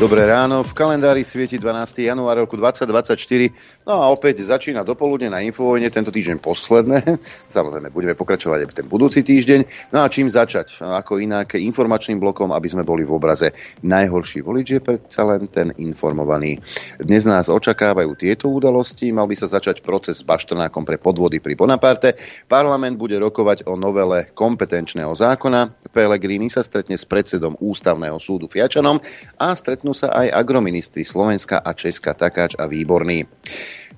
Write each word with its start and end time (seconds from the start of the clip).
Dobré 0.00 0.24
ráno, 0.24 0.64
v 0.64 0.72
kalendári 0.72 1.28
svieti 1.28 1.60
12. 1.60 2.08
január 2.08 2.40
roku 2.40 2.56
2024. 2.56 3.52
No 3.84 4.00
a 4.00 4.08
opäť 4.08 4.40
začína 4.48 4.80
dopoludne 4.80 5.28
na 5.28 5.44
Infovojne, 5.44 5.92
tento 5.92 6.08
týždeň 6.08 6.40
posledné. 6.40 7.04
Samozrejme, 7.52 7.92
budeme 7.92 8.16
pokračovať 8.16 8.64
aj 8.64 8.80
ten 8.80 8.88
budúci 8.88 9.20
týždeň. 9.20 9.92
No 9.92 10.00
a 10.00 10.08
čím 10.08 10.32
začať? 10.32 10.80
No, 10.80 10.96
ako 10.96 11.20
inak 11.20 11.52
informačným 11.52 12.16
blokom, 12.16 12.48
aby 12.48 12.72
sme 12.72 12.80
boli 12.80 13.04
v 13.04 13.12
obraze. 13.12 13.52
Najhorší 13.84 14.40
volič 14.40 14.66
je 14.72 14.80
predsa 14.80 15.20
len 15.28 15.52
ten 15.52 15.68
informovaný. 15.76 16.56
Dnes 16.96 17.28
nás 17.28 17.52
očakávajú 17.52 18.16
tieto 18.16 18.48
udalosti. 18.48 19.12
Mal 19.12 19.28
by 19.28 19.36
sa 19.36 19.52
začať 19.52 19.84
proces 19.84 20.24
s 20.24 20.24
Baštrnákom 20.24 20.80
pre 20.88 20.96
podvody 20.96 21.44
pri 21.44 21.60
Bonaparte. 21.60 22.16
Parlament 22.48 22.96
bude 22.96 23.20
rokovať 23.20 23.68
o 23.68 23.76
novele 23.76 24.32
kompetenčného 24.32 25.12
zákona. 25.12 25.92
Pelegrini 25.92 26.48
sa 26.48 26.64
stretne 26.64 26.96
s 26.96 27.04
predsedom 27.04 27.60
Ústavného 27.60 28.16
súdu 28.16 28.48
Fiačanom 28.48 28.96
a 29.36 29.52
stretnú 29.52 29.89
stretnú 29.90 30.14
sa 30.14 30.14
aj 30.22 30.46
agroministri 30.46 31.02
Slovenska 31.02 31.58
a 31.66 31.74
Česka 31.74 32.14
Takáč 32.14 32.54
a 32.54 32.70
Výborný. 32.70 33.26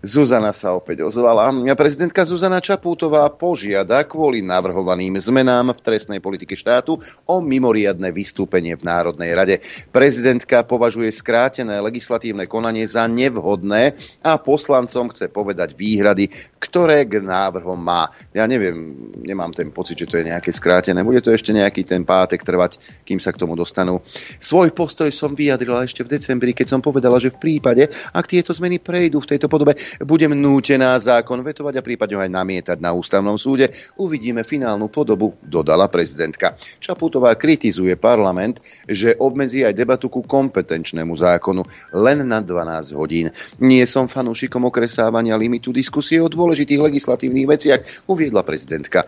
Zuzana 0.02 0.50
sa 0.50 0.74
opäť 0.74 1.06
ozvala. 1.06 1.54
Prezidentka 1.78 2.26
Zuzana 2.26 2.58
Čapútová 2.58 3.22
požiada 3.30 4.02
kvôli 4.02 4.42
navrhovaným 4.42 5.14
zmenám 5.22 5.70
v 5.70 5.78
trestnej 5.78 6.18
politike 6.18 6.58
štátu 6.58 6.98
o 7.22 7.38
mimoriadne 7.38 8.10
vystúpenie 8.10 8.74
v 8.74 8.82
Národnej 8.82 9.30
rade. 9.30 9.54
Prezidentka 9.94 10.66
považuje 10.66 11.06
skrátené 11.14 11.78
legislatívne 11.78 12.50
konanie 12.50 12.82
za 12.82 13.06
nevhodné 13.06 13.94
a 14.26 14.42
poslancom 14.42 15.14
chce 15.14 15.30
povedať 15.30 15.78
výhrady, 15.78 16.34
ktoré 16.58 17.06
k 17.06 17.22
návrhom 17.22 17.78
má. 17.78 18.10
Ja 18.34 18.50
neviem, 18.50 19.06
nemám 19.22 19.54
ten 19.54 19.70
pocit, 19.70 20.02
že 20.02 20.10
to 20.10 20.18
je 20.18 20.34
nejaké 20.34 20.50
skrátené. 20.50 20.98
Bude 21.06 21.22
to 21.22 21.30
ešte 21.30 21.54
nejaký 21.54 21.86
ten 21.86 22.02
pátek 22.02 22.42
trvať, 22.42 23.06
kým 23.06 23.22
sa 23.22 23.30
k 23.30 23.38
tomu 23.38 23.54
dostanú. 23.54 24.02
Svoj 24.42 24.74
postoj 24.74 25.14
som 25.14 25.38
vyjadrila 25.38 25.86
ešte 25.86 26.02
v 26.02 26.18
decembri, 26.18 26.50
keď 26.50 26.74
som 26.74 26.82
povedala, 26.82 27.22
že 27.22 27.30
v 27.30 27.38
prípade, 27.38 27.86
ak 28.10 28.26
tieto 28.26 28.50
zmeny 28.50 28.82
prejdú 28.82 29.22
v 29.22 29.30
tejto 29.38 29.46
podobe, 29.46 29.78
budem 30.00 30.32
nútená 30.32 30.96
zákon 30.96 31.44
vetovať 31.44 31.74
a 31.76 31.82
prípadne 31.84 32.16
aj 32.22 32.30
namietať 32.32 32.78
na 32.80 32.96
ústavnom 32.96 33.36
súde. 33.36 33.74
Uvidíme 34.00 34.46
finálnu 34.46 34.88
podobu, 34.88 35.36
dodala 35.44 35.92
prezidentka. 35.92 36.56
Čaputová 36.80 37.36
kritizuje 37.36 37.98
parlament, 38.00 38.64
že 38.88 39.12
obmedzí 39.18 39.66
aj 39.66 39.76
debatu 39.76 40.08
ku 40.08 40.24
kompetenčnému 40.24 41.12
zákonu 41.12 41.66
len 41.92 42.24
na 42.24 42.40
12 42.40 42.96
hodín. 42.96 43.28
Nie 43.60 43.84
som 43.84 44.08
fanúšikom 44.08 44.64
okresávania 44.68 45.36
limitu 45.36 45.74
diskusie 45.74 46.22
o 46.22 46.32
dôležitých 46.32 46.80
legislatívnych 46.80 47.46
veciach, 47.48 47.80
uviedla 48.08 48.46
prezidentka. 48.46 49.04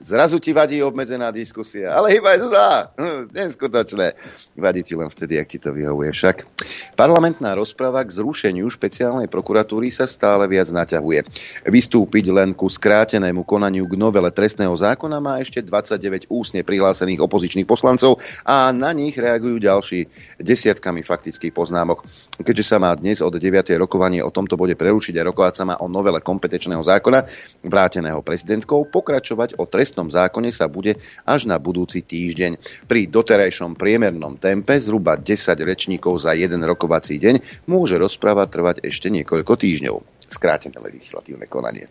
Zrazu 0.00 0.38
ti 0.38 0.54
vadí 0.54 0.80
obmedzená 0.80 1.34
diskusia, 1.34 1.92
ale 1.92 2.16
hýbaj 2.16 2.38
za. 2.48 2.92
Hm, 2.96 3.32
neskutočné. 3.32 4.14
Vadí 4.56 4.82
ti 4.84 4.94
len 4.94 5.08
vtedy, 5.08 5.40
ak 5.40 5.48
ti 5.48 5.58
to 5.58 5.72
vyhovuje 5.72 6.12
však. 6.12 6.36
Parlamentná 6.94 7.56
rozprava 7.56 8.04
k 8.04 8.14
zrušeniu 8.14 8.68
špeciálnej 8.68 9.26
prokuratúry 9.26 9.88
sa 9.88 10.04
stále 10.22 10.46
viac 10.46 10.70
naťahuje. 10.70 11.26
Vystúpiť 11.66 12.30
len 12.30 12.54
ku 12.54 12.70
skrátenému 12.70 13.42
konaniu 13.42 13.90
k 13.90 13.98
novele 13.98 14.30
trestného 14.30 14.70
zákona 14.70 15.18
má 15.18 15.42
ešte 15.42 15.58
29 15.58 16.30
úsne 16.30 16.62
prihlásených 16.62 17.18
opozičných 17.18 17.66
poslancov 17.66 18.22
a 18.46 18.70
na 18.70 18.94
nich 18.94 19.18
reagujú 19.18 19.58
ďalší 19.58 20.06
desiatkami 20.38 21.02
faktických 21.02 21.50
poznámok. 21.50 22.06
Keďže 22.38 22.70
sa 22.70 22.78
má 22.78 22.94
dnes 22.94 23.18
od 23.18 23.34
9. 23.34 23.74
rokovanie 23.82 24.22
o 24.22 24.30
tomto 24.30 24.54
bode 24.54 24.78
preručiť 24.78 25.18
a 25.18 25.26
rokovať 25.26 25.54
sa 25.58 25.64
má 25.66 25.74
o 25.82 25.90
novele 25.90 26.22
kompetečného 26.22 26.86
zákona 26.86 27.26
vráteného 27.66 28.22
prezidentkou, 28.22 28.86
pokračovať 28.94 29.58
o 29.58 29.66
trestnom 29.66 30.06
zákone 30.06 30.54
sa 30.54 30.70
bude 30.70 31.02
až 31.26 31.50
na 31.50 31.58
budúci 31.58 32.06
týždeň. 32.06 32.86
Pri 32.86 33.10
doterajšom 33.10 33.74
priemernom 33.74 34.38
tempe 34.38 34.78
zhruba 34.78 35.18
10 35.18 35.34
rečníkov 35.66 36.22
za 36.22 36.38
jeden 36.38 36.62
rokovací 36.62 37.18
deň 37.18 37.66
môže 37.66 37.98
rozpráva 37.98 38.46
trvať 38.46 38.86
ešte 38.86 39.10
niekoľko 39.10 39.58
týždňov 39.58 40.11
skrátené 40.32 40.80
legislatívne 40.80 41.44
konanie. 41.46 41.86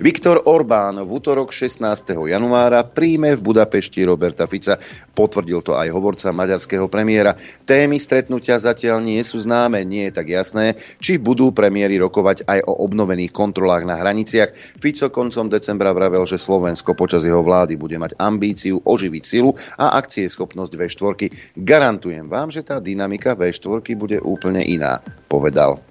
Viktor 0.00 0.48
Orbán 0.48 0.96
v 1.02 1.10
útorok 1.10 1.52
16. 1.52 2.14
januára 2.30 2.86
príjme 2.86 3.36
v 3.36 3.52
Budapešti 3.52 4.00
Roberta 4.06 4.48
Fica. 4.48 4.80
Potvrdil 5.12 5.60
to 5.60 5.76
aj 5.76 5.92
hovorca 5.92 6.32
maďarského 6.32 6.88
premiéra. 6.88 7.36
Témy 7.66 8.00
stretnutia 8.00 8.56
zatiaľ 8.56 9.04
nie 9.04 9.20
sú 9.20 9.42
známe, 9.42 9.82
nie 9.84 10.08
je 10.08 10.16
tak 10.16 10.30
jasné, 10.30 10.78
či 11.02 11.20
budú 11.20 11.52
premiéry 11.52 12.00
rokovať 12.00 12.48
aj 12.48 12.64
o 12.64 12.72
obnovených 12.86 13.34
kontrolách 13.34 13.84
na 13.84 13.98
hraniciach. 14.00 14.54
Fico 14.78 15.10
koncom 15.12 15.50
decembra 15.50 15.92
vravel, 15.92 16.24
že 16.24 16.40
Slovensko 16.40 16.96
počas 16.96 17.26
jeho 17.26 17.42
vlády 17.42 17.76
bude 17.76 17.98
mať 18.00 18.16
ambíciu 18.16 18.80
oživiť 18.80 19.24
silu 19.26 19.52
a 19.76 19.98
akcie 19.98 20.30
schopnosť 20.30 20.72
V4. 20.78 21.12
Garantujem 21.58 22.30
vám, 22.30 22.54
že 22.54 22.64
tá 22.64 22.80
dynamika 22.80 23.36
V4 23.36 23.84
bude 23.98 24.16
úplne 24.22 24.62
iná, 24.64 25.02
povedal. 25.28 25.87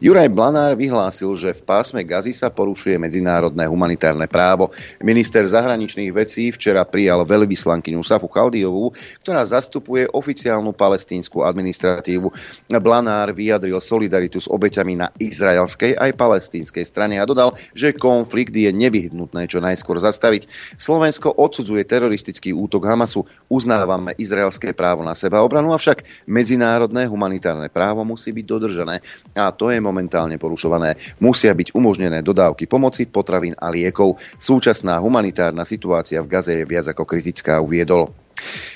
Juraj 0.00 0.32
Blanár 0.32 0.72
vyhlásil, 0.72 1.28
že 1.36 1.52
v 1.52 1.60
pásme 1.60 2.00
Gazy 2.00 2.32
sa 2.32 2.48
porušuje 2.48 2.96
medzinárodné 2.96 3.68
humanitárne 3.68 4.24
právo. 4.24 4.72
Minister 5.04 5.44
zahraničných 5.44 6.08
vecí 6.08 6.48
včera 6.48 6.88
prijal 6.88 7.28
veľvyslankyňu 7.28 8.00
Safu 8.00 8.24
Chaldiovú, 8.32 8.96
ktorá 9.20 9.44
zastupuje 9.44 10.08
oficiálnu 10.08 10.72
palestínsku 10.72 11.44
administratívu. 11.44 12.32
Blanár 12.80 13.36
vyjadril 13.36 13.76
solidaritu 13.76 14.40
s 14.40 14.48
obeťami 14.48 15.04
na 15.04 15.12
izraelskej 15.20 16.00
aj 16.00 16.16
palestínskej 16.16 16.88
strane 16.88 17.20
a 17.20 17.28
dodal, 17.28 17.52
že 17.76 17.92
konflikt 17.92 18.56
je 18.56 18.72
nevyhnutné 18.72 19.44
čo 19.52 19.60
najskôr 19.60 20.00
zastaviť. 20.00 20.48
Slovensko 20.80 21.36
odsudzuje 21.36 21.84
teroristický 21.84 22.56
útok 22.56 22.88
Hamasu, 22.88 23.28
uznávame 23.52 24.16
izraelské 24.16 24.72
právo 24.72 25.04
na 25.04 25.12
seba 25.12 25.44
obranu, 25.44 25.76
avšak 25.76 26.24
medzinárodné 26.24 27.04
humanitárne 27.04 27.68
právo 27.68 28.00
musí 28.08 28.32
byť 28.32 28.46
dodržané. 28.48 29.04
A 29.36 29.49
to 29.54 29.70
je 29.70 29.78
momentálne 29.78 30.36
porušované. 30.36 30.96
Musia 31.22 31.54
byť 31.54 31.74
umožnené 31.76 32.22
dodávky 32.24 32.66
pomoci, 32.66 33.06
potravín 33.06 33.54
a 33.58 33.70
liekov. 33.70 34.18
Súčasná 34.40 34.98
humanitárna 34.98 35.66
situácia 35.66 36.22
v 36.22 36.30
Gaze 36.30 36.62
je 36.62 36.64
viac 36.66 36.86
ako 36.90 37.06
kritická, 37.06 37.62
uviedol. 37.62 38.10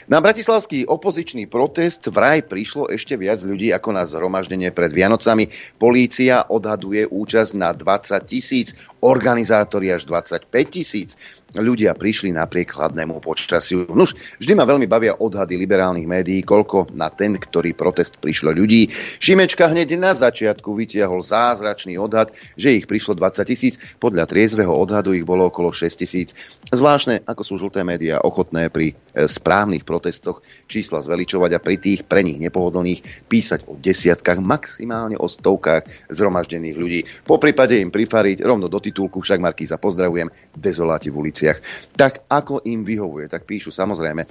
Na 0.05 0.21
bratislavský 0.21 0.85
opozičný 0.85 1.49
protest 1.49 2.05
vraj 2.13 2.45
prišlo 2.45 2.93
ešte 2.93 3.17
viac 3.17 3.41
ľudí 3.41 3.73
ako 3.73 3.91
na 3.97 4.05
zhromaždenie 4.05 4.69
pred 4.77 4.93
Vianocami. 4.93 5.49
Polícia 5.81 6.45
odhaduje 6.53 7.09
účasť 7.09 7.53
na 7.57 7.73
20 7.73 8.21
tisíc, 8.29 8.77
organizátori 9.01 9.89
až 9.89 10.05
25 10.05 10.45
tisíc. 10.69 11.17
Ľudia 11.55 11.95
prišli 11.95 12.35
napriek 12.35 12.75
chladnému 12.75 13.23
počasiu. 13.23 13.87
Nuž, 13.95 14.19
vždy 14.43 14.59
ma 14.59 14.67
veľmi 14.67 14.91
bavia 14.91 15.15
odhady 15.15 15.55
liberálnych 15.55 16.03
médií, 16.03 16.43
koľko 16.43 16.91
na 16.99 17.15
ten, 17.15 17.39
ktorý 17.39 17.79
protest 17.79 18.19
prišlo 18.19 18.51
ľudí. 18.51 18.91
Šimečka 19.23 19.71
hneď 19.71 19.95
na 19.95 20.19
začiatku 20.19 20.75
vytiahol 20.75 21.23
zázračný 21.23 21.95
odhad, 21.95 22.35
že 22.59 22.75
ich 22.75 22.91
prišlo 22.91 23.15
20 23.15 23.47
tisíc. 23.47 23.79
Podľa 24.03 24.27
triezveho 24.27 24.75
odhadu 24.75 25.15
ich 25.15 25.23
bolo 25.23 25.47
okolo 25.47 25.71
6 25.71 25.95
tisíc. 25.95 26.35
Zvláštne, 26.75 27.23
ako 27.23 27.43
sú 27.47 27.55
žlté 27.63 27.87
médiá 27.87 28.19
ochotné 28.19 28.67
pri 28.67 28.99
e, 29.15 29.31
správnych 29.31 29.87
protestoch 29.87 30.43
čísla 30.67 31.07
zveličovať 31.07 31.51
a 31.55 31.63
pri 31.63 31.77
tých 31.79 32.03
pre 32.03 32.27
nich 32.27 32.43
nepohodlných 32.43 33.31
písať 33.31 33.71
o 33.71 33.79
desiatkách, 33.79 34.43
maximálne 34.43 35.15
o 35.15 35.31
stovkách 35.31 36.11
zhromaždených 36.11 36.77
ľudí. 36.77 37.01
Po 37.23 37.39
prípade 37.39 37.79
im 37.79 37.95
prifariť 37.95 38.43
rovno 38.43 38.67
do 38.67 38.83
titulku, 38.83 39.23
však 39.23 39.39
Markíza 39.39 39.79
pozdravujem, 39.79 40.35
dezoláti 40.59 41.15
v 41.15 41.23
uliciach. 41.45 41.61
Tak 41.95 42.25
ako 42.33 42.65
im 42.65 42.83
vyhovuje, 42.83 43.29
tak 43.29 43.45
píšu 43.45 43.69
samozrejme. 43.69 44.25
E, 44.25 44.29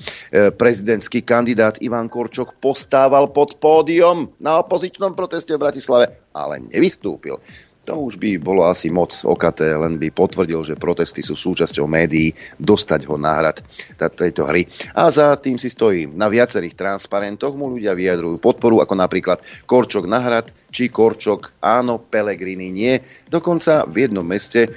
prezidentský 0.50 1.22
kandidát 1.22 1.78
Ivan 1.86 2.10
Korčok 2.10 2.58
postával 2.58 3.30
pod 3.30 3.62
pódium 3.62 4.34
na 4.42 4.60
opozičnom 4.60 5.14
proteste 5.14 5.54
v 5.54 5.62
Bratislave, 5.62 6.34
ale 6.34 6.60
nevystúpil. 6.74 7.38
To 7.84 8.00
už 8.00 8.16
by 8.16 8.40
bolo 8.40 8.64
asi 8.64 8.88
moc 8.88 9.12
okaté, 9.28 9.76
len 9.76 10.00
by 10.00 10.08
potvrdil, 10.08 10.64
že 10.64 10.80
protesty 10.80 11.20
sú 11.20 11.36
súčasťou 11.36 11.84
médií, 11.84 12.32
dostať 12.56 13.12
ho 13.12 13.20
na 13.20 13.36
hrad 13.36 13.60
tejto 14.00 14.48
hry. 14.48 14.64
A 14.96 15.12
za 15.12 15.36
tým 15.36 15.60
si 15.60 15.68
stojí. 15.68 16.08
Na 16.08 16.32
viacerých 16.32 16.80
transparentoch 16.80 17.52
mu 17.60 17.76
ľudia 17.76 17.92
vyjadrujú 17.92 18.40
podporu, 18.40 18.80
ako 18.80 18.96
napríklad 18.96 19.44
Korčok 19.68 20.08
na 20.08 20.24
hrad, 20.24 20.48
či 20.72 20.88
Korčok 20.88 21.60
áno, 21.60 22.00
Pelegrini 22.00 22.72
nie. 22.72 23.04
Dokonca 23.28 23.84
v 23.84 24.08
jednom 24.08 24.24
meste 24.24 24.72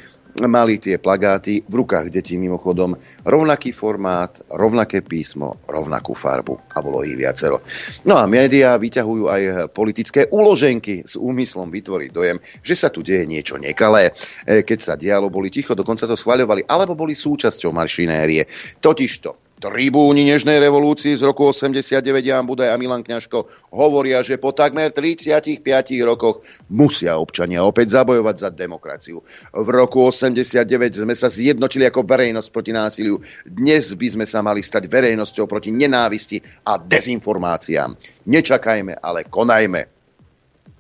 mali 0.45 0.77
tie 0.77 1.01
plagáty 1.01 1.65
v 1.65 1.75
rukách 1.81 2.13
detí 2.13 2.37
mimochodom 2.37 2.93
rovnaký 3.25 3.73
formát, 3.73 4.37
rovnaké 4.53 5.01
písmo, 5.01 5.65
rovnakú 5.65 6.13
farbu 6.13 6.77
a 6.77 6.79
bolo 6.85 7.01
ich 7.01 7.17
viacero. 7.17 7.65
No 8.05 8.21
a 8.21 8.29
médiá 8.29 8.77
vyťahujú 8.77 9.25
aj 9.33 9.43
politické 9.73 10.29
uloženky 10.29 11.09
s 11.09 11.17
úmyslom 11.17 11.73
vytvoriť 11.73 12.11
dojem, 12.13 12.37
že 12.61 12.75
sa 12.77 12.93
tu 12.93 13.01
deje 13.01 13.25
niečo 13.25 13.57
nekalé. 13.57 14.13
E, 14.45 14.61
keď 14.61 14.79
sa 14.79 14.95
dialo, 15.01 15.33
boli 15.33 15.49
ticho, 15.49 15.73
dokonca 15.73 16.05
to 16.05 16.19
schváľovali, 16.19 16.69
alebo 16.69 16.93
boli 16.93 17.17
súčasťou 17.17 17.73
maršinérie. 17.73 18.45
Totižto 18.83 19.46
Tribúni 19.57 20.29
Nežnej 20.29 20.61
revolúcii 20.61 21.17
z 21.17 21.25
roku 21.25 21.49
89 21.49 22.05
Jan 22.21 22.45
Budaj 22.45 22.69
a 22.69 22.77
Milan 22.77 23.01
Kňažko 23.01 23.49
hovoria, 23.73 24.21
že 24.21 24.37
po 24.37 24.53
takmer 24.53 24.93
35 24.93 25.65
rokoch 26.05 26.45
musia 26.69 27.17
občania 27.17 27.65
opäť 27.65 27.97
zabojovať 27.97 28.37
za 28.37 28.51
demokraciu. 28.53 29.25
V 29.57 29.69
roku 29.73 30.05
89 30.05 30.61
sme 31.09 31.17
sa 31.17 31.33
zjednotili 31.33 31.89
ako 31.89 32.05
verejnosť 32.05 32.49
proti 32.53 32.77
násiliu. 32.77 33.17
Dnes 33.49 33.97
by 33.97 34.09
sme 34.21 34.27
sa 34.29 34.45
mali 34.45 34.61
stať 34.61 34.93
verejnosťou 34.93 35.49
proti 35.49 35.73
nenávisti 35.73 36.37
a 36.69 36.77
dezinformáciám. 36.77 37.97
Nečakajme, 38.29 39.01
ale 39.01 39.25
konajme 39.25 39.96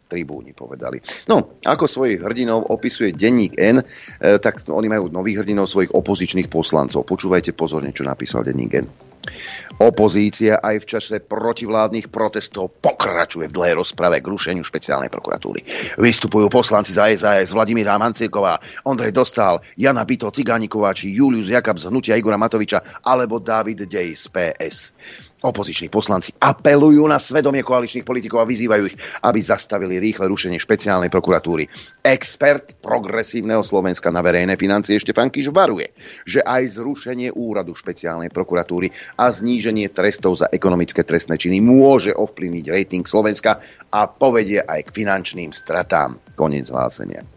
tribúni 0.07 0.55
povedali. 0.55 1.03
No, 1.27 1.59
ako 1.67 1.85
svojich 1.91 2.23
hrdinov 2.23 2.71
opisuje 2.71 3.13
denník 3.13 3.59
N, 3.59 3.83
e, 3.83 3.85
tak 4.39 4.63
oni 4.67 4.89
majú 4.89 5.11
nových 5.11 5.43
hrdinov 5.43 5.67
svojich 5.67 5.93
opozičných 5.93 6.47
poslancov. 6.47 7.05
Počúvajte 7.05 7.53
pozorne, 7.53 7.91
čo 7.91 8.07
napísal 8.07 8.47
denník 8.47 8.73
N. 8.79 8.87
Opozícia 9.77 10.63
aj 10.63 10.87
v 10.87 10.89
čase 10.89 11.15
protivládnych 11.21 12.09
protestov 12.09 12.73
pokračuje 12.81 13.51
v 13.51 13.57
dlhej 13.59 13.75
rozprave 13.77 14.25
k 14.25 14.31
rušeniu 14.31 14.65
špeciálnej 14.65 15.13
prokuratúry. 15.13 15.67
Vystupujú 16.01 16.49
poslanci 16.49 16.97
za 16.97 17.11
SAS 17.13 17.53
Vladimíra 17.53 18.01
Mancieková, 18.01 18.57
Ondrej 18.89 19.13
Dostal, 19.13 19.61
Jana 19.77 20.09
Bito, 20.09 20.33
Cigániková 20.33 20.97
či 20.97 21.13
Julius 21.13 21.53
Jakab 21.53 21.77
z 21.77 21.93
hnutia 21.93 22.17
Igora 22.17 22.41
Matoviča 22.41 23.05
alebo 23.05 23.37
David 23.37 23.85
Dej 23.85 24.17
z 24.17 24.25
PS. 24.33 24.77
Opoziční 25.45 25.93
poslanci 25.93 26.33
apelujú 26.41 27.05
na 27.05 27.21
svedomie 27.21 27.61
koaličných 27.61 28.09
politikov 28.09 28.41
a 28.41 28.49
vyzývajú 28.49 28.83
ich, 28.89 28.97
aby 29.21 29.37
zastavili 29.45 30.01
rýchle 30.01 30.33
rušenie 30.33 30.57
špeciálnej 30.57 31.13
prokuratúry. 31.13 31.69
Expert 32.01 32.81
progresívneho 32.81 33.61
Slovenska 33.61 34.09
na 34.09 34.25
verejné 34.25 34.57
financie 34.57 34.97
Štefan 34.97 35.29
Kiš 35.29 35.53
varuje, 35.53 35.93
že 36.25 36.41
aj 36.41 36.81
zrušenie 36.81 37.37
úradu 37.37 37.77
špeciálnej 37.77 38.33
prokuratúry 38.33 38.89
a 39.21 39.29
zníženie 39.29 39.93
trestov 39.93 40.41
za 40.41 40.49
ekonomické 40.49 41.05
trestné 41.05 41.37
činy 41.37 41.61
môže 41.61 42.17
ovplyvniť 42.17 42.65
rating 42.73 43.05
Slovenska 43.05 43.61
a 43.93 44.09
povedie 44.09 44.65
aj 44.65 44.89
k 44.89 45.05
finančným 45.05 45.53
stratám. 45.53 46.17
Koniec 46.33 46.73
hlásenia. 46.73 47.36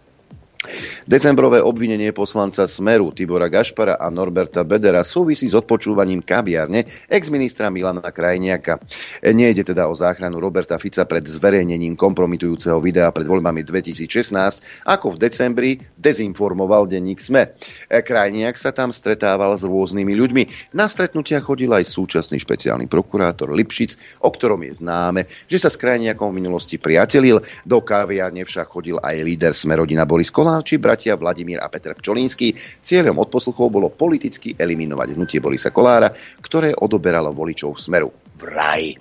Decembrové 1.07 1.63
obvinenie 1.63 2.11
poslanca 2.11 2.67
Smeru 2.67 3.15
Tibora 3.15 3.47
Gašpara 3.47 3.95
a 3.95 4.11
Norberta 4.11 4.67
Bedera 4.67 5.07
súvisí 5.07 5.47
s 5.47 5.55
odpočúvaním 5.55 6.19
kaviarne 6.19 6.83
ex-ministra 7.07 7.71
Milana 7.71 8.03
Krajniaka. 8.03 8.75
Nejde 9.23 9.63
teda 9.63 9.87
o 9.87 9.95
záchranu 9.95 10.43
Roberta 10.43 10.75
Fica 10.75 11.07
pred 11.07 11.23
zverejnením 11.23 11.95
kompromitujúceho 11.95 12.75
videa 12.83 13.07
pred 13.15 13.23
voľbami 13.23 13.63
2016, 13.63 14.83
ako 14.83 15.15
v 15.15 15.17
decembri 15.23 15.71
dezinformoval 15.95 16.91
denník 16.91 17.23
SME. 17.23 17.55
Krajniak 17.87 18.59
sa 18.59 18.75
tam 18.75 18.91
stretával 18.91 19.55
s 19.55 19.63
rôznymi 19.63 20.11
ľuďmi. 20.11 20.43
Na 20.75 20.91
stretnutia 20.91 21.39
chodil 21.39 21.71
aj 21.71 21.87
súčasný 21.87 22.35
špeciálny 22.35 22.91
prokurátor 22.91 23.47
Lipšic, 23.55 24.19
o 24.27 24.27
ktorom 24.27 24.67
je 24.67 24.83
známe, 24.83 25.23
že 25.47 25.55
sa 25.55 25.71
s 25.71 25.79
Krajniakom 25.79 26.35
v 26.35 26.43
minulosti 26.43 26.75
priatelil. 26.75 27.39
Do 27.63 27.79
kaviarne 27.79 28.43
však 28.43 28.67
chodil 28.67 28.99
aj 28.99 29.15
líder 29.23 29.55
SME 29.55 29.79
rodina 29.79 30.03
Boris 30.03 30.27
Kolár 30.27 30.48
Koláči, 30.49 30.81
bratia 30.81 31.13
Vladimír 31.13 31.61
a 31.61 31.69
Petr 31.69 31.93
Pčolínsky. 31.93 32.57
Cieľom 32.57 33.21
odposluchov 33.21 33.69
bolo 33.69 33.93
politicky 33.93 34.57
eliminovať 34.57 35.13
hnutie 35.13 35.37
Borisa 35.37 35.69
Kolára, 35.69 36.09
ktoré 36.41 36.73
odoberalo 36.73 37.29
voličov 37.29 37.77
smeru 37.77 38.09
v 38.09 38.41
raji. 38.49 38.91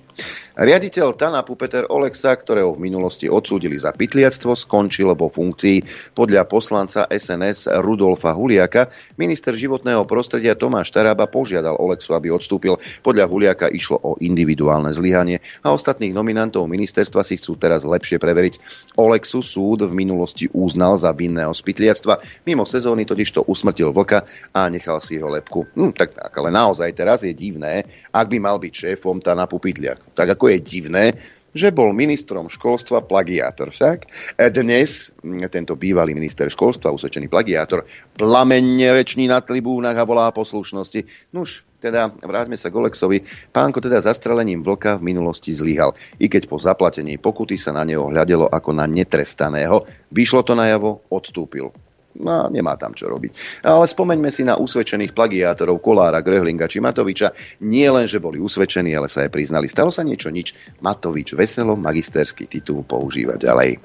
Riaditeľ 0.59 1.15
TANAPu 1.15 1.55
Peter 1.55 1.87
Oleksa, 1.87 2.35
ktorého 2.35 2.75
v 2.75 2.83
minulosti 2.83 3.31
odsúdili 3.31 3.79
za 3.79 3.95
pytliactvo, 3.95 4.59
skončil 4.59 5.07
vo 5.15 5.31
funkcii. 5.31 6.11
Podľa 6.11 6.43
poslanca 6.51 7.07
SNS 7.07 7.79
Rudolfa 7.79 8.35
Huliaka 8.35 8.91
minister 9.15 9.55
životného 9.55 10.03
prostredia 10.03 10.59
Tomáš 10.59 10.91
Tarába 10.91 11.31
požiadal 11.31 11.79
Oleksu, 11.79 12.11
aby 12.11 12.27
odstúpil. 12.35 12.75
Podľa 12.99 13.31
Huliaka 13.31 13.71
išlo 13.71 14.03
o 14.03 14.19
individuálne 14.19 14.91
zlyhanie 14.91 15.39
a 15.63 15.71
ostatných 15.71 16.11
nominantov 16.11 16.67
ministerstva 16.67 17.23
si 17.23 17.39
chcú 17.39 17.55
teraz 17.55 17.87
lepšie 17.87 18.19
preveriť. 18.19 18.59
Oleksu 18.99 19.39
súd 19.39 19.87
v 19.87 19.95
minulosti 19.95 20.51
uznal 20.51 20.99
za 20.99 21.15
vinného 21.15 21.55
z 21.55 21.61
pytliactva. 21.63 22.19
Mimo 22.43 22.67
sezóny 22.67 23.07
totiž 23.07 23.31
to 23.31 23.47
usmrtil 23.47 23.95
vlka 23.95 24.27
a 24.51 24.67
nechal 24.67 24.99
si 24.99 25.23
ho 25.23 25.31
lepku. 25.31 25.71
Hm, 25.79 25.95
tak, 25.95 26.19
ale 26.19 26.51
naozaj 26.51 26.91
teraz 26.99 27.23
je 27.23 27.31
divné, 27.31 27.87
ak 28.11 28.27
by 28.27 28.43
mal 28.43 28.59
byť 28.59 28.73
šéfom 28.75 29.23
TANAPu 29.23 29.55
pytliak. 29.63 30.08
Tak 30.13 30.37
ako 30.37 30.53
je 30.53 30.59
divné, 30.61 31.05
že 31.49 31.73
bol 31.73 31.97
ministrom 31.97 32.45
školstva 32.45 33.01
plagiátor. 33.09 33.73
Však 33.73 34.05
dnes 34.53 35.09
tento 35.49 35.73
bývalý 35.73 36.13
minister 36.13 36.45
školstva, 36.45 36.93
usvedčený 36.93 37.25
plagiátor, 37.25 37.89
plamenne 38.13 38.93
reční 38.93 39.25
na 39.25 39.41
tribúnach 39.41 39.97
a 39.97 40.05
volá 40.05 40.29
poslušnosti. 40.29 41.33
Nuž, 41.33 41.65
teda 41.81 42.13
vráťme 42.21 42.53
sa 42.53 42.69
k 42.69 42.77
Olexovi. 42.77 43.25
Pánko 43.49 43.81
teda 43.81 43.97
zastrelením 43.97 44.61
vlka 44.61 45.01
v 45.01 45.09
minulosti 45.09 45.49
zlyhal. 45.49 45.97
I 46.21 46.29
keď 46.29 46.45
po 46.45 46.61
zaplatení 46.61 47.17
pokuty 47.17 47.57
sa 47.57 47.73
na 47.73 47.81
neho 47.81 48.05
hľadelo 48.05 48.45
ako 48.45 48.69
na 48.77 48.85
netrestaného. 48.85 49.89
Vyšlo 50.13 50.45
to 50.45 50.53
najavo, 50.53 51.01
odstúpil. 51.09 51.73
No, 52.19 52.51
nemá 52.51 52.75
tam 52.75 52.91
čo 52.91 53.07
robiť. 53.07 53.63
Ale 53.63 53.87
spomeňme 53.87 54.27
si 54.27 54.43
na 54.43 54.59
usvedčených 54.59 55.15
plagiátorov 55.15 55.79
Kolára, 55.79 56.19
Grehlinga 56.19 56.67
či 56.67 56.83
Matoviča. 56.83 57.31
Nie 57.63 57.87
len, 57.95 58.11
že 58.11 58.19
boli 58.19 58.43
usvedčení, 58.43 58.91
ale 58.91 59.07
sa 59.07 59.23
aj 59.23 59.31
priznali. 59.31 59.71
Stalo 59.71 59.87
sa 59.87 60.03
niečo, 60.03 60.27
nič. 60.27 60.51
Matovič 60.83 61.31
veselo 61.31 61.79
magisterský 61.79 62.51
titul 62.51 62.83
používa 62.83 63.39
ďalej. 63.39 63.79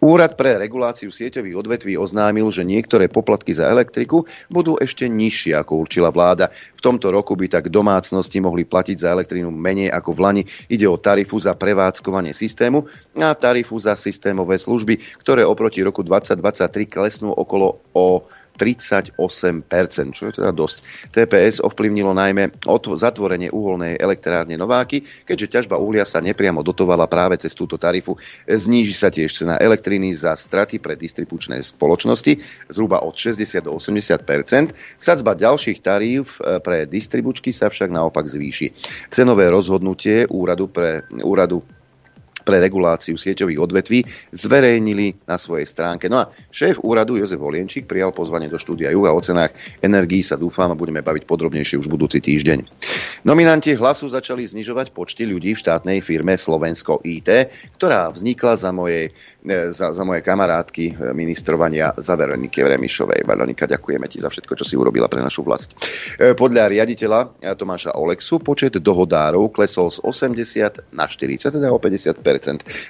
Úrad 0.00 0.32
pre 0.32 0.56
reguláciu 0.56 1.12
sieťových 1.12 1.60
odvetví 1.60 1.92
oznámil, 2.00 2.48
že 2.48 2.64
niektoré 2.64 3.12
poplatky 3.12 3.52
za 3.52 3.68
elektriku 3.68 4.24
budú 4.48 4.80
ešte 4.80 5.04
nižšie, 5.04 5.52
ako 5.60 5.76
určila 5.76 6.08
vláda. 6.08 6.48
V 6.50 6.80
tomto 6.80 7.12
roku 7.12 7.36
by 7.36 7.52
tak 7.52 7.68
domácnosti 7.68 8.40
mohli 8.40 8.64
platiť 8.64 8.96
za 8.96 9.12
elektrínu 9.12 9.52
menej 9.52 9.92
ako 9.92 10.10
v 10.16 10.20
Lani. 10.24 10.42
Ide 10.72 10.88
o 10.88 10.96
tarifu 10.96 11.36
za 11.36 11.52
prevádzkovanie 11.52 12.32
systému 12.32 12.88
a 13.20 13.36
tarifu 13.36 13.76
za 13.76 13.92
systémové 13.92 14.56
služby, 14.56 15.20
ktoré 15.20 15.44
oproti 15.44 15.84
roku 15.84 16.00
2023 16.00 16.88
klesnú 16.88 17.36
okolo 17.36 17.84
o 17.92 18.24
38%, 18.60 19.16
čo 20.12 20.22
je 20.28 20.32
teda 20.36 20.52
dosť. 20.52 21.08
TPS 21.16 21.64
ovplyvnilo 21.64 22.12
najmä 22.12 22.60
zatvorenie 23.00 23.48
uholnej 23.48 23.96
elektrárne 23.96 24.60
Nováky, 24.60 25.00
keďže 25.24 25.48
ťažba 25.48 25.80
uhlia 25.80 26.04
sa 26.04 26.20
nepriamo 26.20 26.60
dotovala 26.60 27.08
práve 27.08 27.40
cez 27.40 27.56
túto 27.56 27.80
tarifu. 27.80 28.20
Zníži 28.44 28.92
sa 28.92 29.08
tiež 29.08 29.32
cena 29.32 29.56
elektriny 29.56 30.12
za 30.12 30.36
straty 30.36 30.76
pre 30.76 31.00
distribučné 31.00 31.64
spoločnosti 31.64 32.36
zhruba 32.68 33.00
od 33.00 33.16
60 33.16 33.64
do 33.64 33.72
80% 33.72 35.00
Sadzba 35.00 35.32
ďalších 35.32 35.80
tarív 35.80 36.36
e, 36.42 36.60
pre 36.60 36.84
distribučky 36.84 37.54
sa 37.54 37.72
však 37.72 37.88
naopak 37.88 38.28
zvýši. 38.28 38.74
Cenové 39.08 39.48
rozhodnutie 39.48 40.28
úradu, 40.28 40.68
pre, 40.68 41.06
úradu 41.24 41.64
pre 42.42 42.58
reguláciu 42.58 43.16
sieťových 43.16 43.60
odvetví 43.60 43.98
zverejnili 44.32 45.26
na 45.28 45.36
svojej 45.36 45.66
stránke. 45.68 46.08
No 46.08 46.24
a 46.24 46.30
šéf 46.50 46.80
úradu 46.82 47.16
Jozef 47.16 47.40
Volienčík 47.40 47.86
prijal 47.86 48.12
pozvanie 48.14 48.50
do 48.50 48.58
štúdia 48.60 48.92
Juga 48.92 49.14
o 49.14 49.20
cenách 49.20 49.54
energií 49.80 50.24
sa 50.24 50.40
dúfam 50.40 50.72
a 50.72 50.78
budeme 50.78 51.04
baviť 51.04 51.24
podrobnejšie 51.24 51.80
už 51.80 51.88
budúci 51.88 52.18
týždeň. 52.22 52.58
Nominanti 53.24 53.76
hlasu 53.76 54.08
začali 54.08 54.48
znižovať 54.48 54.92
počty 54.96 55.28
ľudí 55.28 55.52
v 55.54 55.62
štátnej 55.62 55.98
firme 56.00 56.34
Slovensko 56.36 57.04
IT, 57.04 57.52
ktorá 57.76 58.08
vznikla 58.12 58.54
za 58.56 58.70
moje, 58.72 59.12
za, 59.44 59.92
za 59.92 60.02
moje 60.04 60.20
kamarátky 60.20 60.84
e, 60.90 60.94
ministrovania 61.16 61.96
za 61.96 62.12
Veroniky 62.16 62.60
Remišovej. 62.60 63.24
Veronika, 63.24 63.64
ďakujeme 63.64 64.04
ti 64.06 64.20
za 64.20 64.28
všetko, 64.28 64.52
čo 64.52 64.64
si 64.68 64.76
urobila 64.76 65.08
pre 65.08 65.24
našu 65.24 65.40
vlast. 65.40 65.72
E, 66.20 66.36
podľa 66.36 66.68
riaditeľa 66.68 67.40
Tomáša 67.56 67.96
Olexu 67.96 68.36
počet 68.36 68.76
dohodárov 68.76 69.48
klesol 69.48 69.88
z 69.88 70.04
80 70.04 70.92
na 70.92 71.08
40, 71.08 71.56
teda 71.56 71.72
o 71.72 71.80
50 71.80 72.20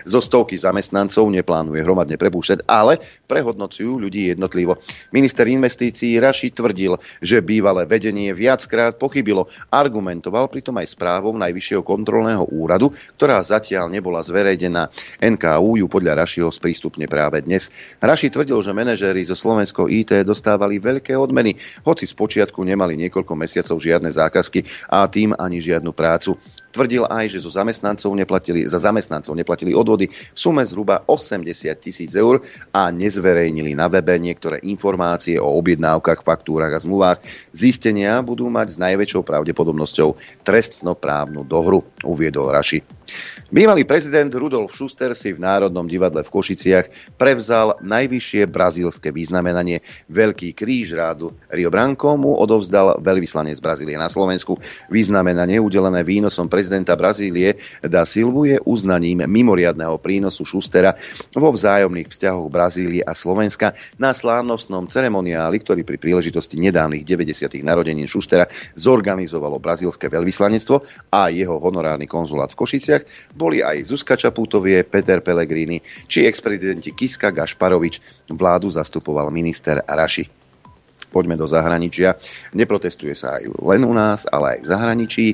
zo 0.05 0.21
stovky 0.21 0.59
zamestnancov 0.59 1.31
neplánuje 1.31 1.81
hromadne 1.87 2.19
prepúšťať, 2.19 2.67
ale 2.67 2.99
prehodnocujú 3.31 4.03
ľudí 4.03 4.35
jednotlivo. 4.35 4.83
Minister 5.15 5.47
investícií 5.47 6.19
Raši 6.19 6.51
tvrdil, 6.51 6.99
že 7.23 7.45
bývalé 7.45 7.87
vedenie 7.87 8.35
viackrát 8.35 8.99
pochybilo. 8.99 9.47
Argumentoval 9.71 10.51
pritom 10.51 10.77
aj 10.83 10.99
správou 10.99 11.33
Najvyššieho 11.39 11.87
kontrolného 11.87 12.45
úradu, 12.51 12.91
ktorá 13.17 13.39
zatiaľ 13.41 13.87
nebola 13.89 14.21
zverejnená. 14.21 14.91
NKU 15.23 15.81
ju 15.81 15.87
podľa 15.87 16.25
Rašiho 16.41 16.57
sprístupne 16.57 17.05
práve 17.05 17.45
dnes. 17.45 17.69
Raši 18.01 18.33
tvrdil, 18.33 18.65
že 18.65 18.73
manažéri 18.73 19.21
zo 19.29 19.37
Slovensko 19.37 19.93
IT 19.93 20.25
dostávali 20.25 20.81
veľké 20.81 21.13
odmeny, 21.13 21.53
hoci 21.85 22.09
z 22.09 22.17
počiatku 22.17 22.65
nemali 22.65 22.97
niekoľko 22.97 23.37
mesiacov 23.37 23.77
žiadne 23.77 24.09
zákazky 24.09 24.65
a 24.89 25.05
tým 25.05 25.37
ani 25.37 25.61
žiadnu 25.61 25.93
prácu. 25.93 26.41
Tvrdil 26.73 27.05
aj, 27.05 27.37
že 27.37 27.45
zo 27.45 27.53
zamestnancov 27.53 28.09
neplatili, 28.17 28.65
za 28.65 28.81
zamestnancov 28.81 29.37
neplatili 29.37 29.77
odvody 29.77 30.09
v 30.09 30.39
sume 30.39 30.65
zhruba 30.65 31.05
80 31.05 31.45
tisíc 31.77 32.17
eur 32.17 32.41
a 32.73 32.89
nezverejnili 32.89 33.77
na 33.77 33.93
webe 33.93 34.17
niektoré 34.17 34.65
informácie 34.65 35.37
o 35.37 35.61
objednávkach, 35.61 36.25
faktúrach 36.25 36.73
a 36.73 36.81
zmluvách. 36.81 37.21
Zistenia 37.53 38.17
budú 38.25 38.49
mať 38.49 38.79
s 38.79 38.81
najväčšou 38.81 39.29
pravdepodobnosťou 39.29 40.41
trestnoprávnu 40.41 41.45
dohru, 41.45 41.85
uviedol 42.01 42.49
Raši. 42.49 42.81
Bývalý 43.51 43.83
prezident 43.83 44.31
Rudolf 44.31 44.71
Schuster 44.71 45.11
si 45.19 45.35
v 45.35 45.43
Národnom 45.43 45.91
divadle 45.91 46.23
v 46.23 46.31
Košiciach 46.31 47.19
prevzal 47.19 47.83
najvyššie 47.83 48.47
brazílske 48.47 49.11
vyznamenanie 49.11 49.83
Veľký 50.07 50.55
kríž 50.55 50.95
rádu 50.95 51.35
Rio 51.51 51.67
Branco 51.71 52.15
mu 52.15 52.39
odovzdal 52.39 53.03
veľvyslanec 53.03 53.59
Brazílie 53.59 53.99
na 53.99 54.07
Slovensku. 54.07 54.55
Vyznamenanie 54.87 55.59
udelené 55.59 56.07
výnosom 56.07 56.47
prezidenta 56.47 56.95
Brazílie 56.95 57.59
da 57.83 58.07
Silvu 58.07 58.47
je 58.47 58.57
uznaním 58.63 59.27
mimoriadného 59.27 59.99
prínosu 59.99 60.47
Šustera 60.47 60.95
vo 61.35 61.51
vzájomných 61.51 62.07
vzťahoch 62.07 62.47
Brazílie 62.47 63.03
a 63.03 63.19
Slovenska 63.19 63.75
na 63.99 64.15
slávnostnom 64.15 64.87
ceremoniáli, 64.87 65.59
ktorý 65.59 65.83
pri 65.83 65.99
príležitosti 65.99 66.61
nedávnych 66.63 67.03
90. 67.03 67.51
narodenín 67.67 68.07
Šustera 68.07 68.47
zorganizovalo 68.79 69.59
brazílske 69.59 70.07
veľvyslanectvo 70.07 70.77
a 71.11 71.35
jeho 71.35 71.57
honorárny 71.59 72.07
konzulát 72.07 72.55
v 72.55 72.59
Košiciach, 72.63 73.00
boli 73.35 73.63
aj 73.65 73.89
Zuzka 73.89 74.17
Čaputovie, 74.17 74.83
Peter 74.87 75.21
Pellegrini 75.21 75.81
či 76.07 76.27
ex-prezidenti 76.27 76.95
Kiska 76.95 77.31
Gašparovič. 77.31 78.27
Vládu 78.33 78.71
zastupoval 78.71 79.29
minister 79.33 79.83
Raši 79.85 80.41
poďme 81.11 81.35
do 81.35 81.43
zahraničia. 81.51 82.15
Neprotestuje 82.55 83.19
sa 83.19 83.43
aj 83.43 83.51
len 83.59 83.83
u 83.83 83.91
nás, 83.91 84.31
ale 84.31 84.57
aj 84.57 84.59
v 84.63 84.67
zahraničí 84.71 85.27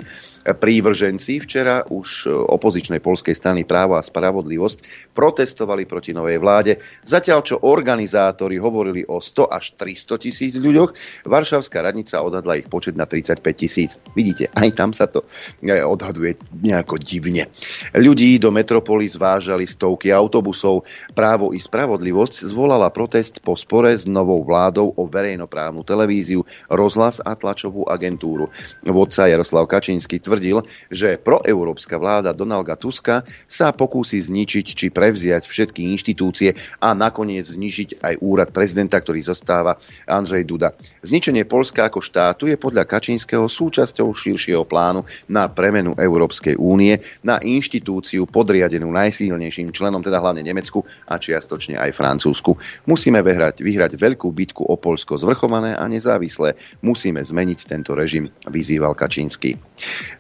prívrženci 0.55 1.43
včera 1.43 1.83
už 1.91 2.29
e, 2.29 2.31
opozičnej 2.31 3.03
polskej 3.03 3.35
strany 3.35 3.67
Právo 3.67 3.99
a 3.99 4.05
spravodlivosť 4.05 5.11
protestovali 5.11 5.89
proti 5.89 6.15
novej 6.15 6.39
vláde. 6.39 6.79
Zatiaľ, 7.03 7.43
čo 7.43 7.57
organizátori 7.67 8.61
hovorili 8.61 9.03
o 9.09 9.19
100 9.19 9.51
až 9.51 9.75
300 9.75 10.23
tisíc 10.23 10.55
ľuďoch, 10.55 10.95
Varšavská 11.27 11.83
radnica 11.83 12.23
odhadla 12.23 12.61
ich 12.61 12.69
počet 12.71 12.95
na 12.95 13.09
35 13.09 13.43
tisíc. 13.57 13.99
Vidíte, 14.13 14.53
aj 14.53 14.69
tam 14.77 14.93
sa 14.93 15.11
to 15.11 15.27
e, 15.65 15.75
odhaduje 15.83 16.39
nejako 16.63 17.01
divne. 17.01 17.49
Ľudí 17.97 18.39
do 18.39 18.53
metropoly 18.53 19.09
zvážali 19.09 19.65
stovky 19.67 20.13
autobusov. 20.13 20.85
Právo 21.17 21.57
i 21.57 21.59
spravodlivosť 21.59 22.47
zvolala 22.47 22.93
protest 22.93 23.41
po 23.41 23.57
spore 23.57 23.97
s 23.97 24.05
novou 24.05 24.45
vládou 24.45 24.93
o 24.93 25.09
verejnoprávnu 25.09 25.83
televíziu, 25.83 26.45
rozhlas 26.69 27.19
a 27.25 27.33
tlačovú 27.33 27.89
agentúru. 27.89 28.53
Vodca 28.85 29.27
Jaroslav 29.31 29.65
Kačínsky 29.71 30.21
tvrdí, 30.21 30.36
tvrdil, 30.37 30.69
že 30.93 31.17
proeurópska 31.17 31.97
vláda 31.97 32.37
Donalda 32.37 32.77
Tuska 32.77 33.25
sa 33.49 33.73
pokúsi 33.73 34.21
zničiť 34.21 34.67
či 34.77 34.87
prevziať 34.93 35.49
všetky 35.49 35.97
inštitúcie 35.97 36.53
a 36.77 36.93
nakoniec 36.93 37.49
znižiť 37.49 38.05
aj 38.05 38.15
úrad 38.21 38.53
prezidenta, 38.53 39.01
ktorý 39.01 39.25
zostáva 39.25 39.81
Andrzej 40.05 40.45
Duda. 40.45 40.77
Zničenie 41.01 41.49
Polska 41.49 41.89
ako 41.89 42.05
štátu 42.05 42.53
je 42.53 42.61
podľa 42.61 42.85
Kačínskeho 42.85 43.49
súčasťou 43.49 44.13
širšieho 44.13 44.69
plánu 44.69 45.09
na 45.33 45.49
premenu 45.49 45.97
Európskej 45.97 46.61
únie 46.61 47.01
na 47.25 47.41
inštitúciu 47.41 48.29
podriadenú 48.29 48.93
najsilnejším 48.93 49.73
členom, 49.73 50.05
teda 50.05 50.21
hlavne 50.21 50.45
Nemecku 50.45 50.85
a 51.09 51.17
čiastočne 51.17 51.81
aj 51.81 51.97
Francúzsku. 51.97 52.53
Musíme 52.85 53.25
vyhrať, 53.25 53.65
vyhrať 53.65 53.97
veľkú 53.97 54.29
bitku 54.37 54.69
o 54.69 54.77
Polsko 54.77 55.17
zvrchované 55.17 55.73
a 55.73 55.89
nezávislé. 55.89 56.61
Musíme 56.85 57.25
zmeniť 57.25 57.59
tento 57.65 57.97
režim, 57.97 58.29
vyzýval 58.45 58.93
Kačínsky. 58.93 59.57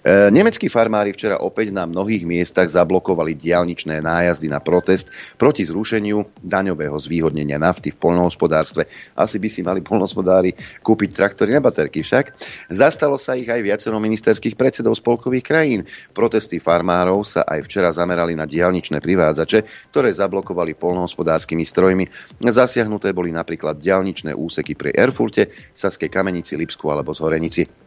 E, 0.06 0.30
nemeckí 0.30 0.70
farmári 0.70 1.10
včera 1.10 1.42
opäť 1.42 1.74
na 1.74 1.82
mnohých 1.82 2.22
miestach 2.22 2.70
zablokovali 2.70 3.34
diálničné 3.34 3.98
nájazdy 4.06 4.46
na 4.46 4.62
protest 4.62 5.10
proti 5.34 5.66
zrušeniu 5.66 6.22
daňového 6.46 6.94
zvýhodnenia 6.94 7.58
nafty 7.58 7.90
v 7.90 7.98
poľnohospodárstve. 7.98 8.86
Asi 9.18 9.42
by 9.42 9.48
si 9.50 9.66
mali 9.66 9.82
poľnohospodári 9.82 10.54
kúpiť 10.86 11.10
traktory 11.10 11.58
na 11.58 11.58
baterky 11.58 12.06
však. 12.06 12.38
Zastalo 12.70 13.18
sa 13.18 13.34
ich 13.34 13.50
aj 13.50 13.66
viacero 13.66 13.98
ministerských 13.98 14.54
predsedov 14.54 14.94
spolkových 14.94 15.42
krajín. 15.42 15.82
Protesty 16.14 16.62
farmárov 16.62 17.26
sa 17.26 17.42
aj 17.42 17.66
včera 17.66 17.90
zamerali 17.90 18.38
na 18.38 18.46
diálničné 18.46 19.02
privádzače, 19.02 19.90
ktoré 19.90 20.14
zablokovali 20.14 20.78
poľnohospodárskymi 20.78 21.66
strojmi. 21.66 22.04
Zasiahnuté 22.46 23.10
boli 23.10 23.34
napríklad 23.34 23.82
diálničné 23.82 24.38
úseky 24.38 24.78
pri 24.78 24.94
Erfurte, 24.94 25.50
Saskej 25.74 26.06
Kamenici, 26.06 26.54
Lipsku 26.54 26.86
alebo 26.94 27.10
Zhorenici. 27.10 27.85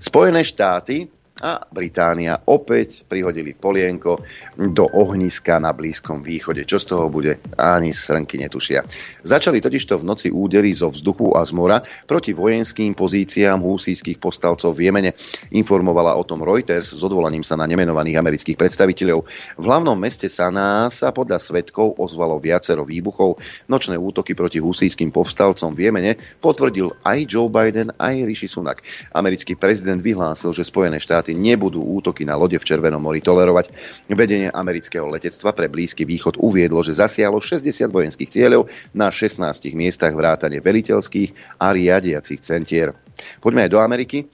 Spojené 0.00 0.44
štáty 0.44 1.08
a 1.36 1.60
Británia 1.68 2.40
opäť 2.48 3.04
prihodili 3.04 3.52
polienko 3.52 4.24
do 4.56 4.88
ohniska 4.88 5.60
na 5.60 5.76
Blízkom 5.76 6.24
východe. 6.24 6.64
Čo 6.64 6.80
z 6.80 6.86
toho 6.88 7.12
bude? 7.12 7.36
Ani 7.60 7.92
srnky 7.92 8.40
netušia. 8.40 8.80
Začali 9.20 9.60
totižto 9.60 10.00
v 10.00 10.06
noci 10.08 10.28
údery 10.32 10.72
zo 10.72 10.88
vzduchu 10.88 11.36
a 11.36 11.44
z 11.44 11.52
mora 11.52 11.84
proti 12.08 12.32
vojenským 12.32 12.96
pozíciám 12.96 13.60
húsijských 13.60 14.16
postalcov 14.16 14.72
v 14.72 14.88
Jemene. 14.88 15.10
Informovala 15.52 16.16
o 16.16 16.24
tom 16.24 16.40
Reuters 16.40 16.96
s 16.96 17.02
odvolaním 17.04 17.44
sa 17.44 17.60
na 17.60 17.68
nemenovaných 17.68 18.16
amerických 18.16 18.56
predstaviteľov. 18.56 19.28
V 19.60 19.64
hlavnom 19.64 19.96
meste 19.98 20.32
Saná 20.32 20.88
sa 20.88 21.12
podľa 21.12 21.36
svetkov 21.36 22.00
ozvalo 22.00 22.40
viacero 22.40 22.88
výbuchov. 22.88 23.36
Nočné 23.68 24.00
útoky 24.00 24.32
proti 24.32 24.56
húsijským 24.56 25.12
povstalcom 25.12 25.76
v 25.76 25.90
Jemene 25.90 26.12
potvrdil 26.40 26.96
aj 27.04 27.18
Joe 27.28 27.52
Biden, 27.52 27.92
aj 28.00 28.24
Rishi 28.24 28.48
Sunak. 28.48 28.80
Americký 29.12 29.52
prezident 29.52 30.00
vyhlásil, 30.00 30.56
že 30.56 30.64
Spojené 30.64 30.96
štáty 30.96 31.25
štáty 31.26 31.34
nebudú 31.34 31.82
útoky 31.82 32.22
na 32.22 32.38
lode 32.38 32.54
v 32.54 32.62
Červenom 32.62 33.02
mori 33.02 33.18
tolerovať. 33.18 33.74
Vedenie 34.06 34.46
amerického 34.46 35.10
letectva 35.10 35.50
pre 35.50 35.66
Blízky 35.66 36.06
východ 36.06 36.38
uviedlo, 36.38 36.86
že 36.86 36.94
zasiahlo 36.94 37.42
60 37.42 37.90
vojenských 37.90 38.30
cieľov 38.30 38.70
na 38.94 39.10
16 39.10 39.42
miestach 39.74 40.14
vrátane 40.14 40.62
veliteľských 40.62 41.58
a 41.58 41.74
riadiacich 41.74 42.38
centier. 42.38 42.94
Poďme 43.42 43.66
aj 43.66 43.70
do 43.74 43.82
Ameriky 43.82 44.30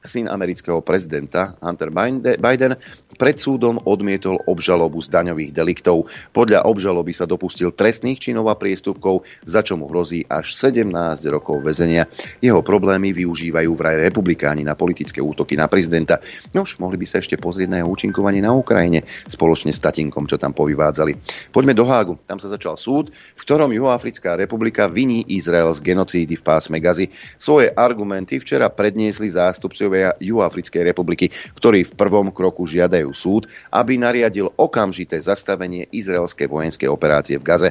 syn 0.00 0.32
amerického 0.32 0.80
prezidenta 0.80 1.60
Hunter 1.60 1.92
Biden 2.40 2.72
pred 3.20 3.36
súdom 3.36 3.76
odmietol 3.84 4.40
obžalobu 4.48 5.04
z 5.04 5.12
daňových 5.12 5.52
deliktov. 5.52 6.08
Podľa 6.32 6.64
obžaloby 6.64 7.12
sa 7.12 7.28
dopustil 7.28 7.76
trestných 7.76 8.16
činov 8.16 8.48
a 8.48 8.56
priestupkov, 8.56 9.28
za 9.44 9.60
čo 9.60 9.76
mu 9.76 9.92
hrozí 9.92 10.24
až 10.24 10.56
17 10.56 10.88
rokov 11.28 11.60
väzenia. 11.60 12.08
Jeho 12.40 12.64
problémy 12.64 13.12
využívajú 13.12 13.70
vraj 13.76 14.00
republikáni 14.00 14.64
na 14.64 14.72
politické 14.72 15.20
útoky 15.20 15.52
na 15.52 15.68
prezidenta. 15.68 16.24
Nož, 16.56 16.80
mohli 16.80 16.96
by 16.96 17.04
sa 17.04 17.20
ešte 17.20 17.36
pozrieť 17.36 17.68
na 17.68 17.84
jeho 17.84 17.92
účinkovanie 17.92 18.40
na 18.40 18.56
Ukrajine 18.56 19.04
spoločne 19.04 19.76
s 19.76 19.84
tatinkom, 19.84 20.24
čo 20.24 20.40
tam 20.40 20.56
povyvádzali. 20.56 21.12
Poďme 21.52 21.76
do 21.76 21.84
Hágu. 21.84 22.16
Tam 22.24 22.40
sa 22.40 22.48
začal 22.48 22.80
súd, 22.80 23.12
v 23.12 23.42
ktorom 23.44 23.68
Juhoafrická 23.68 24.32
republika 24.40 24.88
viní 24.88 25.28
Izrael 25.28 25.68
z 25.76 25.84
genocídy 25.84 26.40
v 26.40 26.46
pásme 26.46 26.80
Gazy. 26.80 27.12
Svoje 27.36 27.68
argumenty 27.68 28.40
včera 28.40 28.72
predniesli 28.72 29.28
zástupcovia 29.28 29.89
Juhoafrickej 30.22 30.82
republiky, 30.94 31.28
ktorí 31.58 31.84
v 31.84 31.96
prvom 31.98 32.30
kroku 32.30 32.64
žiadajú 32.64 33.10
súd, 33.10 33.50
aby 33.74 33.98
nariadil 33.98 34.54
okamžité 34.54 35.18
zastavenie 35.18 35.90
izraelskej 35.90 36.46
vojenskej 36.46 36.88
operácie 36.88 37.36
v 37.36 37.46
Gaze. 37.46 37.70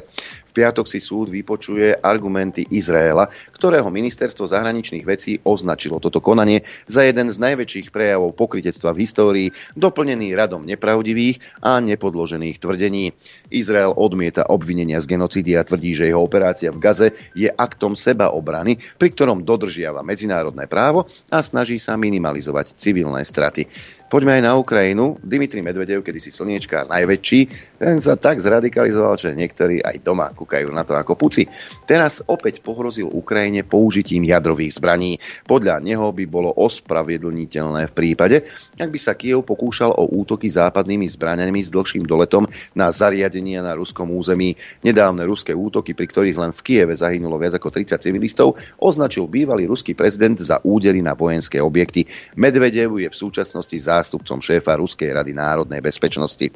V 0.50 0.58
piatok 0.66 0.90
si 0.90 0.98
súd 0.98 1.30
vypočuje 1.30 1.94
argumenty 2.02 2.66
Izraela, 2.74 3.30
ktorého 3.54 3.86
ministerstvo 3.86 4.50
zahraničných 4.50 5.06
vecí 5.06 5.38
označilo 5.46 6.02
toto 6.02 6.18
konanie 6.18 6.66
za 6.90 7.06
jeden 7.06 7.30
z 7.30 7.38
najväčších 7.38 7.94
prejavov 7.94 8.34
pokritectva 8.34 8.90
v 8.90 9.00
histórii, 9.06 9.48
doplnený 9.78 10.34
radom 10.34 10.66
nepravdivých 10.66 11.62
a 11.62 11.78
nepodložených 11.78 12.58
tvrdení. 12.58 13.14
Izrael 13.54 13.94
odmieta 13.94 14.50
obvinenia 14.50 14.98
z 14.98 15.14
genocídy 15.14 15.54
a 15.54 15.62
tvrdí, 15.62 15.94
že 15.94 16.10
jeho 16.10 16.18
operácia 16.18 16.74
v 16.74 16.82
Gaze 16.82 17.14
je 17.38 17.46
aktom 17.46 17.94
sebaobrany, 17.94 18.82
pri 18.98 19.14
ktorom 19.14 19.46
dodržiava 19.46 20.02
medzinárodné 20.02 20.66
právo 20.66 21.06
a 21.30 21.46
snaží 21.46 21.78
sa 21.78 21.94
minimalizovať 22.10 22.74
civilné 22.74 23.22
straty. 23.22 23.62
Poďme 24.10 24.42
aj 24.42 24.42
na 24.42 24.58
Ukrajinu. 24.58 25.22
Dimitri 25.22 25.62
Medvedev, 25.62 26.02
kedysi 26.02 26.34
slniečkár 26.34 26.90
najväčší, 26.90 27.40
ten 27.78 28.02
sa 28.02 28.18
tak 28.18 28.42
zradikalizoval, 28.42 29.14
že 29.14 29.38
niektorí 29.38 29.86
aj 29.86 30.02
doma 30.02 30.34
kúkajú 30.34 30.66
na 30.74 30.82
to 30.82 30.98
ako 30.98 31.14
puci. 31.14 31.46
Teraz 31.86 32.18
opäť 32.26 32.58
pohrozil 32.58 33.06
Ukrajine 33.06 33.62
použitím 33.62 34.26
jadrových 34.26 34.82
zbraní. 34.82 35.22
Podľa 35.46 35.78
neho 35.86 36.10
by 36.10 36.26
bolo 36.26 36.50
ospravedlniteľné 36.58 37.86
v 37.86 37.92
prípade, 37.94 38.42
ak 38.82 38.90
by 38.90 38.98
sa 38.98 39.14
Kiev 39.14 39.46
pokúšal 39.46 39.94
o 39.94 40.10
útoky 40.10 40.50
západnými 40.50 41.06
zbraniami 41.06 41.62
s 41.62 41.70
dlhším 41.70 42.02
doletom 42.02 42.50
na 42.74 42.90
zariadenia 42.90 43.62
na 43.62 43.78
ruskom 43.78 44.10
území. 44.10 44.58
Nedávne 44.82 45.22
ruské 45.22 45.54
útoky, 45.54 45.94
pri 45.94 46.10
ktorých 46.10 46.34
len 46.34 46.50
v 46.50 46.60
Kieve 46.66 46.98
zahynulo 46.98 47.38
viac 47.38 47.54
ako 47.54 47.70
30 47.78 48.02
civilistov, 48.02 48.58
označil 48.82 49.30
bývalý 49.30 49.70
ruský 49.70 49.94
prezident 49.94 50.34
za 50.34 50.58
údery 50.66 50.98
na 50.98 51.14
vojenské 51.14 51.62
objekty. 51.62 52.10
Medvedev 52.34 52.98
je 52.98 53.06
v 53.06 53.14
súčasnosti 53.14 53.78
za 53.78 53.99
zástupcom 54.00 54.40
šéfa 54.40 54.80
Ruskej 54.80 55.12
rady 55.12 55.36
národnej 55.36 55.84
bezpečnosti. 55.84 56.48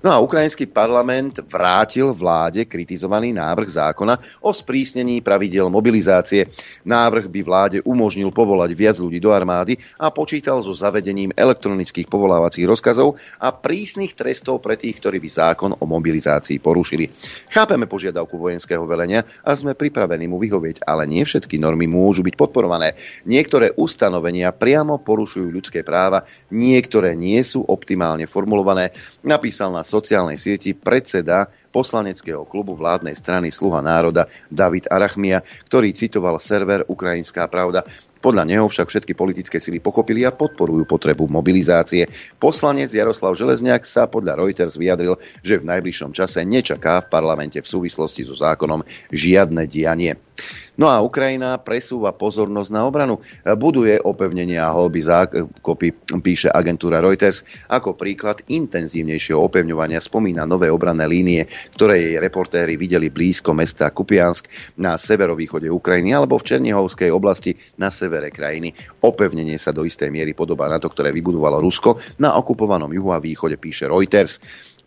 No 0.00 0.08
a 0.08 0.16
ukrajinský 0.24 0.64
parlament 0.72 1.44
vrátil 1.44 2.16
vláde 2.16 2.64
kritizovaný 2.64 3.36
návrh 3.36 3.68
zákona 3.68 4.16
o 4.40 4.50
sprísnení 4.56 5.20
pravidel 5.20 5.68
mobilizácie. 5.68 6.48
Návrh 6.88 7.28
by 7.28 7.40
vláde 7.44 7.78
umožnil 7.84 8.32
povolať 8.32 8.72
viac 8.72 8.96
ľudí 8.96 9.20
do 9.20 9.36
armády 9.36 9.76
a 10.00 10.08
počítal 10.08 10.64
so 10.64 10.72
zavedením 10.72 11.36
elektronických 11.36 12.08
povolávacích 12.08 12.64
rozkazov 12.64 13.20
a 13.36 13.52
prísnych 13.52 14.16
trestov 14.16 14.64
pre 14.64 14.80
tých, 14.80 14.96
ktorí 14.96 15.20
by 15.20 15.28
zákon 15.28 15.70
o 15.76 15.84
mobilizácii 15.84 16.56
porušili. 16.64 17.12
Chápeme 17.52 17.84
požiadavku 17.84 18.40
vojenského 18.40 18.88
velenia 18.88 19.20
a 19.44 19.52
sme 19.52 19.76
pripravení 19.76 20.24
mu 20.24 20.40
vyhovieť, 20.40 20.88
ale 20.88 21.04
nie 21.04 21.26
všetky 21.26 21.60
normy 21.60 21.84
môžu 21.84 22.24
byť 22.24 22.34
podporované. 22.38 22.96
Niektoré 23.28 23.76
ustanovenia 23.76 24.54
priamo 24.54 24.96
porušujú 25.02 25.50
ľudské 25.50 25.84
práva, 25.84 26.24
nie 26.54 26.77
niektoré 26.78 27.18
nie 27.18 27.42
sú 27.42 27.66
optimálne 27.66 28.30
formulované, 28.30 28.94
napísal 29.26 29.74
na 29.74 29.82
sociálnej 29.82 30.38
sieti 30.38 30.78
predseda 30.78 31.50
poslaneckého 31.74 32.46
klubu 32.46 32.78
vládnej 32.78 33.18
strany 33.18 33.50
Sluha 33.50 33.82
národa 33.82 34.30
David 34.46 34.86
Arachmia, 34.86 35.42
ktorý 35.66 35.90
citoval 35.90 36.38
server 36.38 36.86
Ukrajinská 36.86 37.50
pravda. 37.50 37.82
Podľa 38.18 38.50
neho 38.50 38.66
však 38.66 38.90
všetky 38.90 39.14
politické 39.14 39.62
sily 39.62 39.78
pochopili 39.78 40.26
a 40.26 40.34
podporujú 40.34 40.90
potrebu 40.90 41.30
mobilizácie. 41.30 42.10
Poslanec 42.38 42.90
Jaroslav 42.90 43.38
Železniak 43.38 43.86
sa 43.86 44.10
podľa 44.10 44.42
Reuters 44.42 44.74
vyjadril, 44.74 45.14
že 45.42 45.62
v 45.62 45.68
najbližšom 45.70 46.10
čase 46.14 46.42
nečaká 46.42 47.06
v 47.06 47.10
parlamente 47.14 47.62
v 47.62 47.70
súvislosti 47.70 48.26
so 48.26 48.34
zákonom 48.34 48.82
žiadne 49.14 49.70
dianie. 49.70 50.18
No 50.78 50.86
a 50.86 51.02
Ukrajina 51.02 51.58
presúva 51.58 52.14
pozornosť 52.14 52.70
na 52.70 52.86
obranu. 52.86 53.18
Buduje 53.58 53.98
opevnenia 53.98 54.62
a 54.62 54.74
holby 54.78 55.02
zákopy, 55.02 56.14
píše 56.22 56.54
agentúra 56.54 57.02
Reuters. 57.02 57.42
Ako 57.66 57.98
príklad 57.98 58.46
intenzívnejšieho 58.46 59.42
opevňovania 59.42 59.98
spomína 59.98 60.46
nové 60.46 60.70
obranné 60.70 61.10
línie, 61.10 61.50
ktoré 61.74 61.98
jej 61.98 62.16
reportéri 62.22 62.78
videli 62.78 63.10
blízko 63.10 63.58
mesta 63.58 63.90
Kupiansk 63.90 64.46
na 64.78 64.94
severovýchode 64.94 65.66
Ukrajiny 65.66 66.14
alebo 66.14 66.38
v 66.38 66.46
Černihovskej 66.46 67.10
oblasti 67.10 67.58
na 67.74 67.90
severe 67.90 68.30
krajiny. 68.30 68.70
Opevnenie 69.02 69.58
sa 69.58 69.74
do 69.74 69.82
istej 69.82 70.14
miery 70.14 70.30
podobá 70.30 70.70
na 70.70 70.78
to, 70.78 70.86
ktoré 70.86 71.10
vybudovalo 71.10 71.58
Rusko 71.58 71.98
na 72.22 72.38
okupovanom 72.38 72.94
juhu 72.94 73.10
a 73.10 73.18
východe, 73.18 73.58
píše 73.58 73.90
Reuters. 73.90 74.38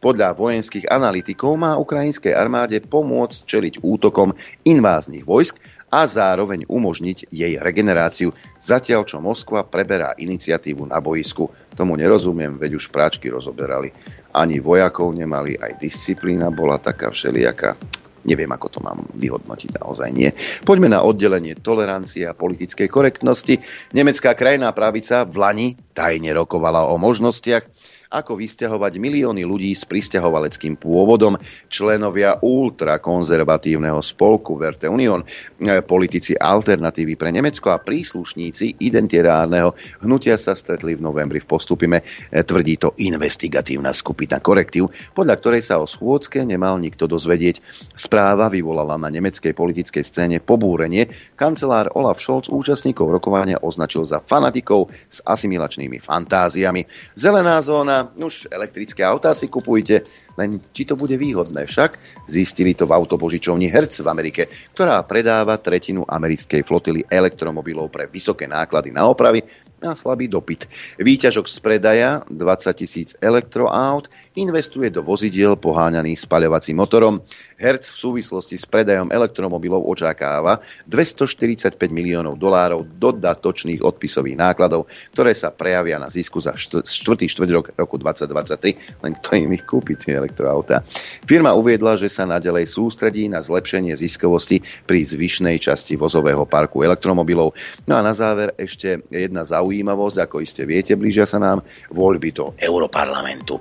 Podľa 0.02 0.34
vojenských 0.34 0.90
analytikov 0.90 1.62
má 1.62 1.78
ukrajinskej 1.78 2.34
armáde 2.34 2.82
pomôcť 2.82 3.46
čeliť 3.46 3.86
útokom 3.86 4.34
inváznych 4.66 5.22
vojsk 5.22 5.62
a 5.92 6.08
zároveň 6.08 6.64
umožniť 6.72 7.28
jej 7.28 7.60
regeneráciu, 7.60 8.32
zatiaľ 8.64 9.04
čo 9.04 9.20
Moskva 9.20 9.68
preberá 9.68 10.16
iniciatívu 10.16 10.88
na 10.88 11.04
boisku. 11.04 11.52
Tomu 11.76 12.00
nerozumiem, 12.00 12.56
veď 12.56 12.80
už 12.80 12.88
práčky 12.88 13.28
rozoberali. 13.28 13.92
Ani 14.32 14.64
vojakov 14.64 15.12
nemali, 15.12 15.60
aj 15.60 15.84
disciplína 15.84 16.48
bola 16.48 16.80
taká 16.80 17.12
všelijaká. 17.12 17.76
Neviem, 18.22 18.54
ako 18.54 18.68
to 18.70 18.80
mám 18.86 19.02
vyhodnotiť, 19.18 19.82
naozaj 19.82 20.10
nie. 20.14 20.30
Poďme 20.62 20.94
na 20.94 21.02
oddelenie 21.02 21.58
tolerancie 21.58 22.30
a 22.30 22.38
politickej 22.38 22.86
korektnosti. 22.86 23.58
Nemecká 23.98 24.38
krajná 24.38 24.70
pravica 24.78 25.26
v 25.26 25.36
Lani 25.42 25.68
tajne 25.98 26.30
rokovala 26.38 26.86
o 26.86 27.02
možnostiach, 27.02 27.66
ako 28.12 28.36
vysťahovať 28.36 29.00
milióny 29.00 29.48
ľudí 29.48 29.72
s 29.72 29.88
pristahovaleckým 29.88 30.76
pôvodom. 30.76 31.40
Členovia 31.72 32.44
ultrakonzervatívneho 32.44 34.04
spolku 34.04 34.60
Verte 34.60 34.92
Union, 34.92 35.24
e, 35.24 35.80
politici 35.80 36.36
alternatívy 36.36 37.16
pre 37.16 37.32
Nemecko 37.32 37.72
a 37.72 37.80
príslušníci 37.80 38.84
identitárneho 38.84 39.72
hnutia 40.04 40.36
sa 40.36 40.52
stretli 40.52 41.00
v 41.00 41.02
novembri 41.02 41.40
v 41.40 41.48
postupime, 41.48 42.04
e, 42.04 42.44
tvrdí 42.44 42.76
to 42.76 42.92
investigatívna 43.00 43.96
skupina 43.96 44.44
Korektív, 44.44 44.92
podľa 45.16 45.36
ktorej 45.40 45.64
sa 45.64 45.80
o 45.80 45.88
schôdzke 45.88 46.44
nemal 46.44 46.76
nikto 46.84 47.08
dozvedieť. 47.08 47.64
Správa 47.96 48.52
vyvolala 48.52 49.00
na 49.00 49.08
nemeckej 49.08 49.56
politickej 49.56 50.04
scéne 50.04 50.38
pobúrenie. 50.44 51.08
Kancelár 51.40 51.88
Olaf 51.96 52.20
Scholz 52.20 52.52
účastníkov 52.52 53.08
rokovania 53.08 53.56
označil 53.64 54.04
za 54.04 54.20
fanatikov 54.20 54.92
s 55.08 55.24
asimilačnými 55.24 56.04
fantáziami. 56.04 56.84
Zelená 57.16 57.64
zóna 57.64 58.01
už 58.04 58.50
elektrické 58.50 59.06
autá 59.06 59.36
si 59.36 59.52
kupujte, 59.52 60.06
len 60.38 60.62
či 60.72 60.88
to 60.88 60.98
bude 60.98 61.14
výhodné. 61.18 61.68
Však 61.68 61.98
zistili 62.26 62.74
to 62.74 62.90
v 62.90 62.96
autopožičovni 62.96 63.70
Hertz 63.70 64.02
v 64.02 64.08
Amerike, 64.10 64.48
ktorá 64.74 65.02
predáva 65.06 65.60
tretinu 65.62 66.08
americkej 66.08 66.66
flotily 66.66 67.06
elektromobilov 67.06 67.92
pre 67.94 68.08
vysoké 68.10 68.48
náklady 68.48 68.94
na 68.96 69.06
opravy 69.08 69.44
a 69.82 69.98
slabý 69.98 70.30
dopyt. 70.30 70.70
Výťažok 71.02 71.46
z 71.50 71.58
predaja 71.58 72.12
20 72.30 72.38
tisíc 72.78 73.10
elektroaut 73.18 74.08
investuje 74.36 74.88
do 74.88 75.04
vozidiel 75.04 75.60
poháňaných 75.60 76.24
spaľovacím 76.24 76.80
motorom. 76.80 77.20
Hertz 77.60 77.94
v 77.94 77.98
súvislosti 78.00 78.56
s 78.58 78.66
predajom 78.66 79.12
elektromobilov 79.12 79.86
očakáva 79.86 80.64
245 80.88 81.76
miliónov 81.92 82.40
dolárov 82.40 82.88
dodatočných 82.98 83.84
odpisových 83.84 84.40
nákladov, 84.40 84.88
ktoré 85.14 85.36
sa 85.36 85.52
prejavia 85.52 86.00
na 86.00 86.08
zisku 86.08 86.40
za 86.40 86.56
štvrtý 86.58 87.28
štvrť 87.28 87.50
rok 87.52 87.66
roku 87.76 88.00
2023. 88.00 89.04
Len 89.04 89.12
kto 89.20 89.30
im 89.36 89.52
ich 89.54 89.68
kúpi, 89.68 90.00
tie 90.00 90.18
elektroautá. 90.18 90.82
Firma 91.28 91.54
uviedla, 91.54 92.00
že 92.00 92.08
sa 92.08 92.24
nadalej 92.24 92.72
sústredí 92.72 93.28
na 93.28 93.44
zlepšenie 93.44 93.94
ziskovosti 93.94 94.64
pri 94.88 95.06
zvyšnej 95.06 95.60
časti 95.60 96.00
vozového 96.00 96.48
parku 96.48 96.82
elektromobilov. 96.82 97.54
No 97.86 98.00
a 98.00 98.02
na 98.02 98.16
záver 98.16 98.56
ešte 98.56 99.04
jedna 99.12 99.44
zaujímavosť, 99.44 100.18
ako 100.24 100.42
iste 100.42 100.64
viete, 100.66 100.96
blížia 100.98 101.28
sa 101.28 101.38
nám 101.38 101.62
voľby 101.94 102.30
do 102.34 102.56
Europarlamentu. 102.58 103.60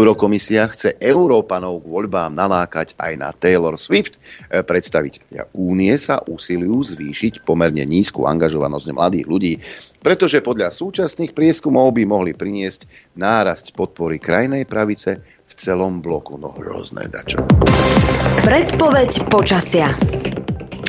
Eurokomisia 0.00 0.64
chce 0.72 0.96
Európanov 0.96 1.84
k 1.84 1.92
voľbám 1.92 2.32
nalákať 2.32 2.96
aj 2.96 3.12
na 3.20 3.36
Taylor 3.36 3.76
Swift. 3.76 4.16
E, 4.48 4.64
predstaviteľia 4.64 5.52
únie 5.52 5.92
sa 6.00 6.24
usilujú 6.24 6.96
zvýšiť 6.96 7.44
pomerne 7.44 7.84
nízku 7.84 8.24
angažovanosť 8.24 8.96
mladých 8.96 9.26
ľudí, 9.28 9.52
pretože 10.00 10.40
podľa 10.40 10.72
súčasných 10.72 11.36
prieskumov 11.36 11.92
by 11.92 12.08
mohli 12.08 12.32
priniesť 12.32 13.12
nárast 13.20 13.76
podpory 13.76 14.16
krajnej 14.16 14.64
pravice 14.64 15.20
v 15.20 15.52
celom 15.52 16.00
bloku. 16.00 16.40
No 16.40 16.56
hrozné 16.56 17.12
dačo. 17.12 17.44
Predpoveď 18.40 19.28
počasia. 19.28 19.92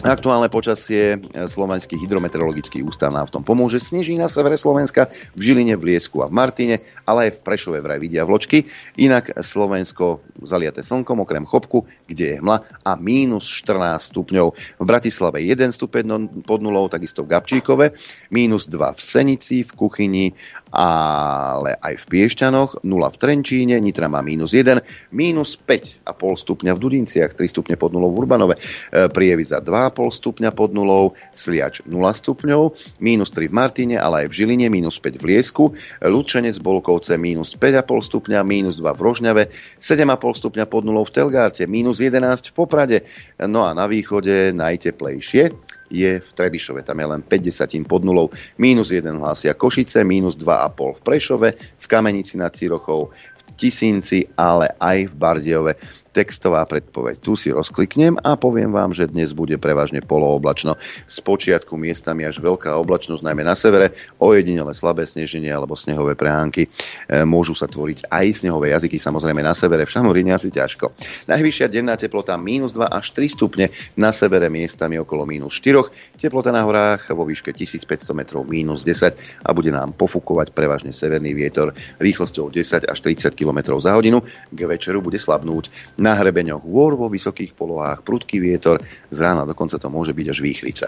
Aktuálne 0.02 0.50
počasie 0.50 1.14
e, 1.14 1.18
Slovenský 1.46 1.94
hydrometeorologický 1.94 2.82
ústav 2.82 3.14
nám 3.14 3.30
v 3.30 3.38
tom 3.38 3.44
pomôže. 3.46 3.78
Sneží 3.78 4.18
na 4.18 4.26
severe 4.26 4.58
Slovenska, 4.58 5.14
v 5.38 5.42
Žiline, 5.54 5.78
v 5.78 5.94
Liesku 5.94 6.26
a 6.26 6.28
v 6.28 6.34
Martine, 6.34 6.76
ale 7.06 7.30
aj 7.30 7.32
v 7.38 7.44
Prešove 7.46 7.78
vraj 7.86 8.02
vidia 8.02 8.26
vločky. 8.26 8.66
Inak 8.98 9.30
Slovensko 9.46 10.26
zaliate 10.42 10.82
slnkom, 10.82 11.22
okrem 11.22 11.46
Chopku, 11.46 11.86
kde 12.10 12.34
je 12.34 12.36
hmla 12.42 12.66
a 12.82 12.92
mínus 12.98 13.46
14 13.46 14.02
stupňov. 14.10 14.48
V 14.82 14.86
Bratislave 14.90 15.46
1 15.46 15.70
stupeň 15.70 16.06
pod 16.50 16.66
nulou, 16.66 16.90
takisto 16.90 17.22
v 17.22 17.38
Gabčíkove, 17.38 17.94
mínus 18.34 18.66
2 18.74 18.98
v 18.98 19.02
Senici, 19.06 19.62
v 19.62 19.72
Kuchyni, 19.78 20.34
ale 20.72 21.76
aj 21.84 22.00
v 22.00 22.06
Piešťanoch, 22.16 22.88
0 22.88 22.88
v 22.88 23.18
Trenčíne, 23.20 23.76
Nitra 23.84 24.08
má 24.08 24.24
mínus 24.24 24.56
1, 24.56 25.12
mínus 25.12 25.60
5,5 25.60 26.08
stupňa 26.16 26.72
v 26.74 26.80
Dudinciach, 26.80 27.36
3 27.36 27.44
stupne 27.52 27.76
pod 27.76 27.92
nulou 27.92 28.16
v 28.16 28.24
Urbanove, 28.24 28.56
e, 28.56 29.12
Prievidza 29.12 29.60
2 29.60 29.82
2,5 29.90 30.20
stupňa 30.22 30.50
pod 30.54 30.72
nulou, 30.72 31.18
Sliač 31.34 31.82
0 31.84 31.98
stupňov, 31.98 32.62
minus 33.02 33.34
3 33.34 33.50
v 33.50 33.54
Martine, 33.54 33.96
ale 33.98 34.26
aj 34.26 34.28
v 34.30 34.38
Žiline, 34.44 34.68
minus 34.70 35.02
5 35.02 35.18
v 35.18 35.26
Liesku, 35.26 35.64
Lučenec 36.06 36.62
Bolkovce 36.62 37.18
minus 37.18 37.58
5,5 37.58 38.10
stupňa, 38.12 38.40
minus 38.46 38.78
2 38.78 38.86
v 38.94 39.02
Rožňave, 39.02 39.44
7,5 39.82 40.42
stupňa 40.46 40.66
pod 40.70 40.86
nulou 40.86 41.04
v 41.04 41.14
Telgárte, 41.16 41.66
minus 41.66 41.98
11 41.98 42.52
v 42.52 42.54
Poprade, 42.54 42.98
no 43.42 43.66
a 43.66 43.74
na 43.74 43.90
východe 43.90 44.54
najteplejšie 44.54 45.71
je 45.92 46.24
v 46.24 46.30
Trebišove, 46.32 46.88
tam 46.88 46.98
je 46.98 47.08
len 47.12 47.22
50 47.22 47.84
pod 47.84 48.08
nulou, 48.08 48.32
minus 48.56 48.96
1 48.96 49.12
hlásia 49.12 49.52
Košice, 49.54 50.08
minus 50.08 50.40
2,5 50.40 50.98
v 50.98 51.02
Prešove, 51.04 51.50
v 51.60 51.86
Kamenici 51.86 52.40
nad 52.40 52.56
Cirochou, 52.56 53.12
v 53.12 53.42
Tisínci, 53.60 54.24
ale 54.40 54.72
aj 54.80 55.12
v 55.12 55.14
Bardiove 55.14 55.72
textová 56.12 56.68
predpoveď. 56.68 57.24
Tu 57.24 57.34
si 57.40 57.50
rozkliknem 57.50 58.20
a 58.20 58.36
poviem 58.36 58.70
vám, 58.72 58.92
že 58.92 59.08
dnes 59.08 59.32
bude 59.32 59.56
prevažne 59.56 60.04
polooblačno. 60.04 60.76
Z 61.08 61.18
počiatku 61.24 61.80
miestami 61.80 62.28
až 62.28 62.44
veľká 62.44 62.76
oblačnosť, 62.84 63.24
najmä 63.24 63.48
na 63.48 63.56
severe, 63.56 63.96
ojedinele 64.20 64.76
slabé 64.76 65.08
sneženie 65.08 65.50
alebo 65.50 65.80
snehové 65.80 66.20
prehánky. 66.20 66.68
E, 67.08 67.24
môžu 67.24 67.56
sa 67.56 67.72
tvoriť 67.72 68.12
aj 68.12 68.44
snehové 68.44 68.76
jazyky, 68.76 69.00
samozrejme 69.00 69.40
na 69.40 69.56
severe, 69.56 69.88
v 69.88 69.94
Šamoríne 69.96 70.36
asi 70.36 70.52
ťažko. 70.52 70.92
Najvyššia 71.32 71.72
denná 71.72 71.96
teplota 71.96 72.36
minus 72.36 72.76
2 72.76 72.92
až 72.92 73.16
3 73.16 73.32
stupne, 73.32 73.72
na 73.96 74.12
severe 74.12 74.52
miestami 74.52 75.00
okolo 75.00 75.24
minus 75.24 75.64
4, 75.64 76.20
teplota 76.20 76.52
na 76.52 76.68
horách 76.68 77.08
vo 77.16 77.24
výške 77.24 77.56
1500 77.56 78.12
metrov 78.12 78.44
minus 78.44 78.84
10 78.84 79.48
a 79.48 79.50
bude 79.56 79.72
nám 79.72 79.96
pofúkovať 79.96 80.52
prevažne 80.52 80.92
severný 80.92 81.32
vietor 81.32 81.72
rýchlosťou 82.04 82.52
10 82.52 82.92
až 82.92 83.00
30 83.00 83.32
km 83.32 83.80
za 83.80 83.96
hodinu. 83.96 84.20
K 84.52 84.60
večeru 84.68 85.00
bude 85.00 85.16
slabnúť 85.16 85.96
na 86.02 86.18
hrebeňoch 86.18 86.66
hôr 86.66 86.98
vo 86.98 87.06
vysokých 87.06 87.54
polohách 87.54 88.02
prudký 88.02 88.42
vietor, 88.42 88.82
z 89.14 89.18
rána 89.22 89.46
dokonca 89.46 89.78
to 89.78 89.86
môže 89.94 90.18
byť 90.18 90.26
až 90.34 90.40
výchrica. 90.42 90.88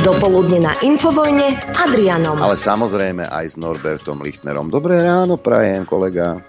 Dopoludne 0.00 0.64
na 0.64 0.72
Infovojne 0.80 1.60
s 1.60 1.68
Adrianom. 1.76 2.40
Ale 2.40 2.56
samozrejme 2.56 3.28
aj 3.28 3.44
s 3.52 3.56
Norbertom 3.60 4.24
Lichtnerom. 4.24 4.72
Dobré 4.72 5.04
ráno, 5.04 5.36
prajem, 5.36 5.84
kolega. 5.84 6.40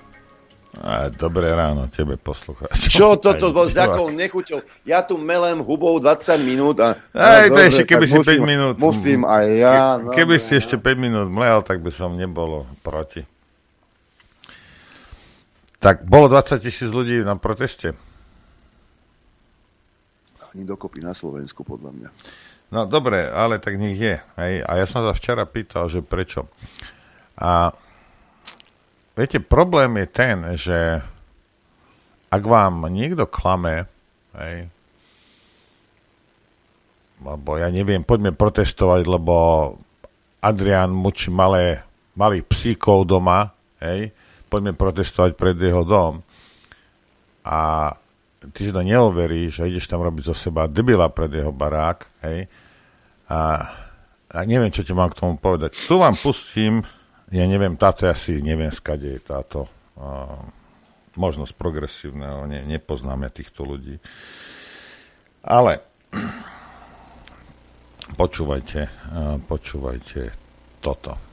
A 0.76 1.08
dobré 1.08 1.56
ráno 1.56 1.88
tebe 1.88 2.20
poslucháč. 2.20 2.92
Čo 2.92 3.16
toto 3.16 3.56
bol 3.56 3.72
s 3.72 3.80
akou 3.80 4.12
nechuťou? 4.12 4.60
Ja 4.84 5.08
tu 5.08 5.16
melem 5.16 5.64
hubou 5.64 5.96
20 6.04 6.36
minút 6.44 6.84
a... 6.84 7.00
Aj, 7.16 7.48
to 7.48 7.60
ešte 7.64 7.96
keby 7.96 8.06
si 8.12 8.20
musím, 8.20 8.44
5 8.44 8.52
minút... 8.52 8.74
Musím 8.76 9.22
aj 9.24 9.46
ja. 9.56 9.72
Ke, 9.72 10.04
no, 10.04 10.12
keby 10.12 10.36
no, 10.36 10.44
si 10.44 10.54
ešte 10.60 10.76
5 10.76 11.00
minút 11.00 11.28
mlel, 11.32 11.64
tak 11.64 11.80
by 11.80 11.92
som 11.96 12.20
nebolo 12.20 12.68
proti. 12.84 13.24
Tak 15.86 16.02
bolo 16.02 16.26
20 16.34 16.66
tisíc 16.66 16.90
ľudí 16.90 17.22
na 17.22 17.38
proteste? 17.38 17.94
Ani 20.50 20.66
dokopy 20.66 20.98
na 21.06 21.14
Slovensku, 21.14 21.62
podľa 21.62 21.94
mňa. 21.94 22.10
No 22.74 22.90
dobre, 22.90 23.30
ale 23.30 23.62
tak 23.62 23.78
nech 23.78 23.94
je. 23.94 24.18
Hej. 24.18 24.66
A 24.66 24.82
ja 24.82 24.86
som 24.90 25.06
sa 25.06 25.14
včera 25.14 25.46
pýtal, 25.46 25.86
že 25.86 26.02
prečo. 26.02 26.50
A 27.38 27.70
viete, 29.14 29.38
problém 29.38 30.02
je 30.02 30.08
ten, 30.10 30.38
že 30.58 31.06
ak 32.34 32.42
vám 32.42 32.90
niekto 32.90 33.30
klame, 33.30 33.86
hej, 34.42 34.66
lebo 37.22 37.62
ja 37.62 37.70
neviem, 37.70 38.02
poďme 38.02 38.34
protestovať, 38.34 39.06
lebo 39.06 39.36
Adrian 40.42 40.90
mučí 40.90 41.30
malé, 41.30 41.86
malých 42.18 42.50
psíkov 42.50 43.06
doma, 43.06 43.54
hej, 43.86 44.10
poďme 44.56 44.72
protestovať 44.72 45.36
pred 45.36 45.60
jeho 45.60 45.84
dom. 45.84 46.24
A 47.44 47.92
ty 48.56 48.60
si 48.64 48.72
to 48.72 48.80
neoveríš 48.80 49.60
a 49.60 49.68
ideš 49.68 49.92
tam 49.92 50.00
robiť 50.00 50.32
zo 50.32 50.36
seba 50.38 50.72
debila 50.72 51.12
pred 51.12 51.28
jeho 51.36 51.52
barák, 51.52 52.24
hej, 52.24 52.48
a, 53.28 53.40
a 54.32 54.40
neviem, 54.48 54.72
čo 54.72 54.88
ti 54.88 54.96
mám 54.96 55.12
k 55.12 55.20
tomu 55.20 55.36
povedať. 55.36 55.76
Tu 55.76 55.96
vám 56.00 56.16
pustím, 56.16 56.80
ja 57.34 57.44
neviem, 57.44 57.76
táto 57.76 58.08
asi 58.08 58.40
neviem, 58.40 58.72
skade 58.72 59.18
je 59.18 59.22
táto 59.22 59.68
uh, 59.98 60.40
možnosť 61.20 61.54
progresívneho, 61.58 62.48
ne, 62.48 62.64
nepoznám 62.64 63.28
ja 63.28 63.32
týchto 63.34 63.66
ľudí. 63.66 63.98
Ale 65.44 65.82
počúvajte, 68.22 68.82
uh, 68.88 69.36
počúvajte 69.42 70.22
toto 70.80 71.25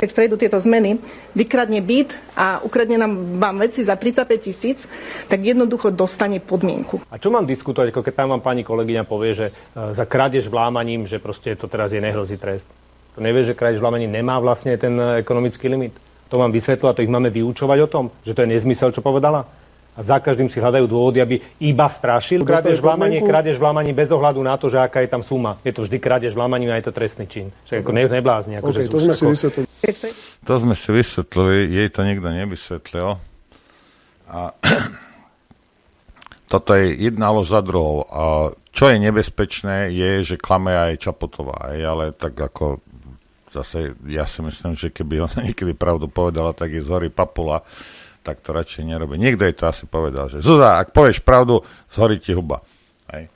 keď 0.00 0.16
prejdú 0.16 0.40
tieto 0.40 0.56
zmeny, 0.56 0.96
vykradne 1.36 1.84
byt 1.84 2.16
a 2.32 2.64
ukradne 2.64 2.96
nám 2.96 3.36
vám 3.36 3.60
veci 3.60 3.84
za 3.84 4.00
35 4.00 4.40
tisíc, 4.40 4.88
tak 5.28 5.44
jednoducho 5.44 5.92
dostane 5.92 6.40
podmienku. 6.40 7.04
A 7.12 7.20
čo 7.20 7.28
mám 7.28 7.44
diskutovať, 7.44 7.92
ako 7.92 8.00
keď 8.00 8.14
tam 8.16 8.28
vám 8.32 8.40
pani 8.40 8.64
kolegyňa 8.64 9.04
povie, 9.04 9.36
že 9.36 9.46
uh, 9.52 9.92
za 9.92 10.08
krádež 10.08 10.48
vlámaním, 10.48 11.04
že 11.04 11.20
proste 11.20 11.52
to 11.52 11.68
teraz 11.68 11.92
je 11.92 12.00
nehrozí 12.00 12.40
trest. 12.40 12.64
To 13.14 13.20
nevie, 13.20 13.44
že 13.44 13.52
krádež 13.52 13.84
vlámaním 13.84 14.16
nemá 14.16 14.40
vlastne 14.40 14.72
ten 14.80 14.96
uh, 14.96 15.20
ekonomický 15.20 15.68
limit. 15.68 15.92
To 16.32 16.40
vám 16.40 16.54
vysvetlila, 16.54 16.96
to 16.96 17.04
ich 17.04 17.12
máme 17.12 17.28
vyučovať 17.28 17.78
o 17.84 17.88
tom, 17.90 18.04
že 18.24 18.32
to 18.32 18.46
je 18.46 18.52
nezmysel, 18.56 18.94
čo 18.94 19.04
povedala 19.04 19.59
a 19.90 20.00
za 20.06 20.22
každým 20.22 20.46
si 20.46 20.62
hľadajú 20.62 20.86
dôvody, 20.86 21.18
aby 21.18 21.36
iba 21.66 21.90
strašil. 21.90 22.46
Krádež 22.46 22.78
vlámanie, 22.78 23.18
krádež 23.26 23.58
vlámaní 23.58 23.90
bez 23.90 24.14
ohľadu 24.14 24.38
na 24.38 24.54
to, 24.54 24.70
že 24.70 24.78
aká 24.78 25.02
je 25.02 25.10
tam 25.10 25.22
suma. 25.26 25.58
Je 25.66 25.74
to 25.74 25.82
vždy 25.82 25.98
krádež 25.98 26.32
vlámaním 26.32 26.70
a 26.70 26.78
je 26.78 26.86
to 26.86 26.94
trestný 26.94 27.26
čin. 27.26 27.50
Však 27.66 27.82
ako 27.82 27.90
ne, 27.90 28.02
neblázni. 28.06 28.54
Ako, 28.62 28.70
okay, 28.70 28.86
to 28.86 29.02
sme 29.02 29.14
si 29.14 29.24
vysvetlili. 29.26 29.66
To 30.46 30.54
sme 30.56 30.74
si 30.78 30.88
vysvetlili, 30.94 31.56
jej 31.74 31.88
to 31.90 32.00
nikto 32.06 32.28
nevysvetlil. 32.30 33.08
A 34.30 34.40
toto 36.52 36.70
je 36.78 36.86
jedna 36.94 37.34
lož 37.34 37.50
za 37.50 37.60
druhou. 37.60 38.06
A 38.06 38.22
čo 38.70 38.86
je 38.86 38.96
nebezpečné, 39.02 39.90
je, 39.90 40.10
že 40.22 40.36
klame 40.38 40.70
aj 40.70 41.02
Čapotová. 41.02 41.74
Ale 41.74 42.14
tak 42.14 42.38
ako 42.38 42.78
zase 43.50 43.98
ja 44.06 44.22
si 44.24 44.38
myslím, 44.46 44.78
že 44.78 44.94
keby 44.94 45.26
ona 45.26 45.38
niekedy 45.50 45.74
pravdu 45.74 46.06
povedala, 46.06 46.54
tak 46.54 46.70
je 46.70 46.80
z 46.80 46.88
hory 46.88 47.10
papula 47.10 47.66
tak 48.20 48.44
to 48.44 48.52
radšej 48.52 48.84
nerobí. 48.84 49.16
Niekto 49.16 49.48
jej 49.48 49.56
to 49.56 49.64
asi 49.68 49.88
povedal, 49.88 50.28
že 50.28 50.44
Zuza, 50.44 50.76
ak 50.76 50.92
povieš 50.92 51.24
pravdu, 51.24 51.64
zhorí 51.88 52.20
ti 52.20 52.36
huba. 52.36 52.60
Hej. 53.12 53.32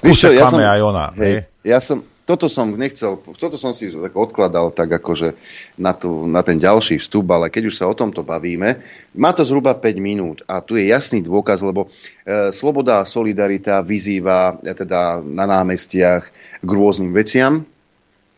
kuse 0.10 0.32
ja 0.32 0.48
klame 0.48 0.64
som, 0.64 0.72
aj 0.72 0.80
ona. 0.80 1.06
Hej, 1.14 1.20
hej. 1.20 1.40
Ja 1.60 1.78
som, 1.84 2.00
toto 2.24 2.46
som 2.46 2.72
nechcel, 2.78 3.18
toto 3.36 3.58
som 3.58 3.74
si 3.74 3.90
tak 3.90 4.14
odkladal 4.14 4.70
tak 4.70 4.88
akože 5.02 5.34
na, 5.76 5.92
tu, 5.92 6.30
na 6.30 6.46
ten 6.46 6.56
ďalší 6.62 7.02
vstup, 7.02 7.26
ale 7.34 7.50
keď 7.50 7.68
už 7.68 7.74
sa 7.74 7.90
o 7.90 7.98
tomto 7.98 8.22
bavíme, 8.22 8.78
má 9.18 9.34
to 9.34 9.42
zhruba 9.42 9.74
5 9.74 9.98
minút 9.98 10.38
a 10.46 10.62
tu 10.62 10.78
je 10.78 10.88
jasný 10.88 11.26
dôkaz, 11.26 11.60
lebo 11.60 11.90
e, 12.24 12.54
Sloboda 12.54 13.02
a 13.02 13.08
Solidarita 13.08 13.82
vyzýva 13.82 14.62
e, 14.62 14.72
teda 14.72 15.20
na 15.26 15.44
námestiach 15.44 16.22
k 16.62 16.70
rôznym 16.70 17.10
veciam, 17.10 17.66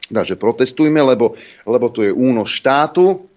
takže 0.09 0.41
protestujme, 0.41 0.99
lebo, 1.05 1.37
lebo 1.69 1.87
tu 1.93 2.03
je 2.03 2.11
únos 2.11 2.49
štátu, 2.49 3.32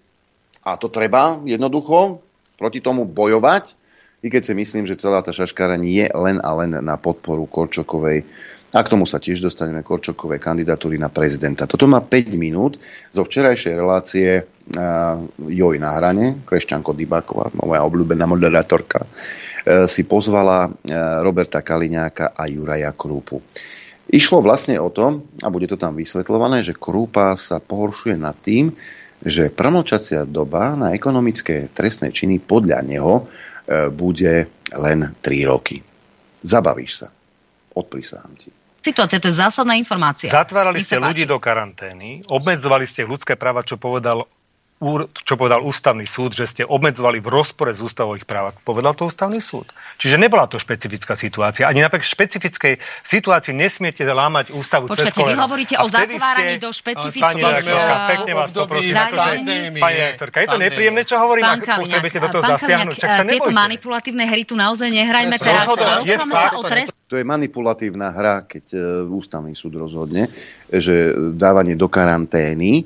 a 0.66 0.74
to 0.74 0.90
treba 0.90 1.38
jednoducho 1.46 2.18
proti 2.58 2.82
tomu 2.82 3.06
bojovať, 3.06 3.78
i 4.24 4.32
keď 4.32 4.42
si 4.42 4.54
myslím, 4.58 4.90
že 4.90 4.98
celá 4.98 5.22
tá 5.22 5.30
šaškára 5.30 5.78
nie 5.78 6.02
je 6.02 6.10
len 6.10 6.42
a 6.42 6.50
len 6.58 6.74
na 6.82 6.98
podporu 6.98 7.46
Korčokovej 7.46 8.26
a 8.74 8.82
k 8.82 8.90
tomu 8.90 9.06
sa 9.06 9.22
tiež 9.22 9.38
dostaneme 9.40 9.86
Korčokovej 9.86 10.42
kandidatúry 10.42 10.98
na 10.98 11.06
prezidenta. 11.06 11.70
Toto 11.70 11.86
má 11.86 12.02
5 12.02 12.34
minút 12.34 12.82
zo 13.14 13.22
včerajšej 13.22 13.74
relácie 13.78 14.42
Joj 15.38 15.76
na 15.78 15.90
hrane, 15.94 16.42
Krešťanko 16.42 16.90
Dybáková, 16.90 17.54
moja 17.62 17.86
obľúbená 17.86 18.26
moderátorka, 18.26 19.06
uh, 19.06 19.86
si 19.86 20.02
pozvala 20.02 20.66
uh, 20.66 20.72
Roberta 21.22 21.62
Kaliňáka 21.62 22.34
a 22.34 22.50
Juraja 22.50 22.90
Krúpu. 22.90 23.38
Išlo 24.10 24.42
vlastne 24.42 24.78
o 24.82 24.90
to, 24.90 25.22
a 25.42 25.48
bude 25.50 25.70
to 25.70 25.78
tam 25.78 25.94
vysvetľované, 25.94 26.66
že 26.66 26.74
Krúpa 26.74 27.38
sa 27.38 27.62
pohoršuje 27.62 28.18
nad 28.18 28.34
tým, 28.42 28.74
že 29.26 29.50
promlčacia 29.50 30.22
doba 30.22 30.78
na 30.78 30.94
ekonomické 30.94 31.66
trestné 31.74 32.14
činy 32.14 32.38
podľa 32.38 32.78
neho 32.86 33.26
e, 33.66 33.90
bude 33.90 34.46
len 34.70 34.98
3 35.18 35.50
roky. 35.50 35.82
Zabavíš 36.46 36.92
sa. 37.02 37.08
Odprísahám 37.74 38.38
ti. 38.38 38.54
Situácia, 38.86 39.18
to 39.18 39.26
je 39.26 39.42
zásadná 39.42 39.74
informácia. 39.74 40.30
Zatvárali 40.30 40.78
ste 40.78 41.02
ľudí 41.02 41.26
do 41.26 41.42
karantény, 41.42 42.22
obmedzovali 42.30 42.86
ste 42.86 43.02
ľudské 43.02 43.34
práva, 43.34 43.66
čo 43.66 43.82
povedal 43.82 44.22
čo 45.24 45.40
povedal 45.40 45.64
ústavný 45.64 46.04
súd, 46.04 46.36
že 46.36 46.44
ste 46.44 46.62
obmedzovali 46.68 47.16
v 47.24 47.32
rozpore 47.32 47.72
s 47.72 47.80
ústavových 47.80 48.28
práv. 48.28 48.52
Povedal 48.60 48.92
to 48.92 49.08
ústavný 49.08 49.40
súd. 49.40 49.72
Čiže 49.96 50.20
nebola 50.20 50.44
to 50.44 50.60
špecifická 50.60 51.16
situácia. 51.16 51.64
Ani 51.64 51.80
napriek 51.80 52.04
špecifickej 52.04 52.76
situácii 53.08 53.56
nesmiete 53.56 54.04
lámať 54.04 54.52
ústavu 54.52 54.92
Počkajte, 54.92 55.16
vy 55.16 55.32
hovoríte 55.32 55.74
o 55.80 55.88
zatváraní 55.88 56.60
ste... 56.60 56.64
do 56.68 56.70
špecifických 56.76 57.64
uh, 57.72 58.04
pekne 58.04 58.32
vás 58.36 58.52
to 58.52 58.68
prosím. 58.68 58.94
Pani 59.80 60.00
rektorka, 60.12 60.36
je 60.44 60.48
to 60.52 60.58
nepríjemné, 60.60 61.02
čo 61.08 61.16
hovorím, 61.16 61.48
ak 61.56 61.64
potrebujete 61.64 62.18
do 62.20 62.28
toho 62.28 62.42
zasiahnuť. 62.44 62.96
Tieto 63.32 63.52
manipulatívne 63.56 64.24
hry 64.28 64.44
tu 64.44 64.60
naozaj 64.60 64.92
nehrajme 64.92 65.40
teraz. 65.40 65.72
To 67.06 67.14
je 67.14 67.22
manipulatívna 67.22 68.12
hra, 68.12 68.44
keď 68.44 68.64
uh, 68.76 69.06
ústavný 69.08 69.56
súd 69.56 69.78
rozhodne, 69.80 70.28
že 70.68 71.16
dávanie 71.32 71.78
do 71.78 71.86
karantény 71.86 72.84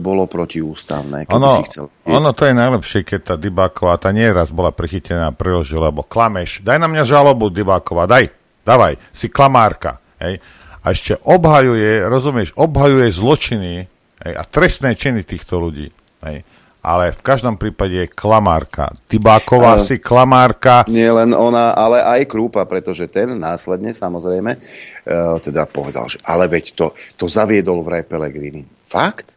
bolo 0.00 0.24
protiústavné. 0.24 1.28
Ono, 1.28 1.60
chcel 1.68 1.92
ono 2.08 2.32
to 2.32 2.48
je 2.48 2.54
najlepšie, 2.56 3.04
keď 3.04 3.20
tá 3.20 3.34
Dybáková, 3.36 4.00
tá 4.00 4.08
nieraz 4.08 4.48
bola 4.48 4.72
prichytená 4.72 5.28
a 5.28 5.36
priložila, 5.36 5.92
lebo 5.92 6.00
klameš. 6.00 6.64
Daj 6.64 6.80
na 6.80 6.88
mňa 6.88 7.04
žalobu, 7.04 7.52
Dybáková, 7.52 8.08
daj, 8.08 8.32
dávaj, 8.64 8.96
si 9.12 9.28
klamárka. 9.28 10.00
Hej. 10.16 10.40
A 10.80 10.96
ešte 10.96 11.20
obhajuje, 11.28 12.08
rozumieš, 12.08 12.56
obhajuje 12.56 13.12
zločiny 13.12 13.84
hej, 14.24 14.32
a 14.32 14.42
trestné 14.48 14.96
činy 14.96 15.28
týchto 15.28 15.60
ľudí. 15.60 15.92
Hej. 16.24 16.40
Ale 16.80 17.12
v 17.12 17.20
každom 17.20 17.60
prípade 17.60 17.92
je 17.92 18.08
klamárka. 18.08 18.96
Tybáková 19.12 19.76
uh, 19.76 19.84
si 19.84 20.00
klamárka. 20.00 20.88
Nie 20.88 21.12
len 21.12 21.36
ona, 21.36 21.76
ale 21.76 22.00
aj 22.00 22.32
Krúpa, 22.32 22.64
pretože 22.64 23.04
ten 23.12 23.36
následne 23.36 23.92
samozrejme 23.92 24.56
uh, 24.56 25.36
teda 25.44 25.68
povedal, 25.68 26.08
že 26.08 26.16
ale 26.24 26.48
veď 26.48 26.64
to, 26.72 26.86
to 27.20 27.28
zaviedol 27.28 27.84
vraj 27.84 28.08
Pelegrini. 28.08 28.64
Fakt? 28.88 29.36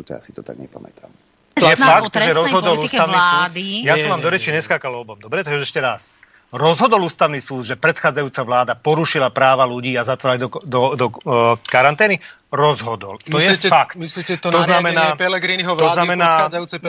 No 0.00 0.08
to 0.08 0.16
ja 0.16 0.24
si 0.24 0.32
to 0.32 0.40
tak 0.40 0.56
nepamätám. 0.56 1.12
Je 1.60 1.76
fakt, 1.76 2.16
že 2.16 2.32
rozhodol 2.32 2.80
ústavný 2.80 3.12
vlády. 3.12 3.64
súd. 3.84 3.88
Ja 3.92 3.94
som 4.00 4.16
vám 4.16 4.22
do 4.24 4.30
reči 4.32 4.48
neskákal 4.48 4.96
obom. 4.96 5.20
Dobre, 5.20 5.44
takže 5.44 5.68
ešte 5.68 5.84
raz. 5.84 6.00
Rozhodol 6.48 7.04
ústavný 7.04 7.36
súd, 7.44 7.68
že 7.68 7.76
predchádzajúca 7.76 8.42
vláda 8.48 8.72
porušila 8.80 9.28
práva 9.28 9.68
ľudí 9.68 9.92
a 10.00 10.08
zatvárali 10.08 10.40
do, 10.40 10.48
do, 10.48 10.58
do, 10.64 10.82
do 10.96 11.06
uh, 11.28 11.60
karantény 11.68 12.16
rozhodol. 12.50 13.22
To 13.22 13.38
myslíte, 13.38 13.66
je 13.66 13.70
fakt. 13.70 13.94
Myslíte 13.94 14.42
to, 14.42 14.50
to 14.50 14.62
znamená, 14.66 15.14
Pelegriniho 15.14 15.70
vlády, 15.70 15.86
to 15.86 15.96
znamená, 16.02 16.30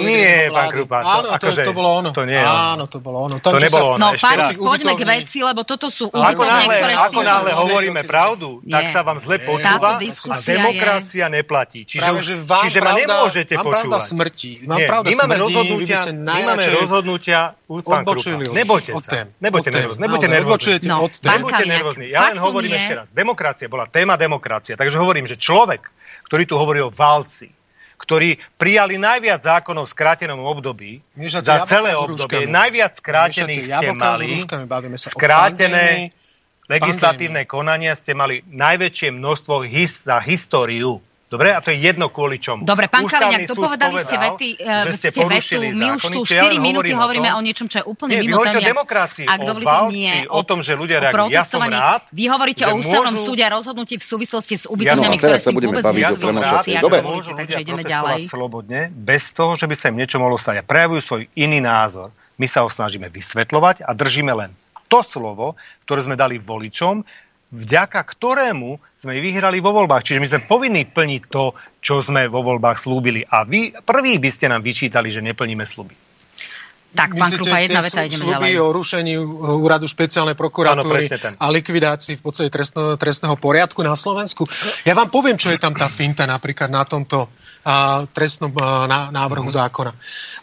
nie, 0.02 0.50
pán 0.50 0.74
Krupa. 0.74 1.06
Áno, 1.06 1.38
to, 1.38 1.38
akože, 1.38 1.62
to 1.62 1.74
bolo 1.78 1.90
ono. 2.02 2.10
To 2.18 2.26
nie 2.26 2.42
Áno, 2.42 2.90
to 2.90 2.98
bolo 2.98 3.18
ono. 3.30 3.38
Tam, 3.38 3.54
to 3.56 3.60
nebolo 3.62 3.88
ono. 3.96 4.02
No, 4.02 4.08
pán, 4.18 4.58
poďme 4.58 4.94
k 4.98 5.02
veci, 5.06 5.40
lebo 5.46 5.62
toto 5.62 5.94
sú 5.94 6.10
ako 6.10 6.42
náhle, 6.42 6.74
ktoré 6.82 6.94
Ako 6.98 7.22
náhle 7.22 7.52
hovoríme 7.54 8.02
pravdu, 8.10 8.66
tak 8.66 8.90
sa 8.90 9.06
vám 9.06 9.22
zle 9.22 9.38
počúva 9.46 10.02
a 10.02 10.38
demokracia 10.42 11.30
neplatí. 11.30 11.86
Čiže, 11.86 12.42
čiže 12.42 12.80
ma 12.82 12.98
nemôžete 12.98 13.54
počúvať. 13.62 13.70
Mám 13.70 13.74
pravda 13.86 13.98
smrti. 14.02 14.52
Mám 14.66 14.80
pravda 14.90 15.08
my 15.14 15.36
rozhodnutia, 15.38 16.00
my 16.10 16.42
máme 16.42 16.66
rozhodnutia 16.74 17.40
pán 17.86 18.04
Krupa. 18.04 18.34
Nebojte 18.50 18.92
sa. 18.98 19.30
Nebojte 19.38 19.70
nervózni. 19.70 20.02
Nebojte 20.02 20.28
nervózni. 20.28 20.90
Nebojte 21.22 21.64
nervózni. 21.70 22.06
Ja 22.10 22.34
len 22.34 22.42
hovorím 22.42 22.74
ešte 22.74 22.94
raz. 22.98 23.06
Demokracia 23.14 23.70
bola 23.70 23.86
téma 23.86 24.18
demokracia. 24.18 24.74
Takže 24.74 24.98
hovorím, 24.98 25.30
že 25.30 25.38
človek, 25.52 25.82
ktorý 26.32 26.44
tu 26.48 26.56
hovorí 26.56 26.80
o 26.80 26.88
valci, 26.88 27.52
ktorí 28.00 28.40
prijali 28.56 28.96
najviac 28.98 29.44
zákonov 29.44 29.86
v 29.86 29.94
skrátenom 29.94 30.42
období, 30.42 31.04
Miešate 31.14 31.46
za 31.46 31.68
celé 31.68 31.94
obdobie, 31.94 32.48
najviac 32.50 32.98
skrátených 32.98 33.68
ste 33.68 33.92
mali, 33.94 34.40
skrátené 34.96 36.16
legislatívne 36.72 37.44
konania 37.44 37.94
ste 37.94 38.16
mali 38.16 38.42
najväčšie 38.48 39.12
množstvo 39.12 39.68
his, 39.68 40.08
za 40.08 40.24
históriu. 40.24 41.04
Dobre, 41.32 41.56
a 41.56 41.64
to 41.64 41.72
je 41.72 41.80
jedno 41.80 42.12
kvôli 42.12 42.44
čomu. 42.44 42.68
Dobre, 42.68 42.92
pán 42.92 43.08
Kaliňák, 43.08 43.48
dopovedali 43.48 44.04
ste 44.04 44.18
vety, 44.20 44.50
že 44.60 44.92
ste, 45.00 45.10
ste 45.16 45.24
vetu, 45.24 45.64
my 45.64 45.88
už 45.96 46.04
tu 46.12 46.22
4 46.28 46.60
minúty 46.60 46.92
hovoríme 46.92 47.32
o, 47.32 47.40
tom, 47.40 47.40
o 47.40 47.46
niečom, 47.48 47.68
čo 47.72 47.78
je 47.80 47.86
úplne 47.88 48.20
nie, 48.20 48.28
mimo 48.28 48.44
témy. 48.44 48.60
o 48.60 48.68
demokracii, 48.68 49.26
Ak 49.32 49.40
o 49.40 49.56
valci, 49.64 49.96
nie, 49.96 50.16
o, 50.28 50.42
tom, 50.44 50.60
že 50.60 50.76
ľudia 50.76 51.00
reagujú. 51.00 51.32
Ja 51.32 51.48
som 51.48 51.64
rád, 51.64 52.12
Vy 52.12 52.28
hovoríte 52.28 52.68
o 52.68 52.76
ústavnom 52.76 53.16
môžu... 53.16 53.32
súde 53.32 53.48
a 53.48 53.50
rozhodnutí 53.56 53.96
v 53.96 54.04
súvislosti 54.04 54.60
s 54.60 54.66
ubytovňami, 54.68 55.16
ktoré 55.24 55.40
s 55.40 55.48
tým 55.48 55.56
vôbec 55.56 55.88
nesúvisia. 55.88 56.84
Dobre, 56.84 57.00
môžu 57.00 57.32
ľudia 57.32 57.64
protestovať 57.64 58.20
slobodne, 58.28 58.82
bez 58.92 59.32
toho, 59.32 59.56
že 59.56 59.72
by 59.72 59.76
sa 59.80 59.88
im 59.88 60.04
niečo 60.04 60.20
mohlo 60.20 60.36
stať. 60.36 60.60
A 60.60 60.64
prejavujú 60.68 61.00
svoj 61.00 61.22
iný 61.40 61.64
názor. 61.64 62.12
My 62.36 62.52
sa 62.52 62.68
ho 62.68 62.70
snažíme 62.74 63.08
vysvetľovať 63.08 63.88
a 63.88 63.96
držíme 63.96 64.36
len 64.36 64.52
to 64.92 65.00
slovo, 65.00 65.56
ktoré 65.88 66.04
sme 66.04 66.20
dali 66.20 66.36
voličom, 66.36 67.08
vďaka 67.56 68.04
ktorému 68.04 68.91
sme 69.02 69.18
vyhrali 69.18 69.58
vo 69.58 69.74
voľbách. 69.74 70.06
Čiže 70.06 70.22
my 70.22 70.28
sme 70.30 70.42
povinní 70.46 70.86
plniť 70.86 71.22
to, 71.26 71.58
čo 71.82 72.06
sme 72.06 72.30
vo 72.30 72.46
voľbách 72.46 72.78
slúbili. 72.78 73.26
A 73.26 73.42
vy 73.50 73.74
prví 73.74 74.22
by 74.22 74.30
ste 74.30 74.46
nám 74.54 74.62
vyčítali, 74.62 75.10
že 75.10 75.26
neplníme 75.26 75.66
sluby. 75.66 75.98
Tak, 76.92 77.16
pán 77.16 77.32
Krupa, 77.32 77.64
jedna 77.64 77.80
veta, 77.80 78.04
ideme 78.04 78.28
ďalej. 78.28 78.60
o 78.60 78.68
rušení 78.76 79.16
úradu 79.64 79.88
špeciálnej 79.88 80.36
prokuratúry 80.36 81.08
Áno, 81.08 81.40
a 81.40 81.46
likvidácii 81.48 82.20
v 82.20 82.24
podstate 82.24 82.52
trestno, 82.52 83.00
trestného 83.00 83.40
poriadku 83.40 83.80
na 83.80 83.96
Slovensku. 83.96 84.44
Ja 84.84 84.92
vám 84.92 85.08
poviem, 85.08 85.40
čo 85.40 85.56
je 85.56 85.58
tam 85.58 85.72
tá 85.72 85.88
finta 85.88 86.28
napríklad 86.28 86.68
na 86.68 86.84
tomto 86.84 87.32
a, 87.64 88.04
trestnom 88.12 88.52
a, 88.60 89.08
návrhu 89.08 89.48
mm. 89.48 89.56
zákona. 89.56 89.92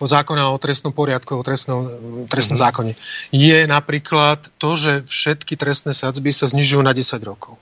O 0.00 0.08
zákona 0.08 0.48
o 0.48 0.56
trestnom 0.56 0.96
poriadku, 0.96 1.36
o 1.36 1.44
trestnom, 1.44 1.84
trestnom 2.32 2.56
mm. 2.56 2.64
zákone. 2.64 2.92
Je 3.28 3.68
napríklad 3.68 4.40
to, 4.56 4.72
že 4.72 5.04
všetky 5.04 5.52
trestné 5.52 5.92
sadzby 5.92 6.32
sa 6.32 6.48
znižujú 6.48 6.80
na 6.80 6.96
10 6.96 7.12
rokov. 7.28 7.60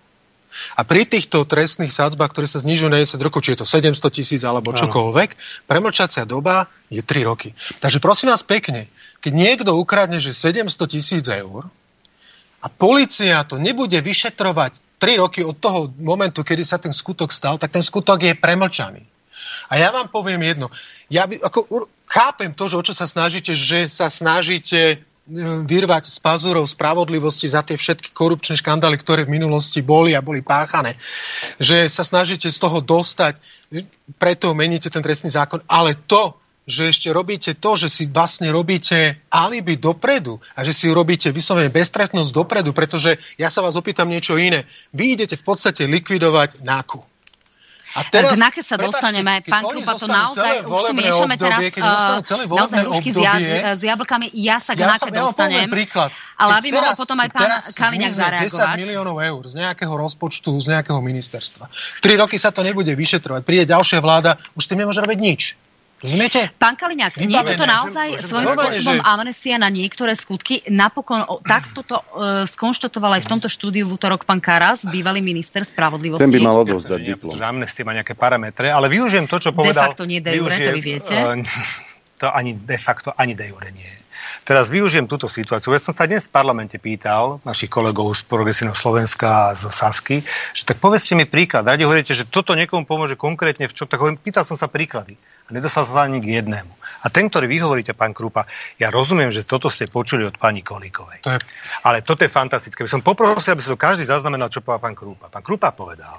A 0.76 0.84
pri 0.84 1.04
týchto 1.04 1.44
trestných 1.44 1.92
sadzbách, 1.92 2.32
ktoré 2.32 2.46
sa 2.48 2.62
znižujú 2.62 2.88
na 2.88 3.00
10 3.02 3.20
rokov, 3.20 3.44
či 3.44 3.54
je 3.54 3.62
to 3.62 3.66
700 3.68 3.96
tisíc 4.10 4.42
alebo 4.42 4.72
čokoľvek, 4.72 5.28
premlčacia 5.68 6.24
doba 6.24 6.68
je 6.88 7.00
3 7.00 7.28
roky. 7.28 7.52
Takže 7.80 7.98
prosím 8.00 8.32
vás 8.32 8.44
pekne, 8.44 8.88
keď 9.20 9.32
niekto 9.32 9.70
ukradne, 9.76 10.20
že 10.22 10.36
700 10.36 10.68
tisíc 10.86 11.24
eur 11.26 11.68
a 12.60 12.66
policia 12.66 13.44
to 13.46 13.60
nebude 13.60 13.96
vyšetrovať 13.96 15.00
3 15.02 15.22
roky 15.22 15.40
od 15.44 15.56
toho 15.60 15.92
momentu, 16.00 16.40
kedy 16.40 16.64
sa 16.64 16.80
ten 16.80 16.92
skutok 16.92 17.28
stal, 17.30 17.60
tak 17.60 17.72
ten 17.72 17.84
skutok 17.84 18.24
je 18.24 18.32
premlčaný. 18.32 19.04
A 19.70 19.78
ja 19.78 19.90
vám 19.90 20.08
poviem 20.08 20.42
jedno. 20.42 20.72
Ja 21.10 21.26
by, 21.26 21.38
ako, 21.42 21.90
chápem 22.06 22.54
to, 22.54 22.70
že 22.70 22.78
o 22.78 22.86
čo 22.86 22.94
sa 22.94 23.06
snažíte, 23.06 23.52
že 23.54 23.90
sa 23.90 24.10
snažíte 24.10 25.02
vyrvať 25.66 26.06
z 26.06 26.18
pazúrov 26.22 26.70
spravodlivosti 26.70 27.50
za 27.50 27.66
tie 27.66 27.74
všetky 27.74 28.14
korupčné 28.14 28.54
škandály, 28.62 28.94
ktoré 28.94 29.26
v 29.26 29.34
minulosti 29.34 29.82
boli 29.82 30.14
a 30.14 30.22
boli 30.22 30.38
páchané. 30.42 30.94
Že 31.58 31.90
sa 31.90 32.06
snažíte 32.06 32.46
z 32.46 32.58
toho 32.62 32.78
dostať, 32.78 33.38
preto 34.22 34.54
meníte 34.54 34.86
ten 34.86 35.02
trestný 35.02 35.34
zákon. 35.34 35.66
Ale 35.66 35.98
to, 36.06 36.38
že 36.66 36.90
ešte 36.90 37.08
robíte 37.10 37.54
to, 37.58 37.74
že 37.74 37.90
si 37.90 38.02
vlastne 38.10 38.50
robíte 38.50 39.22
alibi 39.30 39.78
dopredu 39.78 40.38
a 40.54 40.62
že 40.66 40.74
si 40.74 40.90
urobíte 40.90 41.30
vyslovene 41.34 41.70
bestretnosť 41.70 42.30
dopredu, 42.30 42.70
pretože 42.74 43.18
ja 43.38 43.50
sa 43.50 43.62
vás 43.62 43.78
opýtam 43.78 44.10
niečo 44.10 44.38
iné. 44.38 44.66
Vy 44.94 45.18
idete 45.18 45.38
v 45.38 45.46
podstate 45.46 45.86
likvidovať 45.86 46.62
nákup. 46.62 47.15
A 47.96 48.04
teraz, 48.04 48.36
sa 48.60 48.76
dostaneme, 48.76 49.40
pán 49.48 49.64
Krupa, 49.64 49.96
to 49.96 50.04
naozaj 50.04 50.68
už 50.68 50.92
tu 50.92 50.94
miešame 50.94 51.34
teraz 51.40 51.60
uh, 51.80 52.44
naozaj 52.44 52.78
hrušky 52.84 53.10
s, 53.16 53.20
s 53.76 53.80
jablkami. 53.80 54.28
Ja 54.36 54.60
sa 54.60 54.76
k 54.76 54.84
ja 54.84 54.92
náke 54.92 55.08
dostanem. 55.08 55.72
príklad. 55.72 56.12
Ale 56.36 56.60
aby 56.60 56.68
mohol 56.76 56.92
potom 56.92 57.16
aj 57.16 57.28
pán 57.32 57.48
Kaliňák 57.64 58.12
zareagovať. 58.12 58.76
10 58.76 58.82
miliónov 58.84 59.16
eur 59.16 59.42
z 59.48 59.54
nejakého 59.56 59.94
rozpočtu, 59.96 60.52
z 60.60 60.66
nejakého 60.76 61.00
ministerstva. 61.00 61.72
Tri 62.04 62.20
roky 62.20 62.36
sa 62.36 62.52
to 62.52 62.60
nebude 62.60 62.92
vyšetrovať. 62.92 63.40
Príde 63.40 63.64
ďalšia 63.72 64.04
vláda, 64.04 64.36
už 64.52 64.62
s 64.62 64.68
tým 64.68 64.84
nemôže 64.84 65.00
robiť 65.00 65.18
nič. 65.18 65.42
Rozumiete? 66.06 66.40
Pán 66.54 66.78
Kaliňák, 66.78 67.18
nie 67.26 67.34
je 67.34 67.58
to 67.58 67.66
naozaj 67.66 68.22
svojím 68.22 68.48
spôsobom 68.54 68.98
že... 68.98 69.02
amnesia 69.02 69.56
na 69.58 69.66
niektoré 69.66 70.14
skutky. 70.14 70.62
Napokon 70.70 71.26
o, 71.26 71.42
takto 71.42 71.82
to 71.82 71.98
uh, 71.98 72.46
skonštatoval 72.46 73.18
aj 73.18 73.26
v 73.26 73.28
tomto 73.34 73.48
štúdiu 73.50 73.90
v 73.90 73.98
útorok 73.98 74.22
pán 74.22 74.38
Karas, 74.38 74.86
bývalý 74.86 75.18
minister 75.18 75.66
spravodlivosti. 75.66 76.22
Ten 76.22 76.30
by 76.30 76.40
mal 76.40 76.62
odovzdať 76.62 77.00
diplom. 77.02 77.34
Že 77.34 77.44
amnestia 77.44 77.82
má 77.82 77.92
nejaké 77.98 78.14
parametre, 78.14 78.70
ale 78.70 78.86
využijem 78.86 79.26
to, 79.26 79.42
čo 79.42 79.50
povedal... 79.50 79.82
De 79.82 79.88
facto 79.90 80.06
nie 80.06 80.22
de 80.22 80.38
jure, 80.38 80.56
to 80.62 80.70
vy 80.70 80.80
viete. 80.80 81.14
Uh, 81.18 81.42
to 82.22 82.30
ani 82.30 82.54
de 82.54 82.78
facto, 82.78 83.10
ani 83.10 83.34
de 83.34 83.50
jure 83.50 83.74
nie 83.74 84.05
Teraz 84.46 84.70
využijem 84.70 85.10
túto 85.10 85.26
situáciu. 85.26 85.74
Ja 85.74 85.82
som 85.82 85.94
sa 85.94 86.06
dnes 86.06 86.26
v 86.26 86.34
parlamente 86.34 86.78
pýtal 86.78 87.42
našich 87.42 87.70
kolegov 87.70 88.14
z 88.14 88.22
Progresívneho 88.26 88.78
Slovenska 88.78 89.50
a 89.50 89.56
zo 89.58 89.70
Sasky, 89.70 90.22
že 90.54 90.62
tak 90.62 90.78
povedzte 90.78 91.18
mi 91.18 91.26
príklad. 91.26 91.66
Radi 91.66 91.82
hovoríte, 91.82 92.14
že 92.14 92.26
toto 92.28 92.54
niekomu 92.54 92.86
pomôže 92.86 93.18
konkrétne 93.18 93.66
v 93.66 93.74
čo, 93.74 93.90
tak 93.90 93.98
hovorím, 93.98 94.22
pýtal 94.22 94.46
som 94.46 94.54
sa 94.54 94.70
príklady 94.70 95.18
a 95.46 95.54
nedostal 95.54 95.86
sa 95.86 96.06
ani 96.06 96.18
k 96.18 96.42
jednému. 96.42 96.72
A 97.02 97.06
ten, 97.06 97.30
ktorý 97.30 97.46
vy 97.46 97.62
hovoríte, 97.62 97.94
pán 97.94 98.10
Krupa, 98.10 98.50
ja 98.82 98.90
rozumiem, 98.90 99.30
že 99.30 99.46
toto 99.46 99.70
ste 99.70 99.86
počuli 99.86 100.26
od 100.26 100.34
pani 100.42 100.66
Kolíkovej. 100.66 101.22
To 101.22 101.30
je... 101.30 101.38
Ale 101.86 102.02
toto 102.02 102.26
je 102.26 102.30
fantastické. 102.32 102.82
By 102.82 102.90
som 102.90 103.04
poprosil, 103.06 103.54
aby 103.54 103.62
to 103.62 103.78
každý 103.78 104.02
zaznamenal, 104.02 104.50
čo 104.50 104.58
povedal 104.58 104.90
pán 104.90 104.96
Krupa. 104.98 105.30
Pán 105.30 105.46
Krupa 105.46 105.70
povedal, 105.70 106.18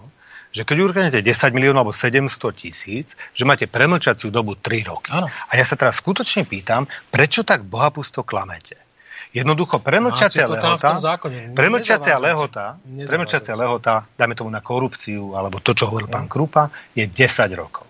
že 0.58 0.66
keď 0.66 0.78
urknete 0.82 1.22
10 1.22 1.54
miliónov 1.54 1.86
alebo 1.86 1.94
700 1.94 2.34
tisíc, 2.58 3.14
že 3.38 3.44
máte 3.46 3.70
premlčaciu 3.70 4.34
dobu 4.34 4.58
3 4.58 4.90
roky. 4.90 5.14
Ano. 5.14 5.30
A 5.30 5.52
ja 5.54 5.62
sa 5.62 5.78
teraz 5.78 6.02
skutočne 6.02 6.50
pýtam, 6.50 6.90
prečo 7.14 7.46
tak 7.46 7.62
bohapusto 7.62 8.26
klamete? 8.26 8.82
Jednoducho 9.36 9.78
premlčacia 9.84 10.50
lehota, 10.50 10.98
premlčacia 11.54 12.18
lehota, 12.18 12.66
premlčacia 12.82 13.54
lehota, 13.54 14.10
dajme 14.18 14.34
tomu 14.34 14.50
na 14.50 14.66
korupciu, 14.66 15.38
alebo 15.38 15.62
to, 15.62 15.78
čo 15.78 15.92
hovoril 15.92 16.10
pán 16.10 16.26
Krupa, 16.26 16.74
je 16.98 17.06
10 17.06 17.54
rokov. 17.54 17.86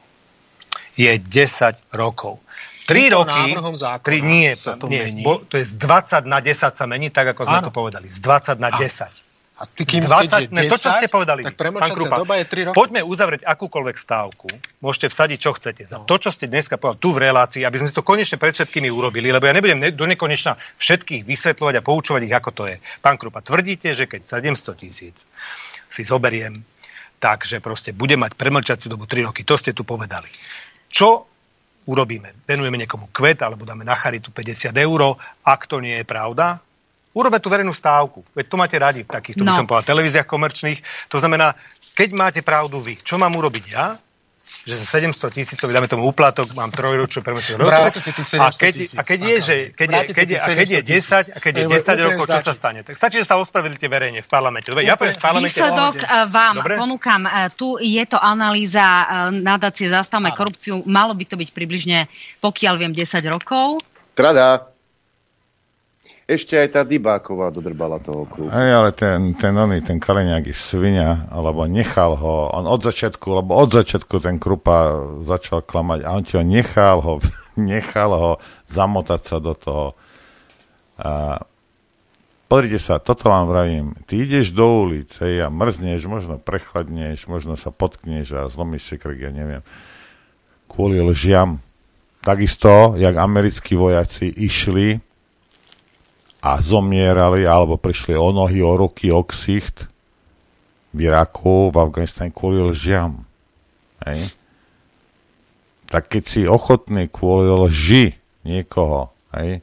Je 0.97 1.13
10 1.13 1.95
rokov. 1.95 2.43
3 2.87 3.11
roky, 3.11 3.51
tri, 3.99 4.23
nie, 4.23 4.55
to, 4.55 4.87
nie 4.87 5.19
bo, 5.19 5.43
to 5.43 5.59
je 5.59 5.67
z 5.67 5.73
20 5.75 6.23
na 6.23 6.39
10 6.39 6.55
sa 6.55 6.85
mení, 6.87 7.11
tak 7.11 7.35
ako 7.35 7.43
sme 7.43 7.59
to 7.67 7.71
povedali. 7.75 8.07
Z 8.07 8.23
20 8.23 8.63
na 8.63 8.71
10. 8.71 9.26
A 9.57 9.65
ty, 9.65 9.89
kým 9.89 10.05
20, 10.05 10.53
10, 10.53 10.53
ne, 10.53 10.69
to, 10.69 10.77
čo 10.77 10.93
ste 10.93 11.09
povedali, 11.09 11.41
tak 11.41 11.57
pán 11.57 11.89
Krupa, 11.89 12.21
doba 12.21 12.37
je 12.37 12.45
3 12.45 12.69
roky. 12.69 12.77
Poďme 12.77 13.01
uzavrieť 13.01 13.41
akúkoľvek 13.41 13.97
stávku. 13.97 14.45
Môžete 14.85 15.09
vsadiť, 15.09 15.37
čo 15.41 15.57
chcete. 15.57 15.81
Za 15.89 15.97
no. 15.97 16.05
to, 16.05 16.21
čo 16.21 16.29
ste 16.29 16.45
dneska 16.45 16.77
povedali 16.77 17.01
tu 17.01 17.09
v 17.09 17.25
relácii, 17.25 17.65
aby 17.65 17.81
sme 17.81 17.89
si 17.89 17.97
to 17.97 18.05
konečne 18.05 18.37
pred 18.37 18.53
všetkými 18.53 18.85
urobili, 18.93 19.33
lebo 19.33 19.49
ja 19.49 19.57
nebudem 19.57 19.81
do 19.97 20.05
nekonečna 20.05 20.61
všetkých 20.77 21.25
vysvetľovať 21.25 21.73
a 21.73 21.81
poučovať 21.81 22.21
ich, 22.29 22.35
ako 22.37 22.49
to 22.53 22.63
je. 22.69 22.77
Pán 23.01 23.17
Krupa, 23.17 23.41
tvrdíte, 23.41 23.97
že 23.97 24.05
keď 24.05 24.29
700 24.29 24.77
tisíc 24.77 25.25
si 25.89 26.01
zoberiem, 26.05 26.61
takže 27.17 27.57
proste 27.57 27.97
bude 27.97 28.13
mať 28.13 28.37
premlčaciu 28.37 28.93
dobu 28.93 29.09
3 29.09 29.25
roky. 29.25 29.41
To 29.41 29.57
ste 29.57 29.73
tu 29.73 29.81
povedali. 29.81 30.29
Čo 30.93 31.25
urobíme? 31.89 32.45
Venujeme 32.45 32.77
niekomu 32.77 33.09
kvet, 33.09 33.41
alebo 33.41 33.65
dáme 33.65 33.81
na 33.81 33.97
charitu 33.97 34.29
50 34.29 34.69
eur. 34.77 35.17
Ak 35.41 35.65
to 35.65 35.81
nie 35.81 35.97
je 35.97 36.05
pravda, 36.05 36.61
Urobme 37.15 37.39
tú 37.39 37.47
verejnú 37.47 37.73
stávku. 37.73 38.21
Veď 38.35 38.45
to 38.51 38.55
máte 38.59 38.77
radi 38.77 39.01
v 39.03 39.09
takýchto, 39.09 39.41
no. 39.41 39.51
by 39.51 39.59
som 39.59 39.67
povedal, 39.69 39.93
televíziách 39.95 40.27
komerčných. 40.27 40.79
To 41.11 41.17
znamená, 41.17 41.55
keď 41.97 42.09
máte 42.13 42.41
pravdu 42.45 42.77
vy, 42.77 42.99
čo 43.01 43.17
mám 43.17 43.33
urobiť 43.33 43.65
ja? 43.71 43.97
že 44.67 44.83
za 44.83 44.99
700 44.99 45.31
tisícový, 45.31 45.71
dáme 45.71 45.87
tomu 45.87 46.03
úplatok, 46.03 46.51
mám 46.51 46.67
trojročnú 46.75 47.23
premočnú 47.23 47.63
roku. 47.63 47.71
A 47.71 48.51
keď, 48.51 48.75
a 48.99 49.01
keď 49.03 49.19
je, 49.23 49.35
že, 49.39 49.55
keď 49.71 49.87
je, 49.87 50.01
keď 50.11 50.27
je, 50.27 50.37
a 50.43 50.47
keď 50.51 50.67
je 50.67 50.81
10, 50.83 51.35
a 51.35 51.39
keď 51.39 51.53
je 51.55 51.63
10 51.71 52.07
rokov, 52.11 52.23
čo 52.27 52.41
sa 52.43 52.53
stane? 52.55 52.79
Tak 52.83 52.99
stačí, 52.99 53.23
že 53.23 53.27
sa 53.31 53.39
ospravedlíte 53.39 53.87
verejne 53.87 54.19
v 54.19 54.27
parlamente. 54.27 54.67
Dobre, 54.67 54.83
ja 54.83 54.99
poviem 54.99 55.15
v 55.15 55.23
parlamente. 55.23 55.55
Výsledok 55.55 56.03
eh, 56.03 56.27
vám 56.27 56.55
Dobre? 56.59 56.75
ponúkam. 56.75 57.21
Eh, 57.23 57.47
tu 57.55 57.79
je 57.79 58.03
to 58.03 58.19
analýza 58.19 58.83
eh, 58.83 59.07
nadácie 59.39 59.87
Zastavme 59.87 60.35
korupciu. 60.35 60.83
Malo 60.83 61.15
by 61.15 61.23
to 61.23 61.39
byť 61.39 61.49
približne, 61.55 62.11
pokiaľ 62.43 62.73
viem, 62.75 62.91
10 62.91 63.23
rokov. 63.31 63.79
Trada 64.19 64.76
ešte 66.27 66.59
aj 66.59 66.75
tá 66.75 66.81
Dybáková 66.83 67.55
dodrbala 67.55 68.03
toho 68.03 68.27
kruhu. 68.27 68.51
Hej, 68.51 68.71
ale 68.75 68.91
ten, 68.91 69.31
ten 69.39 69.55
oný, 69.55 69.79
ten 69.79 69.95
Kaliňák 69.95 70.51
je 70.51 70.55
svinia, 70.55 71.23
alebo 71.31 71.63
nechal 71.63 72.19
ho, 72.19 72.51
on 72.51 72.67
od 72.67 72.83
začiatku, 72.83 73.31
lebo 73.31 73.55
od 73.55 73.71
začiatku 73.71 74.19
ten 74.19 74.35
Krupa 74.35 75.07
začal 75.23 75.63
klamať 75.63 76.03
a 76.03 76.11
on 76.11 76.27
ti 76.27 76.35
ho 76.35 76.43
nechal 76.43 76.99
ho, 76.99 77.23
nechal 77.55 78.11
ho 78.11 78.31
zamotať 78.67 79.21
sa 79.23 79.37
do 79.39 79.55
toho. 79.55 79.85
A 80.99 81.39
Pozrite 82.47 82.79
sa, 82.79 82.95
toto 82.95 83.27
vám 83.27 83.51
vravím. 83.51 83.91
Ty 84.07 84.23
ideš 84.23 84.55
do 84.55 84.87
ulice 84.87 85.43
a 85.43 85.51
mrzneš, 85.51 86.07
možno 86.07 86.39
prechladneš, 86.39 87.27
možno 87.27 87.59
sa 87.59 87.75
potkneš 87.75 88.39
a 88.39 88.47
zlomíš 88.47 88.87
si 88.87 88.95
krk, 88.95 89.19
ja 89.19 89.35
neviem. 89.35 89.59
Kvôli 90.71 91.03
lžiam. 91.03 91.59
Takisto, 92.23 92.95
jak 92.95 93.19
americkí 93.19 93.75
vojaci 93.75 94.31
išli 94.31 95.03
a 96.41 96.61
zomierali 96.61 97.43
alebo 97.43 97.81
prišli 97.81 98.13
o 98.13 98.29
nohy, 98.29 98.61
o 98.61 98.73
ruky, 98.77 99.09
o 99.09 99.25
ksicht 99.25 99.89
v 100.93 100.97
Iraku, 101.09 101.73
v 101.73 101.77
Afganistane 101.77 102.33
kvôli 102.33 102.61
lžiam. 102.73 103.25
Hej. 104.05 104.33
Tak 105.87 106.09
keď 106.11 106.23
si 106.23 106.41
ochotný 106.45 107.09
kvôli 107.09 107.47
lži 107.49 108.05
niekoho 108.47 109.11
hej, 109.35 109.59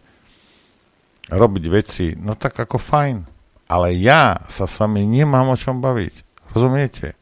robiť 1.32 1.64
veci, 1.72 2.06
no 2.16 2.36
tak 2.36 2.58
ako 2.60 2.76
fajn. 2.76 3.16
Ale 3.64 3.96
ja 3.96 4.44
sa 4.46 4.68
s 4.68 4.76
vami 4.76 5.08
nemám 5.08 5.48
o 5.48 5.56
čom 5.56 5.80
baviť. 5.80 6.14
Rozumiete? 6.52 7.16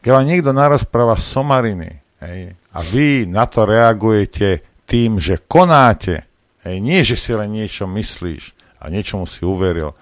Keď 0.00 0.10
vám 0.14 0.24
niekto 0.24 0.50
narozpráva 0.54 1.18
somariny 1.18 2.00
hej, 2.22 2.54
a 2.70 2.78
vy 2.86 3.26
na 3.26 3.44
to 3.50 3.66
reagujete 3.66 4.62
tým, 4.86 5.18
že 5.18 5.44
konáte, 5.44 6.29
hej, 6.66 6.76
nie, 6.80 7.00
že 7.04 7.16
si 7.16 7.32
len 7.32 7.52
niečo 7.52 7.88
myslíš 7.88 8.56
a 8.80 8.88
niečomu 8.88 9.28
si 9.28 9.44
uveril, 9.44 9.92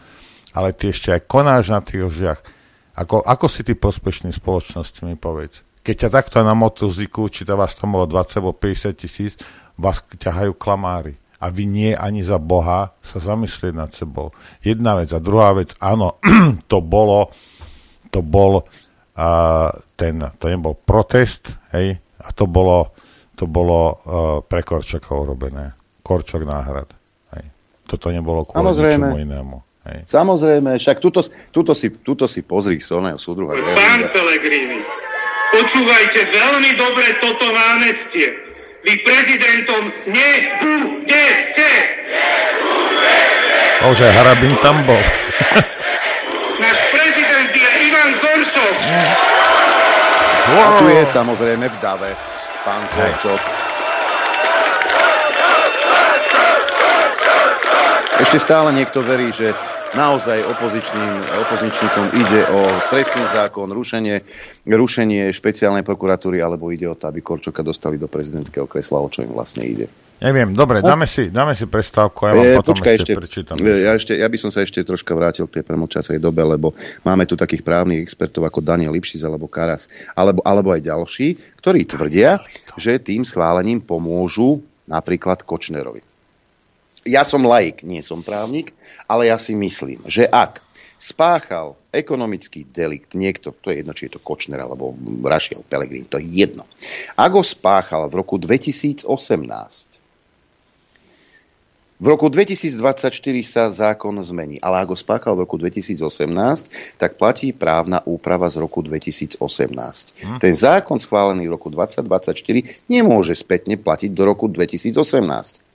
ale 0.55 0.75
ty 0.75 0.91
ešte 0.91 1.15
aj 1.15 1.27
konáš 1.27 1.71
na 1.75 1.83
tých 1.83 2.07
ožiach. 2.07 2.41
Ako, 2.99 3.23
ako 3.23 3.47
si 3.47 3.63
ty 3.63 3.79
prospešný 3.79 4.35
spoločnosti, 4.35 5.07
mi 5.07 5.15
povedz. 5.15 5.63
Keď 5.87 5.95
ťa 6.07 6.11
takto 6.11 6.43
na 6.43 6.53
motoziku, 6.59 7.31
či 7.31 7.47
to 7.47 7.55
vás 7.55 7.79
tam 7.79 7.95
bolo 7.95 8.11
20 8.11 8.43
alebo 8.43 8.53
50 8.59 8.99
tisíc, 8.99 9.39
vás 9.79 10.03
ťahajú 10.03 10.59
klamári. 10.59 11.15
A 11.39 11.55
vy 11.55 11.71
nie 11.71 11.95
ani 11.95 12.27
za 12.27 12.43
Boha 12.43 12.99
sa 12.99 13.23
zamyslieť 13.23 13.71
nad 13.71 13.95
sebou. 13.95 14.35
Jedna 14.59 14.99
vec. 14.99 15.15
A 15.15 15.23
druhá 15.23 15.55
vec, 15.55 15.79
áno, 15.79 16.19
to 16.71 16.83
bolo, 16.83 17.31
to 18.11 18.19
bol 18.19 18.67
a 19.19 19.29
ten, 19.99 20.23
to 20.39 20.47
nebol 20.47 20.79
protest, 20.79 21.51
hej, 21.75 21.99
a 22.23 22.29
to 22.31 22.47
bolo, 22.47 22.95
to 23.35 23.51
bolo 23.51 23.79
uh, 23.79 23.97
pre 24.47 24.63
Korčakov 24.63 25.27
robené. 25.27 25.78
Korčok 26.09 26.49
náhrad. 26.49 26.89
Hej. 27.37 27.45
Toto 27.85 28.09
nebolo 28.09 28.49
kvôli 28.49 28.65
Samozrejme. 28.65 29.13
ničomu 29.13 29.19
inému. 29.21 29.57
Hej. 29.85 29.99
Samozrejme, 30.09 30.81
však 30.81 31.05
tuto, 31.05 31.21
tuto, 31.53 31.77
si, 31.77 31.93
tuto 32.01 32.25
si 32.25 32.41
pozri 32.41 32.81
Soného 32.81 33.21
súdruha. 33.21 33.53
Pán 33.77 34.09
Pelegrini, 34.09 34.81
počúvajte 35.53 36.21
veľmi 36.33 36.71
dobre 36.81 37.07
toto 37.21 37.53
námestie. 37.53 38.33
Vy 38.89 38.95
prezidentom 39.05 39.93
nebudete. 40.09 41.71
Bože, 43.85 44.09
Harabin 44.09 44.57
tam 44.65 44.81
bol. 44.89 44.97
Náš 46.65 46.79
prezident 46.89 47.53
je 47.53 47.69
Ivan 47.85 48.13
Korčok. 48.17 48.77
Wow. 50.49 50.57
A 50.57 50.69
tu 50.81 50.85
je 50.89 51.03
samozrejme 51.13 51.69
v 51.69 51.77
dave 51.79 52.11
pán 52.65 52.89
Korčok. 52.97 53.68
Ešte 58.19 58.43
stále 58.43 58.75
niekto 58.75 58.99
verí, 58.99 59.31
že 59.31 59.55
naozaj 59.95 60.43
opozičným, 60.43 61.13
opozičníkom 61.49 62.07
ide 62.19 62.41
o 62.51 62.61
trestný 62.91 63.23
zákon, 63.31 63.71
rušenie, 63.71 64.27
rušenie 64.67 65.31
špeciálnej 65.31 65.87
prokuratúry, 65.87 66.43
alebo 66.43 66.75
ide 66.75 66.91
o 66.91 66.99
to, 66.99 67.07
aby 67.07 67.23
Korčoka 67.23 67.63
dostali 67.63 67.95
do 67.95 68.11
prezidentského 68.11 68.67
kresla, 68.67 68.99
o 68.99 69.07
čo 69.07 69.23
im 69.23 69.31
vlastne 69.31 69.63
ide. 69.63 69.87
Neviem, 70.19 70.51
dobre, 70.51 70.83
dáme 70.83 71.07
si, 71.07 71.31
dáme 71.31 71.55
si 71.55 71.71
prestávku 71.71 72.27
a 72.27 72.35
ja 72.35 72.35
vám 72.35 72.47
e, 72.51 72.55
potom 72.59 72.75
počkaj, 72.75 72.95
ešte, 72.99 73.03
ešte 73.07 73.21
prečítam. 73.23 73.55
Ja, 73.63 73.95
ešte, 73.95 74.13
ja 74.19 74.27
by 74.27 74.39
som 74.43 74.51
sa 74.51 74.67
ešte 74.67 74.83
troška 74.83 75.15
vrátil 75.15 75.47
k 75.47 75.63
tej 75.63 75.65
premočacej 75.71 76.19
dobe, 76.19 76.43
lebo 76.43 76.75
máme 77.07 77.23
tu 77.23 77.39
takých 77.39 77.63
právnych 77.63 78.03
expertov 78.03 78.43
ako 78.51 78.59
Daniel 78.59 78.91
Lipšic 78.99 79.23
alebo 79.23 79.47
Karas, 79.47 79.87
alebo, 80.19 80.43
alebo 80.43 80.75
aj 80.75 80.83
ďalší, 80.83 81.39
ktorí 81.63 81.87
tvrdia, 81.87 82.43
že 82.75 82.99
tým 82.99 83.23
schválením 83.23 83.79
pomôžu 83.79 84.59
napríklad 84.91 85.47
Kočnerovi. 85.47 86.08
Ja 87.07 87.23
som 87.23 87.47
laik, 87.47 87.87
nie 87.87 88.03
som 88.03 88.27
právnik, 88.27 88.75
ale 89.07 89.31
ja 89.31 89.39
si 89.39 89.55
myslím, 89.55 90.03
že 90.09 90.27
ak 90.27 90.65
spáchal 90.99 91.79
ekonomický 91.95 92.67
delikt 92.67 93.15
niekto, 93.15 93.55
to 93.55 93.71
je 93.71 93.81
jedno, 93.81 93.95
či 93.95 94.11
je 94.11 94.19
to 94.19 94.21
Kočner 94.21 94.59
alebo 94.59 94.93
Rašiel 95.23 95.63
Pelegrín, 95.63 96.11
to 96.11 96.19
je 96.19 96.27
jedno. 96.27 96.67
Ak 97.15 97.31
ho 97.33 97.47
spáchal 97.47 98.11
v 98.11 98.19
roku 98.19 98.37
2018, 98.37 99.07
v 101.99 102.07
roku 102.07 102.31
2024 102.31 103.11
sa 103.43 103.75
zákon 103.75 104.15
zmení, 104.23 104.63
ale 104.63 104.87
ak 104.87 104.95
ho 104.95 104.99
spáchal 104.99 105.35
v 105.35 105.43
roku 105.43 105.59
2018, 105.59 106.15
tak 106.95 107.19
platí 107.19 107.51
právna 107.51 107.99
úprava 108.07 108.47
z 108.47 108.63
roku 108.63 108.87
2018. 108.87 109.43
Hm. 109.43 110.39
Ten 110.39 110.55
zákon 110.55 111.03
schválený 111.03 111.51
v 111.51 111.59
roku 111.59 111.75
2024 111.75 112.87
nemôže 112.87 113.35
spätne 113.35 113.75
platiť 113.75 114.15
do 114.15 114.23
roku 114.23 114.47
2018. 114.47 115.68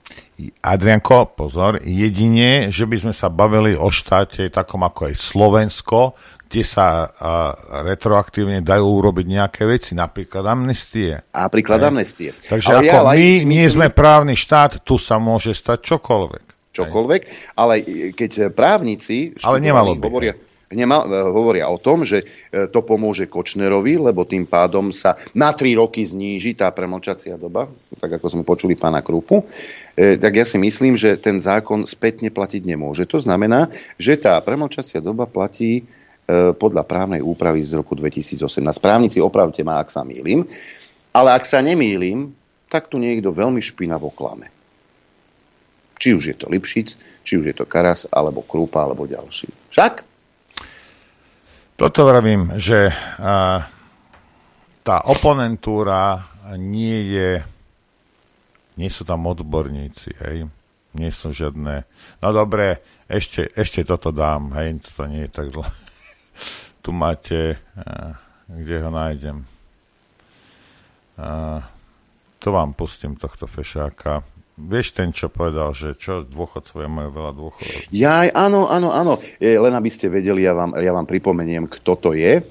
Adrianko, 0.66 1.38
pozor, 1.38 1.78
jedine, 1.86 2.74
že 2.74 2.90
by 2.90 2.98
sme 3.06 3.14
sa 3.14 3.30
bavili 3.30 3.78
o 3.78 3.94
štáte 3.94 4.50
takom 4.50 4.82
ako 4.82 5.14
je 5.14 5.16
Slovensko, 5.16 6.00
kde 6.54 6.62
sa 6.62 7.10
uh, 7.10 7.10
retroaktívne 7.82 8.62
dajú 8.62 8.86
urobiť 8.86 9.26
nejaké 9.26 9.66
veci, 9.66 9.98
napríklad 9.98 10.46
amnestie. 10.46 11.18
A 11.34 11.50
príklad 11.50 11.82
Aj. 11.82 11.90
amnestie. 11.90 12.30
Takže 12.46 12.70
ale 12.70 12.82
ako 12.86 12.98
ja, 12.98 13.02
my 13.18 13.30
nie 13.50 13.66
sme 13.66 13.90
právny 13.90 14.38
štát, 14.38 14.86
tu 14.86 15.02
sa 15.02 15.18
môže 15.18 15.58
stať 15.58 15.82
čokoľvek. 15.82 16.46
Čokoľvek, 16.74 17.22
Aj. 17.26 17.34
ale 17.58 17.74
keď 18.14 18.54
právnici 18.54 19.34
ale 19.42 19.58
nemalo 19.62 19.98
by. 19.98 20.06
hovoria, 20.06 20.34
Nema, 20.74 21.30
hovoria 21.30 21.70
o 21.70 21.78
tom, 21.80 22.04
že 22.04 22.26
e, 22.26 22.68
to 22.68 22.84
pomôže 22.84 23.30
Kočnerovi, 23.30 23.98
lebo 24.02 24.26
tým 24.28 24.50
pádom 24.50 24.90
sa 24.92 25.16
na 25.38 25.54
3 25.54 25.80
roky 25.80 26.04
zníži 26.04 26.58
tá 26.58 26.70
premlčacia 26.74 27.38
doba, 27.38 27.70
tak 28.02 28.18
ako 28.20 28.28
sme 28.28 28.44
počuli 28.44 28.76
pána 28.76 29.06
Krupu, 29.06 29.46
e, 29.94 30.18
tak 30.18 30.34
ja 30.34 30.46
si 30.46 30.58
myslím, 30.58 30.98
že 30.98 31.16
ten 31.22 31.40
zákon 31.40 31.86
spätne 31.86 32.34
platiť 32.34 32.66
nemôže. 32.66 33.06
To 33.08 33.22
znamená, 33.22 33.72
že 33.96 34.18
tá 34.18 34.36
premlčacia 34.42 35.00
doba 35.00 35.30
platí 35.30 35.86
E, 36.24 36.56
podľa 36.56 36.88
právnej 36.88 37.20
úpravy 37.20 37.60
z 37.68 37.76
roku 37.76 38.00
2018. 38.00 38.64
Právnici, 38.80 39.20
opravte 39.20 39.60
ma, 39.60 39.84
ak 39.84 39.92
sa 39.92 40.08
mýlim. 40.08 40.48
Ale 41.12 41.36
ak 41.36 41.44
sa 41.44 41.60
nemýlim, 41.60 42.32
tak 42.72 42.88
tu 42.88 42.96
niekto 42.96 43.36
veľmi 43.36 43.60
špinavo 43.60 44.08
klame. 44.08 44.48
Či 46.00 46.16
už 46.16 46.24
je 46.32 46.36
to 46.40 46.48
Lipšic, 46.48 46.96
či 47.28 47.34
už 47.36 47.46
je 47.52 47.56
to 47.60 47.68
Karas, 47.68 48.08
alebo 48.08 48.40
Krúpa, 48.40 48.88
alebo 48.88 49.04
ďalší. 49.04 49.52
Však? 49.68 49.94
Toto 51.84 52.08
vravím, 52.08 52.56
že 52.56 52.96
tá 54.88 55.04
oponentúra 55.04 56.32
nie 56.56 57.12
je, 57.12 57.44
nie 58.80 58.88
sú 58.88 59.04
tam 59.04 59.28
odborníci, 59.28 60.16
hej? 60.24 60.48
Nie 60.96 61.12
sú 61.12 61.36
žiadne, 61.36 61.84
no 62.24 62.28
dobre, 62.32 62.80
ešte, 63.12 63.52
ešte 63.52 63.84
toto 63.84 64.16
dám, 64.16 64.56
hej, 64.56 64.80
toto 64.80 65.12
nie 65.12 65.28
je 65.28 65.36
tak 65.36 65.52
dlho 65.52 65.68
tu 66.88 66.96
máte, 66.96 67.60
kde 68.48 68.76
ho 68.80 68.88
nájdem. 68.88 69.44
To 72.40 72.48
vám 72.48 72.80
pustím 72.80 73.20
tohto 73.20 73.44
fešáka. 73.44 74.24
Vieš 74.54 74.94
ten, 74.94 75.10
čo 75.10 75.34
povedal, 75.34 75.74
že 75.74 75.98
čo 75.98 76.22
dôchodcovia 76.30 76.86
majú 76.86 77.10
veľa 77.10 77.32
dôchodov? 77.34 77.78
Ja, 77.90 78.22
áno, 78.38 78.70
áno, 78.70 78.94
áno. 78.94 79.18
E, 79.42 79.58
len 79.58 79.74
aby 79.74 79.90
ste 79.90 80.14
vedeli, 80.14 80.46
ja 80.46 80.54
vám, 80.54 80.78
ja 80.78 80.94
vám 80.94 81.10
pripomeniem, 81.10 81.66
kto 81.66 81.98
to 81.98 82.10
je. 82.14 82.38
E, 82.38 82.42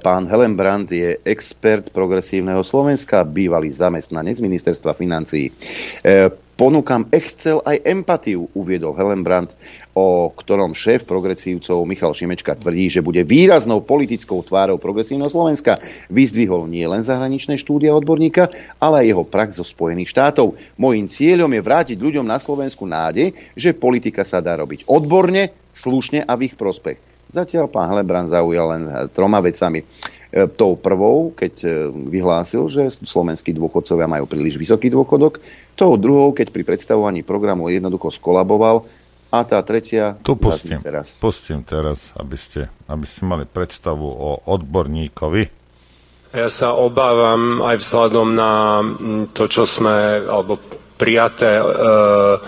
pán 0.00 0.24
Helen 0.24 0.56
Brandt 0.56 0.88
je 0.88 1.20
expert 1.20 1.92
progresívneho 1.92 2.64
Slovenska, 2.64 3.28
bývalý 3.28 3.68
zamestnanec 3.68 4.40
ministerstva 4.40 4.96
financií. 4.96 5.52
E, 6.00 6.32
ponúkam 6.54 7.06
Excel 7.10 7.62
aj 7.62 7.82
empatiu, 7.86 8.46
uviedol 8.54 8.94
Helen 8.94 9.26
Brandt, 9.26 9.54
o 9.94 10.30
ktorom 10.34 10.74
šéf 10.74 11.06
progresívcov 11.06 11.86
Michal 11.86 12.14
Šimečka 12.14 12.58
tvrdí, 12.58 12.90
že 12.90 13.04
bude 13.04 13.22
výraznou 13.22 13.82
politickou 13.82 14.42
tvárou 14.42 14.78
progresívneho 14.78 15.30
Slovenska. 15.30 15.78
Vyzdvihol 16.10 16.66
nie 16.66 16.86
len 16.86 17.06
zahraničné 17.06 17.58
štúdia 17.58 17.94
odborníka, 17.94 18.50
ale 18.82 19.06
aj 19.06 19.08
jeho 19.14 19.24
prax 19.26 19.48
zo 19.58 19.66
Spojených 19.66 20.10
štátov. 20.10 20.58
Mojím 20.78 21.06
cieľom 21.06 21.50
je 21.50 21.62
vrátiť 21.62 21.98
ľuďom 21.98 22.26
na 22.26 22.42
Slovensku 22.42 22.86
nádej, 22.86 23.34
že 23.54 23.76
politika 23.76 24.26
sa 24.26 24.42
dá 24.42 24.58
robiť 24.58 24.86
odborne, 24.90 25.54
slušne 25.70 26.26
a 26.26 26.32
v 26.34 26.50
ich 26.50 26.54
prospech. 26.58 27.14
Zatiaľ 27.34 27.66
pán 27.66 27.90
Helebrand 27.90 28.30
zaujal 28.30 28.66
len 28.70 28.82
troma 29.10 29.42
vecami. 29.42 29.82
E, 30.34 30.50
tou 30.50 30.74
prvou, 30.74 31.30
keď 31.30 31.54
e, 31.62 31.68
vyhlásil, 32.10 32.66
že 32.66 32.90
slovenskí 33.06 33.54
dôchodcovia 33.54 34.10
majú 34.10 34.26
príliš 34.26 34.58
vysoký 34.58 34.90
dôchodok, 34.90 35.38
tou 35.78 35.94
druhou, 35.94 36.34
keď 36.34 36.50
pri 36.50 36.66
predstavovaní 36.66 37.22
programu 37.22 37.70
jednoducho 37.70 38.10
skolaboval 38.10 38.82
a 39.30 39.46
tá 39.46 39.62
tretia... 39.62 40.18
Tu 40.26 40.34
pustím 40.34 40.82
teraz. 40.82 41.22
Pustím 41.22 41.62
teraz, 41.62 42.10
aby 42.18 42.34
ste, 42.34 42.66
aby 42.90 43.06
ste 43.06 43.22
mali 43.22 43.46
predstavu 43.46 44.02
o 44.02 44.42
odborníkovi. 44.50 45.62
Ja 46.34 46.50
sa 46.50 46.74
obávam 46.74 47.62
aj 47.62 47.78
vzhľadom 47.78 48.34
na 48.34 48.82
to, 49.30 49.46
čo 49.46 49.62
sme, 49.62 50.18
alebo 50.18 50.58
prijaté 50.98 51.62
uh, 51.62 52.42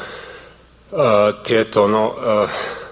uh, 0.90 1.30
tieto, 1.46 1.86
no, 1.86 2.02
uh, 2.18 2.85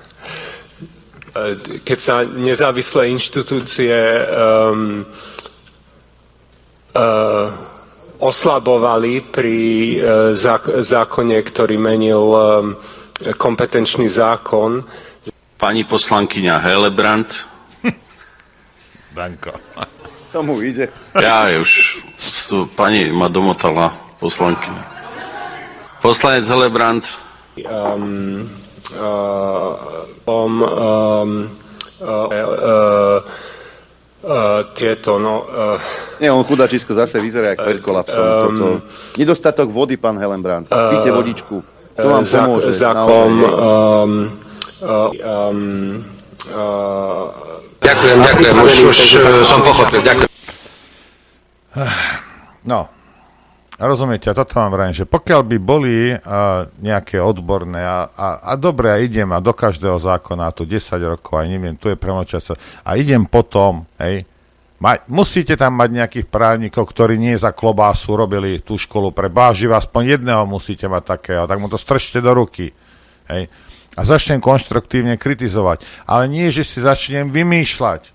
keď 1.82 1.98
sa 1.98 2.22
nezávislé 2.22 3.10
inštitúcie 3.10 3.90
um, 3.90 5.02
uh, 6.94 7.46
oslabovali 8.22 9.20
pri 9.34 9.58
uh, 9.98 10.30
zákone, 10.78 11.36
ktorý 11.42 11.74
menil 11.74 12.22
um, 12.22 12.78
kompetenčný 13.34 14.06
zákon. 14.06 14.86
Pani 15.58 15.82
poslankyňa 15.82 16.54
Helebrant. 16.62 17.30
Danko. 19.18 19.58
Tomu 20.30 20.62
ide. 20.62 20.90
Ja 21.18 21.50
už, 21.58 22.02
pani 22.78 23.10
ma 23.10 23.26
domotala 23.26 23.90
poslankyňa. 24.22 24.82
Poslanec 25.98 26.46
Helebrant. 26.46 27.06
Um, 27.58 28.63
um, 28.92 30.62
um, 30.64 31.30
uh, 32.00 32.28
uh, 32.28 33.20
Uh, 34.24 34.72
tieto, 34.72 35.20
no... 35.20 35.44
Uh, 35.44 35.76
Nie, 36.16 36.32
on 36.32 36.40
chudačisko 36.48 36.96
zase 36.96 37.20
vyzerá 37.20 37.52
jak 37.52 37.60
pred 37.60 37.80
kolapsom. 37.84 38.24
Um, 38.24 38.40
Toto. 38.40 38.68
Nedostatok 39.20 39.68
vody, 39.68 40.00
pán 40.00 40.16
Helenbrand. 40.16 40.64
Píte 40.72 41.12
vodičku. 41.12 41.60
To 42.00 42.08
vám 42.08 42.24
za, 42.24 42.48
pomôže. 42.48 42.72
Zakom, 42.72 43.44
um, 43.44 44.40
uh, 44.80 45.12
um, 45.12 46.08
uh, 46.48 47.36
ďakujem, 47.84 48.18
ďakujem. 48.24 48.54
Už, 48.64 48.72
už 48.88 48.98
som 49.44 49.60
pochopil. 49.60 50.00
Ďakujem. 50.00 50.30
No, 52.64 52.88
rozumiete, 53.78 54.30
a 54.30 54.38
toto 54.38 54.62
vám 54.62 54.70
vrajím, 54.70 55.02
že 55.02 55.10
pokiaľ 55.10 55.40
by 55.42 55.56
boli 55.58 56.14
uh, 56.14 56.70
nejaké 56.78 57.18
odborné 57.18 57.82
a, 57.82 58.06
a, 58.14 58.28
a 58.40 58.52
dobre, 58.54 58.90
a 58.90 59.02
idem 59.02 59.26
a 59.34 59.42
do 59.42 59.50
každého 59.50 59.98
zákona, 59.98 60.54
tu 60.54 60.62
10 60.62 60.94
rokov, 61.02 61.42
aj 61.42 61.46
neviem, 61.50 61.74
tu 61.74 61.90
je 61.90 61.98
premočas, 61.98 62.54
a 62.54 62.90
idem 62.94 63.26
potom, 63.26 63.82
hej, 63.98 64.22
ma, 64.78 64.94
musíte 65.10 65.58
tam 65.58 65.74
mať 65.74 65.90
nejakých 65.90 66.26
právnikov, 66.30 66.86
ktorí 66.86 67.18
nie 67.18 67.34
za 67.34 67.50
klobásu 67.50 68.14
robili 68.14 68.62
tú 68.62 68.78
školu 68.78 69.10
pre 69.10 69.26
báživ, 69.26 69.74
aspoň 69.74 70.22
jedného 70.22 70.46
musíte 70.46 70.86
mať 70.86 71.02
takého, 71.18 71.44
tak 71.50 71.58
mu 71.58 71.66
to 71.66 71.74
strčte 71.74 72.22
do 72.22 72.30
ruky, 72.30 72.70
hej, 73.26 73.50
a 73.94 74.00
začnem 74.02 74.38
konštruktívne 74.38 75.18
kritizovať, 75.18 75.82
ale 76.06 76.30
nie, 76.30 76.46
že 76.54 76.62
si 76.62 76.78
začnem 76.78 77.30
vymýšľať, 77.30 78.13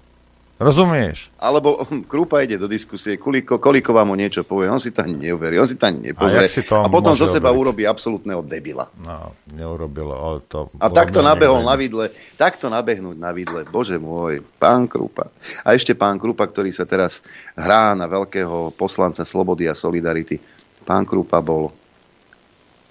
Rozumieš? 0.59 1.31
Alebo 1.39 1.79
Krupa 2.11 2.43
ide 2.43 2.59
do 2.59 2.67
diskusie, 2.67 3.15
koliko, 3.15 3.63
koliko 3.63 3.95
vám 3.95 4.11
mu 4.11 4.15
niečo 4.19 4.43
povie, 4.43 4.67
on 4.67 4.83
si 4.83 4.91
to 4.91 5.07
ani 5.07 5.15
neuverí, 5.15 5.55
on 5.55 5.63
si 5.63 5.79
to 5.79 5.87
ani 5.87 6.11
nepozrie. 6.11 6.51
A, 6.51 6.83
a 6.83 6.87
potom 6.91 7.15
zo 7.15 7.31
seba 7.31 7.47
urobí 7.55 7.87
absolútneho 7.87 8.43
debila. 8.43 8.91
No, 8.99 9.31
neurobil 9.55 10.11
to. 10.51 10.67
A 10.83 10.91
takto 10.91 11.23
nabehol 11.23 11.63
na 11.63 11.79
vidle, 11.79 12.11
takto 12.35 12.67
nabehnúť 12.67 13.15
na 13.15 13.31
vidle, 13.31 13.63
bože 13.63 13.95
môj, 13.95 14.43
pán 14.59 14.91
Krupa. 14.91 15.31
A 15.63 15.71
ešte 15.71 15.95
pán 15.95 16.19
Krupa, 16.19 16.43
ktorý 16.43 16.75
sa 16.75 16.83
teraz 16.83 17.23
hrá 17.55 17.95
na 17.95 18.11
veľkého 18.11 18.75
poslanca 18.75 19.23
Slobody 19.23 19.71
a 19.71 19.73
Solidarity. 19.73 20.43
Pán 20.83 21.07
Krupa 21.07 21.39
bol 21.39 21.71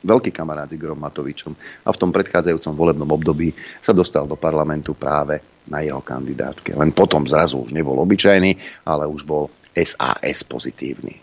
veľký 0.02 0.30
kamarát 0.30 0.70
s 0.70 0.76
Igorom 0.78 0.98
Matovičom 0.98 1.52
a 1.84 1.88
v 1.90 2.00
tom 2.00 2.10
predchádzajúcom 2.14 2.74
volebnom 2.74 3.10
období 3.10 3.50
sa 3.82 3.90
dostal 3.90 4.30
do 4.30 4.38
parlamentu 4.38 4.94
práve 4.94 5.42
na 5.66 5.82
jeho 5.84 6.00
kandidátke. 6.00 6.74
Len 6.74 6.94
potom 6.94 7.26
zrazu 7.26 7.66
už 7.66 7.74
nebol 7.74 7.98
obyčajný, 8.00 8.56
ale 8.86 9.04
už 9.10 9.26
bol 9.26 9.50
SAS 9.74 10.42
pozitívny. 10.46 11.18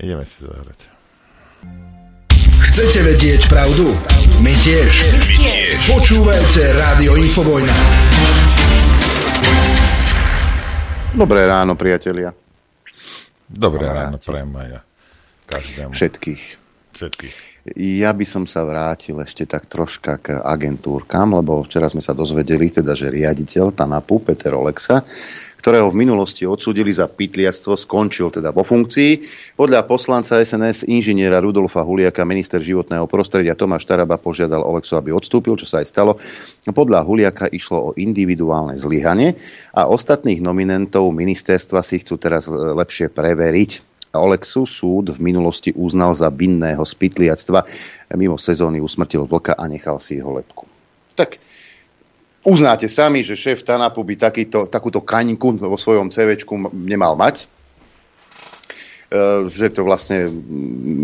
Ideme 0.00 0.24
si 0.24 0.44
zahrať. 0.44 0.80
Chcete 2.60 3.02
vedieť 3.02 3.50
pravdu? 3.50 3.90
My 4.44 4.54
tiež. 4.54 4.92
My 5.10 5.26
tiež. 5.34 5.76
Počúvajte 5.90 6.62
Rádio 6.76 7.18
Infovojna. 7.18 7.76
Dobré 11.10 11.42
ráno, 11.50 11.74
priatelia. 11.74 12.30
Dobré 13.50 13.90
ráno, 13.90 14.22
prajem 14.22 14.54
aj 14.54 14.68
ja. 14.70 14.80
Každému. 15.50 15.90
Všetkých. 15.90 16.42
Všetkých. 16.94 17.49
Ja 17.76 18.16
by 18.16 18.24
som 18.24 18.48
sa 18.48 18.64
vrátil 18.64 19.20
ešte 19.20 19.44
tak 19.44 19.68
troška 19.68 20.16
k 20.16 20.40
agentúrkam, 20.40 21.36
lebo 21.36 21.60
včera 21.60 21.92
sme 21.92 22.00
sa 22.00 22.16
dozvedeli, 22.16 22.72
teda, 22.72 22.96
že 22.96 23.12
riaditeľ 23.12 23.76
TANAPu 23.76 24.24
Peter 24.24 24.56
Olexa, 24.56 25.04
ktorého 25.60 25.92
v 25.92 26.00
minulosti 26.00 26.48
odsudili 26.48 26.88
za 26.88 27.04
pytliactvo, 27.04 27.76
skončil 27.76 28.32
teda 28.32 28.56
vo 28.56 28.64
funkcii. 28.64 29.12
Podľa 29.60 29.84
poslanca 29.84 30.40
SNS 30.40 30.88
inžiniera 30.88 31.36
Rudolfa 31.36 31.84
Huliaka 31.84 32.24
minister 32.24 32.64
životného 32.64 33.04
prostredia 33.04 33.52
Tomáš 33.52 33.84
Taraba 33.84 34.16
požiadal 34.16 34.64
Olexu, 34.64 34.96
aby 34.96 35.12
odstúpil, 35.12 35.60
čo 35.60 35.68
sa 35.68 35.84
aj 35.84 35.86
stalo. 35.92 36.16
Podľa 36.64 37.04
Huliaka 37.04 37.52
išlo 37.52 37.92
o 37.92 37.96
individuálne 38.00 38.80
zlyhanie 38.80 39.36
a 39.76 39.84
ostatných 39.84 40.40
nominentov 40.40 41.12
ministerstva 41.12 41.84
si 41.84 42.00
chcú 42.00 42.16
teraz 42.16 42.48
lepšie 42.48 43.12
preveriť. 43.12 43.89
Olexu 44.10 44.66
súd 44.66 45.14
v 45.14 45.20
minulosti 45.22 45.70
uznal 45.70 46.18
za 46.18 46.26
binného 46.34 46.82
spytliactva. 46.82 47.62
Mimo 48.18 48.34
sezóny 48.34 48.82
usmrtil 48.82 49.22
vlka 49.22 49.54
a 49.54 49.64
nechal 49.70 50.02
si 50.02 50.18
jeho 50.18 50.34
lepku. 50.34 50.66
Tak 51.14 51.38
uznáte 52.42 52.90
sami, 52.90 53.22
že 53.22 53.38
šéf 53.38 53.62
Tanapu 53.62 54.02
by 54.02 54.18
takýto, 54.18 54.66
takúto 54.66 55.04
kaňku 55.04 55.62
vo 55.62 55.78
svojom 55.78 56.10
CVčku 56.10 56.74
nemal 56.74 57.14
mať. 57.14 57.46
E, 57.46 57.46
že 59.46 59.70
to 59.70 59.86
vlastne 59.86 60.26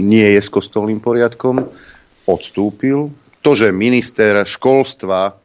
nie 0.02 0.26
je 0.34 0.40
s 0.42 0.50
kostolným 0.50 0.98
poriadkom. 0.98 1.62
Odstúpil. 2.26 3.14
To, 3.46 3.50
že 3.54 3.70
minister 3.70 4.42
školstva 4.42 5.38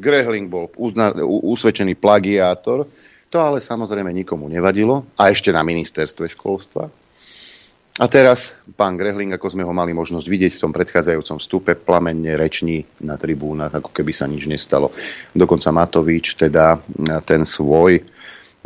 Grehling 0.00 0.48
bol 0.48 0.72
uzna, 0.80 1.12
usvedčený 1.22 1.94
plagiátor, 2.00 2.88
to 3.28 3.36
ale 3.40 3.60
samozrejme 3.60 4.12
nikomu 4.12 4.48
nevadilo. 4.48 5.08
A 5.16 5.28
ešte 5.32 5.52
na 5.52 5.64
ministerstve 5.64 6.28
školstva. 6.32 7.01
A 8.02 8.10
teraz 8.10 8.50
pán 8.74 8.98
Grehling, 8.98 9.30
ako 9.30 9.54
sme 9.54 9.62
ho 9.62 9.70
mali 9.70 9.94
možnosť 9.94 10.26
vidieť 10.26 10.52
v 10.58 10.62
tom 10.66 10.74
predchádzajúcom 10.74 11.38
vstupe, 11.38 11.78
plamenne 11.78 12.34
reční 12.34 12.82
na 13.06 13.14
tribúnach, 13.14 13.70
ako 13.70 13.94
keby 13.94 14.10
sa 14.10 14.26
nič 14.26 14.50
nestalo. 14.50 14.90
Dokonca 15.30 15.70
Matovič 15.70 16.34
teda 16.34 16.82
ten 17.22 17.46
svoj, 17.46 18.02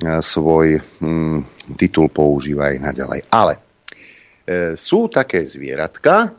svoj 0.01 0.81
hm, 0.81 1.69
titul 1.77 2.09
používa 2.09 2.73
aj 2.73 2.77
naďalej. 2.81 3.21
Ale 3.29 3.53
e, 3.53 3.61
sú 4.73 5.13
také 5.13 5.45
zvieratka, 5.45 6.33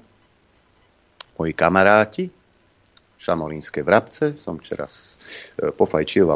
moji 1.38 1.54
kamaráti, 1.54 2.26
šamolínske 3.22 3.86
vrabce, 3.86 4.42
som 4.42 4.58
včera 4.58 4.90
e, 4.90 5.70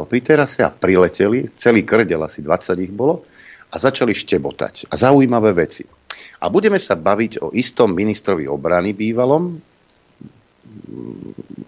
pri 0.06 0.20
terase 0.22 0.62
a 0.62 0.70
prileteli, 0.70 1.58
celý 1.58 1.82
krdel, 1.82 2.22
asi 2.22 2.38
20 2.38 2.86
ich 2.86 2.94
bolo, 2.94 3.26
a 3.66 3.74
začali 3.82 4.14
štebotať. 4.14 4.92
A 4.92 4.94
zaujímavé 4.94 5.58
veci 5.58 5.82
a 6.42 6.44
budeme 6.50 6.82
sa 6.82 6.98
baviť 6.98 7.38
o 7.38 7.54
istom 7.54 7.94
ministrovi 7.94 8.50
obrany 8.50 8.90
bývalom. 8.98 9.62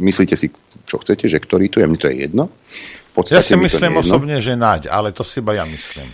Myslíte 0.03 0.35
si, 0.35 0.51
čo 0.83 0.99
chcete, 0.99 1.31
že 1.31 1.39
ktorý 1.39 1.70
tu 1.70 1.79
je? 1.79 1.87
Mne 1.87 2.01
to 2.03 2.11
je 2.11 2.27
jedno. 2.27 2.51
ja 3.31 3.39
si 3.39 3.55
myslím 3.55 4.03
osobne, 4.03 4.43
že 4.43 4.59
naď, 4.59 4.91
ale 4.91 5.14
to 5.14 5.22
si 5.22 5.39
iba 5.39 5.55
ja 5.55 5.62
myslím. 5.62 6.11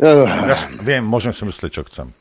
Uh, 0.00 0.24
ja 0.46 0.56
viem, 0.80 1.02
môžem 1.02 1.34
si 1.34 1.42
myslieť, 1.42 1.70
čo 1.74 1.82
chcem. 1.90 2.14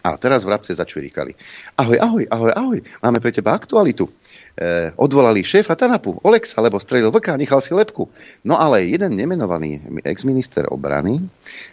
A 0.00 0.16
teraz 0.16 0.48
vrabce 0.48 0.72
začvirikali. 0.72 1.36
Ahoj, 1.76 1.98
ahoj, 2.00 2.24
ahoj, 2.30 2.52
ahoj, 2.56 2.78
máme 3.04 3.20
pre 3.20 3.32
teba 3.36 3.52
aktualitu 3.52 4.08
e, 4.56 4.92
odvolali 4.96 5.44
šéfa 5.44 5.76
Tanapu, 5.76 6.20
Olexa, 6.24 6.60
lebo 6.60 6.80
strelil 6.80 7.08
vlka 7.08 7.34
a 7.34 7.40
nechal 7.40 7.60
si 7.60 7.72
lepku. 7.72 8.08
No 8.44 8.60
ale 8.60 8.88
jeden 8.88 9.16
nemenovaný 9.16 9.80
exminister 10.04 10.68
obrany 10.68 11.20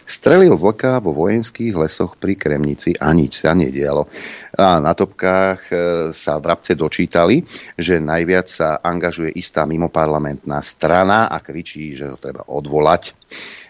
strelil 0.08 0.56
vlka 0.56 1.00
vo 1.04 1.12
vojenských 1.12 1.74
lesoch 1.76 2.16
pri 2.16 2.36
Kremnici 2.36 2.96
a 2.96 3.12
nič 3.12 3.44
sa 3.44 3.52
nedialo. 3.52 4.08
A 4.56 4.80
na 4.80 4.92
topkách 4.92 5.60
e, 5.68 5.74
sa 6.12 6.40
vrabce 6.40 6.72
dočítali, 6.76 7.44
že 7.76 8.00
najviac 8.00 8.46
sa 8.48 8.80
angažuje 8.80 9.36
istá 9.36 9.68
mimoparlamentná 9.68 10.64
strana 10.64 11.28
a 11.28 11.40
kričí, 11.44 11.96
že 11.96 12.08
ho 12.08 12.16
treba 12.16 12.44
odvolať. 12.48 13.12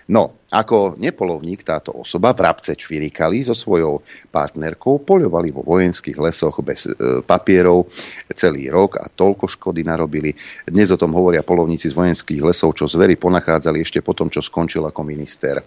No, 0.08 0.48
ako 0.48 0.96
nepolovník 0.96 1.68
táto 1.68 1.92
osoba 1.92 2.32
v 2.32 2.48
rabce 2.48 2.72
čvirikali 2.72 3.44
so 3.44 3.52
svojou 3.52 4.00
partnerkou, 4.32 5.04
poľovali 5.04 5.52
vo 5.52 5.60
vojenských 5.68 6.16
lesoch 6.16 6.64
bez 6.64 6.88
e, 6.88 7.20
papierov 7.20 7.92
celý 8.32 8.72
rok 8.72 8.96
a 8.96 9.12
toľko 9.12 9.44
škody 9.44 9.84
narobili. 9.84 10.32
Dnes 10.64 10.88
o 10.88 10.96
tom 10.96 11.12
hovoria 11.12 11.44
polovníci 11.44 11.92
z 11.92 11.98
vojenských 12.00 12.40
lesov, 12.40 12.72
čo 12.72 12.88
zvery 12.88 13.20
ponachádzali 13.20 13.84
ešte 13.84 14.00
po 14.00 14.16
tom, 14.16 14.32
čo 14.32 14.40
skončil 14.40 14.80
ako 14.88 15.04
minister. 15.04 15.60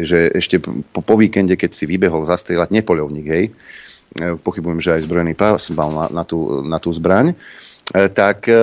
Že 0.00 0.32
ešte 0.32 0.64
po, 0.64 1.04
po 1.04 1.14
víkende, 1.20 1.52
keď 1.60 1.76
si 1.76 1.84
vybehol 1.84 2.24
zastrieľať 2.24 2.72
nepoľovník, 2.72 3.26
hej, 3.28 3.52
e, 3.52 4.40
pochybujem, 4.40 4.80
že 4.80 4.96
aj 4.96 5.04
zbrojený 5.04 5.36
pás 5.36 5.68
mal 5.68 5.92
na, 5.92 6.06
na, 6.08 6.24
tú, 6.24 6.64
na 6.64 6.80
tú 6.80 6.88
zbraň, 6.88 7.36
e, 7.92 8.08
tak 8.08 8.48
e, 8.48 8.56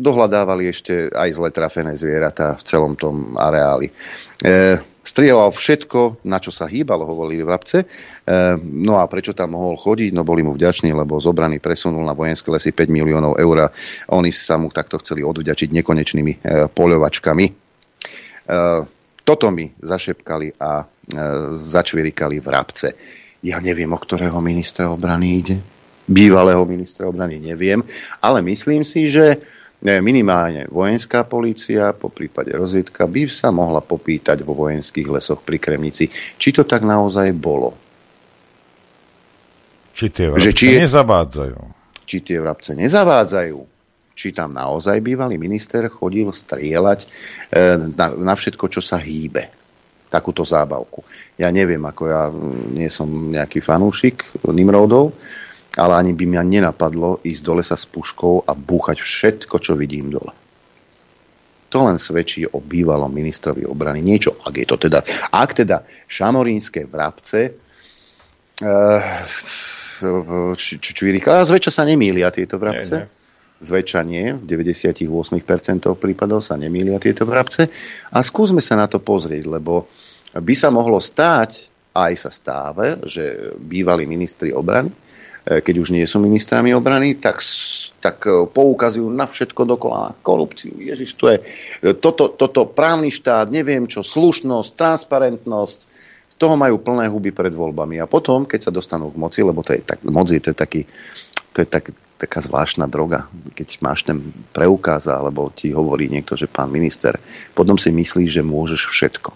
dohľadávali 0.00 0.72
ešte 0.72 1.12
aj 1.12 1.28
zle 1.36 1.50
trafené 1.52 1.92
zvieratá 1.94 2.56
v 2.56 2.64
celom 2.64 2.96
tom 2.96 3.36
areáli. 3.36 3.92
E, 4.40 4.80
strieľal 5.04 5.52
všetko, 5.52 6.24
na 6.24 6.40
čo 6.40 6.48
sa 6.48 6.64
hýbalo, 6.64 7.04
hovorili 7.04 7.44
vrabce. 7.44 7.84
E, 7.84 7.86
no 8.60 8.96
a 8.96 9.04
prečo 9.04 9.36
tam 9.36 9.52
mohol 9.56 9.76
chodiť? 9.76 10.16
No 10.16 10.24
boli 10.24 10.40
mu 10.40 10.56
vďační, 10.56 10.96
lebo 10.96 11.20
zobraný 11.20 11.60
presunul 11.60 12.00
na 12.04 12.16
vojenské 12.16 12.48
lesy 12.48 12.72
5 12.72 12.88
miliónov 12.88 13.36
eur 13.36 13.68
a 13.68 13.72
oni 14.16 14.32
sa 14.32 14.56
mu 14.56 14.72
takto 14.72 14.96
chceli 15.04 15.20
odvďačiť 15.20 15.68
nekonečnými 15.76 16.32
e, 16.32 16.38
poľovačkami. 16.72 17.44
E, 17.44 17.52
toto 19.20 19.46
mi 19.52 19.68
zašepkali 19.76 20.56
a 20.56 20.80
e, 20.80 20.84
začvirikali 21.52 22.36
vrabce. 22.40 22.88
Ja 23.44 23.60
neviem, 23.60 23.92
o 23.92 24.00
ktorého 24.00 24.40
ministra 24.40 24.88
obrany 24.88 25.28
ide 25.40 25.79
bývalého 26.10 26.66
ministra 26.66 27.06
obrany 27.06 27.38
neviem, 27.38 27.86
ale 28.18 28.42
myslím 28.42 28.82
si, 28.82 29.06
že 29.06 29.38
minimálne 29.80 30.68
vojenská 30.68 31.24
polícia, 31.24 31.96
po 31.96 32.12
prípade 32.12 32.52
rozviedka, 32.52 33.08
by 33.08 33.32
sa 33.32 33.48
mohla 33.48 33.80
popýtať 33.80 34.44
vo 34.44 34.52
vojenských 34.52 35.08
lesoch 35.08 35.40
pri 35.40 35.56
Kremnici, 35.56 36.12
či 36.12 36.52
to 36.52 36.68
tak 36.68 36.84
naozaj 36.84 37.32
bolo. 37.32 37.72
Či 39.96 40.12
tie 40.12 40.28
vrabce 40.28 40.44
že 40.44 40.52
či 40.52 40.66
je, 40.76 40.84
nezavádzajú. 40.84 41.60
Či 42.04 42.16
tie 42.20 42.38
vrabce 42.40 42.76
nezavádzajú. 42.76 43.58
Či 44.12 44.36
tam 44.36 44.52
naozaj 44.52 45.00
bývalý 45.00 45.40
minister 45.40 45.88
chodil 45.88 46.28
strieľať 46.28 47.00
e, 47.04 47.08
na, 47.96 48.06
na 48.12 48.34
všetko, 48.36 48.68
čo 48.68 48.84
sa 48.84 49.00
hýbe. 49.00 49.48
takúto 50.12 50.42
zábavku. 50.44 51.06
Ja 51.40 51.48
neviem, 51.54 51.80
ako 51.80 52.02
ja 52.04 52.28
nie 52.74 52.90
som 52.92 53.08
nejaký 53.30 53.62
fanúšik 53.64 54.44
Nimrodov, 54.50 55.14
ale 55.80 55.96
ani 55.96 56.12
by 56.12 56.24
mňa 56.28 56.42
nenapadlo 56.44 57.24
ísť 57.24 57.40
do 57.40 57.52
lesa 57.56 57.72
s 57.72 57.88
puškou 57.88 58.44
a 58.44 58.52
búchať 58.52 59.00
všetko, 59.00 59.56
čo 59.64 59.72
vidím 59.80 60.12
dole. 60.12 60.36
To 61.72 61.88
len 61.88 61.96
svedčí 61.96 62.44
o 62.44 62.60
bývalom 62.60 63.08
ministrovi 63.08 63.64
obrany. 63.64 64.04
Niečo, 64.04 64.36
ak 64.44 64.54
je 64.60 64.66
to 64.68 64.76
teda, 64.76 65.00
ak 65.32 65.50
teda 65.56 65.88
šamorínske 66.04 66.84
vrabce 66.84 67.56
uh, 68.60 69.00
čvirika, 70.92 71.40
a 71.40 71.48
zväčša 71.48 71.72
sa 71.72 71.88
nemýlia 71.88 72.28
tieto 72.28 72.60
vrabce. 72.60 72.96
Nie, 73.00 73.06
nie. 73.08 73.18
Zväčša 73.60 74.00
nie, 74.08 74.32
v 74.40 74.44
98% 74.48 75.04
prípadov 76.00 76.40
sa 76.40 76.56
nemýlia 76.56 76.96
tieto 76.96 77.28
vrabce. 77.28 77.68
A 78.08 78.24
skúsme 78.24 78.64
sa 78.64 78.72
na 78.76 78.88
to 78.88 79.04
pozrieť, 79.04 79.44
lebo 79.44 79.84
by 80.32 80.54
sa 80.56 80.72
mohlo 80.72 80.96
stáť, 80.96 81.68
aj 81.92 82.12
sa 82.16 82.30
stáva, 82.32 82.98
že 83.04 83.52
bývalí 83.60 84.08
ministri 84.08 84.48
obrany 84.50 84.90
keď 85.44 85.74
už 85.80 85.88
nie 85.96 86.04
sú 86.04 86.20
ministrami 86.20 86.76
obrany, 86.76 87.16
tak, 87.16 87.40
tak 87.98 88.22
e, 88.28 88.44
poukazujú 88.44 89.08
na 89.08 89.24
všetko 89.24 89.62
dokola, 89.64 90.12
korupciu. 90.20 90.76
Ježiš, 90.76 91.16
to 91.16 91.32
je 91.32 91.36
e, 91.80 91.92
toto, 91.96 92.28
toto 92.28 92.68
právny 92.68 93.08
štát, 93.08 93.48
neviem 93.48 93.88
čo, 93.88 94.04
slušnosť, 94.04 94.76
transparentnosť, 94.76 95.78
toho 96.40 96.56
majú 96.56 96.80
plné 96.80 97.08
huby 97.12 97.36
pred 97.36 97.52
voľbami. 97.52 98.00
A 98.00 98.08
potom, 98.08 98.48
keď 98.48 98.68
sa 98.68 98.72
dostanú 98.72 99.12
k 99.12 99.20
moci, 99.20 99.40
lebo 99.44 99.60
to 99.60 99.76
je 99.76 99.84
tak, 99.84 100.00
moc 100.08 100.28
je 100.32 100.40
to 100.40 100.52
je 100.52 100.56
taký, 100.56 100.82
to 101.52 101.58
je 101.64 101.68
tak, 101.68 101.92
taká 102.16 102.40
zvláštna 102.40 102.88
droga, 102.88 103.28
keď 103.52 103.80
máš 103.84 104.08
ten 104.08 104.32
preukaz, 104.56 105.04
alebo 105.04 105.52
ti 105.52 105.72
hovorí 105.72 106.08
niekto, 106.08 106.40
že 106.40 106.48
pán 106.48 106.72
minister, 106.72 107.20
potom 107.52 107.76
si 107.76 107.92
myslíš, 107.92 108.40
že 108.40 108.42
môžeš 108.44 108.88
všetko. 108.88 109.30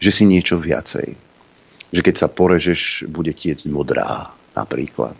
Že 0.00 0.10
si 0.12 0.24
niečo 0.28 0.60
viacej. 0.60 1.16
Že 1.92 2.00
keď 2.04 2.14
sa 2.20 2.28
porežeš, 2.28 3.08
bude 3.08 3.32
tiecť 3.32 3.64
modrá 3.72 4.32
napríklad. 4.54 5.18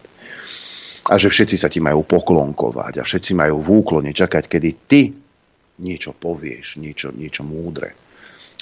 A 1.04 1.20
že 1.20 1.28
všetci 1.28 1.60
sa 1.60 1.68
ti 1.68 1.84
majú 1.84 2.00
poklonkovať 2.08 3.02
a 3.02 3.04
všetci 3.04 3.36
majú 3.36 3.60
v 3.60 3.68
úklone 3.84 4.10
čakať, 4.16 4.48
kedy 4.48 4.70
ty 4.88 5.12
niečo 5.84 6.16
povieš, 6.16 6.80
niečo, 6.80 7.12
niečo 7.12 7.44
múdre. 7.44 7.92